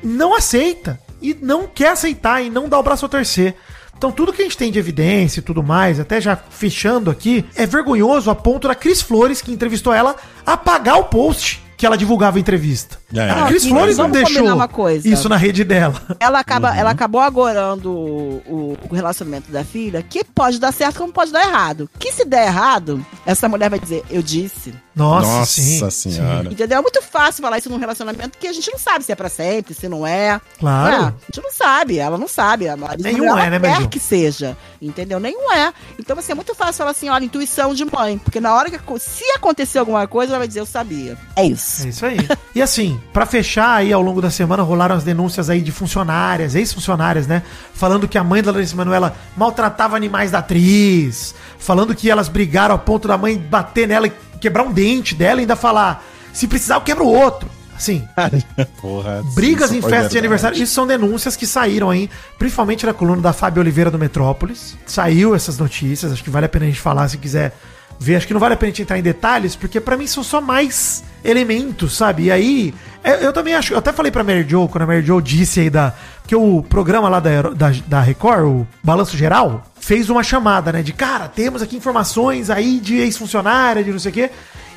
não 0.02 0.34
aceita 0.34 0.98
e 1.20 1.36
não 1.40 1.66
quer 1.66 1.88
aceitar 1.88 2.40
e 2.42 2.48
não 2.48 2.68
dá 2.68 2.78
o 2.78 2.82
braço 2.82 3.04
a 3.04 3.08
torcer. 3.08 3.54
Então 3.96 4.12
tudo 4.12 4.32
que 4.32 4.42
a 4.42 4.44
gente 4.44 4.56
tem 4.56 4.70
de 4.70 4.78
evidência 4.78 5.40
e 5.40 5.42
tudo 5.42 5.62
mais, 5.62 5.98
até 5.98 6.20
já 6.20 6.36
fechando 6.36 7.10
aqui, 7.10 7.44
é 7.54 7.66
vergonhoso 7.66 8.30
a 8.30 8.34
ponto 8.34 8.68
da 8.68 8.74
Cris 8.74 9.00
Flores, 9.02 9.42
que 9.42 9.52
entrevistou 9.52 9.92
ela, 9.92 10.16
apagar 10.44 10.98
o 10.98 11.04
post 11.04 11.65
que 11.76 11.84
ela 11.86 11.96
divulgava 11.96 12.38
a 12.38 12.40
entrevista. 12.40 12.98
É. 13.14 13.30
A 13.30 13.46
Cris 13.46 13.64
Ah, 13.66 13.68
Flores 13.68 13.98
não 13.98 14.10
deixou 14.10 14.46
uma 14.54 14.66
coisa. 14.68 15.08
isso 15.08 15.28
na 15.28 15.36
rede 15.36 15.62
dela. 15.64 16.00
Ela, 16.18 16.40
acaba, 16.40 16.76
ela 16.76 16.90
acabou 16.90 17.20
agorando 17.20 17.90
o, 17.92 18.42
o- 18.46 18.78
o 18.90 18.94
relacionamento 18.94 19.50
da 19.52 19.62
filha, 19.64 20.02
que 20.02 20.24
pode 20.24 20.58
dar 20.58 20.72
certo 20.72 20.98
como 20.98 21.12
pode 21.12 21.30
dar 21.32 21.46
errado. 21.46 21.88
Que 21.98 22.12
se 22.12 22.24
der 22.24 22.46
errado, 22.46 23.04
essa 23.26 23.48
mulher 23.48 23.68
vai 23.70 23.78
dizer, 23.78 24.02
eu 24.10 24.22
disse. 24.22 24.72
Nossa, 24.96 25.28
Nossa 25.28 25.90
sim. 25.90 26.10
senhora. 26.10 26.50
Entendeu? 26.50 26.78
É 26.78 26.80
muito 26.80 27.02
fácil 27.02 27.42
falar 27.42 27.58
isso 27.58 27.68
num 27.68 27.76
relacionamento 27.76 28.38
que 28.38 28.46
a 28.46 28.52
gente 28.52 28.70
não 28.72 28.78
sabe 28.78 29.04
se 29.04 29.12
é 29.12 29.14
pra 29.14 29.28
sempre, 29.28 29.74
se 29.74 29.86
não 29.90 30.06
é. 30.06 30.40
Claro. 30.58 30.94
É, 30.94 30.98
a 30.98 31.12
gente 31.26 31.42
não 31.42 31.52
sabe, 31.52 31.98
ela 31.98 32.16
não 32.16 32.26
sabe. 32.26 32.66
A 32.66 32.78
Marisa 32.78 33.06
Nenhum 33.06 33.26
ela 33.26 33.44
é, 33.44 33.50
né, 33.50 33.60
quer 33.60 33.88
que 33.88 34.00
seja. 34.00 34.56
Entendeu? 34.80 35.20
Nenhum 35.20 35.52
é. 35.52 35.70
Então, 35.98 36.18
assim, 36.18 36.32
é 36.32 36.34
muito 36.34 36.54
fácil 36.54 36.78
falar 36.78 36.92
assim, 36.92 37.10
olha, 37.10 37.26
intuição 37.26 37.74
de 37.74 37.84
mãe. 37.84 38.16
Porque 38.16 38.40
na 38.40 38.54
hora 38.54 38.70
que. 38.70 38.78
Se 38.98 39.24
acontecer 39.34 39.78
alguma 39.78 40.06
coisa, 40.06 40.32
ela 40.32 40.38
vai 40.38 40.48
dizer, 40.48 40.60
eu 40.60 40.66
sabia. 40.66 41.18
É 41.36 41.44
isso. 41.44 41.84
É 41.84 41.88
isso 41.90 42.06
aí. 42.06 42.16
E 42.54 42.62
assim, 42.62 42.98
pra 43.12 43.26
fechar 43.26 43.74
aí 43.74 43.92
ao 43.92 44.00
longo 44.00 44.22
da 44.22 44.30
semana 44.30 44.62
rolaram 44.62 44.96
as 44.96 45.04
denúncias 45.04 45.50
aí 45.50 45.60
de 45.60 45.70
funcionárias, 45.70 46.54
ex-funcionárias, 46.54 47.26
né? 47.26 47.42
Falando 47.74 48.08
que 48.08 48.16
a 48.16 48.24
mãe 48.24 48.42
da 48.42 48.50
Larissa 48.50 48.74
Manoela 48.74 49.14
maltratava 49.36 49.94
animais 49.94 50.30
da 50.30 50.38
atriz, 50.38 51.34
falando 51.58 51.94
que 51.94 52.10
elas 52.10 52.28
brigaram 52.28 52.74
a 52.74 52.78
ponto 52.78 53.06
da 53.06 53.18
mãe 53.18 53.36
bater 53.36 53.86
nela 53.86 54.06
e 54.06 54.25
quebrar 54.40 54.62
um 54.62 54.72
dente 54.72 55.14
dela 55.14 55.40
e 55.40 55.42
ainda 55.42 55.56
falar: 55.56 56.04
se 56.32 56.46
precisar, 56.46 56.76
eu 56.76 56.80
quebro 56.80 57.04
o 57.04 57.12
outro. 57.12 57.48
Assim, 57.76 58.02
Porra. 58.80 59.22
brigas 59.34 59.70
em 59.70 59.82
festa 59.82 60.08
de 60.08 60.18
aniversário. 60.18 60.60
Isso 60.60 60.72
são 60.72 60.86
denúncias 60.86 61.36
que 61.36 61.46
saíram 61.46 61.90
aí, 61.90 62.08
principalmente 62.38 62.86
na 62.86 62.94
coluna 62.94 63.20
da 63.20 63.32
Fábio 63.34 63.60
Oliveira 63.60 63.90
do 63.90 63.98
Metrópolis. 63.98 64.76
Saiu 64.86 65.34
essas 65.34 65.58
notícias, 65.58 66.10
acho 66.10 66.24
que 66.24 66.30
vale 66.30 66.46
a 66.46 66.48
pena 66.48 66.64
a 66.64 66.68
gente 66.68 66.80
falar 66.80 67.06
se 67.08 67.18
quiser 67.18 67.54
ver. 67.98 68.16
Acho 68.16 68.26
que 68.26 68.32
não 68.32 68.40
vale 68.40 68.54
a 68.54 68.56
pena 68.56 68.68
a 68.68 68.70
gente 68.70 68.82
entrar 68.82 68.98
em 68.98 69.02
detalhes, 69.02 69.54
porque 69.54 69.78
pra 69.78 69.96
mim 69.96 70.06
são 70.06 70.22
só 70.24 70.40
mais 70.40 71.04
elementos, 71.22 71.94
sabe? 71.94 72.24
E 72.24 72.30
aí, 72.30 72.74
eu, 73.04 73.14
eu 73.14 73.32
também 73.32 73.54
acho. 73.54 73.74
Eu 73.74 73.78
até 73.78 73.92
falei 73.92 74.10
pra 74.10 74.24
Mary 74.24 74.46
Jo, 74.48 74.68
quando 74.68 74.82
a 74.82 74.86
Mary 74.86 75.04
Jo 75.04 75.20
disse 75.20 75.60
aí 75.60 75.70
da. 75.70 75.92
Que 76.26 76.34
o 76.34 76.62
programa 76.62 77.08
lá 77.08 77.20
da, 77.20 77.42
da, 77.42 77.72
da 77.86 78.00
Record, 78.00 78.44
o 78.44 78.66
Balanço 78.82 79.16
Geral, 79.16 79.64
fez 79.86 80.10
uma 80.10 80.22
chamada, 80.24 80.72
né? 80.72 80.82
De 80.82 80.92
cara, 80.92 81.28
temos 81.28 81.62
aqui 81.62 81.76
informações 81.76 82.50
aí 82.50 82.80
de 82.80 82.96
ex-funcionária, 82.96 83.84
de 83.84 83.92
não 83.92 83.98
sei 84.00 84.10
o 84.10 84.14
quê. 84.14 84.30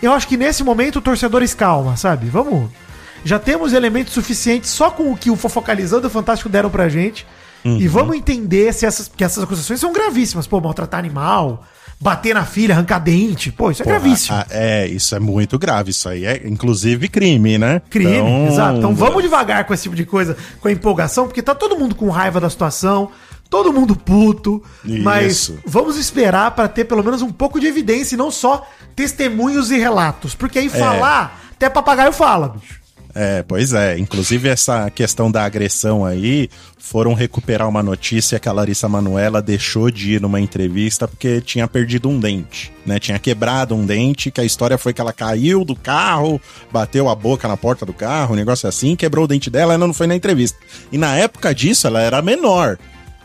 Eu 0.03 0.13
acho 0.13 0.27
que 0.27 0.37
nesse 0.37 0.63
momento 0.63 0.97
o 0.97 1.01
torcedor 1.01 1.41
escalma, 1.41 1.97
sabe? 1.97 2.27
Vamos. 2.29 2.69
Já 3.25 3.39
temos 3.39 3.73
elementos 3.73 4.13
suficientes 4.13 4.69
só 4.69 4.91
com 4.91 5.11
o 5.11 5.17
que 5.17 5.31
o 5.31 5.35
Fofocalizando 5.35 6.05
o 6.07 6.09
Fantástico 6.11 6.47
deram 6.47 6.69
pra 6.69 6.87
gente. 6.89 7.25
E 7.65 7.87
vamos 7.89 8.15
entender 8.15 8.71
se 8.73 8.85
essas, 8.85 9.09
que 9.13 9.23
essas 9.23 9.43
acusações 9.43 9.79
são 9.81 9.91
gravíssimas. 9.91 10.47
Pô, 10.47 10.61
maltratar 10.61 10.97
animal, 10.97 11.65
bater 11.99 12.33
na 12.33 12.45
filha, 12.45 12.73
arrancar 12.73 12.99
dente. 12.99 13.51
Pô, 13.51 13.69
isso 13.71 13.81
é 13.81 13.85
gravíssimo. 13.85 14.37
a- 14.37 14.45
é, 14.49 14.87
isso 14.87 15.13
é 15.13 15.19
muito 15.19 15.59
grave. 15.59 15.89
Isso 15.91 16.07
aí 16.07 16.23
é, 16.25 16.41
inclusive, 16.45 17.09
crime, 17.09 17.57
né? 17.57 17.81
Crime, 17.89 18.15
Então, 18.15 18.47
exato. 18.47 18.77
Então 18.77 18.95
vamos 18.95 19.21
devagar 19.23 19.65
com 19.65 19.73
esse 19.73 19.83
tipo 19.83 19.95
de 19.95 20.05
coisa, 20.05 20.37
com 20.61 20.69
a 20.69 20.71
empolgação, 20.71 21.25
porque 21.25 21.41
tá 21.41 21.53
todo 21.53 21.77
mundo 21.77 21.95
com 21.95 22.07
raiva 22.09 22.39
da 22.39 22.49
situação, 22.49 23.11
todo 23.49 23.73
mundo 23.73 23.95
puto, 23.95 24.63
mas 24.83 25.33
Isso. 25.33 25.59
vamos 25.65 25.97
esperar 25.97 26.51
pra 26.51 26.67
ter 26.67 26.85
pelo 26.85 27.03
menos 27.03 27.21
um 27.21 27.31
pouco 27.31 27.59
de 27.59 27.67
evidência 27.67 28.15
e 28.15 28.17
não 28.17 28.29
só 28.29 28.67
testemunhos 28.95 29.71
e 29.71 29.77
relatos. 29.77 30.35
Porque 30.35 30.59
aí 30.59 30.69
falar, 30.69 31.41
até 31.51 31.69
papagaio 31.69 32.13
fala, 32.13 32.49
bicho. 32.49 32.79
É, 33.15 33.43
pois 33.43 33.73
é. 33.73 33.97
Inclusive, 33.97 34.49
essa 34.49 34.89
questão 34.91 35.31
da 35.31 35.43
agressão 35.43 36.05
aí, 36.05 36.47
foram 36.77 37.13
recuperar 37.13 37.67
uma 37.67 37.83
notícia 37.83 38.39
que 38.39 38.47
a 38.47 38.51
Larissa 38.51 38.87
Manuela 38.87 39.41
deixou 39.41 39.89
de 39.89 40.13
ir 40.13 40.21
numa 40.21 40.39
entrevista 40.39 41.07
porque 41.07 41.41
tinha 41.41 41.67
perdido 41.67 42.07
um 42.07 42.19
dente, 42.19 42.71
né? 42.85 42.99
Tinha 42.99 43.19
quebrado 43.19 43.75
um 43.75 43.85
dente, 43.85 44.31
que 44.31 44.39
a 44.39 44.45
história 44.45 44.77
foi 44.77 44.93
que 44.93 45.01
ela 45.01 45.11
caiu 45.11 45.65
do 45.65 45.75
carro, 45.75 46.39
bateu 46.71 47.09
a 47.09 47.15
boca 47.15 47.47
na 47.47 47.57
porta 47.57 47.85
do 47.85 47.93
carro, 47.93 48.33
um 48.33 48.37
negócio 48.37 48.69
assim, 48.69 48.95
quebrou 48.95 49.25
o 49.25 49.27
dente 49.27 49.49
dela, 49.49 49.73
ela 49.73 49.87
não 49.87 49.93
foi 49.93 50.07
na 50.07 50.15
entrevista. 50.15 50.57
E 50.91 50.97
na 50.97 51.15
época 51.15 51.53
disso, 51.53 51.87
ela 51.87 52.01
era 52.01 52.21
menor. 52.21 52.77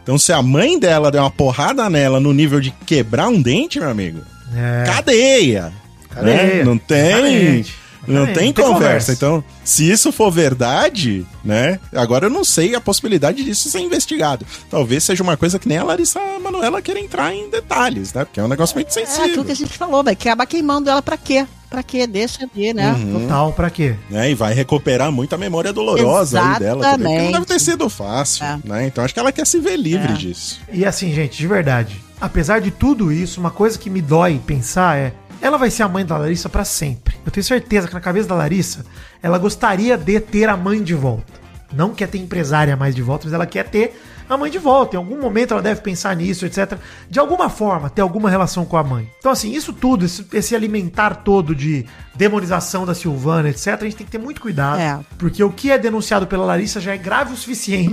Então, 0.05 0.17
se 0.19 0.33
a 0.33 0.41
mãe 0.43 0.79
dela 0.79 1.11
deu 1.11 1.23
uma 1.23 1.31
porrada 1.31 1.91
nela 1.91 2.21
no 2.21 2.33
nível 2.33 2.61
de 2.61 2.71
quebrar 2.87 3.29
um 3.29 3.41
dente, 3.43 3.81
meu 3.81 3.89
amigo, 3.91 4.21
É. 4.55 4.85
cadeia. 4.87 5.73
Cadeia. 6.11 6.55
né? 6.59 6.63
Não 6.65 6.79
tem. 6.79 7.07
Exatamente. 7.09 7.85
Não 8.07 8.27
tem 8.27 8.27
Não 8.27 8.33
tem 8.35 8.53
conversa. 8.53 8.75
conversa. 8.75 9.13
Então, 9.15 9.45
se 9.65 9.91
isso 9.91 10.13
for 10.13 10.31
verdade, 10.31 11.25
né? 11.43 11.81
Agora 11.91 12.27
eu 12.27 12.31
não 12.31 12.45
sei 12.45 12.75
a 12.75 12.81
possibilidade 12.81 13.43
disso 13.43 13.71
ser 13.71 13.79
investigado. 13.81 14.45
Talvez 14.71 15.03
seja 15.05 15.23
uma 15.23 15.39
coisa 15.39 15.59
que 15.59 15.67
nem 15.67 15.79
a 15.79 15.85
Larissa 15.85 16.21
Manoela 16.39 16.83
queira 16.83 17.01
entrar 17.01 17.35
em 17.35 17.49
detalhes, 17.49 18.13
né? 18.13 18.27
Porque 18.27 18.39
é 18.39 18.45
um 18.45 18.49
negócio 18.49 18.77
muito 18.77 18.89
É 18.89 19.03
aquilo 19.03 19.17
sensível. 19.17 19.45
que 19.45 19.53
a 19.53 19.57
gente 19.57 19.73
falou, 19.79 20.05
vai 20.05 20.13
acabar 20.13 20.45
queimando 20.45 20.91
ela 20.91 21.01
pra 21.01 21.17
quê? 21.17 21.47
Pra 21.75 21.83
quê? 21.83 22.07
Deixa 22.07 22.49
ali, 22.55 22.73
né? 22.73 22.93
Uhum. 22.93 23.21
Total, 23.21 23.53
pra 23.53 23.69
quê? 23.71 23.95
Né? 24.09 24.31
E 24.31 24.35
vai 24.35 24.55
recuperar 24.55 25.11
muita 25.11 25.37
memória 25.37 25.73
dolorosa 25.73 26.41
aí 26.41 26.59
dela 26.61 26.83
também. 26.83 26.97
Porque 26.97 27.09
não 27.09 27.17
deve 27.17 27.27
Exatamente. 27.29 27.47
ter 27.49 27.59
sido 27.61 27.89
fácil, 27.91 28.45
É. 28.45 28.59
né? 28.65 28.87
Então 28.87 29.05
acho 29.05 29.13
que 29.13 29.21
ela 29.21 29.33
quer 29.33 29.47
se 29.47 29.59
ver 29.59 29.77
livre 29.77 30.13
É. 30.13 30.17
disso. 30.17 30.61
E 30.73 30.85
assim, 30.87 31.13
gente, 31.13 31.37
de 31.37 31.47
verdade, 31.47 32.01
apesar 32.21 32.61
de 32.61 32.71
tudo 32.71 33.13
isso, 33.13 33.41
uma 33.41 33.51
coisa 33.51 33.79
que 33.79 33.91
me 33.91 34.01
dói 34.01 34.41
pensar 34.47 34.97
é. 34.99 35.13
Ela 35.43 35.59
vai 35.59 35.71
ser 35.71 35.83
a 35.83 35.89
mãe 35.89 36.07
da 36.07 36.17
Larissa 36.17 36.49
pra 36.49 36.65
sempre. 36.65 37.17
Eu 37.27 37.31
tenho 37.31 37.45
certeza 37.45 37.87
que 37.87 37.93
na 37.95 38.01
cabeça 38.01 38.27
da 38.29 38.35
Larissa, 38.35 38.85
ela 39.23 39.37
gostaria 39.37 39.97
de 39.99 40.19
ter 40.21 40.49
a 40.49 40.57
mãe 40.57 40.83
de 40.83 40.95
volta. 40.95 41.33
Não 41.73 41.93
quer 41.93 42.09
ter 42.09 42.19
empresária 42.19 42.77
mais 42.77 42.95
de 42.95 43.03
volta, 43.03 43.25
mas 43.27 43.35
ela 43.35 43.45
quer 43.47 43.65
ter 43.69 44.01
a 44.29 44.37
mãe 44.37 44.51
de 44.51 44.59
volta. 44.59 44.97
Em 44.97 44.99
algum 44.99 45.21
momento 45.21 45.53
ela 45.53 45.63
deve 45.63 45.81
pensar 45.81 46.15
nisso, 46.17 46.47
etc. 46.47 46.79
De 47.09 47.19
alguma 47.19 47.49
forma, 47.49 47.91
ter 47.91 48.03
alguma 48.03 48.31
relação 48.31 48.65
com 48.65 48.77
a 48.77 48.85
mãe. 48.85 49.09
Então, 49.19 49.31
assim, 49.33 49.53
isso 49.53 49.73
tudo, 49.73 50.05
esse, 50.05 50.27
esse 50.33 50.55
alimentar 50.55 51.17
todo 51.17 51.55
de 51.55 51.87
demonização 52.15 52.87
da 52.87 52.95
Silvana, 52.95 53.49
etc., 53.49 53.67
a 53.81 53.85
gente 53.85 53.97
tem 53.97 54.07
que 54.07 54.13
ter 54.13 54.19
muito 54.19 54.41
cuidado. 54.41 54.81
É. 54.81 55.01
Porque 55.19 55.43
o 55.43 55.51
que 55.51 55.71
é 55.71 55.79
denunciado 55.79 56.27
pela 56.27 56.45
Larissa 56.45 56.81
já 56.81 56.95
é 56.95 56.99
grave 56.99 57.33
o 57.33 57.37
suficiente 57.37 57.93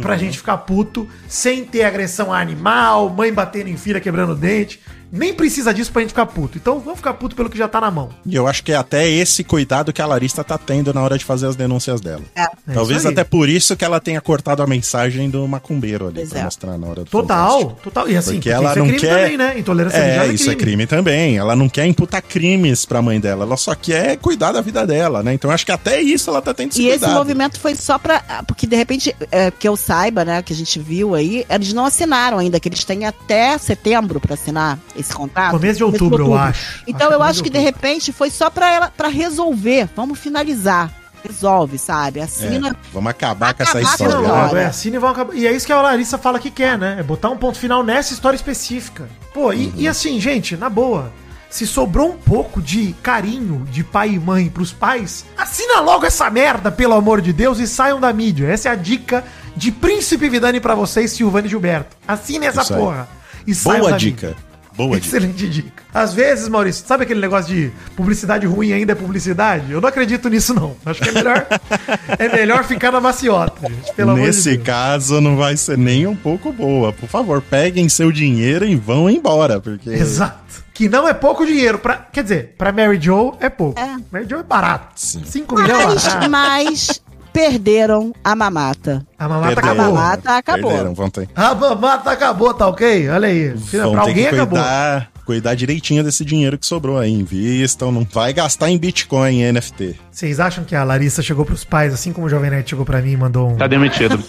pra 0.00 0.16
gente 0.16 0.38
ficar 0.38 0.58
puto, 0.58 1.08
sem 1.28 1.64
ter 1.64 1.84
agressão 1.84 2.32
a 2.32 2.40
animal, 2.40 3.08
mãe 3.08 3.32
batendo 3.32 3.68
em 3.68 3.76
filha, 3.76 4.00
quebrando 4.00 4.34
dente. 4.34 4.80
Nem 5.16 5.32
precisa 5.32 5.72
disso 5.72 5.92
pra 5.92 6.02
gente 6.02 6.10
ficar 6.10 6.26
puto. 6.26 6.58
Então 6.58 6.80
vamos 6.80 6.96
ficar 6.98 7.14
puto 7.14 7.36
pelo 7.36 7.48
que 7.48 7.56
já 7.56 7.68
tá 7.68 7.80
na 7.80 7.90
mão. 7.90 8.10
E 8.26 8.34
eu 8.34 8.46
acho 8.48 8.64
que 8.64 8.72
é 8.72 8.76
até 8.76 9.08
esse 9.08 9.44
cuidado 9.44 9.92
que 9.92 10.02
a 10.02 10.06
Larissa 10.06 10.42
tá 10.42 10.58
tendo 10.58 10.92
na 10.92 11.00
hora 11.00 11.16
de 11.16 11.24
fazer 11.24 11.46
as 11.46 11.54
denúncias 11.54 12.00
dela. 12.00 12.22
É. 12.34 12.46
Talvez 12.72 12.98
isso 12.98 13.06
aí. 13.08 13.12
até 13.12 13.22
por 13.22 13.48
isso 13.48 13.76
que 13.76 13.84
ela 13.84 14.00
tenha 14.00 14.20
cortado 14.20 14.62
a 14.62 14.66
mensagem 14.66 15.30
do 15.30 15.46
macumbeiro 15.46 16.06
ali 16.08 16.16
Pois 16.16 16.30
pra 16.30 16.40
é. 16.40 16.44
mostrar 16.44 16.78
na 16.78 16.86
hora 16.88 17.04
do 17.04 17.10
Total, 17.10 17.50
Fantástico. 17.60 17.80
total. 17.84 18.08
E 18.08 18.16
assim, 18.16 18.32
Porque 18.34 18.50
ela 18.50 18.70
isso 18.70 18.78
não 18.80 18.86
é 18.86 18.88
crime 18.88 19.00
quer. 19.00 19.16
também, 19.22 19.36
né? 19.36 19.58
Intolerância 19.58 19.96
é, 19.98 20.02
religiosa 20.18 20.32
isso 20.34 20.50
é 20.50 20.54
crime 20.56 20.86
também. 20.86 21.36
Ela 21.38 21.54
não 21.54 21.68
quer 21.68 21.86
imputar 21.86 22.20
crimes 22.20 22.84
pra 22.84 23.00
mãe 23.00 23.20
dela. 23.20 23.44
Ela 23.44 23.56
só 23.56 23.74
quer 23.74 24.16
cuidar 24.16 24.50
da 24.52 24.60
vida 24.60 24.84
dela, 24.84 25.22
né? 25.22 25.32
Então 25.32 25.50
acho 25.50 25.64
que 25.64 25.72
até 25.72 26.00
isso 26.00 26.28
ela 26.28 26.42
tá 26.42 26.52
tendo 26.52 26.72
esse 26.72 26.82
E 26.82 26.88
esse 26.88 26.98
cuidado. 26.98 27.14
movimento 27.18 27.60
foi 27.60 27.74
só 27.76 27.98
pra. 27.98 28.20
Porque, 28.46 28.66
de 28.66 28.74
repente, 28.74 29.14
é, 29.30 29.50
que 29.52 29.68
eu 29.68 29.76
saiba, 29.76 30.24
né, 30.24 30.42
que 30.42 30.52
a 30.52 30.56
gente 30.56 30.78
viu 30.80 31.14
aí, 31.14 31.46
eles 31.48 31.72
não 31.72 31.84
assinaram 31.86 32.38
ainda, 32.38 32.58
que 32.58 32.68
eles 32.68 32.82
têm 32.84 33.04
até 33.04 33.56
setembro 33.58 34.18
pra 34.18 34.34
assinar 34.34 34.78
esse 34.96 35.03
contrato. 35.12 35.50
Começo 35.50 35.76
de 35.78 35.84
outubro, 35.84 36.26
eu 36.28 36.34
acho. 36.38 36.82
Então 36.86 37.08
Acho 37.08 37.08
que 37.08 37.14
eu 37.14 37.22
acho 37.22 37.36
de 37.38 37.42
que, 37.42 37.50
de 37.50 37.58
outubro. 37.58 37.80
repente, 37.82 38.12
foi 38.12 38.30
só 38.30 38.48
pra 38.48 38.72
ela 38.72 38.92
para 38.96 39.08
resolver. 39.08 39.88
Vamos 39.96 40.18
finalizar. 40.18 40.90
Resolve, 41.26 41.78
sabe? 41.78 42.20
É, 42.20 42.24
Assina. 42.24 42.76
vamos 42.92 43.10
acabar 43.10 43.54
com 43.54 43.62
essa 43.62 43.78
Acabar 43.78 43.96
com 43.96 44.04
história. 44.04 44.12
essa 44.12 44.22
história. 44.22 44.42
Logo, 44.44 44.56
é 44.58 44.64
assim 44.66 44.94
e 44.94 44.98
vão 44.98 45.10
acabar. 45.10 45.34
E 45.34 45.46
é 45.46 45.52
isso 45.52 45.66
que 45.66 45.72
a 45.72 45.80
Larissa 45.80 46.18
fala 46.18 46.38
que 46.38 46.50
quer, 46.50 46.76
né? 46.78 46.96
É 47.00 47.02
botar 47.02 47.30
um 47.30 47.36
ponto 47.36 47.58
final 47.58 47.82
nessa 47.82 48.12
história 48.12 48.36
específica. 48.36 49.08
Pô, 49.32 49.50
e, 49.52 49.66
Uhum. 49.66 49.72
e 49.76 49.88
assim, 49.88 50.20
gente, 50.20 50.56
na 50.56 50.68
boa. 50.68 51.10
Se 51.48 51.66
sobrou 51.68 52.10
um 52.10 52.16
pouco 52.18 52.60
de 52.60 52.94
carinho 53.00 53.64
de 53.70 53.82
pai 53.84 54.10
e 54.10 54.18
mãe 54.18 54.48
pros 54.50 54.72
pais, 54.72 55.24
assina 55.38 55.80
logo 55.80 56.04
essa 56.04 56.28
merda, 56.28 56.70
pelo 56.70 56.94
amor 56.94 57.20
de 57.22 57.32
Deus, 57.32 57.58
e 57.60 57.66
saiam 57.68 58.00
da 58.00 58.12
mídia. 58.12 58.48
Essa 58.48 58.68
é 58.68 58.72
a 58.72 58.74
dica 58.74 59.24
de 59.56 59.70
Príncipe 59.70 60.28
Vidani 60.28 60.58
pra 60.60 60.74
vocês, 60.74 61.12
Silvane 61.12 61.46
e 61.46 61.50
Gilberto. 61.50 61.96
Assine 62.08 62.46
essa 62.46 62.64
porra. 62.64 63.08
E 63.46 63.54
saiam 63.54 63.80
Boa 63.80 63.92
da 63.92 63.96
dica. 63.96 64.26
mídia. 64.28 64.43
Boa 64.76 64.98
dica. 65.00 65.16
Excelente 65.16 65.48
dica. 65.48 65.82
Às 65.92 66.12
vezes, 66.14 66.48
Maurício, 66.48 66.84
sabe 66.86 67.04
aquele 67.04 67.20
negócio 67.20 67.54
de 67.54 67.70
publicidade 67.96 68.46
ruim 68.46 68.72
ainda 68.72 68.92
é 68.92 68.94
publicidade? 68.94 69.70
Eu 69.70 69.80
não 69.80 69.88
acredito 69.88 70.28
nisso, 70.28 70.52
não. 70.52 70.74
Acho 70.84 71.00
que 71.00 71.08
é 71.08 71.12
melhor, 71.12 71.46
é 72.18 72.28
melhor 72.28 72.64
ficar 72.64 72.90
na 72.90 73.00
maciota, 73.00 73.68
gente. 73.68 73.92
Pelo 73.94 74.10
amor 74.10 74.20
de 74.22 74.26
Nesse 74.26 74.54
Deus. 74.56 74.62
caso, 74.66 75.20
não 75.20 75.36
vai 75.36 75.56
ser 75.56 75.78
nem 75.78 76.06
um 76.06 76.16
pouco 76.16 76.52
boa. 76.52 76.92
Por 76.92 77.08
favor, 77.08 77.40
peguem 77.40 77.88
seu 77.88 78.10
dinheiro 78.10 78.64
e 78.64 78.74
vão 78.74 79.08
embora, 79.08 79.60
porque... 79.60 79.90
Exato. 79.90 80.64
Que 80.74 80.88
não 80.88 81.06
é 81.08 81.14
pouco 81.14 81.46
dinheiro. 81.46 81.78
Pra, 81.78 81.94
quer 81.94 82.24
dizer, 82.24 82.54
pra 82.58 82.72
Mary 82.72 82.98
Jo 83.00 83.36
é 83.38 83.48
pouco. 83.48 83.78
É. 83.78 83.96
Mary 84.10 84.26
Jo 84.28 84.38
é 84.38 84.42
barato. 84.42 84.88
Sim. 84.96 85.22
5 85.24 85.54
milhões 85.54 85.78
é 85.78 85.82
Mas, 85.84 86.04
barato. 86.04 86.30
mas 86.30 87.02
perderam 87.34 88.14
a 88.22 88.34
mamata. 88.36 89.04
A 89.18 89.28
mamata 89.28 89.54
Perderam. 89.56 89.72
acabou. 89.72 89.84
A 89.84 89.92
mamata 89.92 90.30
acabou. 90.36 90.70
Perderam, 90.70 90.94
vão 90.94 91.10
ter, 91.10 91.28
A 91.34 91.54
mamata 91.54 92.10
acabou, 92.12 92.54
tá 92.54 92.68
ok? 92.68 93.08
Olha 93.10 93.28
aí. 93.28 93.48
vão 93.48 93.92
pra 93.92 94.02
ter 94.04 94.08
alguém 94.08 94.14
que 94.28 94.34
acabou. 94.34 94.58
cuidar, 94.58 95.10
cuidar 95.26 95.54
direitinho 95.56 96.04
desse 96.04 96.24
dinheiro 96.24 96.56
que 96.56 96.64
sobrou 96.64 96.96
aí. 96.96 97.10
Invistam, 97.12 97.90
não 97.90 98.06
vai 98.10 98.32
gastar 98.32 98.70
em 98.70 98.78
Bitcoin 98.78 99.40
e 99.42 99.52
NFT. 99.52 99.96
Vocês 100.12 100.38
acham 100.38 100.62
que 100.64 100.76
a 100.76 100.84
Larissa 100.84 101.22
chegou 101.22 101.44
pros 101.44 101.64
pais, 101.64 101.92
assim 101.92 102.12
como 102.12 102.28
o 102.28 102.30
Jovem 102.30 102.50
Nerd 102.50 102.70
chegou 102.70 102.84
pra 102.86 103.02
mim 103.02 103.10
e 103.12 103.16
mandou 103.16 103.50
um. 103.50 103.56
Tá 103.56 103.66
demitido. 103.66 104.18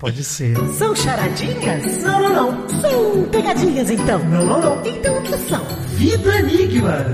Pode 0.00 0.24
ser. 0.24 0.56
São 0.78 0.96
charadinhas? 0.96 2.02
Não, 2.02 2.22
não, 2.22 2.52
não. 2.52 2.68
São 2.80 3.24
pegadinhas, 3.30 3.90
então. 3.90 4.18
Não, 4.20 4.46
não, 4.46 4.58
não. 4.60 4.86
Então 4.86 5.18
o 5.18 5.22
que 5.22 5.36
são? 5.36 5.62
Vida 5.96 6.38
Enigmas. 6.38 7.06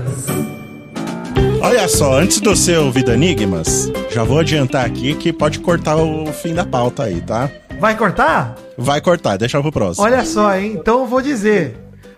Olha 1.61 1.87
só, 1.87 2.13
antes 2.13 2.39
do 2.39 2.55
seu 2.55 2.91
Vida 2.91 3.13
Enigmas, 3.13 3.91
já 4.09 4.23
vou 4.23 4.39
adiantar 4.39 4.85
aqui 4.85 5.15
que 5.15 5.33
pode 5.33 5.59
cortar 5.59 5.95
o 5.97 6.31
fim 6.31 6.53
da 6.53 6.65
pauta 6.65 7.03
aí, 7.03 7.19
tá? 7.21 7.49
Vai 7.79 7.95
cortar? 7.97 8.55
Vai 8.77 9.01
cortar, 9.01 9.37
deixa 9.37 9.59
pro 9.61 9.71
próximo. 9.71 10.05
Olha 10.05 10.23
só, 10.23 10.55
hein? 10.55 10.77
Então 10.79 10.99
eu 10.99 11.05
vou 11.07 11.21
dizer. 11.21 11.75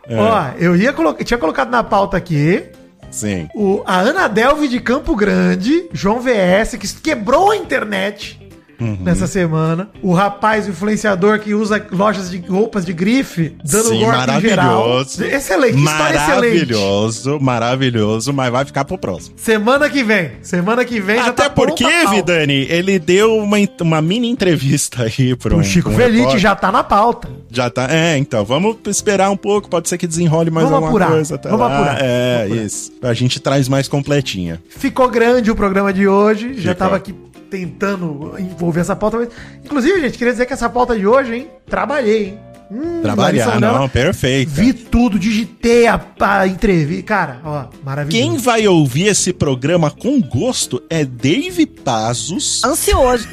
É. 0.07 0.17
Ó, 0.17 0.43
eu 0.57 0.75
ia 0.75 0.91
colocar, 0.91 1.23
tinha 1.23 1.37
colocado 1.37 1.69
na 1.69 1.83
pauta 1.83 2.17
aqui 2.17 2.63
Sim. 3.11 3.47
o, 3.55 3.81
a 3.85 3.99
Ana 3.99 4.27
Delve 4.27 4.67
de 4.67 4.79
Campo 4.79 5.15
Grande, 5.15 5.87
João 5.93 6.19
VS, 6.19 6.75
que 6.77 6.87
quebrou 7.01 7.51
a 7.51 7.55
internet 7.55 8.39
Uhum. 8.79 8.97
nessa 9.01 9.27
semana. 9.27 9.89
O 10.01 10.13
rapaz, 10.13 10.67
o 10.67 10.69
influenciador 10.69 11.39
que 11.39 11.53
usa 11.53 11.85
lojas 11.91 12.29
de 12.31 12.37
roupas 12.39 12.85
de 12.85 12.93
grife, 12.93 13.55
dando 13.63 13.89
Sim, 13.89 13.99
golpe 13.99 14.31
em 14.31 14.41
geral. 14.41 14.65
maravilhoso. 14.87 15.23
Excelente, 15.23 15.77
história 15.77 16.15
excelente. 16.17 16.43
Maravilhoso, 16.65 17.39
maravilhoso, 17.39 18.33
mas 18.33 18.51
vai 18.51 18.65
ficar 18.65 18.85
pro 18.85 18.97
próximo. 18.97 19.35
Semana 19.37 19.89
que 19.89 20.03
vem. 20.03 20.31
Semana 20.41 20.83
que 20.85 20.99
vem 20.99 21.17
já 21.17 21.27
Até 21.27 21.43
tá 21.43 21.49
porque, 21.49 21.83
pronta. 21.83 22.11
Vidani, 22.11 22.65
ele 22.69 22.99
deu 22.99 23.37
uma, 23.37 23.57
uma 23.81 24.01
mini 24.01 24.29
entrevista 24.29 25.03
aí 25.03 25.35
pro 25.35 25.57
O 25.57 25.63
Chico 25.63 25.91
pro 25.91 26.03
um 26.05 26.37
já 26.37 26.55
tá 26.55 26.71
na 26.71 26.83
pauta. 26.83 27.29
Já 27.51 27.69
tá. 27.69 27.87
É, 27.89 28.17
então, 28.17 28.45
vamos 28.45 28.77
esperar 28.87 29.29
um 29.29 29.37
pouco. 29.37 29.69
Pode 29.69 29.89
ser 29.89 29.97
que 29.97 30.07
desenrole 30.07 30.49
mais 30.51 30.65
Vamos 30.69 30.75
alguma 30.83 30.89
apurar, 30.91 31.11
coisa 31.11 31.35
até 31.35 31.49
vamos 31.49 31.65
lá. 31.67 31.75
apurar, 31.75 31.97
É, 32.01 32.37
vamos 32.37 32.51
apurar. 32.51 32.65
isso. 32.65 32.91
A 33.01 33.13
gente 33.13 33.39
traz 33.39 33.67
mais 33.67 33.87
completinha. 33.87 34.61
Ficou 34.69 35.09
grande 35.09 35.49
o 35.51 35.55
programa 35.55 35.91
de 35.91 36.07
hoje. 36.07 36.53
Já 36.55 36.71
Ficou. 36.71 36.75
tava 36.75 36.95
aqui 36.95 37.13
tentando 37.49 38.35
envolver 38.39 38.81
essa 38.81 38.95
pauta. 38.95 39.17
Mas... 39.17 39.29
Inclusive, 39.63 40.01
gente, 40.01 40.17
queria 40.17 40.33
dizer 40.33 40.45
que 40.45 40.53
essa 40.53 40.69
pauta 40.69 40.97
de 40.97 41.05
hoje, 41.07 41.35
hein? 41.35 41.47
Trabalhei, 41.67 42.25
hein? 42.27 42.39
Hum, 42.71 43.01
Trabalhar, 43.01 43.59
não, 43.59 43.89
perfeito. 43.89 44.51
Vi 44.51 44.73
tudo, 44.73 45.17
digitei 45.17 45.87
a, 45.87 45.99
a 46.19 46.47
entrevista. 46.47 47.03
Cara, 47.03 47.39
ó, 47.43 47.65
maravilhoso. 47.83 48.29
Quem 48.29 48.37
vai 48.37 48.67
ouvir 48.67 49.07
esse 49.07 49.33
programa 49.33 49.89
com 49.89 50.21
gosto 50.21 50.79
é 50.87 51.03
Dave 51.03 51.65
Pazos, 51.65 52.63
Ansioso. 52.63 53.27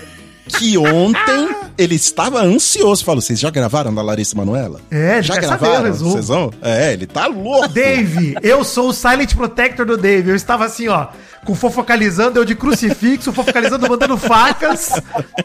que 0.49 0.79
ontem 0.79 1.55
ele 1.77 1.97
estava 1.97 2.41
ansioso. 2.43 3.05
Falou: 3.05 3.21
vocês 3.21 3.39
já 3.39 3.51
gravaram 3.51 3.95
da 3.95 4.01
Larissa 4.01 4.35
Manoela? 4.35 4.81
É, 4.91 5.23
já 5.23 5.35
saber 5.35 5.47
gravaram? 5.47 5.93
Vocês 5.93 6.29
vão? 6.29 6.51
É, 6.63 6.95
ele 6.95 7.07
tá 7.07 7.27
louco. 7.27 7.69
Dave, 7.69 8.37
eu 8.43 8.65
sou 8.65 8.89
o 8.89 8.93
Silent 8.95 9.35
Protector 9.35 9.85
do 9.85 9.99
Dave. 9.99 10.31
Eu 10.31 10.37
estava 10.37 10.65
assim, 10.65 10.89
ó, 10.89 11.09
com 11.47 11.53
o 11.53 11.55
fofocalizando, 11.55 12.39
eu 12.39 12.45
de 12.45 12.55
crucifixo, 12.55 13.33
fofocalizando, 13.33 13.89
mandando 13.89 14.19
facas, 14.19 14.91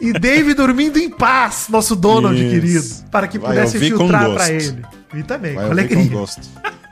e 0.00 0.12
Dave 0.12 0.52
dormindo 0.52 0.98
em 0.98 1.08
paz, 1.08 1.66
nosso 1.70 1.94
Donald 1.96 2.36
Isso. 2.38 2.50
querido, 2.50 3.10
para 3.10 3.26
que 3.28 3.38
Vai 3.38 3.50
pudesse 3.50 3.78
filtrar 3.78 4.30
pra 4.32 4.50
ele. 4.50 4.82
E 5.14 5.22
também, 5.22 5.54
Vai 5.54 5.64
com 5.66 5.70
alegria. 5.70 6.04
com 6.04 6.08
gosto. 6.08 6.40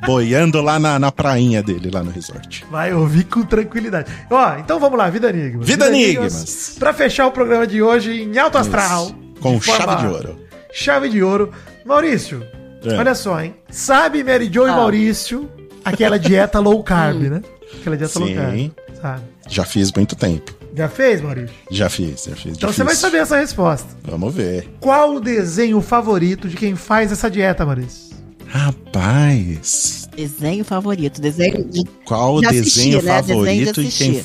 Boiando 0.06 0.62
lá 0.62 0.78
na, 0.78 0.98
na 0.98 1.12
prainha 1.12 1.62
dele, 1.62 1.90
lá 1.92 2.02
no 2.02 2.10
resort. 2.10 2.64
Vai 2.70 2.92
ouvir 2.94 3.24
com 3.24 3.42
tranquilidade. 3.42 4.10
Ó, 4.30 4.56
então 4.58 4.78
vamos 4.80 4.96
lá, 4.98 5.10
Vida 5.10 5.28
Enigmas. 5.28 5.66
Vida 5.66 5.88
Enigmas. 5.88 6.76
Pra 6.78 6.92
fechar 6.94 7.26
o 7.26 7.32
programa 7.32 7.66
de 7.66 7.82
hoje 7.82 8.22
em 8.22 8.38
alto 8.38 8.56
astral. 8.56 9.06
Isso. 9.06 9.16
Com 9.40 9.58
de 9.58 9.64
forma- 9.64 9.84
chave 9.86 10.00
de 10.00 10.06
ouro. 10.06 10.36
Chave 10.72 11.08
de 11.10 11.22
ouro. 11.22 11.50
Maurício, 11.84 12.42
É. 12.84 12.94
olha 12.96 13.14
só, 13.14 13.40
hein? 13.42 13.54
Sabe 13.70 14.22
Mary 14.24 14.48
Jo 14.52 14.66
e 14.66 14.70
Ah. 14.70 14.76
Maurício, 14.76 15.50
aquela 15.84 16.18
dieta 16.18 16.58
low 16.60 16.82
carb, 16.82 17.22
né? 17.22 17.42
Aquela 17.80 17.96
dieta 17.96 18.18
low 18.18 18.28
Sim. 18.28 18.34
carb. 18.34 18.70
Sabe? 19.00 19.22
Já 19.48 19.64
fiz 19.64 19.92
muito 19.92 20.14
tempo. 20.14 20.54
Já 20.76 20.88
fez, 20.88 21.20
Maurício? 21.20 21.54
Já 21.70 21.88
fiz, 21.90 22.24
já 22.24 22.36
fiz. 22.36 22.56
Então 22.56 22.72
você 22.72 22.84
vai 22.84 22.94
saber 22.94 23.18
essa 23.18 23.38
resposta. 23.38 23.88
Vamos 24.04 24.32
ver. 24.34 24.68
Qual 24.78 25.16
o 25.16 25.20
desenho 25.20 25.80
favorito 25.80 26.48
de 26.48 26.56
quem 26.56 26.76
faz 26.76 27.10
essa 27.10 27.30
dieta, 27.30 27.66
Maurício? 27.66 28.10
Rapaz, 28.46 30.08
Desenho 30.14 30.64
favorito. 30.64 31.20
Desenho 31.20 31.64
de. 31.64 31.84
qual 32.04 32.36
o 32.36 32.40
De 32.40 32.48
desenho 32.48 32.98
assistir, 32.98 33.02
né? 33.02 33.22
favorito 33.22 33.46
Desenho 33.46 33.72
de 33.72 33.82
de 33.82 33.90
quem, 33.96 34.24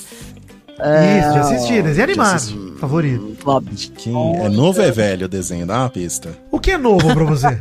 assistir. 0.80 1.20
Isso, 1.20 1.32
de 1.32 1.40
assistir, 1.40 1.84
desenho 1.84 2.04
animado. 2.06 2.36
assistir. 2.36 2.66
Favorito. 2.80 3.38
Bob. 3.44 3.70
de 3.70 3.88
quem 3.92 4.14
é 4.14 4.50
novo 4.50 4.80
ou 4.80 4.86
é 4.86 4.92
velho 4.92 5.26
o 5.26 5.30
desenho? 5.30 5.66
Dá 5.66 5.80
uma 5.80 5.90
pista. 5.90 6.38
O 6.52 6.60
que 6.60 6.72
é 6.72 6.78
novo 6.78 7.14
pra 7.14 7.24
você? 7.24 7.48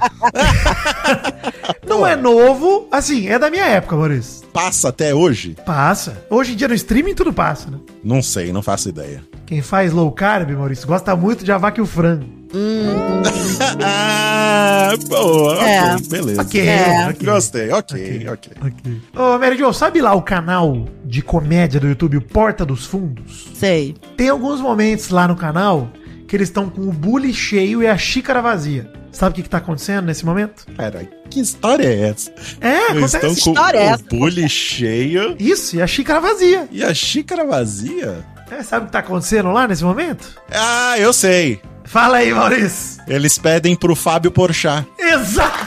Não 1.86 2.06
é 2.06 2.16
novo, 2.16 2.88
assim, 2.90 3.28
é 3.28 3.38
da 3.38 3.50
minha 3.50 3.64
época, 3.66 3.96
Maurício. 3.96 4.46
Passa 4.48 4.88
até 4.88 5.14
hoje? 5.14 5.56
Passa. 5.64 6.24
Hoje 6.28 6.52
em 6.52 6.56
dia 6.56 6.68
no 6.68 6.74
streaming 6.74 7.14
tudo 7.14 7.32
passa, 7.32 7.70
né? 7.70 7.78
Não 8.02 8.22
sei, 8.22 8.52
não 8.52 8.62
faço 8.62 8.88
ideia. 8.88 9.22
Quem 9.46 9.62
faz 9.62 9.92
low 9.92 10.10
carb, 10.10 10.50
Maurício, 10.50 10.86
gosta 10.86 11.14
muito 11.14 11.44
de 11.44 11.52
a 11.52 11.58
vaca 11.58 11.78
e 11.78 11.82
o 11.82 11.86
frango. 11.86 12.24
ah, 13.84 14.92
boa, 15.08 15.68
É. 15.68 15.94
ok, 15.96 16.06
beleza. 16.08 16.42
Ok, 16.42 16.60
É. 16.68 17.08
ok. 17.10 17.26
Gostei, 17.26 17.70
ok, 17.72 18.26
ok. 18.32 18.52
Ok. 18.60 19.00
Ô, 19.16 19.38
Mary 19.38 19.56
Jo, 19.56 19.72
sabe 19.72 20.00
lá 20.00 20.14
o 20.14 20.22
canal 20.22 20.86
de 21.04 21.22
comédia 21.22 21.80
do 21.80 21.88
YouTube, 21.88 22.20
Porta 22.20 22.64
dos 22.64 22.86
Fundos? 22.86 23.48
Sei. 23.54 23.94
Tem 24.16 24.28
alguns 24.28 24.60
momentos 24.60 25.08
lá 25.10 25.26
no 25.28 25.36
canal 25.36 25.88
que 26.26 26.36
eles 26.36 26.48
estão 26.48 26.68
com 26.70 26.82
o 26.82 26.92
bule 26.92 27.32
cheio 27.32 27.82
e 27.82 27.86
a 27.86 27.96
xícara 27.96 28.40
vazia. 28.40 28.90
Sabe 29.12 29.32
o 29.32 29.34
que, 29.36 29.42
que 29.44 29.48
tá 29.50 29.58
acontecendo 29.58 30.06
nesse 30.06 30.24
momento? 30.26 30.66
Pera, 30.76 31.08
que 31.30 31.38
história 31.40 31.86
é 31.86 32.08
essa? 32.08 32.32
É, 32.60 32.90
Eles 32.92 33.14
estão 33.14 33.30
com 33.32 33.36
história 33.50 33.78
é 33.78 33.90
o 33.90 33.94
essa? 33.94 34.04
bule 34.10 34.48
cheio 34.48 35.36
Isso, 35.38 35.76
e 35.76 35.82
a 35.82 35.86
xícara 35.86 36.20
vazia. 36.20 36.68
e 36.72 36.82
a 36.82 36.92
xícara 36.92 37.44
vazia? 37.44 38.24
É, 38.50 38.62
sabe 38.62 38.84
o 38.84 38.86
que 38.86 38.92
tá 38.92 38.98
acontecendo 38.98 39.52
lá 39.52 39.68
nesse 39.68 39.84
momento? 39.84 40.26
Ah, 40.50 40.96
eu 40.98 41.12
sei. 41.12 41.60
Fala 41.84 42.18
aí, 42.18 42.32
Maurício. 42.32 43.02
Eles 43.06 43.38
pedem 43.38 43.76
pro 43.76 43.94
Fábio 43.94 44.30
Porchat. 44.30 44.86
Exato! 44.98 45.64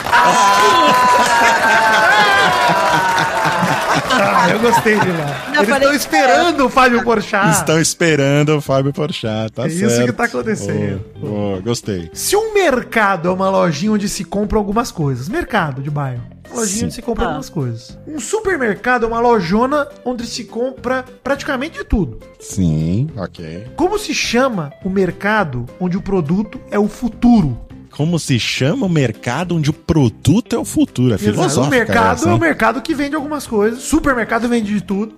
ah, 4.11 4.49
eu 4.49 4.59
gostei 4.59 4.99
de 4.99 5.11
lá. 5.11 5.45
Eu 5.55 5.63
Eles 5.63 5.70
estão 5.76 5.89
que 5.89 5.95
esperando 5.95 6.65
o 6.65 6.70
Fábio 6.70 7.03
Porchat. 7.03 7.51
Estão 7.51 7.80
esperando 7.80 8.57
o 8.57 8.61
Fábio 8.61 8.93
Porchat, 8.93 9.51
tá 9.51 9.65
É 9.65 9.70
certo. 9.70 9.91
isso 9.91 10.05
que 10.05 10.11
tá 10.11 10.24
acontecendo. 10.26 11.03
Boa, 11.20 11.32
boa, 11.32 11.61
gostei. 11.61 12.09
Se 12.13 12.36
um 12.36 12.53
mercado 12.53 13.30
é 13.30 13.32
uma 13.32 13.49
lojinha 13.49 13.91
onde 13.91 14.09
se 14.09 14.24
compra 14.24 14.57
algumas 14.57 14.91
coisas, 14.91 15.30
mercado 15.30 15.82
de 15.82 15.89
bairro, 15.89 16.24
lojinha 16.55 16.77
Sim. 16.79 16.85
onde 16.85 16.93
se 16.95 17.01
compra 17.01 17.23
Ah. 17.25 17.27
algumas 17.27 17.49
coisas. 17.49 17.97
Um 18.07 18.19
supermercado 18.19 19.05
é 19.05 19.07
uma 19.07 19.19
lojona 19.19 19.87
onde 20.05 20.25
se 20.25 20.43
compra 20.45 21.03
praticamente 21.23 21.79
de 21.79 21.83
tudo. 21.85 22.19
Sim, 22.39 23.09
ok. 23.15 23.67
Como 23.75 23.97
se 23.99 24.13
chama 24.13 24.71
o 24.83 24.89
mercado 24.89 25.65
onde 25.79 25.97
o 25.97 26.01
produto 26.01 26.59
é 26.71 26.79
o 26.79 26.87
futuro? 26.87 27.57
Como 27.91 28.19
se 28.19 28.39
chama 28.39 28.85
o 28.85 28.89
mercado 28.89 29.55
onde 29.55 29.71
o 29.71 29.73
produto 29.73 30.55
é 30.55 30.59
o 30.59 30.65
futuro? 30.65 31.15
É 31.15 31.17
filosófico. 31.17 31.65
O 31.65 31.69
mercado 31.69 32.13
essa, 32.13 32.29
é 32.29 32.33
o 32.33 32.37
mercado 32.39 32.81
que 32.81 32.93
vende 32.93 33.15
algumas 33.15 33.47
coisas. 33.47 33.81
Supermercado 33.81 34.47
vende 34.47 34.71
de 34.73 34.81
tudo. 34.81 35.15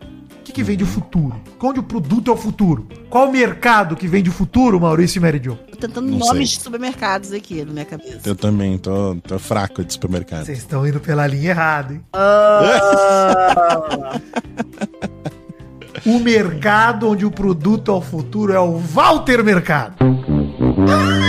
O 0.50 0.52
que, 0.52 0.56
que 0.56 0.64
vende 0.64 0.84
o 0.84 0.88
futuro? 0.88 1.36
Onde 1.62 1.80
o 1.80 1.84
produto 1.84 2.32
é 2.32 2.34
o 2.34 2.38
futuro? 2.38 2.88
Qual 3.08 3.28
o 3.28 3.32
mercado 3.32 3.96
que 3.96 4.08
vende 4.08 4.32
o 4.32 4.34
futuro, 4.34 4.80
Maurício 4.80 5.20
e 5.20 5.22
Mary 5.22 5.40
Jo? 5.44 5.56
Tô 5.70 5.78
tentando 5.78 6.10
Não 6.10 6.18
nomes 6.18 6.50
sei. 6.50 6.58
de 6.58 6.64
supermercados 6.64 7.32
aqui 7.32 7.64
na 7.64 7.72
minha 7.72 7.86
cabeça. 7.86 8.22
Eu 8.26 8.36
também 8.36 8.76
tô, 8.80 9.16
tô 9.18 9.38
fraco 9.38 9.86
de 9.86 9.94
supermercado. 9.94 10.46
Vocês 10.46 10.58
estão 10.58 10.88
indo 10.88 11.00
pela 11.00 11.28
linha 11.28 11.52
errada, 11.52 11.94
hein? 11.94 12.02
O 16.06 16.18
mercado 16.18 17.10
onde 17.10 17.26
o 17.26 17.32
produto 17.32 17.92
é 17.92 17.94
o 17.94 18.02
futuro 18.02 18.54
é 18.54 18.60
o 18.60 18.78
Walter 18.78 19.44
Mercado. 19.44 19.96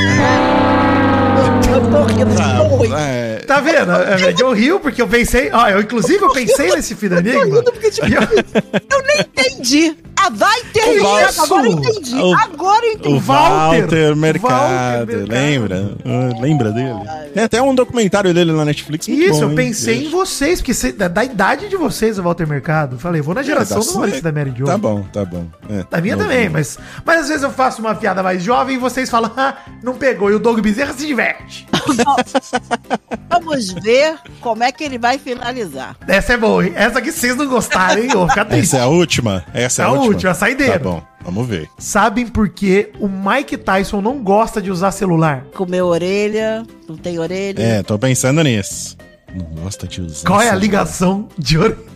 Eu 1.72 1.80
tô 1.90 2.02
rindo 2.04 2.76
muito. 2.76 2.94
é, 2.96 3.36
Tá 3.46 3.60
vendo? 3.60 3.92
É, 3.92 4.34
Eu 4.40 4.52
rio 4.52 4.80
porque 4.80 5.00
eu 5.02 5.08
pensei. 5.08 5.50
Ó, 5.52 5.68
eu, 5.68 5.80
inclusive, 5.80 6.22
eu 6.22 6.32
pensei 6.32 6.70
nesse 6.74 6.94
Fida 6.94 7.18
Enigma. 7.18 7.44
rindo 7.44 7.64
porque, 7.72 7.90
tipo, 7.90 8.06
eu- 8.06 8.20
Eu 8.22 9.02
nem 9.06 9.20
entendi. 9.20 9.96
Ah, 10.22 10.30
vai 10.30 10.60
ter 10.72 10.84
O 10.84 11.26
isso. 11.26 11.42
Agora 11.42 11.66
eu 11.66 11.72
entendi. 11.72 12.14
o- 12.14 12.34
Agora 12.34 12.84
eu 12.86 12.90
o 12.90 12.94
entendi. 12.94 13.18
Walter. 13.20 13.80
Walter 13.80 14.16
Mercado, 14.16 14.50
Walter 14.98 15.16
Mercado. 15.16 15.30
lembra? 15.30 15.92
Ah, 16.04 16.40
lembra 16.40 16.72
dele? 16.72 16.98
Tem 17.32 17.42
até 17.44 17.62
um 17.62 17.74
documentário 17.74 18.34
dele 18.34 18.52
na 18.52 18.64
Netflix. 18.64 19.06
muito 19.08 19.22
Isso, 19.22 19.32
bom, 19.40 19.42
eu 19.42 19.50
hein? 19.50 19.56
pensei 19.56 20.06
em 20.06 20.10
vocês, 20.10 20.60
porque 20.60 20.74
cê- 20.74 20.92
da, 20.92 21.08
da 21.08 21.24
idade 21.24 21.68
de 21.68 21.76
vocês, 21.76 22.18
o 22.18 22.22
Walter 22.22 22.46
Mercado. 22.46 22.98
Falei, 22.98 23.20
vou 23.22 23.34
na 23.34 23.42
geração 23.42 23.80
É, 23.80 23.84
do 23.84 23.94
Maurício 23.94 24.22
da 24.22 24.32
Mary 24.32 24.52
Jo. 24.56 24.64
Tá 24.66 24.76
bom, 24.78 25.02
tá 25.12 25.24
bom. 25.24 25.46
É, 25.68 25.84
Da 25.90 26.00
minha 26.00 26.16
também, 26.16 26.48
mas, 26.48 26.78
mas 27.04 27.20
às 27.22 27.28
vezes 27.28 27.42
eu 27.42 27.50
faço 27.50 27.80
uma 27.80 27.94
piada 27.94 28.22
mais 28.22 28.42
jovem 28.42 28.76
e 28.76 28.78
vocês 28.78 29.08
falam, 29.08 29.32
ah, 29.36 29.54
não 29.82 29.94
pegou. 29.94 30.30
E 30.30 30.34
o 30.34 30.38
Doug 30.38 30.60
Bezerra 30.60 30.92
se 30.92 31.06
diverte. 31.06 31.66
Vamos 33.30 33.72
ver 33.72 34.16
como 34.40 34.62
é 34.64 34.72
que 34.72 34.82
ele 34.84 34.98
vai 34.98 35.18
finalizar. 35.18 35.96
Essa 36.06 36.34
é 36.34 36.36
boa, 36.36 36.64
hein? 36.66 36.72
Essa 36.74 36.98
aqui 36.98 37.12
vocês 37.12 37.36
não 37.36 37.46
gostaram, 37.46 38.02
hein? 38.02 38.08
Eu 38.12 38.18
vou 38.20 38.28
ficar 38.28 38.44
triste. 38.44 38.64
Essa 38.74 38.78
é 38.78 38.80
a 38.82 38.86
última? 38.88 39.44
Essa 39.54 39.82
é 39.82 39.84
a, 39.84 39.88
A 39.88 39.92
última? 39.92 40.09
Última, 40.14 40.32
a 40.32 40.34
saideira. 40.34 40.72
Tá 40.74 40.78
bom, 40.78 41.02
vamos 41.24 41.46
ver. 41.46 41.68
Sabem 41.78 42.26
por 42.26 42.48
que 42.48 42.90
o 42.98 43.08
Mike 43.08 43.56
Tyson 43.56 44.00
não 44.00 44.22
gosta 44.22 44.60
de 44.60 44.70
usar 44.70 44.90
celular? 44.92 45.44
Comeu 45.54 45.86
orelha, 45.86 46.64
não 46.88 46.96
tem 46.96 47.18
orelha. 47.18 47.60
É, 47.62 47.82
tô 47.82 47.98
pensando 47.98 48.42
nisso. 48.42 48.96
Não 49.34 49.44
gosta 49.62 49.86
de 49.86 50.00
usar. 50.00 50.26
Qual 50.26 50.40
é 50.40 50.44
a 50.44 50.46
celular. 50.48 50.60
ligação 50.62 51.28
de 51.38 51.58
orelha? 51.58 51.90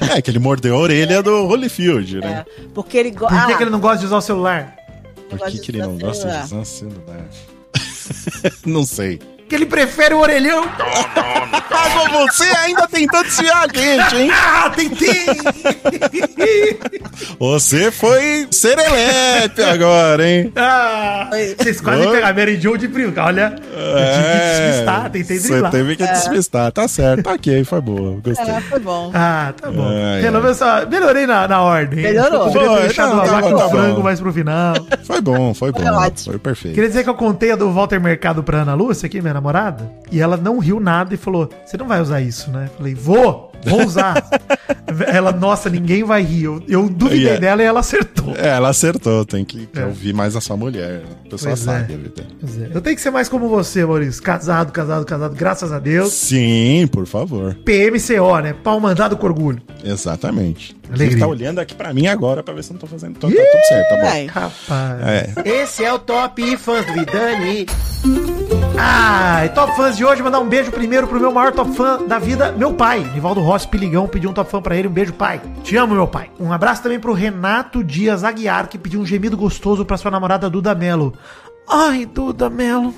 É, 0.00 0.20
que 0.20 0.30
ele 0.30 0.38
mordeu 0.40 0.74
a 0.74 0.78
orelha 0.78 1.22
do 1.22 1.46
Holyfield, 1.46 2.20
né? 2.20 2.44
É, 2.48 2.62
porque 2.74 2.98
ele 2.98 3.12
Por 3.12 3.20
gosta. 3.30 3.46
que, 3.46 3.56
que 3.56 3.62
ele 3.62 3.70
não 3.70 3.80
gosta 3.80 3.98
de 3.98 4.06
usar 4.06 4.16
o 4.16 4.20
celular? 4.20 4.76
Por 5.30 5.38
que, 5.48 5.58
que 5.58 5.70
ele 5.70 5.78
não 5.78 5.94
usar 5.94 6.06
gosta 6.06 6.26
de 6.28 6.32
celular. 6.32 6.44
usar 6.44 6.64
celular? 6.64 7.28
não 8.66 8.84
sei. 8.84 9.20
Que 9.52 9.56
ele 9.56 9.66
prefere 9.66 10.14
o 10.14 10.18
orelhão. 10.18 10.64
Agora 10.64 12.26
você 12.26 12.44
ainda 12.44 12.88
tentou 12.88 13.22
desviar 13.22 13.64
a 13.68 13.78
gente, 13.78 14.16
hein? 14.16 14.30
Ah, 14.64 14.70
tentei! 14.70 15.26
Você 17.38 17.90
foi 17.90 18.46
serelepe 18.50 19.62
agora, 19.62 20.26
hein? 20.26 20.52
Ah, 20.56 21.28
vocês 21.58 21.80
quase 21.80 22.06
Oi? 22.06 22.12
pegaram 22.12 22.36
Mary 22.36 22.60
Jo 22.60 22.76
de 22.78 22.88
brinco. 22.88 23.20
Olha, 23.20 23.54
eu 23.56 24.14
tive 24.14 24.30
que 24.32 24.68
despistar, 24.68 25.10
tentei 25.10 25.36
É, 25.36 25.40
Você 25.40 25.48
driblar. 25.48 25.70
teve 25.70 25.96
que 25.96 26.06
despistar. 26.06 26.72
Tá 26.72 26.88
certo, 26.88 27.22
tá 27.24 27.32
ok, 27.32 27.64
foi 27.64 27.80
boa. 27.80 28.20
Gostei. 28.24 28.54
É, 28.54 28.60
foi 28.62 28.80
bom. 28.80 29.10
Ah, 29.14 29.52
tá 29.60 29.70
bom. 29.70 29.86
Ai, 29.88 30.22
Pelo 30.22 30.36
ai. 30.36 30.42
menos 30.42 30.56
só- 30.56 30.86
melhorei 30.86 31.26
na, 31.26 31.46
na 31.48 31.60
ordem. 31.62 32.02
Melhorou. 32.02 32.46
Eu 32.46 32.52
poderia 32.52 32.68
ter 32.68 32.74
Foi, 32.76 32.82
deixado 32.84 33.16
não, 33.16 33.22
a 33.22 33.26
tá 33.26 33.42
tá 33.58 33.68
frango 33.68 33.96
bom. 33.96 34.02
mais 34.02 34.20
pro 34.20 34.32
final. 34.32 34.74
Foi 35.04 35.20
bom, 35.20 35.52
foi 35.54 35.72
bom. 35.72 35.80
Foi. 35.82 36.12
Foi 36.24 36.38
perfeito. 36.38 36.74
Queria 36.74 36.88
dizer 36.88 37.04
que 37.04 37.10
eu 37.10 37.14
contei 37.14 37.52
a 37.52 37.56
do 37.56 37.70
Walter 37.72 38.00
Mercado 38.00 38.42
pra 38.42 38.58
Ana 38.62 38.74
Lúcia, 38.74 39.06
aqui, 39.06 39.20
minha 39.20 39.34
namorada, 39.34 39.41
e 40.10 40.20
ela 40.20 40.36
não 40.36 40.58
riu 40.58 40.78
nada 40.80 41.14
e 41.14 41.16
falou: 41.16 41.48
Você 41.64 41.76
não 41.76 41.86
vai 41.88 42.00
usar 42.00 42.20
isso, 42.20 42.50
né? 42.50 42.68
Falei, 42.76 42.94
vou, 42.94 43.50
vou 43.64 43.84
usar. 43.86 44.22
ela, 45.06 45.32
nossa, 45.32 45.68
ninguém 45.70 46.04
vai 46.04 46.22
rir. 46.22 46.44
Eu, 46.44 46.62
eu 46.68 46.88
duvidei 46.88 47.22
Yeah. 47.22 47.40
dela 47.40 47.62
e 47.62 47.64
ela 47.66 47.80
acertou. 47.80 48.34
É, 48.36 48.48
ela 48.48 48.68
acertou. 48.68 49.24
Tem 49.24 49.44
que, 49.44 49.66
que 49.66 49.78
É. 49.80 49.86
ouvir 49.86 50.12
mais 50.12 50.36
a 50.36 50.40
sua 50.40 50.56
mulher. 50.56 51.02
A 51.26 51.28
pessoa 51.30 51.50
Pois 51.52 51.60
sabe. 51.60 51.92
é. 51.92 51.96
vida. 51.96 52.22
É. 52.72 52.76
Eu 52.76 52.80
tenho 52.80 52.96
que 52.96 53.02
ser 53.02 53.10
mais 53.10 53.28
como 53.28 53.48
você, 53.48 53.84
Maurício. 53.84 54.22
Casado, 54.22 54.70
casado, 54.72 55.04
casado, 55.04 55.34
graças 55.34 55.72
a 55.72 55.78
Deus. 55.78 56.12
Sim, 56.12 56.86
por 56.92 57.06
favor. 57.06 57.54
PMCO, 57.64 58.38
né? 58.42 58.52
Pau 58.62 58.78
mandado 58.80 59.16
com 59.16 59.26
orgulho. 59.26 59.62
Exatamente. 59.84 60.76
Alegria. 60.94 61.14
Ele 61.14 61.20
tá 61.20 61.26
olhando 61.26 61.58
aqui 61.58 61.74
pra 61.74 61.92
mim 61.92 62.06
agora 62.06 62.42
pra 62.42 62.54
ver 62.54 62.62
se 62.62 62.70
eu 62.70 62.74
não 62.74 62.80
tô 62.80 62.86
fazendo. 62.86 63.14
Tá, 63.18 63.28
tá 63.28 63.34
tudo 63.34 63.66
certo, 63.68 63.88
tá 63.88 63.96
bom. 63.96 64.02
Vai. 64.02 64.26
Rapaz. 64.26 65.02
É. 65.02 65.32
Esse 65.44 65.84
é 65.84 65.92
o 65.92 65.98
Top 65.98 66.56
Fãs 66.56 66.86
do 66.86 66.92
Vidani. 66.92 67.66
Ah, 68.78 69.48
top 69.54 69.76
fãs 69.76 69.96
de 69.96 70.04
hoje, 70.04 70.22
mandar 70.22 70.40
um 70.40 70.48
beijo 70.48 70.72
primeiro 70.72 71.06
pro 71.06 71.20
meu 71.20 71.30
maior 71.30 71.52
top 71.52 71.72
fã 71.72 72.02
da 72.04 72.18
vida, 72.18 72.50
meu 72.52 72.74
pai. 72.74 72.98
Nivaldo 73.14 73.40
Rossi 73.40 73.68
Piligão 73.68 74.08
pediu 74.08 74.30
um 74.30 74.32
top 74.32 74.50
fã 74.50 74.60
pra 74.60 74.76
ele. 74.76 74.88
Um 74.88 74.92
beijo, 74.92 75.12
pai. 75.12 75.40
Te 75.62 75.76
amo, 75.76 75.94
meu 75.94 76.06
pai. 76.06 76.30
Um 76.40 76.52
abraço 76.52 76.82
também 76.82 76.98
pro 76.98 77.12
Renato 77.12 77.84
Dias 77.84 78.24
Aguiar, 78.24 78.68
que 78.68 78.78
pediu 78.78 79.00
um 79.00 79.06
gemido 79.06 79.36
gostoso 79.36 79.84
pra 79.84 79.96
sua 79.96 80.10
namorada 80.10 80.50
Duda 80.50 80.74
Melo. 80.74 81.14
Ai, 81.68 82.06
Duda 82.06 82.50
Melo. 82.50 82.94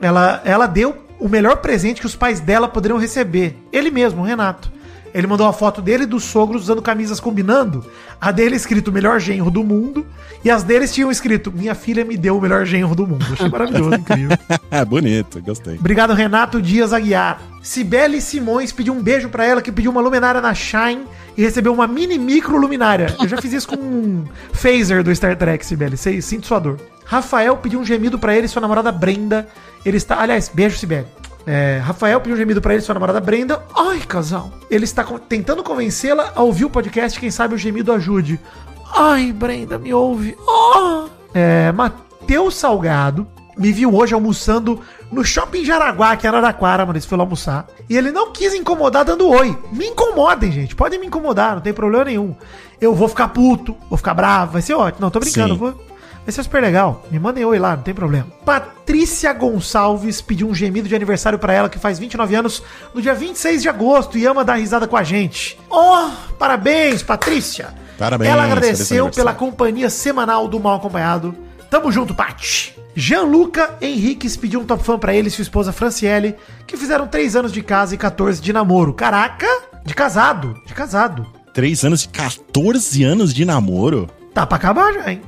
Ela, 0.00 0.42
ela 0.44 0.66
deu 0.66 0.94
o 1.18 1.28
melhor 1.28 1.56
presente 1.58 2.00
que 2.00 2.06
os 2.06 2.16
pais 2.16 2.40
dela 2.40 2.68
poderiam 2.68 2.98
receber. 2.98 3.56
Ele 3.72 3.90
mesmo, 3.90 4.20
o 4.22 4.24
Renato. 4.24 4.70
Ele 5.16 5.26
mandou 5.26 5.46
uma 5.46 5.52
foto 5.52 5.80
dele 5.80 6.02
e 6.02 6.06
dos 6.06 6.24
sogros 6.24 6.64
usando 6.64 6.82
camisas 6.82 7.18
combinando. 7.18 7.82
A 8.20 8.30
dele 8.30 8.54
escrito 8.54 8.92
melhor 8.92 9.18
genro 9.18 9.50
do 9.50 9.64
mundo. 9.64 10.06
E 10.44 10.50
as 10.50 10.62
deles 10.62 10.92
tinham 10.92 11.10
escrito 11.10 11.50
Minha 11.50 11.74
filha 11.74 12.04
me 12.04 12.18
deu 12.18 12.36
o 12.36 12.40
melhor 12.40 12.66
genro 12.66 12.94
do 12.94 13.06
mundo. 13.06 13.24
Achei 13.32 13.48
maravilhoso, 13.48 13.94
incrível. 13.96 14.36
Bonito, 14.86 15.40
gostei. 15.40 15.76
Obrigado, 15.76 16.12
Renato 16.12 16.60
Dias 16.60 16.92
Aguiar. 16.92 17.40
Cibele 17.62 18.20
Simões 18.20 18.72
pediu 18.72 18.92
um 18.92 19.02
beijo 19.02 19.30
pra 19.30 19.46
ela 19.46 19.62
que 19.62 19.72
pediu 19.72 19.90
uma 19.90 20.02
luminária 20.02 20.42
na 20.42 20.52
Shine 20.52 21.06
e 21.34 21.42
recebeu 21.42 21.72
uma 21.72 21.86
mini 21.86 22.18
micro 22.18 22.58
luminária. 22.58 23.16
Eu 23.18 23.26
já 23.26 23.40
fiz 23.40 23.54
isso 23.54 23.68
com 23.68 23.76
um 23.76 24.24
phaser 24.52 25.02
do 25.02 25.14
Star 25.14 25.34
Trek, 25.34 25.64
Cibele. 25.64 25.96
Sinto 25.96 26.46
sua 26.46 26.58
dor. 26.58 26.78
Rafael 27.06 27.56
pediu 27.56 27.80
um 27.80 27.84
gemido 27.84 28.18
pra 28.18 28.36
ele 28.36 28.44
e 28.44 28.48
sua 28.50 28.60
namorada 28.60 28.92
Brenda. 28.92 29.48
Ele 29.82 29.96
está. 29.96 30.20
Aliás, 30.20 30.50
beijo, 30.52 30.76
Cibele. 30.76 31.06
É, 31.46 31.80
Rafael 31.82 32.20
pediu 32.20 32.34
um 32.34 32.38
gemido 32.38 32.60
pra 32.60 32.74
ele 32.74 32.82
sua 32.82 32.94
namorada 32.94 33.20
Brenda. 33.20 33.62
Ai, 33.74 34.00
casal. 34.00 34.50
Ele 34.68 34.84
está 34.84 35.04
tentando 35.28 35.62
convencê-la 35.62 36.32
a 36.34 36.42
ouvir 36.42 36.64
o 36.64 36.70
podcast. 36.70 37.20
Quem 37.20 37.30
sabe 37.30 37.54
o 37.54 37.58
gemido 37.58 37.92
ajude. 37.92 38.40
Ai, 38.92 39.32
Brenda, 39.32 39.78
me 39.78 39.94
ouve. 39.94 40.36
Oh. 40.46 41.08
É, 41.32 41.70
Matheus 41.70 42.56
Salgado 42.56 43.26
me 43.56 43.72
viu 43.72 43.94
hoje 43.94 44.12
almoçando 44.12 44.80
no 45.10 45.24
Shopping 45.24 45.64
Jaraguá, 45.64 46.12
aqui 46.12 46.26
em 46.26 46.28
Araraquara, 46.28 46.84
mano. 46.84 46.98
Ele 46.98 47.06
foi 47.06 47.16
lá 47.16 47.24
almoçar. 47.24 47.66
E 47.88 47.96
ele 47.96 48.10
não 48.10 48.32
quis 48.32 48.52
incomodar 48.52 49.04
dando 49.04 49.28
oi. 49.28 49.56
Me 49.72 49.86
incomodem, 49.86 50.52
gente. 50.52 50.74
Podem 50.74 50.98
me 50.98 51.06
incomodar, 51.06 51.54
não 51.54 51.62
tem 51.62 51.72
problema 51.72 52.04
nenhum. 52.04 52.34
Eu 52.80 52.94
vou 52.94 53.08
ficar 53.08 53.28
puto, 53.28 53.74
vou 53.88 53.96
ficar 53.96 54.14
bravo, 54.14 54.52
vai 54.52 54.62
ser 54.62 54.74
ótimo. 54.74 55.00
Não, 55.00 55.10
tô 55.10 55.20
brincando, 55.20 55.54
Sim. 55.54 55.58
vou. 55.58 55.86
Vai 56.26 56.32
ser 56.32 56.42
super 56.42 56.60
legal. 56.60 57.04
Me 57.08 57.20
mandem 57.20 57.44
oi 57.44 57.56
lá, 57.56 57.76
não 57.76 57.84
tem 57.84 57.94
problema. 57.94 58.26
Patrícia 58.44 59.32
Gonçalves 59.32 60.20
pediu 60.20 60.48
um 60.48 60.54
gemido 60.54 60.88
de 60.88 60.94
aniversário 60.96 61.38
pra 61.38 61.52
ela 61.52 61.68
que 61.68 61.78
faz 61.78 62.00
29 62.00 62.34
anos 62.34 62.64
no 62.92 63.00
dia 63.00 63.14
26 63.14 63.62
de 63.62 63.68
agosto 63.68 64.18
e 64.18 64.26
ama 64.26 64.44
dar 64.44 64.56
risada 64.56 64.88
com 64.88 64.96
a 64.96 65.04
gente. 65.04 65.56
Oh, 65.70 66.10
parabéns, 66.36 67.00
Patrícia. 67.00 67.72
Parabéns, 67.96 68.28
Ela 68.28 68.42
agradeceu 68.42 69.08
pela 69.08 69.32
companhia 69.32 69.88
semanal 69.88 70.48
do 70.48 70.58
Mal 70.58 70.78
Acompanhado. 70.78 71.32
Tamo 71.70 71.92
junto, 71.92 72.12
Paty. 72.12 72.74
Gianluca 72.96 73.76
Henriques 73.80 74.36
pediu 74.36 74.60
um 74.60 74.64
top 74.64 74.82
fã 74.82 74.98
pra 74.98 75.14
ele 75.14 75.28
e 75.28 75.30
sua 75.30 75.42
esposa 75.42 75.72
Franciele, 75.72 76.34
que 76.66 76.76
fizeram 76.76 77.06
3 77.06 77.36
anos 77.36 77.52
de 77.52 77.62
casa 77.62 77.94
e 77.94 77.98
14 77.98 78.42
de 78.42 78.52
namoro. 78.52 78.94
Caraca, 78.94 79.46
de 79.84 79.94
casado, 79.94 80.60
de 80.66 80.74
casado. 80.74 81.24
Três 81.54 81.84
anos 81.84 82.02
e 82.02 82.08
14 82.08 83.04
anos 83.04 83.32
de 83.32 83.44
namoro? 83.44 84.10
Tá 84.34 84.44
pra 84.44 84.56
acabar 84.56 84.92
já, 84.92 85.10
hein? 85.12 85.22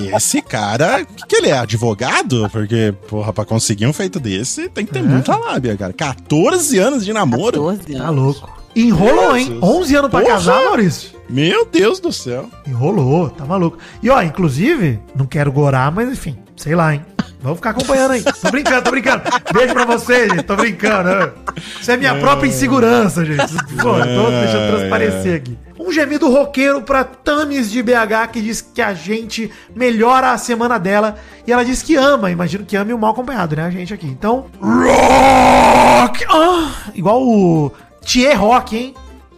É, 0.00 0.14
Esse 0.16 0.40
cara, 0.42 1.04
que, 1.04 1.26
que 1.26 1.36
ele 1.36 1.48
é? 1.48 1.58
Advogado? 1.58 2.48
Porque, 2.50 2.94
porra, 3.08 3.32
pra 3.32 3.44
conseguir 3.44 3.86
um 3.86 3.92
feito 3.92 4.18
desse, 4.20 4.68
tem 4.68 4.84
que 4.86 4.92
ter 4.92 5.00
É. 5.00 5.02
muita 5.02 5.36
lábia, 5.36 5.76
cara. 5.76 5.92
14 5.92 6.78
anos 6.78 7.04
de 7.04 7.12
namoro? 7.12 7.64
14 7.64 7.94
anos. 7.94 8.04
Tá 8.04 8.10
louco. 8.10 8.58
Enrolou, 8.76 9.36
hein? 9.36 9.46
Jesus. 9.46 9.62
11 9.62 9.96
anos 9.96 10.10
pra 10.10 10.20
Porra. 10.20 10.32
casar, 10.34 10.64
Maurício. 10.64 11.10
Meu 11.28 11.66
Deus 11.66 12.00
do 12.00 12.12
céu. 12.12 12.48
Enrolou, 12.66 13.28
tá 13.28 13.44
maluco. 13.44 13.76
E 14.02 14.08
ó, 14.08 14.22
inclusive, 14.22 15.00
não 15.14 15.26
quero 15.26 15.50
gorar, 15.52 15.90
mas 15.90 16.08
enfim, 16.10 16.38
sei 16.56 16.74
lá, 16.74 16.94
hein? 16.94 17.04
Vamos 17.40 17.58
ficar 17.58 17.70
acompanhando 17.70 18.12
aí. 18.12 18.22
Tô 18.24 18.50
brincando, 18.50 18.82
tô 18.82 18.90
brincando. 18.90 19.22
Beijo 19.52 19.72
pra 19.72 19.84
vocês, 19.84 20.28
gente. 20.32 20.42
Tô 20.42 20.56
brincando. 20.56 21.08
né? 21.08 21.30
Isso 21.80 21.90
é 21.90 21.96
minha 21.96 22.14
própria 22.16 22.48
insegurança, 22.48 23.24
gente. 23.24 23.52
Pô, 23.80 23.92
tô 23.94 24.30
deixando 24.30 24.76
transparecer 24.76 25.36
aqui. 25.36 25.58
Um 25.78 25.92
gemido 25.92 26.28
roqueiro 26.28 26.82
pra 26.82 27.04
Tamis 27.04 27.70
de 27.70 27.82
BH 27.82 28.28
que 28.32 28.40
diz 28.40 28.60
que 28.60 28.82
a 28.82 28.92
gente 28.94 29.50
melhora 29.74 30.32
a 30.32 30.38
semana 30.38 30.76
dela. 30.78 31.16
E 31.46 31.52
ela 31.52 31.64
diz 31.64 31.82
que 31.82 31.94
ama, 31.94 32.30
imagino 32.30 32.64
que 32.64 32.76
ama 32.76 32.90
e 32.90 32.94
o 32.94 32.98
mal 32.98 33.12
acompanhado, 33.12 33.54
né? 33.56 33.64
A 33.64 33.70
gente 33.70 33.94
aqui. 33.94 34.06
Então. 34.06 34.46
Rock! 34.60 36.24
Ah, 36.28 36.90
igual 36.94 37.22
o 37.22 37.70
Thier 38.04 38.38
Rock, 38.40 38.76
hein? 38.76 38.94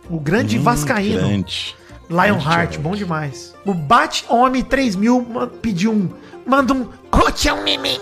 O 0.09 0.19
grande 0.19 0.59
Vascaíno. 0.59 1.21
Hum, 1.21 1.29
Grande. 1.29 1.77
Lionheart, 2.09 2.79
bom 2.79 2.97
demais. 2.97 3.55
O 3.65 3.73
Bat 3.73 4.25
Homem 4.29 4.63
3000 4.65 5.27
ma- 5.31 5.47
pediu 5.47 5.93
um. 5.93 6.09
Manda 6.47 6.73
um. 6.75 6.89
Um 7.13 7.63
mimim. 7.63 8.01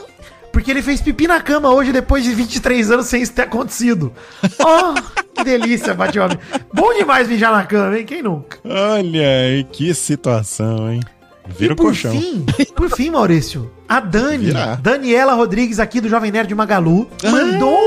Porque 0.58 0.72
ele 0.72 0.82
fez 0.82 1.00
pipi 1.00 1.28
na 1.28 1.40
cama 1.40 1.72
hoje 1.72 1.92
depois 1.92 2.24
de 2.24 2.34
23 2.34 2.90
anos 2.90 3.06
sem 3.06 3.22
isso 3.22 3.32
ter 3.32 3.42
acontecido. 3.42 4.12
Oh, 4.58 4.92
que 5.32 5.44
delícia, 5.44 5.94
Bat 5.94 6.18
Homem. 6.18 6.36
Bom 6.74 6.92
demais 6.94 7.28
mijar 7.28 7.52
na 7.52 7.64
cama, 7.64 7.96
hein? 7.96 8.04
Quem 8.04 8.24
nunca? 8.24 8.58
Olha 8.64 9.28
aí, 9.28 9.62
que 9.62 9.94
situação, 9.94 10.90
hein? 10.90 11.00
Vira 11.46 11.70
e 11.70 11.74
o 11.74 11.76
por 11.76 11.84
colchão. 11.84 12.10
fim, 12.10 12.44
por 12.74 12.90
fim, 12.90 13.08
Maurício, 13.08 13.70
a 13.88 14.00
Dani, 14.00 14.46
Vira. 14.46 14.76
Daniela 14.82 15.32
Rodrigues 15.34 15.78
aqui 15.78 16.00
do 16.00 16.08
Jovem 16.08 16.32
Nerd 16.32 16.48
de 16.48 16.56
Magalu, 16.56 17.08
Ah. 17.22 17.30
mandou 17.30 17.78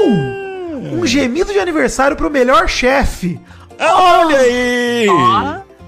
um 0.94 1.06
gemido 1.06 1.52
de 1.52 1.60
aniversário 1.60 2.16
pro 2.16 2.32
melhor 2.32 2.70
chefe. 2.70 3.38
Olha 3.78 4.38
aí! 4.38 5.08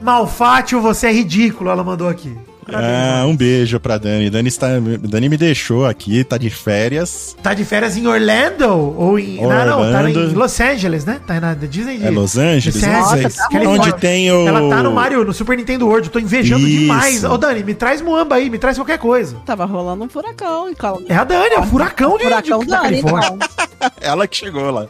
Malfátio, 0.02 0.82
você 0.82 1.08
é 1.08 1.14
ridículo, 1.14 1.70
ela 1.70 1.82
mandou 1.82 2.10
aqui. 2.10 2.36
Ah, 2.72 3.26
um 3.28 3.36
beijo 3.36 3.80
pra 3.80 3.98
Dani. 3.98 4.30
Dani, 4.30 4.48
está, 4.48 4.68
Dani 5.02 5.30
me 5.30 5.38
deixou 5.38 5.86
aqui, 5.86 6.24
tá 6.24 6.38
de 6.38 6.50
férias. 6.50 7.36
Tá 7.42 7.54
de 7.54 7.66
férias 7.66 7.98
em 7.98 8.06
Orlando? 8.08 8.68
Ou 8.70 9.18
em. 9.20 9.38
Não, 9.42 9.50
não, 9.50 9.66
tá 9.66 9.78
Orlando. 9.78 10.20
em 10.32 10.34
Los 10.34 10.60
Angeles, 10.60 11.06
né? 11.06 11.20
Tá 11.26 11.40
na 11.40 11.54
Disney. 11.54 11.98
de- 11.98 12.06
É 12.06 12.10
Los 12.10 12.38
Angeles? 12.38 12.76
Los. 12.76 12.84
Angeles, 13.12 13.36
tá 13.36 13.48
Califórnia. 13.50 13.82
Onde 13.84 13.94
tem 14.00 14.32
o- 14.32 14.48
Ela 14.48 14.70
tá 14.70 14.84
no 14.84 14.94
Mario, 14.94 15.24
no 15.26 15.34
Super 15.34 15.58
Nintendo 15.58 15.88
World. 15.88 16.08
Eu 16.08 16.12
tô 16.14 16.20
invejando 16.20 16.68
Isso. 16.68 16.80
demais. 16.80 17.24
Ô, 17.24 17.38
Dani, 17.38 17.64
me 17.64 17.74
traz 17.74 18.02
Moamba 18.02 18.36
aí, 18.36 18.50
me 18.50 18.58
traz 18.58 18.78
qualquer 18.78 18.98
coisa. 18.98 19.36
Tava 19.46 19.66
rolando 19.66 20.04
um 20.04 20.10
furacão. 20.10 20.70
E 20.70 20.76
cal... 20.76 21.02
É 21.10 21.16
a 21.16 21.24
Dani, 21.24 21.56
é 21.56 21.60
o 21.60 21.64
furacão 21.64 22.18
de, 22.18 22.24
Furacão 22.24 22.60
de, 22.60 22.68
da 22.68 22.82
Dani, 22.82 23.02
Califórnia. 23.02 23.30
então. 23.36 23.92
Ela 24.02 24.28
que 24.28 24.38
chegou 24.38 24.70
lá. 24.72 24.88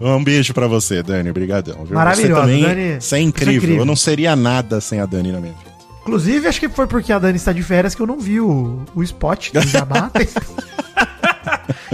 Um 0.00 0.24
beijo 0.24 0.54
pra 0.54 0.66
você, 0.66 1.02
Dani. 1.02 1.28
Obrigadão. 1.28 1.84
viu? 1.84 1.94
Maravilhosa, 1.94 2.34
Você 2.34 2.40
também, 2.40 2.62
Dani. 2.62 2.82
Você 2.82 2.90
é 2.96 3.00
Você 3.00 3.16
é 3.16 3.20
incrível. 3.20 3.54
incrível. 3.56 3.78
Eu 3.80 3.84
não 3.84 3.96
seria 3.96 4.34
nada 4.34 4.80
sem 4.80 4.98
a 4.98 5.04
Dani 5.06 5.30
na 5.32 5.40
minha 5.40 5.52
vida. 5.52 5.69
Inclusive, 6.10 6.48
acho 6.48 6.58
que 6.58 6.68
foi 6.68 6.88
porque 6.88 7.12
a 7.12 7.20
Dani 7.20 7.36
está 7.36 7.52
de 7.52 7.62
férias 7.62 7.94
que 7.94 8.02
eu 8.02 8.06
não 8.06 8.18
vi 8.18 8.40
o, 8.40 8.84
o 8.96 9.02
spot 9.04 9.52
do 9.52 9.60
Jabá. 9.60 10.10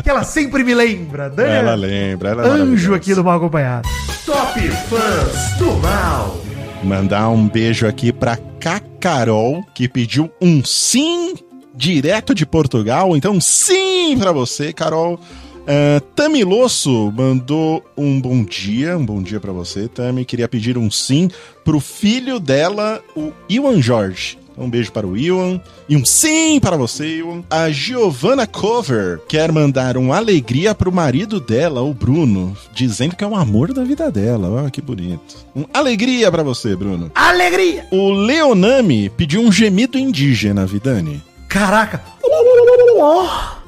que 0.02 0.08
ela 0.08 0.24
sempre 0.24 0.64
me 0.64 0.74
lembra. 0.74 1.28
Dani 1.28 1.50
Ela 1.50 1.74
lembra. 1.74 2.30
Ela 2.30 2.46
é 2.46 2.50
anjo 2.62 2.94
aqui 2.94 3.14
do 3.14 3.22
Mal 3.22 3.36
Acompanhado. 3.36 3.86
Top 4.24 4.58
Fãs 4.58 5.58
do 5.58 5.70
Mal. 5.82 6.40
Mandar 6.82 7.28
um 7.28 7.46
beijo 7.46 7.86
aqui 7.86 8.10
pra 8.10 8.38
Cacarol, 8.58 9.62
que 9.74 9.86
pediu 9.86 10.32
um 10.40 10.64
sim 10.64 11.34
direto 11.74 12.34
de 12.34 12.46
Portugal. 12.46 13.14
Então, 13.14 13.38
sim 13.38 14.16
pra 14.18 14.32
você, 14.32 14.72
Carol. 14.72 15.20
Uh, 15.66 16.00
Tami 16.14 16.44
Losso 16.44 17.12
mandou 17.12 17.84
um 17.96 18.20
bom 18.20 18.44
dia, 18.44 18.96
um 18.96 19.04
bom 19.04 19.20
dia 19.20 19.40
pra 19.40 19.50
você, 19.50 19.88
Tami. 19.88 20.24
Queria 20.24 20.48
pedir 20.48 20.78
um 20.78 20.88
sim 20.88 21.28
pro 21.64 21.80
filho 21.80 22.38
dela, 22.38 23.02
o 23.16 23.32
Iwan 23.48 23.82
Jorge. 23.82 24.38
Um 24.56 24.70
beijo 24.70 24.90
para 24.90 25.06
o 25.06 25.16
Iwan. 25.18 25.60
E 25.88 25.96
um 25.96 26.04
sim 26.04 26.58
para 26.60 26.76
você, 26.76 27.18
Iwan. 27.18 27.42
A 27.50 27.68
Giovanna 27.70 28.46
Cover 28.46 29.20
quer 29.28 29.50
mandar 29.52 29.98
um 29.98 30.12
alegria 30.12 30.74
pro 30.74 30.92
marido 30.92 31.40
dela, 31.40 31.82
o 31.82 31.92
Bruno, 31.92 32.56
dizendo 32.72 33.16
que 33.16 33.24
é 33.24 33.26
o 33.26 33.34
amor 33.34 33.74
da 33.74 33.84
vida 33.84 34.10
dela. 34.10 34.48
Olha 34.48 34.70
que 34.70 34.80
bonito. 34.80 35.36
Um 35.54 35.64
alegria 35.74 36.30
para 36.30 36.42
você, 36.44 36.74
Bruno. 36.76 37.10
Alegria! 37.14 37.86
O 37.90 38.10
Leonami 38.10 39.10
pediu 39.10 39.42
um 39.42 39.52
gemido 39.52 39.98
indígena, 39.98 40.64
Vidani. 40.64 41.20
Caraca! 41.48 42.02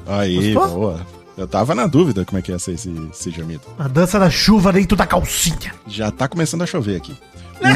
Aí, 0.07 0.53
Gostou? 0.53 0.79
boa. 0.79 1.18
Eu 1.39 1.47
tava 1.47 1.73
na 1.73 1.87
dúvida 1.87 2.25
como 2.25 2.37
é 2.37 2.41
que 2.41 2.51
ia 2.51 2.59
ser 2.59 2.73
esse, 2.73 2.93
esse 3.13 3.31
gemido. 3.31 3.61
A 3.79 3.87
dança 3.87 4.19
da 4.19 4.29
chuva 4.29 4.73
dentro 4.73 4.97
da 4.97 5.05
calcinha. 5.05 5.73
Já 5.87 6.11
tá 6.11 6.27
começando 6.27 6.63
a 6.63 6.65
chover 6.65 6.97
aqui. 6.97 7.15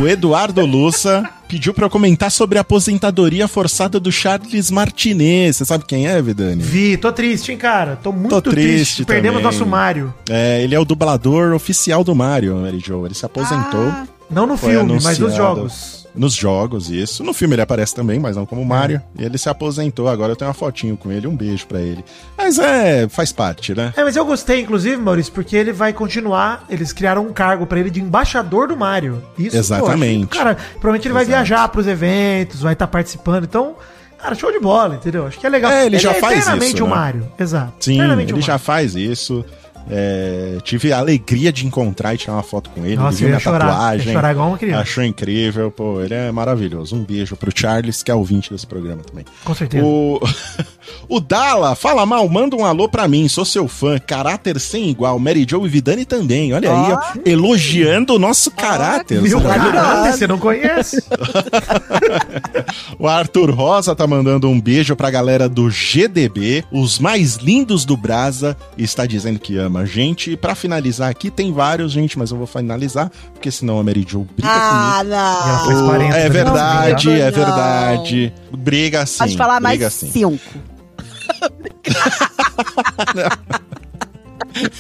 O 0.01 0.05
Eduardo 0.07 0.66
Lussa 0.66 1.24
pediu 1.47 1.74
pra 1.74 1.86
eu 1.86 1.89
comentar 1.89 2.30
sobre 2.30 2.57
a 2.57 2.61
aposentadoria 2.61 3.47
forçada 3.47 4.01
do 4.01 4.11
Charles 4.11 4.70
Martinet. 4.70 5.53
Você 5.53 5.64
sabe 5.64 5.86
quem 5.86 6.07
é, 6.07 6.22
Vidani? 6.22 6.61
Vi, 6.61 6.97
tô 6.97 7.09
triste, 7.14 7.53
hein, 7.53 7.57
cara? 7.57 7.95
Tô 7.95 8.11
muito 8.11 8.30
Tô 8.30 8.41
triste. 8.41 8.95
triste 8.97 9.05
Perdemos 9.05 9.41
nosso 9.41 9.66
Mário. 9.66 10.14
É, 10.30 10.61
ele 10.61 10.76
é 10.76 10.80
o 10.80 10.84
dublador 10.86 11.53
oficial 11.53 12.03
do 12.03 12.14
Mario, 12.14 12.57
Mary 12.57 12.80
Jo. 12.80 13.05
Ele 13.05 13.14
se 13.16 13.26
aposentou. 13.26 13.88
Ah, 13.88 14.05
Não 14.30 14.45
no 14.45 14.57
filme, 14.57 14.93
mas 15.01 15.18
nos 15.18 15.34
anunciado. 15.34 15.55
jogos. 15.55 16.03
Nos 16.16 16.34
jogos, 16.34 16.89
isso. 16.89 17.24
No 17.24 17.34
filme 17.34 17.55
ele 17.55 17.61
aparece 17.61 17.95
também, 17.95 18.20
mas 18.20 18.36
não 18.36 18.45
como 18.45 18.64
Mario. 18.64 19.01
E 19.18 19.24
ele 19.24 19.38
se 19.38 19.49
aposentou. 19.49 20.07
Agora 20.07 20.32
eu 20.32 20.36
tenho 20.36 20.47
uma 20.49 20.53
fotinho 20.53 20.95
com 20.95 21.11
ele. 21.11 21.28
Um 21.28 21.36
beijo 21.36 21.66
pra 21.66 21.82
ele. 21.82 22.03
Mas 22.38 22.59
é, 22.59 23.07
faz 23.09 23.32
parte, 23.32 23.74
né? 23.74 23.93
É, 23.97 24.03
mas 24.03 24.16
eu 24.16 24.26
gostei, 24.26 24.61
inclusive, 24.61 24.97
Maurício, 24.97 25.34
porque 25.34 25.55
ele 25.55 25.74
vai 25.74 25.91
continuar. 25.91 26.66
Eles 26.70 26.93
criaram 26.93 27.26
um 27.26 27.34
cargo 27.34 27.66
pra 27.66 27.80
ele 27.80 27.89
de 27.89 28.01
embaixador 28.01 28.68
do 28.68 28.78
Mario. 28.78 29.24
Isso, 29.38 29.57
Exatamente. 29.57 30.28
pô, 30.28 30.36
cara, 30.36 30.55
provavelmente 30.55 31.07
ele 31.07 31.14
vai 31.14 31.24
Exato. 31.24 31.38
viajar 31.38 31.68
pros 31.70 31.88
eventos, 31.88 32.61
vai 32.61 32.74
estar 32.74 32.88
participando. 32.88 33.45
Então, 33.45 33.76
cara, 34.22 34.36
show 34.36 34.51
de 34.51 34.59
bola, 34.59 34.95
entendeu? 34.95 35.26
Acho 35.26 35.39
que 35.39 35.47
é 35.47 35.49
legal. 35.49 35.72
É, 35.72 35.88
ele 35.88 35.97
já 35.97 36.14
faz 36.14 36.39
eternamente 36.39 36.76
isso, 36.76 36.84
o 36.84 36.88
né? 36.88 36.95
Mario. 36.95 37.32
Exato. 37.39 37.74
Sim, 37.80 37.99
ele 38.01 38.34
o 38.34 38.41
já 38.41 38.57
faz 38.59 38.95
isso. 38.95 39.43
É, 39.89 40.57
tive 40.63 40.93
a 40.93 40.99
alegria 40.99 41.51
de 41.51 41.65
encontrar 41.65 42.13
e 42.13 42.17
tirar 42.17 42.34
uma 42.34 42.43
foto 42.43 42.69
com 42.69 42.86
ele. 42.86 42.95
Nossa, 42.95 43.17
ele 43.17 43.17
viu 43.17 43.27
minha 43.29 43.39
chorar, 43.39 43.67
tatuagem. 43.67 44.13
chorar 44.13 44.31
igual 44.31 44.47
uma 44.49 44.57
criança. 44.57 44.81
Achou 44.81 45.03
incrível, 45.03 45.71
pô, 45.71 46.01
ele 46.01 46.13
é 46.13 46.31
maravilhoso. 46.31 46.95
Um 46.95 47.03
beijo 47.03 47.36
pro 47.36 47.51
Charles, 47.53 48.01
que 48.01 48.09
é 48.09 48.15
ouvinte 48.15 48.51
desse 48.51 48.65
programa 48.65 49.03
também. 49.03 49.25
Com 49.43 49.53
certeza. 49.53 49.86
O, 49.86 50.19
o 51.09 51.19
Dala, 51.19 51.75
fala 51.75 52.05
mal, 52.05 52.27
manda 52.29 52.55
um 52.55 52.65
alô 52.65 52.88
pra 52.89 53.07
mim, 53.07 53.27
sou 53.27 53.45
seu 53.45 53.67
fã, 53.67 53.97
caráter 53.99 54.59
sem 54.59 54.89
igual, 54.89 55.17
Mary 55.19 55.45
Jo 55.49 55.65
e 55.65 55.69
Vidani 55.69 56.05
também, 56.05 56.53
olha 56.53 56.71
aí, 56.71 56.91
ó, 56.93 56.99
elogiando 57.25 58.15
o 58.15 58.19
nosso 58.19 58.51
caráter. 58.51 59.21
Meu 59.21 59.41
caralho, 59.41 60.11
você 60.13 60.27
não 60.27 60.38
conhece? 60.38 61.03
O 62.99 63.07
Arthur 63.07 63.49
Rosa 63.51 63.95
tá 63.95 64.05
mandando 64.07 64.47
um 64.49 64.59
beijo 64.59 64.95
pra 64.95 65.09
galera 65.09 65.49
do 65.49 65.69
GDB, 65.69 66.63
os 66.71 66.99
mais 66.99 67.36
lindos 67.38 67.86
do 67.86 67.97
Brasa, 67.97 68.55
está 68.77 69.05
dizendo 69.05 69.39
que 69.39 69.57
ama 69.57 69.81
a 69.81 69.86
gente. 69.86 70.31
E 70.31 70.38
pra 70.38 70.55
finalizar 70.55 71.09
aqui, 71.09 71.29
tem 71.29 71.51
vários, 71.51 71.91
gente, 71.91 72.17
mas 72.17 72.31
eu 72.31 72.38
vou 72.38 72.47
finalizar, 72.47 73.11
porque 73.34 73.51
senão 73.51 73.79
a 73.79 73.84
Mary 73.84 74.05
Jo 74.07 74.25
briga 74.36 74.49
Ah, 74.51 74.99
comigo. 74.99 75.13
Ela 75.15 75.57
não. 75.57 75.65
faz 75.65 75.81
40 75.81 76.03
é 76.03 76.09
também, 76.17 76.29
verdade, 76.31 77.07
não. 77.07 77.15
é 77.15 77.31
verdade. 77.31 78.34
Briga 78.51 79.05
sim. 79.05 79.17
Pode 79.19 79.38
falar 79.38 79.59
mais 79.59 79.77
briga 79.77 79.89
sim. 79.89 80.11
cinco. 80.11 80.39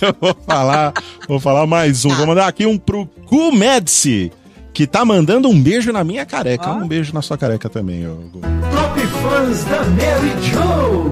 Eu 0.01 0.15
vou 0.19 0.35
falar, 0.45 0.93
vou 1.27 1.39
falar 1.39 1.65
mais 1.65 2.05
um. 2.05 2.09
Vou 2.09 2.27
mandar 2.27 2.47
aqui 2.47 2.65
um 2.65 2.77
pro 2.77 3.05
Gu 3.25 3.51
Medici, 3.51 4.31
que 4.73 4.85
tá 4.85 5.03
mandando 5.03 5.49
um 5.49 5.61
beijo 5.61 5.91
na 5.91 6.03
minha 6.03 6.25
careca. 6.25 6.69
Um 6.71 6.87
beijo 6.87 7.13
na 7.13 7.21
sua 7.21 7.37
careca 7.37 7.69
também, 7.69 8.07
ô, 8.07 8.15
Gu. 8.15 8.41
Top 8.41 8.99
fãs 9.07 9.63
da 9.65 9.83
Mary 9.85 10.31
Joe. 10.43 11.07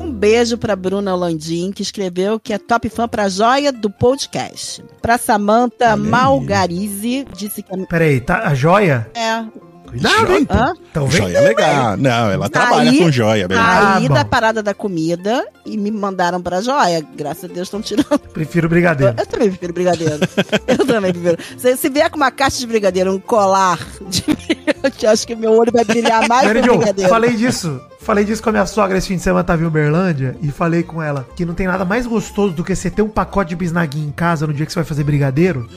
Um 0.00 0.12
beijo 0.12 0.58
pra 0.58 0.74
Bruna 0.74 1.14
Landim, 1.14 1.70
que 1.72 1.82
escreveu 1.82 2.40
que 2.40 2.52
é 2.52 2.58
top 2.58 2.88
fã 2.88 3.06
pra 3.08 3.28
joia 3.28 3.72
do 3.72 3.88
podcast. 3.88 4.82
Pra 5.00 5.16
Samantha 5.16 5.96
Malgarize, 5.96 7.24
disse 7.36 7.62
que 7.62 7.86
Peraí, 7.86 8.20
tá, 8.20 8.48
a 8.48 8.54
joia? 8.54 9.08
é. 9.14 9.44
Cuidado, 9.90 10.32
hein? 10.32 10.46
Hã? 10.50 10.72
Talvez. 10.92 11.16
Joia 11.22 11.38
é 11.38 11.40
legal. 11.40 11.96
Não, 11.96 12.30
ela 12.30 12.48
trabalha 12.48 12.90
Aí- 12.90 12.98
com 12.98 13.10
joia. 13.10 13.46
Ah, 13.54 13.96
Aí 13.96 14.08
bom. 14.08 14.14
da 14.14 14.24
parada 14.24 14.62
da 14.62 14.72
comida 14.74 15.46
e 15.66 15.76
me 15.76 15.90
mandaram 15.90 16.40
pra 16.40 16.60
joia. 16.60 17.04
Graças 17.16 17.44
a 17.44 17.52
Deus 17.52 17.66
estão 17.68 17.80
tirando. 17.82 18.18
Prefiro 18.32 18.68
brigadeiro. 18.68 19.14
Eu 19.18 19.26
também 19.26 19.48
prefiro 19.50 19.72
brigadeiro. 19.72 20.18
Eu 20.66 20.86
também 20.86 21.12
prefiro. 21.12 21.36
Se, 21.58 21.76
se 21.76 21.88
vier 21.88 22.08
com 22.10 22.16
uma 22.16 22.30
caixa 22.30 22.58
de 22.58 22.66
brigadeiro, 22.66 23.12
um 23.14 23.18
colar 23.20 23.78
de 24.08 24.22
brilhante, 24.22 25.06
acho 25.08 25.26
que 25.26 25.34
meu 25.34 25.52
olho 25.52 25.72
vai 25.72 25.84
brilhar 25.84 26.26
mais 26.28 26.46
Mary 26.46 26.62
que 26.62 26.70
o 26.70 26.76
brigadeiro. 26.76 27.10
falei 27.10 27.34
disso. 27.34 27.80
Falei 28.00 28.24
disso 28.24 28.42
com 28.42 28.48
a 28.48 28.52
minha 28.52 28.66
sogra 28.66 28.96
esse 28.96 29.08
fim 29.08 29.16
de 29.16 29.22
semana, 29.22 29.44
tava 29.44 29.62
em 29.62 29.66
Uberlândia, 29.66 30.34
e 30.42 30.50
falei 30.50 30.82
com 30.82 31.02
ela 31.02 31.28
que 31.36 31.44
não 31.44 31.52
tem 31.52 31.66
nada 31.66 31.84
mais 31.84 32.06
gostoso 32.06 32.54
do 32.54 32.64
que 32.64 32.74
você 32.74 32.90
ter 32.90 33.02
um 33.02 33.08
pacote 33.10 33.50
de 33.50 33.56
bisnaguinha 33.56 34.06
em 34.08 34.10
casa 34.10 34.46
no 34.46 34.54
dia 34.54 34.64
que 34.64 34.72
você 34.72 34.78
vai 34.78 34.86
fazer 34.86 35.04
brigadeiro. 35.04 35.68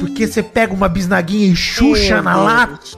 Porque 0.00 0.26
você 0.26 0.42
pega 0.42 0.72
uma 0.72 0.88
bisnaguinha 0.88 1.46
e 1.52 1.54
xuxa 1.54 2.14
Meu 2.14 2.22
na 2.22 2.32
Deus. 2.34 2.44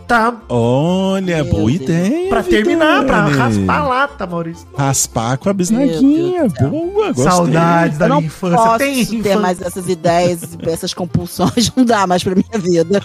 lata 0.07 0.35
Olha, 0.49 1.37
Meu 1.43 1.45
boa 1.47 1.67
Deus. 1.71 1.83
ideia. 1.83 2.29
pra 2.29 2.43
terminar, 2.43 3.05
pra 3.05 3.23
raspar 3.27 3.77
a 3.79 3.87
lata, 3.89 4.27
Maurício. 4.27 4.67
Raspar 4.77 5.37
com 5.39 5.49
a 5.49 5.53
bisnaguinha. 5.53 6.47
Boa, 6.61 7.09
gostei. 7.09 7.25
Saudades 7.25 7.99
da 7.99 8.05
Eu 8.05 8.09
não 8.09 8.17
minha 8.19 8.27
infância. 8.29 8.57
posso 8.57 8.79
Tem 8.79 9.05
ter 9.05 9.15
infância. 9.17 9.39
mais 9.41 9.61
essas 9.61 9.89
ideias, 9.89 10.41
essas 10.67 10.95
compulsões, 10.95 11.73
não 11.77 11.85
dá 11.85 12.07
mais 12.07 12.23
pra 12.23 12.35
minha 12.35 12.59
vida. 12.59 13.03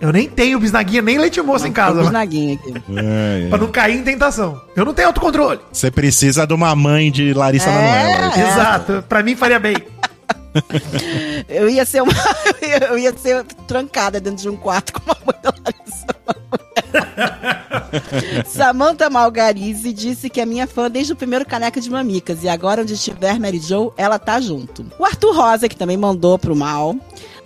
Eu 0.00 0.12
nem 0.12 0.28
tenho 0.28 0.58
bisnaguinha, 0.60 1.02
nem 1.02 1.18
leite 1.18 1.40
moça 1.42 1.66
em 1.66 1.72
casa. 1.72 1.90
Vamos 1.94 2.06
mano. 2.06 2.18
na 2.18 2.24
guinha 2.24 2.54
aqui. 2.54 2.74
É, 2.96 3.44
é. 3.46 3.48
Pra 3.48 3.58
não 3.58 3.68
cair 3.68 3.96
em 3.98 4.02
tentação. 4.02 4.60
Eu 4.76 4.84
não 4.84 4.92
tenho 4.94 5.08
autocontrole. 5.08 5.60
Você 5.72 5.90
precisa 5.90 6.46
de 6.46 6.52
uma 6.54 6.74
mãe 6.76 7.10
de 7.10 7.32
Larissa 7.32 7.68
É. 7.70 7.72
Manoela. 7.72 8.34
É. 8.36 8.52
Exato. 8.52 9.04
Pra 9.08 9.22
mim 9.22 9.34
faria 9.34 9.58
bem. 9.58 9.76
Eu 11.48 11.68
ia 11.68 11.84
ser 11.84 12.02
uma. 12.02 12.12
Eu 12.90 12.98
ia, 12.98 13.16
ser 13.16 13.44
trancada 13.66 14.20
dentro 14.20 14.42
de 14.42 14.48
um 14.48 14.56
quarto 14.56 14.92
com 14.92 15.00
uma 15.04 15.16
mãe 15.24 15.36
da 15.42 15.52
Larissa. 15.64 16.06
Samantha 18.46 19.08
Malgarize 19.10 19.92
disse 19.92 20.28
que 20.28 20.40
é 20.40 20.46
minha 20.46 20.66
fã 20.66 20.90
desde 20.90 21.12
o 21.12 21.16
primeiro 21.16 21.46
Caneca 21.46 21.80
de 21.80 21.90
Mamicas. 21.90 22.42
E 22.42 22.48
agora, 22.48 22.82
onde 22.82 22.94
estiver 22.94 23.38
Mary 23.38 23.58
Jo, 23.58 23.92
ela 23.96 24.18
tá 24.18 24.40
junto. 24.40 24.86
O 24.98 25.04
Arthur 25.04 25.34
Rosa, 25.34 25.68
que 25.68 25.76
também 25.76 25.96
mandou 25.96 26.38
pro 26.38 26.56
mal. 26.56 26.96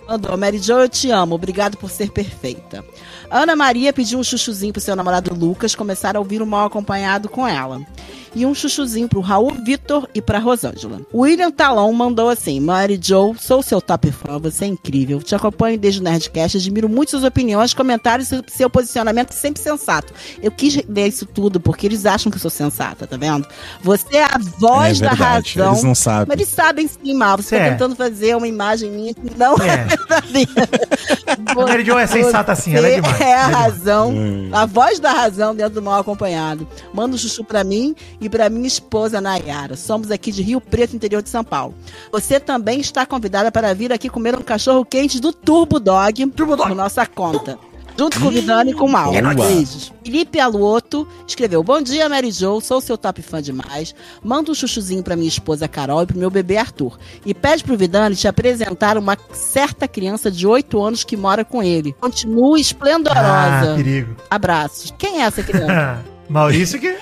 Mandou, 0.07 0.37
Mary 0.37 0.59
Jo, 0.59 0.73
eu 0.73 0.89
te 0.89 1.09
amo. 1.11 1.35
Obrigado 1.35 1.77
por 1.77 1.89
ser 1.89 2.11
perfeita. 2.11 2.83
Ana 3.29 3.55
Maria 3.55 3.91
pediu 3.91 4.19
um 4.19 4.23
chuchuzinho 4.23 4.73
pro 4.73 4.81
seu 4.81 4.95
namorado 4.95 5.33
Lucas 5.33 5.75
começar 5.75 6.15
a 6.15 6.19
ouvir 6.19 6.41
o 6.41 6.47
mal 6.47 6.67
acompanhado 6.67 7.27
com 7.27 7.47
ela. 7.47 7.81
E 8.35 8.45
um 8.45 8.53
chuchuzinho 8.53 9.07
pro 9.07 9.21
Raul 9.21 9.53
Vitor 9.63 10.09
e 10.13 10.21
pra 10.21 10.39
Rosângela. 10.39 10.99
O 11.13 11.21
William 11.21 11.49
Talon 11.51 11.91
mandou 11.93 12.27
assim: 12.29 12.59
Mary 12.59 12.99
Jo, 13.01 13.33
sou 13.39 13.63
seu 13.63 13.81
top 13.81 14.11
fã, 14.11 14.37
você 14.37 14.65
é 14.65 14.67
incrível. 14.67 15.21
Te 15.21 15.33
acompanho 15.33 15.77
desde 15.79 16.01
o 16.01 16.03
Nerdcast, 16.03 16.57
admiro 16.57 16.89
muito 16.89 17.11
suas 17.11 17.23
opiniões, 17.23 17.73
comentários 17.73 18.29
e 18.33 18.43
seu 18.47 18.69
posicionamento 18.69 19.31
sempre 19.31 19.61
sensato. 19.63 20.13
Eu 20.43 20.51
quis 20.51 20.75
ler 20.87 21.07
isso 21.07 21.25
tudo 21.25 21.61
porque 21.61 21.87
eles 21.87 22.05
acham 22.05 22.29
que 22.29 22.35
eu 22.37 22.41
sou 22.41 22.51
sensata, 22.51 23.07
tá 23.07 23.15
vendo? 23.15 23.47
Você 23.81 24.17
é 24.17 24.25
a 24.25 24.37
voz 24.59 25.01
É 25.01 25.05
da 25.05 25.11
razão. 25.13 25.71
eles 25.71 25.83
não 25.83 25.95
sabem. 25.95 26.25
Mas 26.27 26.37
eles 26.37 26.49
sabem 26.49 26.87
sim, 26.89 27.13
mal. 27.13 27.37
Você 27.37 27.55
É. 27.55 27.63
tá 27.65 27.71
tentando 27.71 27.95
fazer 27.95 28.35
uma 28.35 28.47
imagem 28.47 28.91
minha 28.91 29.13
que 29.13 29.21
não 29.37 29.55
é, 29.57 29.69
É. 29.85 29.85
verdadeira. 29.85 30.69
A 31.47 31.53
Mary 31.55 31.85
Jo 31.85 31.97
é 31.97 32.05
sensata 32.07 32.51
assim, 32.51 32.75
ela 32.75 32.87
é 32.87 32.95
demais. 32.95 33.21
É 33.21 33.33
a 33.33 33.47
razão, 33.47 34.13
a 34.51 34.65
voz 34.65 34.99
da 34.99 35.11
razão 35.13 35.55
dentro 35.55 35.75
do 35.75 35.81
mal 35.81 36.01
acompanhado. 36.01 36.67
Manda 36.93 37.15
um 37.15 37.17
chuchu 37.17 37.43
pra 37.43 37.63
mim 37.63 37.95
e 38.19 38.24
pra 38.29 38.49
minha 38.49 38.67
esposa 38.67 39.19
Nayara. 39.21 39.75
Somos 39.75 40.11
aqui 40.11 40.31
de 40.31 40.41
Rio 40.41 40.59
Preto, 40.61 40.95
interior 40.95 41.21
de 41.21 41.29
São 41.29 41.43
Paulo. 41.43 41.73
Você 42.11 42.39
também 42.39 42.79
está 42.79 43.05
convidada 43.05 43.51
para 43.51 43.73
vir 43.73 43.91
aqui 43.93 44.09
comer 44.09 44.35
um 44.35 44.41
cachorro 44.41 44.83
quente 44.85 45.19
do 45.19 45.31
Turbo 45.33 45.79
Dog, 45.79 46.25
Turbo 46.27 46.55
Dog. 46.55 46.69
por 46.69 46.75
nossa 46.75 47.05
conta. 47.05 47.57
Junto 47.97 48.19
com 48.19 48.27
o 48.27 48.29
Vidani 48.29 48.71
e 48.71 48.73
com 48.73 48.87
o 48.87 48.91
Mal. 48.91 49.09
boa. 49.13 49.33
Beijos. 49.33 49.89
Felipe 50.03 50.37
Aluoto 50.37 51.07
escreveu: 51.25 51.63
Bom 51.63 51.81
dia, 51.81 52.09
Mary 52.09 52.29
Jo. 52.29 52.59
Sou 52.59 52.81
seu 52.81 52.97
top 52.97 53.21
fã 53.21 53.41
demais. 53.41 53.95
Manda 54.21 54.51
um 54.51 54.53
chuchuzinho 54.53 55.01
pra 55.01 55.15
minha 55.15 55.29
esposa 55.29 55.65
Carol 55.65 56.03
e 56.03 56.05
pro 56.05 56.17
meu 56.17 56.29
bebê 56.29 56.57
Arthur. 56.57 56.97
E 57.25 57.33
pede 57.33 57.63
pro 57.63 57.77
Vidani 57.77 58.13
te 58.13 58.27
apresentar 58.27 58.97
uma 58.97 59.17
certa 59.31 59.87
criança 59.87 60.29
de 60.29 60.45
8 60.45 60.83
anos 60.83 61.05
que 61.05 61.15
mora 61.15 61.45
com 61.45 61.63
ele. 61.63 61.93
Continue 61.93 62.59
Ah, 62.59 62.61
esplendorosa. 62.61 63.73
perigo. 63.77 64.17
Abraços. 64.29 64.93
Quem 64.97 65.21
é 65.21 65.25
essa 65.25 65.41
criança? 65.41 66.03
Maurício 66.27 66.77
que. 66.81 66.97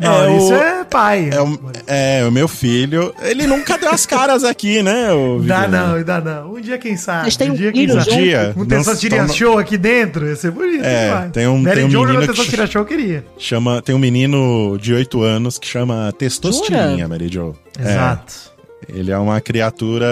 Maurício 0.00 0.54
o- 0.56 0.60
é, 0.62 0.84
pai. 0.84 1.30
É 1.32 1.40
o, 1.42 1.60
é, 1.86 2.24
o 2.26 2.30
meu 2.32 2.46
filho. 2.48 3.12
Ele 3.22 3.46
nunca 3.46 3.76
deu 3.78 3.90
as 3.90 4.06
caras 4.06 4.44
aqui, 4.44 4.82
né? 4.82 5.12
O 5.12 5.40
Dá 5.42 5.66
não, 5.68 6.02
dá 6.02 6.20
não. 6.20 6.54
Um 6.54 6.60
dia 6.60 6.78
quem 6.78 6.96
sabe. 6.96 7.22
Vocês 7.24 7.36
têm 7.36 7.50
um 7.50 7.54
um 7.54 7.56
dia 7.56 7.72
quem 7.72 7.88
sabe. 7.88 8.00
junto? 8.04 8.16
dia. 8.16 8.54
Um 8.56 8.64
Testosteria 8.64 9.22
toma- 9.22 9.32
Show 9.34 9.58
aqui 9.58 9.76
dentro, 9.78 10.26
ia 10.26 10.36
ser 10.36 10.50
bonito. 10.50 10.84
É, 10.84 11.08
demais. 11.08 11.32
tem 11.32 11.46
um- 11.48 11.58
Mary 11.58 11.76
tem 11.76 11.84
um 11.96 12.04
menino 12.06 12.32
que- 12.32 12.66
Show 12.68 12.84
queria. 12.84 13.24
Chama, 13.38 13.82
tem 13.82 13.94
um 13.94 13.98
menino 13.98 14.76
de 14.80 14.92
8 14.94 15.22
anos 15.22 15.58
que 15.58 15.66
chama 15.66 16.12
Testostirinha, 16.16 17.08
Mary 17.08 17.28
Jo. 17.28 17.54
É, 17.78 17.82
Exato. 17.82 18.34
ele 18.88 19.10
é 19.10 19.18
uma 19.18 19.40
criatura 19.40 20.06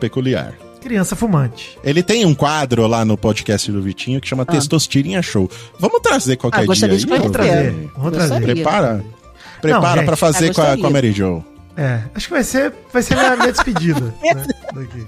peculiar. 0.00 0.52
Criança 0.80 1.14
fumante. 1.14 1.78
Ele 1.84 2.02
tem 2.02 2.24
um 2.26 2.34
quadro 2.34 2.86
lá 2.88 3.04
no 3.04 3.16
podcast 3.16 3.70
do 3.70 3.80
Vitinho 3.80 4.20
que 4.20 4.26
chama 4.28 4.44
Testostirinha 4.44 5.22
Show. 5.22 5.48
Vamos 5.78 6.00
trazer 6.00 6.36
qualquer 6.36 6.56
Ah, 6.56 6.60
dia 6.62 6.66
gostaria 6.66 6.94
aí? 6.96 7.00
de 7.00 7.06
Vamos 7.06 7.30
trazer. 7.30 7.70
Vamos 7.70 7.92
Gostaria. 7.94 8.26
trazer. 8.28 8.44
Prepara. 8.54 9.04
Prepara 9.62 10.02
pra 10.02 10.16
fazer 10.16 10.52
com, 10.52 10.60
a, 10.60 10.76
com 10.76 10.86
a 10.86 10.90
Mary 10.90 11.12
Jo. 11.12 11.42
É, 11.76 12.00
acho 12.14 12.26
que 12.26 12.34
vai 12.34 12.44
ser, 12.44 12.70
vai 12.92 13.02
ser 13.02 13.16
minha, 13.16 13.36
minha 13.36 13.52
despedida. 13.52 14.00
né, 14.22 14.46
daqui. 14.74 15.06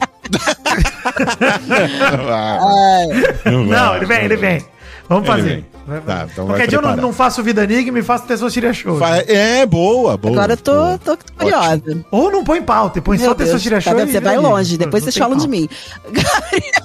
Não, 3.68 3.96
ele 3.96 4.06
vem, 4.06 4.24
ele 4.24 4.36
vem. 4.36 4.64
Vamos 5.08 5.28
Ele 5.28 5.36
fazer. 5.42 5.64
Vai- 5.86 6.00
Tá, 6.00 6.26
então 6.32 6.46
Qualquer 6.46 6.58
vai 6.60 6.66
dia 6.68 6.78
eu 6.78 6.82
não, 6.82 6.96
não 6.96 7.12
faço 7.12 7.42
Vida 7.42 7.66
Nig 7.66 7.86
e 7.88 7.90
me 7.90 8.02
faço 8.02 8.24
Testosteria 8.26 8.72
Show. 8.72 8.98
Fa- 8.98 9.18
É, 9.18 9.66
boa, 9.66 10.16
boa. 10.16 10.32
Agora 10.34 10.52
eu 10.54 10.56
tô, 10.56 10.72
boa. 10.72 10.98
tô 10.98 11.18
curiosa. 11.38 12.04
Ou 12.10 12.30
não 12.30 12.42
põe 12.42 12.62
pauta, 12.62 13.02
põe 13.02 13.18
só 13.18 13.24
Meu 13.26 13.34
Deus, 13.34 13.50
Testosteria 13.50 13.78
tá 13.82 13.90
Show. 13.90 13.92
e 13.92 13.94
Você 14.06 14.20
vai 14.20 14.20
Vida 14.20 14.30
Nig. 14.30 14.42
longe, 14.42 14.78
depois 14.78 15.02
Não 15.04 15.12
vocês 15.12 15.22
falam 15.22 15.36
de 15.36 15.46
mim. 15.48 15.68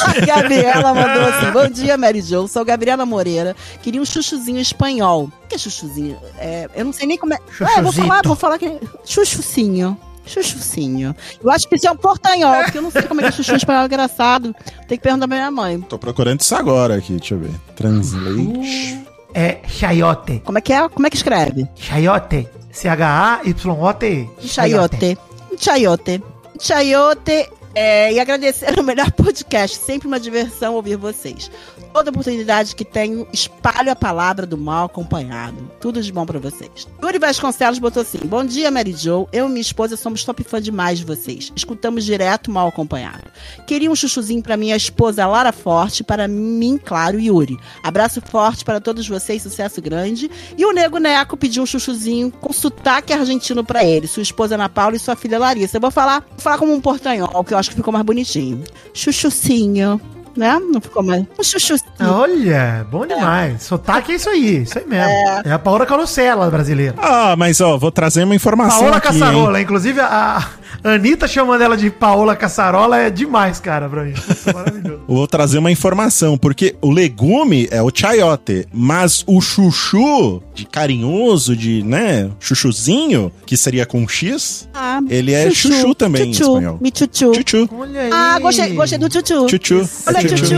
A 0.00 0.26
Gabriela 0.26 0.94
mandou 0.94 1.24
assim: 1.24 1.50
Bom 1.52 1.68
dia, 1.68 1.96
Mary 1.96 2.20
Jo. 2.20 2.46
Sou 2.48 2.64
Gabriela 2.64 3.04
Moreira. 3.06 3.56
Queria 3.82 4.00
um 4.00 4.04
chuchuzinho 4.04 4.58
espanhol. 4.60 5.24
O 5.44 5.48
que 5.48 5.54
é 5.54 5.58
chuchuzinho? 5.58 6.16
É, 6.38 6.68
eu 6.74 6.84
não 6.84 6.92
sei 6.92 7.06
nem 7.06 7.16
como 7.18 7.32
é. 7.34 7.38
Ah, 7.60 7.80
vou 7.82 7.92
falar, 7.92 8.22
vou 8.24 8.36
falar 8.36 8.58
que. 8.58 8.78
Chuchucinho. 9.04 9.98
Chuchucinho. 10.26 11.14
Eu 11.42 11.50
acho 11.50 11.68
que 11.68 11.76
isso 11.76 11.86
é 11.86 11.90
um 11.90 11.96
portanhol, 11.96 12.62
porque 12.64 12.78
eu 12.78 12.82
não 12.82 12.90
sei 12.90 13.02
como 13.02 13.20
é 13.20 13.24
que 13.24 13.28
é 13.28 13.32
chuchu 13.32 13.54
espanhol 13.54 13.84
engraçado. 13.86 14.54
Tem 14.88 14.96
que 14.98 15.02
perguntar 15.04 15.28
pra 15.28 15.36
minha 15.36 15.50
mãe. 15.50 15.80
Tô 15.82 15.98
procurando 15.98 16.40
isso 16.40 16.54
agora 16.54 16.96
aqui, 16.96 17.12
deixa 17.12 17.34
eu 17.34 17.38
ver. 17.38 17.50
Translate. 17.76 19.04
É 19.34 19.58
chayote. 19.66 20.40
Como 20.44 20.58
é 20.58 20.60
que 20.60 20.72
é? 20.72 20.88
Como 20.88 21.06
é 21.06 21.10
que 21.10 21.16
escreve? 21.16 21.68
Chayote. 21.74 22.48
C-H-A-Y-O-T. 22.70 24.28
Chayote. 24.40 25.18
Chayote. 25.58 26.22
Chayote. 26.60 27.48
É, 27.74 28.12
e 28.12 28.20
agradecer 28.20 28.78
o 28.78 28.82
melhor 28.84 29.10
podcast. 29.12 29.76
Sempre 29.78 30.06
uma 30.06 30.20
diversão 30.20 30.74
ouvir 30.74 30.96
vocês. 30.96 31.50
Toda 31.94 32.10
oportunidade 32.10 32.74
que 32.74 32.84
tenho, 32.84 33.24
espalho 33.32 33.88
a 33.88 33.94
palavra 33.94 34.44
do 34.44 34.58
mal 34.58 34.86
acompanhado. 34.86 35.70
Tudo 35.80 36.02
de 36.02 36.10
bom 36.10 36.26
pra 36.26 36.40
vocês. 36.40 36.88
Yuri 37.00 37.20
Vasconcelos 37.20 37.78
botou 37.78 38.02
assim: 38.02 38.18
Bom 38.24 38.44
dia, 38.44 38.68
Mary 38.68 38.92
Jo. 38.92 39.28
Eu 39.32 39.46
e 39.46 39.48
minha 39.48 39.60
esposa 39.60 39.96
somos 39.96 40.24
top 40.24 40.42
fã 40.42 40.60
demais 40.60 40.98
de 40.98 41.04
vocês. 41.04 41.52
Escutamos 41.54 42.04
direto 42.04 42.50
mal 42.50 42.66
acompanhado. 42.66 43.30
Queria 43.64 43.88
um 43.88 43.94
chuchuzinho 43.94 44.42
pra 44.42 44.56
minha 44.56 44.74
esposa 44.74 45.24
Lara 45.24 45.52
Forte, 45.52 46.02
para 46.02 46.26
mim, 46.26 46.80
claro, 46.84 47.20
Yuri. 47.20 47.56
Abraço 47.80 48.20
forte 48.20 48.64
para 48.64 48.80
todos 48.80 49.06
vocês, 49.06 49.40
sucesso 49.40 49.80
grande. 49.80 50.28
E 50.58 50.66
o 50.66 50.72
Nego 50.72 50.98
Neco 50.98 51.36
pediu 51.36 51.62
um 51.62 51.66
chuchuzinho 51.66 52.28
com 52.28 52.52
sotaque 52.52 53.12
argentino 53.12 53.62
pra 53.62 53.84
ele, 53.84 54.08
sua 54.08 54.24
esposa 54.24 54.56
Ana 54.56 54.68
Paula 54.68 54.96
e 54.96 54.98
sua 54.98 55.14
filha 55.14 55.38
Larissa. 55.38 55.76
Eu 55.76 55.80
vou 55.80 55.92
falar, 55.92 56.26
vou 56.28 56.40
falar 56.40 56.58
como 56.58 56.74
um 56.74 56.80
portanhol, 56.80 57.44
que 57.44 57.54
eu 57.54 57.58
acho 57.58 57.70
que 57.70 57.76
ficou 57.76 57.92
mais 57.92 58.04
bonitinho. 58.04 58.64
Chuchucinho, 58.92 60.00
né? 60.36 60.58
Não 60.58 60.80
ficou 60.80 61.02
mais. 61.02 61.24
Um 61.38 61.42
chuchucinho. 61.42 61.84
Olha, 62.00 62.86
bom 62.90 63.06
demais. 63.06 63.62
Sotaque 63.62 64.12
é 64.12 64.14
isso 64.16 64.28
aí, 64.28 64.62
isso 64.62 64.78
aí 64.78 64.86
mesmo. 64.86 65.10
É, 65.44 65.52
a 65.52 65.58
Paola 65.58 65.86
Carosella 65.86 66.50
brasileira. 66.50 66.94
Ah, 66.98 67.34
mas 67.36 67.60
ó, 67.60 67.76
vou 67.76 67.90
trazer 67.90 68.24
uma 68.24 68.34
informação 68.34 68.80
Paola 68.80 68.96
aqui, 68.96 69.08
hein? 69.08 69.20
Caçarola, 69.20 69.60
inclusive 69.60 70.00
a 70.00 70.46
Anitta 70.82 71.26
chamando 71.28 71.62
ela 71.62 71.76
de 71.76 71.90
Paola 71.90 72.34
Caçarola 72.36 72.98
é 72.98 73.10
demais, 73.10 73.60
cara, 73.60 73.88
pra 73.88 74.04
mim. 74.04 74.12
Isso 74.12 74.50
é 74.50 74.52
maravilhoso. 74.54 75.00
Vou 75.06 75.26
trazer 75.26 75.58
uma 75.58 75.70
informação, 75.70 76.36
porque 76.36 76.74
o 76.80 76.90
legume 76.90 77.68
é 77.70 77.82
o 77.82 77.90
chayote, 77.94 78.66
mas 78.72 79.22
o 79.26 79.40
chuchu, 79.40 80.42
de 80.54 80.64
carinhoso, 80.64 81.56
de, 81.56 81.82
né, 81.82 82.30
chuchuzinho, 82.40 83.30
que 83.46 83.56
seria 83.56 83.86
com 83.86 84.06
X, 84.08 84.68
Ah, 84.74 85.00
ele 85.08 85.32
é 85.32 85.50
chuchu, 85.50 85.94
também 85.94 86.30
em 86.30 86.34
chuchu, 86.34 86.50
espanhol. 86.52 86.78
Me 86.80 86.92
chuchu. 86.94 87.34
Chuchu. 87.34 87.68
Olha 87.78 88.00
aí. 88.00 88.10
Ah, 88.12 88.38
gostei, 88.40 88.72
gostei 88.72 88.98
do 88.98 89.12
chuchu. 89.12 89.48
Chuchu. 89.48 89.88
Olha, 90.06 90.20
chuchu. 90.28 90.54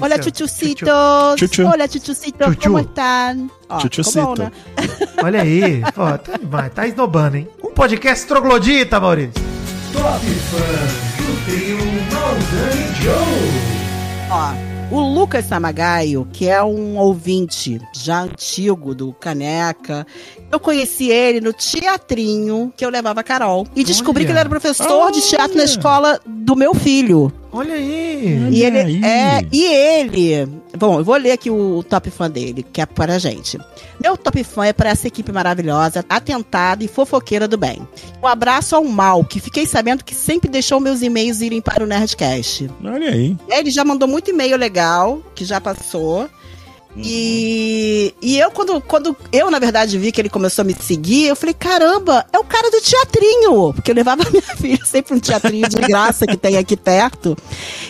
Olha, 0.00 0.22
chuchucitos. 0.22 0.88
Chuchu. 1.38 1.66
Olha, 1.66 1.88
chuchucitos. 1.90 2.46
Chuchu. 2.46 2.60
Como 2.62 2.78
estão? 2.80 3.50
Ó, 3.68 3.80
Chuchucito. 3.80 4.20
ficou 4.20 4.36
bom, 4.36 4.42
né? 4.42 4.52
Olha 5.22 5.42
aí. 5.42 5.82
Pô, 5.94 6.18
tá 6.18 6.36
demais, 6.38 6.72
tá 6.72 6.86
esnobando, 6.86 7.36
hein? 7.36 7.48
Um 7.62 7.70
podcast 7.72 8.26
troglodita, 8.26 9.00
Maurício. 9.00 9.32
Top 9.92 10.24
Fãs 10.26 11.16
do 11.16 11.44
trio 11.44 11.78
Maldani 12.12 12.94
Joe. 13.02 13.76
Ó, 14.30 14.94
o 14.94 15.00
Lucas 15.00 15.46
Samagaio, 15.46 16.28
que 16.32 16.48
é 16.48 16.62
um 16.62 16.96
ouvinte 16.96 17.80
já 17.92 18.22
antigo 18.22 18.94
do 18.94 19.12
Caneca, 19.12 20.06
eu 20.50 20.60
conheci 20.60 21.10
ele 21.10 21.40
no 21.40 21.52
teatrinho 21.52 22.72
que 22.76 22.84
eu 22.84 22.90
levava 22.90 23.20
a 23.20 23.24
Carol. 23.24 23.66
E 23.74 23.82
descobri 23.82 24.22
Olha. 24.22 24.26
que 24.26 24.32
ele 24.32 24.38
era 24.38 24.48
professor 24.48 25.10
de 25.10 25.20
teatro 25.22 25.56
na 25.56 25.64
escola 25.64 26.20
do 26.24 26.54
meu 26.54 26.72
filho. 26.74 27.32
Olha 27.56 27.74
aí. 27.74 28.48
E 28.50 28.62
ele 28.62 28.78
aí. 28.78 29.04
é. 29.04 29.46
E 29.50 29.64
ele. 29.64 30.46
Bom, 30.76 30.98
eu 30.98 31.04
vou 31.04 31.16
ler 31.16 31.32
aqui 31.32 31.50
o 31.50 31.82
top 31.82 32.10
fã 32.10 32.30
dele, 32.30 32.62
que 32.62 32.80
é 32.80 32.86
para 32.86 33.14
a 33.14 33.18
gente. 33.18 33.58
Meu 34.02 34.16
top 34.16 34.44
fã 34.44 34.66
é 34.66 34.72
para 34.72 34.90
essa 34.90 35.08
equipe 35.08 35.32
maravilhosa, 35.32 36.04
atentada 36.08 36.84
e 36.84 36.88
fofoqueira 36.88 37.48
do 37.48 37.56
bem. 37.56 37.86
Um 38.22 38.26
abraço 38.26 38.76
ao 38.76 38.84
mal, 38.84 39.24
que 39.24 39.40
fiquei 39.40 39.66
sabendo 39.66 40.04
que 40.04 40.14
sempre 40.14 40.50
deixou 40.50 40.78
meus 40.80 41.00
e-mails 41.00 41.40
irem 41.40 41.60
para 41.62 41.82
o 41.82 41.86
Nerdcast. 41.86 42.70
Olha 42.84 43.10
aí. 43.10 43.36
Ele 43.48 43.70
já 43.70 43.84
mandou 43.84 44.06
muito 44.06 44.30
e-mail 44.30 44.56
legal, 44.56 45.22
que 45.34 45.44
já 45.44 45.60
passou. 45.60 46.28
E, 47.04 48.14
e 48.22 48.38
eu, 48.38 48.50
quando, 48.50 48.80
quando 48.80 49.16
eu, 49.32 49.50
na 49.50 49.58
verdade, 49.58 49.98
vi 49.98 50.10
que 50.12 50.20
ele 50.20 50.28
começou 50.28 50.62
a 50.62 50.64
me 50.64 50.74
seguir, 50.80 51.26
eu 51.26 51.36
falei, 51.36 51.54
caramba, 51.54 52.24
é 52.32 52.38
o 52.38 52.44
cara 52.44 52.70
do 52.70 52.80
teatrinho. 52.80 53.72
Porque 53.74 53.90
eu 53.90 53.94
levava 53.94 54.22
a 54.26 54.30
minha 54.30 54.42
filha 54.56 54.84
sempre 54.84 55.14
um 55.14 55.20
teatrinho 55.20 55.68
de 55.68 55.76
graça 55.76 56.26
que 56.26 56.36
tem 56.36 56.56
aqui 56.56 56.76
perto. 56.76 57.36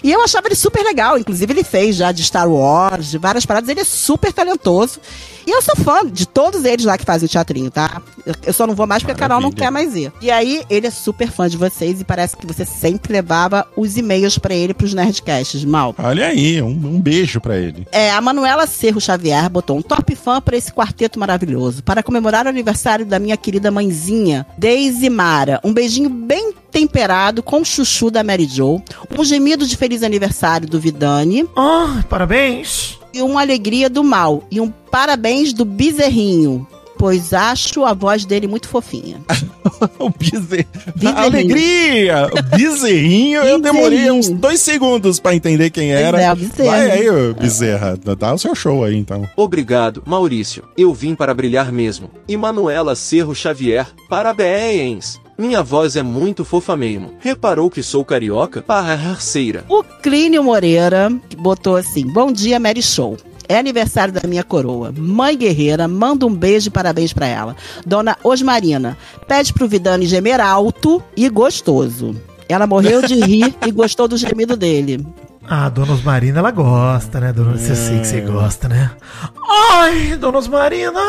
E 0.02 0.10
eu 0.12 0.22
achava 0.22 0.48
ele 0.48 0.54
super 0.56 0.82
legal. 0.82 1.18
Inclusive, 1.18 1.52
ele 1.52 1.64
fez 1.64 1.96
já 1.96 2.12
de 2.12 2.22
Star 2.24 2.48
Wars, 2.50 3.10
de 3.10 3.18
várias 3.18 3.46
paradas. 3.46 3.68
Ele 3.68 3.80
é 3.80 3.84
super 3.84 4.32
talentoso. 4.32 5.00
E 5.46 5.50
eu 5.50 5.62
sou 5.62 5.76
fã 5.76 6.04
de 6.04 6.26
todos 6.26 6.64
eles 6.64 6.84
lá 6.84 6.98
que 6.98 7.04
fazem 7.04 7.26
o 7.26 7.28
teatrinho, 7.30 7.70
tá? 7.70 8.02
Eu, 8.24 8.34
eu 8.46 8.52
só 8.52 8.66
não 8.66 8.74
vou 8.74 8.84
mais 8.84 9.04
porque 9.04 9.12
a 9.12 9.14
Carol 9.14 9.40
não 9.40 9.50
Maravilha. 9.50 9.64
quer 9.66 9.70
mais 9.70 9.94
ir. 9.94 10.12
E 10.20 10.28
aí, 10.28 10.64
ele 10.68 10.88
é 10.88 10.90
super 10.90 11.30
fã 11.30 11.48
de 11.48 11.56
vocês 11.56 12.00
e 12.00 12.04
parece 12.04 12.36
que 12.36 12.44
você 12.44 12.64
sempre 12.64 13.12
levava 13.12 13.64
os 13.76 13.96
e-mails 13.96 14.38
pra 14.38 14.52
ele 14.52 14.74
pros 14.74 14.92
Nerdcasts, 14.92 15.64
mal. 15.64 15.94
Olha 15.98 16.26
aí, 16.26 16.60
um, 16.60 16.66
um 16.70 17.00
beijo 17.00 17.40
pra 17.40 17.56
ele. 17.56 17.86
É, 17.92 18.10
a 18.10 18.20
Manuela 18.20 18.66
Cerro 18.66 18.95
Xavier 19.00 19.48
botou 19.48 19.76
um 19.78 19.82
top 19.82 20.14
fã 20.14 20.40
para 20.40 20.56
esse 20.56 20.72
quarteto 20.72 21.18
maravilhoso. 21.18 21.82
Para 21.82 22.02
comemorar 22.02 22.46
o 22.46 22.48
aniversário 22.48 23.04
da 23.06 23.18
minha 23.18 23.36
querida 23.36 23.70
mãezinha, 23.70 24.46
Daisy 24.58 25.08
Mara. 25.08 25.60
Um 25.64 25.72
beijinho 25.72 26.08
bem 26.08 26.52
temperado 26.70 27.42
com 27.42 27.64
chuchu 27.64 28.10
da 28.10 28.22
Mary 28.22 28.46
Jo. 28.46 28.82
Um 29.16 29.24
gemido 29.24 29.66
de 29.66 29.76
feliz 29.76 30.02
aniversário 30.02 30.68
do 30.68 30.78
Vidani. 30.78 31.48
Ah, 31.56 32.04
parabéns. 32.08 32.98
E 33.12 33.22
uma 33.22 33.40
alegria 33.40 33.88
do 33.88 34.04
mal. 34.04 34.44
E 34.50 34.60
um 34.60 34.70
parabéns 34.70 35.52
do 35.52 35.64
Bezerrinho. 35.64 36.66
Pois 36.98 37.32
acho 37.32 37.84
a 37.84 37.92
voz 37.92 38.24
dele 38.24 38.46
muito 38.46 38.68
fofinha. 38.68 39.20
o 39.98 40.10
bize... 40.10 40.66
Alegria! 41.14 42.28
O 42.32 42.56
bezerrinho, 42.56 43.42
eu 43.42 43.60
demorei 43.60 44.10
uns 44.10 44.28
dois 44.28 44.60
segundos 44.60 45.20
pra 45.20 45.34
entender 45.34 45.70
quem 45.70 45.92
era. 45.92 46.20
é. 46.20 46.34
Vai 46.34 46.90
aí, 46.90 47.10
ô 47.10 47.34
Bezerra, 47.34 47.98
dá 48.18 48.34
o 48.34 48.38
seu 48.38 48.54
show 48.54 48.84
aí, 48.84 48.96
então. 48.96 49.28
Obrigado, 49.36 50.02
Maurício. 50.06 50.64
Eu 50.76 50.94
vim 50.94 51.14
para 51.14 51.34
brilhar 51.34 51.70
mesmo. 51.70 52.10
E 52.26 52.36
Manuela 52.36 52.94
Cerro 52.94 53.34
Xavier, 53.34 53.86
parabéns! 54.08 55.20
Minha 55.38 55.62
voz 55.62 55.96
é 55.96 56.02
muito 56.02 56.46
fofa 56.46 56.74
mesmo. 56.76 57.12
Reparou 57.20 57.70
que 57.70 57.82
sou 57.82 58.02
carioca? 58.04 58.62
Parceira. 58.62 59.64
O 59.68 59.82
Clínio 59.82 60.42
Moreira 60.42 61.12
botou 61.36 61.76
assim: 61.76 62.06
Bom 62.06 62.32
dia, 62.32 62.58
Mary 62.58 62.82
Show. 62.82 63.18
É 63.48 63.58
aniversário 63.58 64.12
da 64.12 64.26
minha 64.26 64.42
coroa. 64.42 64.92
Mãe 64.96 65.36
guerreira, 65.36 65.86
manda 65.86 66.26
um 66.26 66.34
beijo 66.34 66.68
e 66.68 66.70
parabéns 66.70 67.12
pra 67.12 67.26
ela. 67.26 67.56
Dona 67.84 68.16
Osmarina, 68.22 68.96
pede 69.26 69.52
pro 69.52 69.68
Vidani 69.68 70.06
gemer 70.06 70.40
alto 70.40 71.02
e 71.16 71.28
gostoso. 71.28 72.14
Ela 72.48 72.66
morreu 72.66 73.02
de 73.02 73.14
rir 73.14 73.54
e 73.66 73.70
gostou 73.70 74.08
do 74.08 74.16
gemido 74.16 74.56
dele. 74.56 75.06
Ah, 75.48 75.68
Dona 75.68 75.92
Osmarina, 75.92 76.40
ela 76.40 76.50
gosta, 76.50 77.20
né? 77.20 77.32
Dona... 77.32 77.56
Você 77.56 77.76
sei 77.76 78.00
que 78.00 78.06
você 78.06 78.20
gosta, 78.20 78.68
né? 78.68 78.90
Ai, 79.48 80.16
Dona 80.16 80.38
Osmarina! 80.38 81.00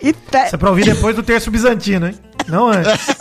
Isso 0.00 0.18
é 0.32 0.56
pra 0.56 0.70
ouvir 0.70 0.84
depois 0.84 1.16
do 1.16 1.22
terço 1.22 1.50
bizantino, 1.50 2.06
hein? 2.06 2.14
Não 2.46 2.68
antes. 2.68 3.16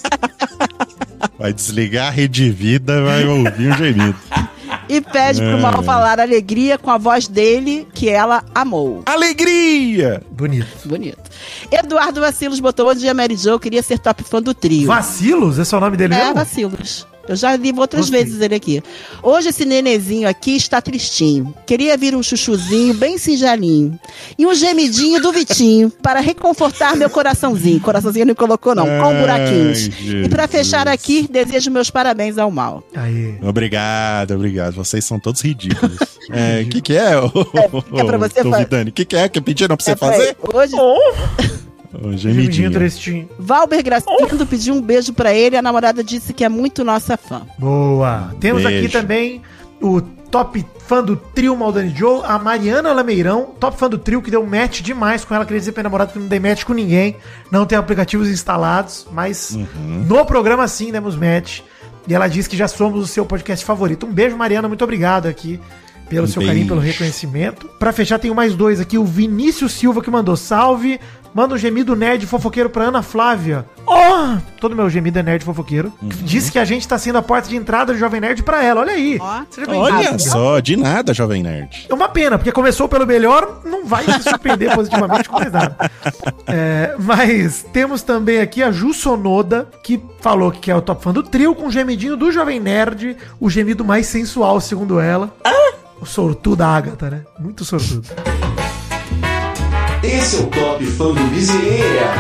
Vai 1.40 1.54
desligar 1.54 2.08
a 2.08 2.10
rede 2.10 2.50
vida, 2.50 3.02
vai 3.02 3.26
ouvir 3.26 3.72
um 3.72 3.78
gemido. 3.78 4.16
E 4.90 5.02
pede 5.02 5.42
pro 5.42 5.60
mal 5.60 5.82
falar 5.84 6.20
alegria 6.20 6.78
com 6.78 6.92
a 6.92 6.98
voz 6.98 7.28
dele 7.28 7.88
que 7.94 8.10
ela 8.10 8.44
amou. 8.54 9.02
Alegria! 9.06 10.22
Bonito. 10.32 10.88
Bonito. 10.88 11.18
Eduardo 11.72 12.22
Vacilos 12.22 12.60
botou 12.60 12.86
Bom 12.86 12.94
dia, 12.94 13.14
Mary 13.14 13.36
Jo. 13.36 13.60
Queria 13.60 13.82
ser 13.82 13.98
top 14.00 14.24
fã 14.24 14.42
do 14.42 14.54
trio. 14.54 14.88
Vacilos? 14.88 15.58
Esse 15.58 15.74
é 15.74 15.78
o 15.78 15.82
nome 15.82 15.96
dele 15.98 16.14
É, 16.14 16.18
mesmo? 16.18 16.36
Vacilos. 16.36 17.08
Eu 17.28 17.36
já 17.38 17.56
li 17.56 17.72
outras 17.78 18.10
Gostei. 18.10 18.24
vezes 18.26 18.42
ele 18.42 18.54
aqui. 18.56 18.84
Hoje 19.22 19.50
esse 19.50 19.64
nenezinho 19.66 20.28
aqui 20.28 20.56
está 20.58 20.82
tristinho. 20.82 21.54
Queria 21.66 21.96
vir 21.98 22.16
um 22.16 22.22
chuchuzinho 22.22 22.94
bem 22.94 23.18
singelinho. 23.18 23.98
E 24.38 24.46
um 24.46 24.54
gemidinho 24.54 25.22
do 25.22 25.32
Vitinho 25.32 25.90
para 25.90 26.20
reconfortar 26.20 26.96
meu 26.98 27.10
coraçãozinho. 27.10 27.80
Coraçãozinho 27.80 28.26
não 28.26 28.36
colocou 28.36 28.76
não, 28.76 28.86
com 28.86 29.06
Ai, 29.10 29.20
buraquinhos. 29.22 29.90
E 30.04 30.28
para 30.28 30.48
fechar 30.50 30.88
aqui, 30.88 31.26
desejo 31.32 31.72
meus 31.72 31.90
parabéns 31.90 32.38
ao 32.38 32.52
Mal. 32.52 32.84
Aí. 32.94 33.36
Obrigado, 33.42 34.32
obrigado. 34.36 34.74
Vocês 34.74 35.06
são 35.06 35.20
todos 35.20 35.42
ridículos. 35.42 35.98
É, 36.32 36.62
o 36.62 36.70
que 36.70 36.82
que 36.82 36.94
é? 36.96 37.18
O 37.20 37.32
é 38.00 38.04
pra 38.06 38.18
você 38.18 38.42
fa- 38.50 38.58
Vidani, 38.60 38.90
o 38.92 38.94
que 38.94 39.04
que 39.04 39.16
é 39.18 39.28
que 39.28 39.42
pediram 39.42 39.76
pra 39.76 39.84
você 39.84 39.92
É 39.92 39.96
pra- 39.96 40.08
fazer? 40.14 40.38
Hoje, 40.54 40.74
Ô, 42.02 42.12
Gemidinho. 42.18 42.72
Valber 43.38 43.84
Gracindo 43.84 44.46
pediu 44.46 44.74
um 44.74 44.82
beijo 44.82 45.14
pra 45.14 45.34
ele. 45.34 45.56
A 45.58 45.62
namorada 45.62 46.04
disse 46.04 46.34
que 46.34 46.44
é 46.44 46.50
muito 46.50 46.84
nossa 46.84 47.18
fã. 47.18 47.42
Boa. 47.58 48.34
Temos 48.40 48.66
aqui 48.66 48.76
Beijo. 48.80 48.92
também 48.92 49.42
o 49.82 50.02
top 50.02 50.66
fã 50.88 51.04
do 51.04 51.16
trio 51.16 51.56
Maldani 51.56 51.94
Joe, 51.96 52.22
a 52.26 52.40
Mariana 52.40 52.92
Lameirão, 52.94 53.52
top 53.60 53.78
fã 53.78 53.88
do 53.90 53.98
trio, 53.98 54.22
que 54.22 54.32
deu 54.32 54.46
match 54.46 54.82
demais 54.82 55.24
com 55.24 55.36
ela. 55.36 55.46
Queria 55.46 55.60
dizer 55.60 55.72
pra 55.74 55.84
namorada 55.84 56.12
que 56.12 56.18
não 56.20 56.28
dei 56.28 56.40
match 56.40 56.64
com 56.64 56.74
ninguém, 56.74 57.16
não 57.52 57.66
tem 57.66 57.78
aplicativos 57.78 58.28
instalados, 58.30 59.06
mas 59.12 59.52
Uhum. 59.52 60.06
no 60.08 60.26
programa 60.26 60.68
sim 60.68 60.92
demos 60.92 61.16
match. 61.16 61.60
E 62.08 62.14
ela 62.14 62.28
disse 62.28 62.50
que 62.50 62.58
já 62.58 62.68
somos 62.68 63.04
o 63.04 63.08
seu 63.08 63.26
podcast 63.26 63.64
favorito. 63.64 64.06
Um 64.06 64.12
beijo, 64.12 64.36
Mariana, 64.36 64.68
muito 64.68 64.84
obrigado 64.84 65.28
aqui 65.28 65.60
pelo 66.10 66.26
Um 66.26 66.28
seu 66.28 66.44
carinho, 66.46 66.68
pelo 66.68 66.82
beijo. 66.82 66.94
reconhecimento. 66.94 67.70
Pra 67.80 67.94
fechar, 67.94 68.20
tenho 68.20 68.36
mais 68.36 68.56
dois 68.56 68.80
aqui. 68.82 68.98
O 68.98 69.06
Vinícius 69.06 69.72
Silva 69.74 70.02
que 70.02 70.10
mandou 70.12 70.36
salve. 70.36 71.00
Manda 71.34 71.56
um 71.56 71.58
gemido 71.58 71.96
nerd 71.96 72.28
fofoqueiro 72.28 72.70
pra 72.70 72.86
Ana 72.86 73.02
Flávia. 73.02 73.66
Oh! 73.88 74.38
Todo 74.60 74.76
meu 74.76 74.90
gemido 74.90 75.18
é 75.20 75.24
nerd 75.24 75.44
fofoqueiro. 75.44 75.92
Uhum. 76.02 76.10
Disse 76.10 76.52
que 76.52 76.60
a 76.60 76.66
gente 76.66 76.88
tá 76.88 76.98
sendo 76.98 77.18
a 77.18 77.22
porta 77.22 77.50
de 77.50 77.56
entrada 77.56 77.92
do 77.92 78.00
Jovem 78.00 78.22
Nerd 78.22 78.44
pra 78.44 78.64
ela. 78.64 78.82
Olha 78.82 78.94
aí. 78.94 79.18
Ó. 79.20 79.44
Olha 79.76 80.18
só, 80.20 80.60
de 80.60 80.76
nada, 80.76 81.14
Jovem 81.14 81.42
Nerd. 81.42 81.88
É 81.90 81.94
uma 81.94 82.08
pena, 82.08 82.38
porque 82.38 82.52
começou 82.52 82.88
pelo 82.88 83.06
melhor, 83.06 83.62
não 83.66 83.86
vai 83.86 84.06
se 84.06 84.24
surpreender 84.24 84.74
positivamente 84.76 85.28
com 85.28 85.40
mais 85.40 85.52
nada. 85.52 85.76
É, 86.48 86.96
mas 87.00 87.66
temos 87.74 88.04
também 88.04 88.40
aqui 88.40 88.62
a 88.62 88.72
Ju 88.72 88.94
Sonoda, 88.94 89.68
que 89.84 90.02
falou 90.22 90.52
que 90.52 90.70
é 90.70 90.76
o 90.76 90.82
top 90.82 91.04
fã 91.04 91.12
do 91.12 91.24
trio, 91.24 91.56
com 91.56 91.68
o 91.68 91.72
gemidinho 91.72 92.16
do 92.16 92.32
Jovem 92.32 92.60
Nerd, 92.60 93.18
o 93.40 93.50
gemido 93.50 93.84
mais 93.84 94.06
sensual, 94.06 94.62
segundo 94.62 95.00
ela. 95.00 95.34
O 96.00 96.06
sortudo 96.06 96.58
da 96.58 96.68
Agatha, 96.68 97.10
né? 97.10 97.22
Muito 97.40 97.66
sortudo. 97.66 98.08
Esse 100.16 100.36
é 100.36 100.40
o 100.42 100.46
Top 100.46 100.86
Fã 100.86 101.12
do 101.12 101.22
Miseria. 101.32 102.14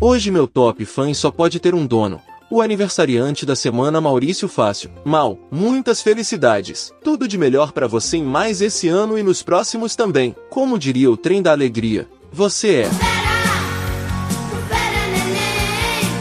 Hoje 0.00 0.30
meu 0.30 0.46
top 0.46 0.84
fã 0.84 1.12
só 1.12 1.28
pode 1.28 1.58
ter 1.58 1.74
um 1.74 1.84
dono. 1.84 2.20
O 2.48 2.62
aniversariante 2.62 3.44
da 3.44 3.56
semana 3.56 4.00
Maurício 4.00 4.46
Fácil. 4.46 4.88
Mal, 5.04 5.36
muitas 5.50 6.00
felicidades. 6.00 6.94
Tudo 7.02 7.26
de 7.26 7.36
melhor 7.36 7.72
pra 7.72 7.88
você 7.88 8.18
em 8.18 8.22
mais 8.22 8.60
esse 8.60 8.86
ano 8.86 9.18
e 9.18 9.22
nos 9.24 9.42
próximos 9.42 9.96
também. 9.96 10.32
Como 10.48 10.78
diria 10.78 11.10
o 11.10 11.16
trem 11.16 11.42
da 11.42 11.50
alegria, 11.50 12.06
você 12.30 12.82
é. 12.82 13.23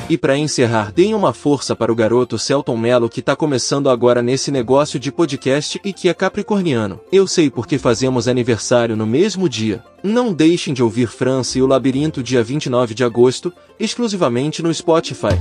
E 0.10 0.18
pra 0.18 0.38
encerrar, 0.38 0.92
deem 0.92 1.16
uma 1.16 1.34
força 1.34 1.76
para 1.76 1.92
o 1.92 1.96
garoto 1.96 2.38
Celton 2.38 2.76
Mello 2.76 3.10
que 3.10 3.22
tá 3.22 3.36
começando 3.36 3.90
agora 3.90 4.22
nesse 4.22 4.52
negócio 4.52 5.00
de 5.00 5.12
podcast 5.12 5.80
e 5.84 5.94
que 5.94 6.10
é 6.10 6.14
capricorniano. 6.14 7.00
Eu 7.12 7.26
sei 7.26 7.50
porque 7.50 7.78
fazemos 7.78 8.28
aniversário 8.28 8.98
no 8.98 9.08
mesmo 9.08 9.48
dia. 9.48 9.82
Não 10.04 10.34
deixem 10.34 10.74
de 10.74 10.84
ouvir 10.84 11.08
França 11.08 11.58
e 11.58 11.62
o 11.62 11.68
Labirinto 11.68 12.22
dia 12.22 12.44
29 12.44 12.94
de 12.94 13.04
agosto, 13.04 13.54
exclusivamente 13.80 14.62
no 14.62 14.74
Spotify. 14.74 15.40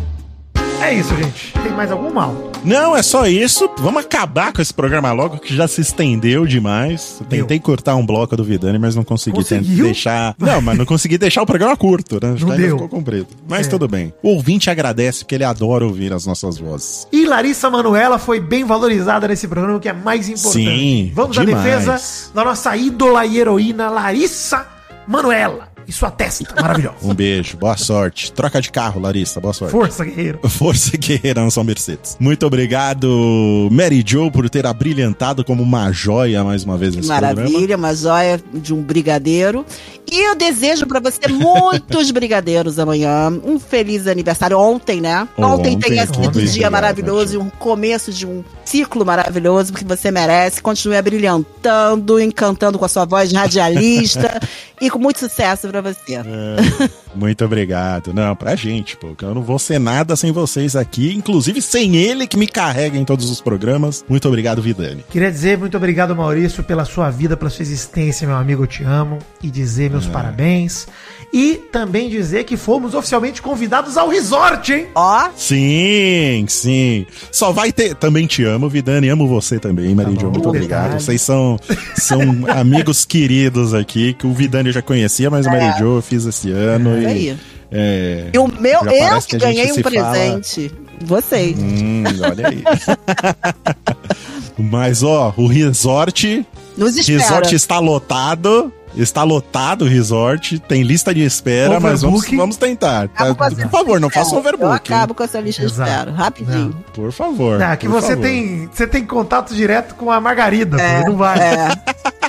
É 0.82 0.94
isso, 0.94 1.14
gente. 1.16 1.52
Tem 1.62 1.72
mais 1.72 1.92
algum 1.92 2.12
mal? 2.12 2.34
Não, 2.64 2.96
é 2.96 3.02
só 3.02 3.26
isso. 3.26 3.70
Vamos 3.78 4.04
acabar 4.04 4.52
com 4.52 4.60
esse 4.60 4.74
programa 4.74 5.12
logo, 5.12 5.38
que 5.38 5.54
já 5.54 5.66
se 5.68 5.80
estendeu 5.80 6.44
demais. 6.46 7.18
Eu 7.20 7.26
Tentei 7.26 7.60
cortar 7.60 7.94
um 7.96 8.04
bloco 8.04 8.36
do 8.36 8.42
Vidani, 8.44 8.78
mas 8.78 8.94
não 8.96 9.04
consegui 9.04 9.36
Conseguiu? 9.36 9.84
deixar. 9.84 10.34
Não, 10.38 10.60
mas 10.60 10.76
não 10.76 10.84
consegui 10.84 11.16
deixar 11.18 11.42
o 11.42 11.46
programa 11.46 11.76
curto, 11.76 12.18
né? 12.22 12.34
Não 12.38 12.56
deu. 12.56 12.76
ficou 12.76 12.88
comprido. 12.88 13.28
Mas 13.48 13.66
É. 13.66 13.70
tudo 13.70 13.86
bem. 13.88 14.12
O 14.22 14.30
ouvinte 14.30 14.70
agradece, 14.70 15.20
porque 15.20 15.36
ele 15.36 15.44
adora 15.44 15.84
ouvir 15.84 16.12
as 16.12 16.26
nossas 16.26 16.58
vozes. 16.58 17.06
E 17.12 17.26
Larissa 17.26 17.70
Manuela 17.70 18.18
foi 18.18 18.40
bem 18.40 18.64
valorizada 18.64 19.26
nesse 19.28 19.46
programa, 19.48 19.78
que 19.78 19.88
é 19.88 19.92
mais 19.92 20.28
importante. 20.28 20.52
Sim, 20.64 21.12
Vamos 21.14 21.38
à 21.38 21.44
demais. 21.44 21.64
defesa 21.64 22.30
da 22.34 22.44
nossa 22.44 22.76
ídola 22.76 23.24
e 23.24 23.38
heroína 23.38 23.88
Larissa 23.88 24.66
Manuela. 25.06 25.71
E 25.86 25.92
sua 25.92 26.10
testa 26.10 26.54
maravilhosa. 26.60 26.96
Um 27.02 27.14
beijo, 27.14 27.56
boa 27.56 27.76
sorte. 27.76 28.32
Troca 28.32 28.60
de 28.60 28.70
carro, 28.70 29.00
Larissa, 29.00 29.40
boa 29.40 29.52
sorte. 29.52 29.72
Força, 29.72 30.04
guerreiro. 30.04 30.38
Força 30.48 30.96
Guerreira, 30.96 31.42
não 31.42 31.50
são 31.50 31.64
Mercedes. 31.64 32.16
Muito 32.20 32.46
obrigado, 32.46 33.68
Mary 33.70 34.04
Jo, 34.06 34.30
por 34.30 34.48
ter 34.48 34.66
abrilhantado 34.66 35.44
como 35.44 35.62
uma 35.62 35.90
joia 35.92 36.44
mais 36.44 36.64
uma 36.64 36.76
vez 36.78 36.94
nesse 36.94 37.08
programa. 37.08 37.34
Maravilha, 37.34 37.76
uma 37.76 37.94
joia 37.94 38.40
de 38.52 38.72
um 38.72 38.82
brigadeiro. 38.82 39.66
E 40.10 40.28
eu 40.28 40.34
desejo 40.34 40.86
pra 40.86 41.00
você 41.00 41.26
muitos 41.28 42.10
brigadeiros 42.12 42.78
amanhã. 42.78 43.30
Um 43.44 43.58
feliz 43.58 44.06
aniversário 44.06 44.58
ontem, 44.58 45.00
né? 45.00 45.26
Ontem, 45.36 45.76
Ontem, 45.76 45.78
tenha 45.78 46.06
sido 46.06 46.18
um 46.18 46.28
ontem, 46.28 46.40
dia 46.40 46.48
obrigado, 46.48 46.72
maravilhoso 46.72 47.34
e 47.34 47.38
um 47.38 47.48
começo 47.48 48.12
de 48.12 48.26
um 48.26 48.44
ciclo 48.64 49.04
maravilhoso 49.04 49.72
que 49.72 49.84
você 49.84 50.10
merece. 50.10 50.60
Continue 50.60 50.96
abrilhantando, 50.96 52.20
encantando 52.20 52.78
com 52.78 52.84
a 52.84 52.88
sua 52.88 53.04
voz 53.04 53.32
radialista 53.32 54.40
e 54.80 54.90
com 54.90 54.98
muito 54.98 55.18
sucesso 55.18 55.71
pra 55.72 55.80
você. 55.80 56.14
É, 56.14 56.90
muito 57.14 57.44
obrigado. 57.44 58.12
Não, 58.12 58.36
pra 58.36 58.54
gente, 58.54 58.96
pô. 58.96 59.14
que 59.14 59.24
Eu 59.24 59.34
não 59.34 59.42
vou 59.42 59.58
ser 59.58 59.78
nada 59.78 60.14
sem 60.14 60.30
vocês 60.32 60.76
aqui, 60.76 61.12
inclusive 61.14 61.60
sem 61.62 61.96
ele 61.96 62.26
que 62.26 62.36
me 62.36 62.46
carrega 62.46 62.96
em 62.98 63.04
todos 63.04 63.30
os 63.30 63.40
programas. 63.40 64.04
Muito 64.08 64.28
obrigado, 64.28 64.60
Vidani. 64.62 65.04
Queria 65.10 65.30
dizer 65.30 65.58
muito 65.58 65.76
obrigado, 65.76 66.14
Maurício, 66.14 66.62
pela 66.62 66.84
sua 66.84 67.10
vida, 67.10 67.36
pela 67.36 67.50
sua 67.50 67.62
existência, 67.62 68.26
meu 68.26 68.36
amigo, 68.36 68.62
eu 68.62 68.66
te 68.66 68.84
amo. 68.84 69.18
E 69.42 69.50
dizer 69.50 69.90
meus 69.90 70.06
parabéns. 70.06 70.86
E 71.32 71.54
também 71.72 72.10
dizer 72.10 72.44
que 72.44 72.56
fomos 72.58 72.94
oficialmente 72.94 73.40
convidados 73.40 73.96
ao 73.96 74.08
resort, 74.08 74.70
hein? 74.72 74.88
Ó, 74.94 75.30
Sim, 75.34 76.44
sim. 76.48 77.06
Só 77.30 77.52
vai 77.52 77.72
ter. 77.72 77.94
Também 77.94 78.26
te 78.26 78.44
amo, 78.44 78.68
Vidani. 78.68 79.08
Amo 79.08 79.26
você 79.26 79.58
também, 79.58 79.94
Marinho. 79.94 80.20
bom, 80.20 80.30
muito 80.30 80.48
obrigado. 80.48 80.82
verdade. 80.82 81.04
Vocês 81.04 81.22
são, 81.22 81.58
são 81.96 82.20
amigos 82.48 83.04
queridos 83.04 83.72
aqui, 83.72 84.12
que 84.12 84.26
o 84.26 84.32
Vidani 84.34 84.68
eu 84.68 84.72
já 84.74 84.82
conhecia, 84.82 85.30
mas 85.30 85.46
o 85.46 85.50
Jo 85.78 85.96
eu 85.96 86.02
fiz 86.02 86.24
esse 86.26 86.50
ano. 86.50 86.96
É 86.96 87.16
e, 87.16 87.36
é, 87.70 88.30
E 88.32 88.38
o 88.38 88.46
meu, 88.48 88.80
eu 88.84 89.22
que 89.22 89.38
ganhei 89.38 89.70
um 89.70 89.74
se 89.74 89.82
fala- 89.82 90.10
presente. 90.10 90.70
Vocês. 91.04 91.56
Hum, 91.58 92.04
olha 92.22 92.48
aí. 92.48 92.62
Mas, 94.58 95.02
ó, 95.02 95.32
o 95.36 95.46
resort. 95.46 96.46
Nos 96.76 96.96
espera. 96.96 97.18
Resort 97.22 97.54
está 97.54 97.78
lotado. 97.78 98.72
Está 98.96 99.22
lotado 99.22 99.82
o 99.84 99.88
resort. 99.88 100.58
Tem 100.60 100.82
lista 100.82 101.14
de 101.14 101.22
espera, 101.22 101.80
mas 101.80 102.02
vamos, 102.02 102.28
vamos 102.30 102.56
tentar. 102.56 103.08
tá? 103.08 103.34
Por 103.34 103.70
favor, 103.70 104.00
não 104.00 104.08
de 104.08 104.14
faça 104.14 104.36
espera. 104.36 104.56
Eu 104.60 104.72
acabo 104.72 105.14
com 105.14 105.22
essa 105.22 105.40
lista 105.40 105.62
de 105.62 105.68
Exato. 105.72 105.90
espera. 105.90 106.10
Rapidinho. 106.12 106.84
Por 106.94 107.10
favor. 107.12 107.62
Ah, 107.62 107.76
que 107.76 107.86
por 107.86 108.00
você 108.00 108.08
favor. 108.08 108.22
tem, 108.22 108.68
você 108.72 108.86
tem 108.86 109.04
contato 109.06 109.54
direto 109.54 109.94
com 109.94 110.10
a 110.10 110.20
Margarida, 110.20 110.76
pô, 110.76 111.10
não 111.10 111.16
vai. 111.16 111.38
É. 111.38 111.68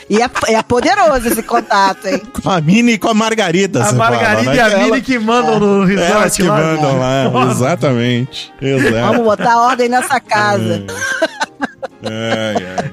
E 0.10 0.22
é, 0.22 0.30
é 0.50 0.62
poderoso 0.62 1.28
esse 1.28 1.42
contato, 1.42 2.08
hein? 2.08 2.22
Com 2.44 2.50
a 2.50 2.60
Mini 2.60 2.94
e 2.94 2.98
com 2.98 3.08
a 3.08 3.14
Margarida. 3.14 3.84
A 3.84 3.92
Margarida 3.94 4.44
fala, 4.44 4.56
e 4.56 4.60
a 4.60 4.70
né? 4.78 4.84
Mini 4.84 5.02
que 5.02 5.18
mandam 5.18 5.60
no 5.60 5.86
resort 5.86 6.12
Elas 6.12 6.36
que 6.36 6.44
lá. 6.44 6.58
mandam 6.58 7.00
lá, 7.00 7.30
Nossa. 7.30 7.52
exatamente. 7.52 8.54
Exato. 8.62 8.92
Vamos 8.94 9.24
botar 9.24 9.58
ordem 9.62 9.88
nessa 9.90 10.20
casa. 10.20 10.84
Ai, 12.06 12.56
ai. 12.78 12.92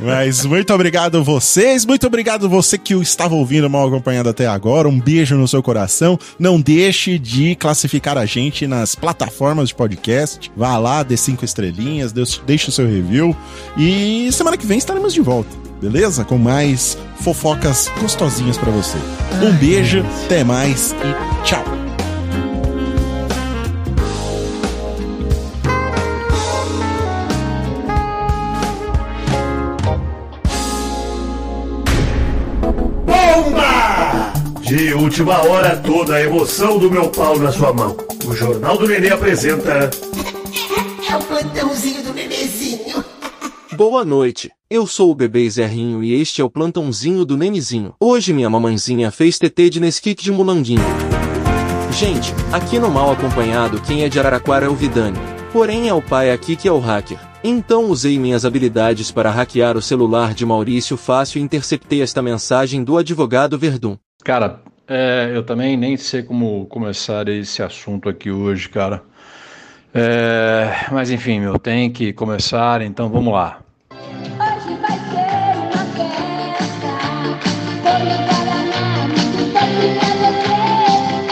Mas 0.00 0.44
muito 0.44 0.72
obrigado 0.72 1.22
vocês, 1.22 1.84
muito 1.84 2.06
obrigado 2.06 2.48
você 2.48 2.78
que 2.78 2.94
o 2.94 3.02
estava 3.02 3.34
ouvindo 3.34 3.68
mal 3.68 3.86
acompanhado 3.86 4.28
até 4.28 4.46
agora. 4.46 4.88
Um 4.88 4.98
beijo 4.98 5.36
no 5.36 5.48
seu 5.48 5.62
coração. 5.62 6.18
Não 6.38 6.60
deixe 6.60 7.18
de 7.18 7.54
classificar 7.56 8.16
a 8.16 8.24
gente 8.26 8.66
nas 8.66 8.94
plataformas 8.94 9.68
de 9.68 9.74
podcast. 9.74 10.50
Vá 10.56 10.76
lá, 10.78 11.02
dê 11.02 11.16
cinco 11.16 11.44
estrelinhas, 11.44 12.12
deixe 12.12 12.68
o 12.68 12.72
seu 12.72 12.86
review. 12.86 13.36
E 13.76 14.28
semana 14.32 14.56
que 14.56 14.66
vem 14.66 14.78
estaremos 14.78 15.12
de 15.12 15.20
volta, 15.20 15.50
beleza? 15.80 16.24
Com 16.24 16.38
mais 16.38 16.96
fofocas 17.20 17.90
gostosinhas 18.00 18.56
pra 18.56 18.70
você. 18.70 18.98
Um 19.42 19.52
beijo, 19.56 20.04
até 20.24 20.44
mais 20.44 20.92
e 20.92 21.44
tchau. 21.44 21.81
De 34.72 34.94
última 34.94 35.36
hora, 35.42 35.76
toda 35.76 36.14
a 36.14 36.22
emoção 36.22 36.78
do 36.78 36.90
meu 36.90 37.10
pau 37.10 37.38
na 37.38 37.52
sua 37.52 37.74
mão. 37.74 37.94
O 38.26 38.34
Jornal 38.34 38.78
do 38.78 38.88
Nenê 38.88 39.10
apresenta. 39.10 39.90
É 41.10 41.14
o 41.14 41.22
plantãozinho 41.24 42.02
do 42.02 42.14
nenezinho. 42.14 43.04
Boa 43.76 44.02
noite, 44.02 44.50
eu 44.70 44.86
sou 44.86 45.10
o 45.10 45.14
bebê 45.14 45.46
Zerrinho 45.50 46.02
e 46.02 46.18
este 46.18 46.40
é 46.40 46.44
o 46.44 46.48
plantãozinho 46.48 47.22
do 47.26 47.36
Nenizinho. 47.36 47.92
Hoje 48.00 48.32
minha 48.32 48.48
mamãezinha 48.48 49.10
fez 49.10 49.38
TT 49.38 49.68
de 49.68 49.78
Nesquik 49.78 50.24
de 50.24 50.32
mulanguinho. 50.32 50.80
Gente, 51.90 52.32
aqui 52.50 52.78
no 52.78 52.90
Mal 52.90 53.12
Acompanhado 53.12 53.78
quem 53.82 54.04
é 54.04 54.08
de 54.08 54.18
Araraquara 54.18 54.64
é 54.64 54.68
o 54.70 54.74
Vidani. 54.74 55.18
Porém 55.52 55.90
é 55.90 55.92
o 55.92 56.00
pai 56.00 56.30
aqui 56.30 56.56
que 56.56 56.66
é 56.66 56.72
o 56.72 56.78
hacker. 56.78 57.18
Então 57.44 57.90
usei 57.90 58.18
minhas 58.18 58.46
habilidades 58.46 59.10
para 59.10 59.30
hackear 59.30 59.76
o 59.76 59.82
celular 59.82 60.32
de 60.32 60.46
Maurício 60.46 60.96
Fácil 60.96 61.40
e 61.40 61.42
interceptei 61.42 62.00
esta 62.00 62.22
mensagem 62.22 62.82
do 62.82 62.96
advogado 62.96 63.58
Verdun. 63.58 63.98
Cara, 64.24 64.60
é, 64.86 65.32
eu 65.34 65.42
também 65.42 65.76
nem 65.76 65.96
sei 65.96 66.22
como 66.22 66.64
começar 66.66 67.28
esse 67.28 67.60
assunto 67.60 68.08
aqui 68.08 68.30
hoje, 68.30 68.68
cara. 68.68 69.02
É, 69.92 70.86
mas 70.92 71.10
enfim, 71.10 71.40
meu, 71.40 71.58
tem 71.58 71.90
que 71.90 72.12
começar, 72.12 72.82
então 72.82 73.08
vamos 73.08 73.32
lá. 73.34 73.60
Hoje 73.90 74.30
vai 74.38 74.60
ser 74.60 75.58
uma 75.58 75.84
festa. 75.92 76.86
Vou 77.82 77.98
levar 77.98 78.42
a 78.48 78.62
Nami, 78.70 79.18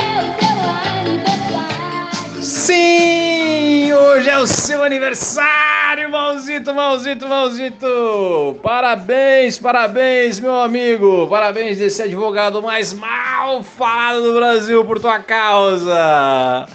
é 0.02 0.18
o 0.20 0.34
teu 0.36 0.58
aniversário. 0.98 2.42
Sim! 2.42 3.92
Hoje 3.92 4.28
é 4.30 4.38
o 4.38 4.46
seu 4.46 4.82
aniversário, 4.82 5.79
Malzito, 6.10 6.74
Malzito, 6.74 7.28
Malzito! 7.28 8.58
Parabéns, 8.62 9.58
parabéns, 9.58 10.40
meu 10.40 10.60
amigo! 10.60 11.28
Parabéns 11.28 11.78
desse 11.78 12.02
advogado 12.02 12.60
mais 12.60 12.92
mal 12.92 13.62
falado 13.62 14.22
do 14.22 14.34
Brasil 14.34 14.84
por 14.84 14.98
tua 14.98 15.20
causa! 15.20 16.66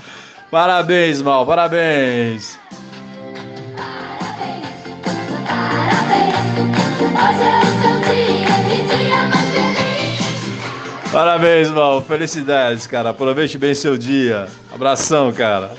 Parabéns, 0.49 1.21
Mal, 1.21 1.45
parabéns! 1.45 2.57
Parabéns, 11.11 11.69
Mal, 11.69 12.01
felicidades, 12.01 12.87
cara. 12.87 13.09
Aproveite 13.09 13.57
bem 13.57 13.73
seu 13.73 13.97
dia. 13.97 14.47
Abração, 14.73 15.31
cara. 15.31 15.71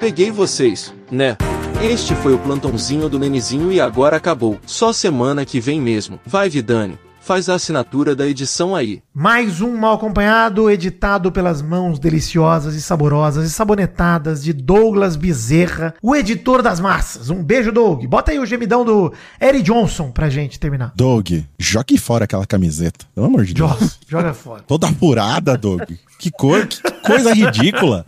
Peguei 0.00 0.30
vocês, 0.30 0.94
né? 1.10 1.36
Este 1.82 2.12
foi 2.16 2.34
o 2.34 2.38
plantãozinho 2.40 3.08
do 3.08 3.20
Nenizinho 3.20 3.70
e 3.70 3.80
agora 3.80 4.16
acabou. 4.16 4.58
Só 4.66 4.92
semana 4.92 5.44
que 5.44 5.60
vem 5.60 5.80
mesmo. 5.80 6.18
Vai, 6.26 6.48
Vidani. 6.48 6.98
Faz 7.20 7.48
a 7.48 7.54
assinatura 7.54 8.16
da 8.16 8.26
edição 8.26 8.74
aí. 8.74 9.00
Mais 9.14 9.60
um 9.60 9.76
mal 9.76 9.94
acompanhado, 9.94 10.68
editado 10.68 11.30
pelas 11.30 11.62
mãos 11.62 11.98
deliciosas 11.98 12.74
e 12.74 12.82
saborosas 12.82 13.46
e 13.46 13.50
sabonetadas 13.50 14.42
de 14.42 14.52
Douglas 14.52 15.14
Bezerra, 15.14 15.94
o 16.02 16.16
editor 16.16 16.62
das 16.62 16.80
massas. 16.80 17.30
Um 17.30 17.44
beijo, 17.44 17.70
Doug. 17.70 18.04
Bota 18.06 18.32
aí 18.32 18.38
o 18.38 18.46
gemidão 18.46 18.84
do 18.84 19.12
Eric 19.40 19.62
Johnson 19.62 20.10
pra 20.10 20.28
gente 20.30 20.58
terminar. 20.58 20.92
Doug, 20.96 21.30
jogue 21.58 21.96
fora 21.98 22.24
aquela 22.24 22.46
camiseta. 22.46 23.04
Pelo 23.14 23.26
amor 23.26 23.44
de 23.44 23.54
Deus. 23.54 23.70
Joga, 23.70 23.90
joga 24.08 24.34
fora. 24.34 24.62
Toda 24.66 24.88
apurada, 24.88 25.56
Doug. 25.56 25.82
Que, 26.18 26.30
cor, 26.32 26.66
que 26.66 26.80
coisa 27.06 27.32
ridícula. 27.32 28.04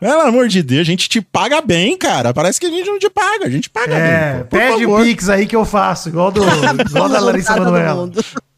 Pelo 0.00 0.20
amor 0.22 0.48
de 0.48 0.62
Deus, 0.62 0.80
a 0.82 0.84
gente 0.84 1.08
te 1.08 1.20
paga 1.20 1.60
bem, 1.60 1.96
cara. 1.96 2.32
Parece 2.32 2.58
que 2.58 2.66
a 2.66 2.70
gente 2.70 2.86
não 2.88 2.98
te 2.98 3.10
paga, 3.10 3.46
a 3.46 3.50
gente 3.50 3.68
paga 3.70 3.94
É, 3.94 4.34
bem. 4.34 4.44
Por 4.44 4.58
pede 4.58 4.86
o 4.86 4.90
favor. 4.90 5.04
Pix 5.04 5.28
aí 5.28 5.46
que 5.46 5.56
eu 5.56 5.64
faço, 5.64 6.08
igual, 6.08 6.30
do, 6.30 6.40
igual 6.88 7.08
da 7.08 7.20
Larissa 7.20 7.56
Manoela. 7.56 8.10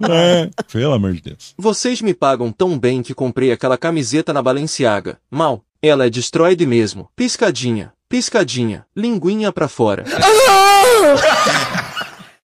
É, 0.02 0.50
pelo 0.72 0.92
amor 0.92 1.12
de 1.12 1.20
Deus. 1.22 1.54
Vocês 1.56 2.00
me 2.00 2.14
pagam 2.14 2.52
tão 2.52 2.78
bem 2.78 3.02
que 3.02 3.14
comprei 3.14 3.50
aquela 3.52 3.76
camiseta 3.76 4.32
na 4.32 4.42
Balenciaga. 4.42 5.18
Mal, 5.30 5.62
ela 5.82 6.06
é 6.06 6.10
destroyed 6.10 6.64
mesmo. 6.66 7.08
Piscadinha, 7.16 7.92
piscadinha, 8.08 8.84
linguinha 8.96 9.50
pra 9.52 9.68
fora. 9.68 10.04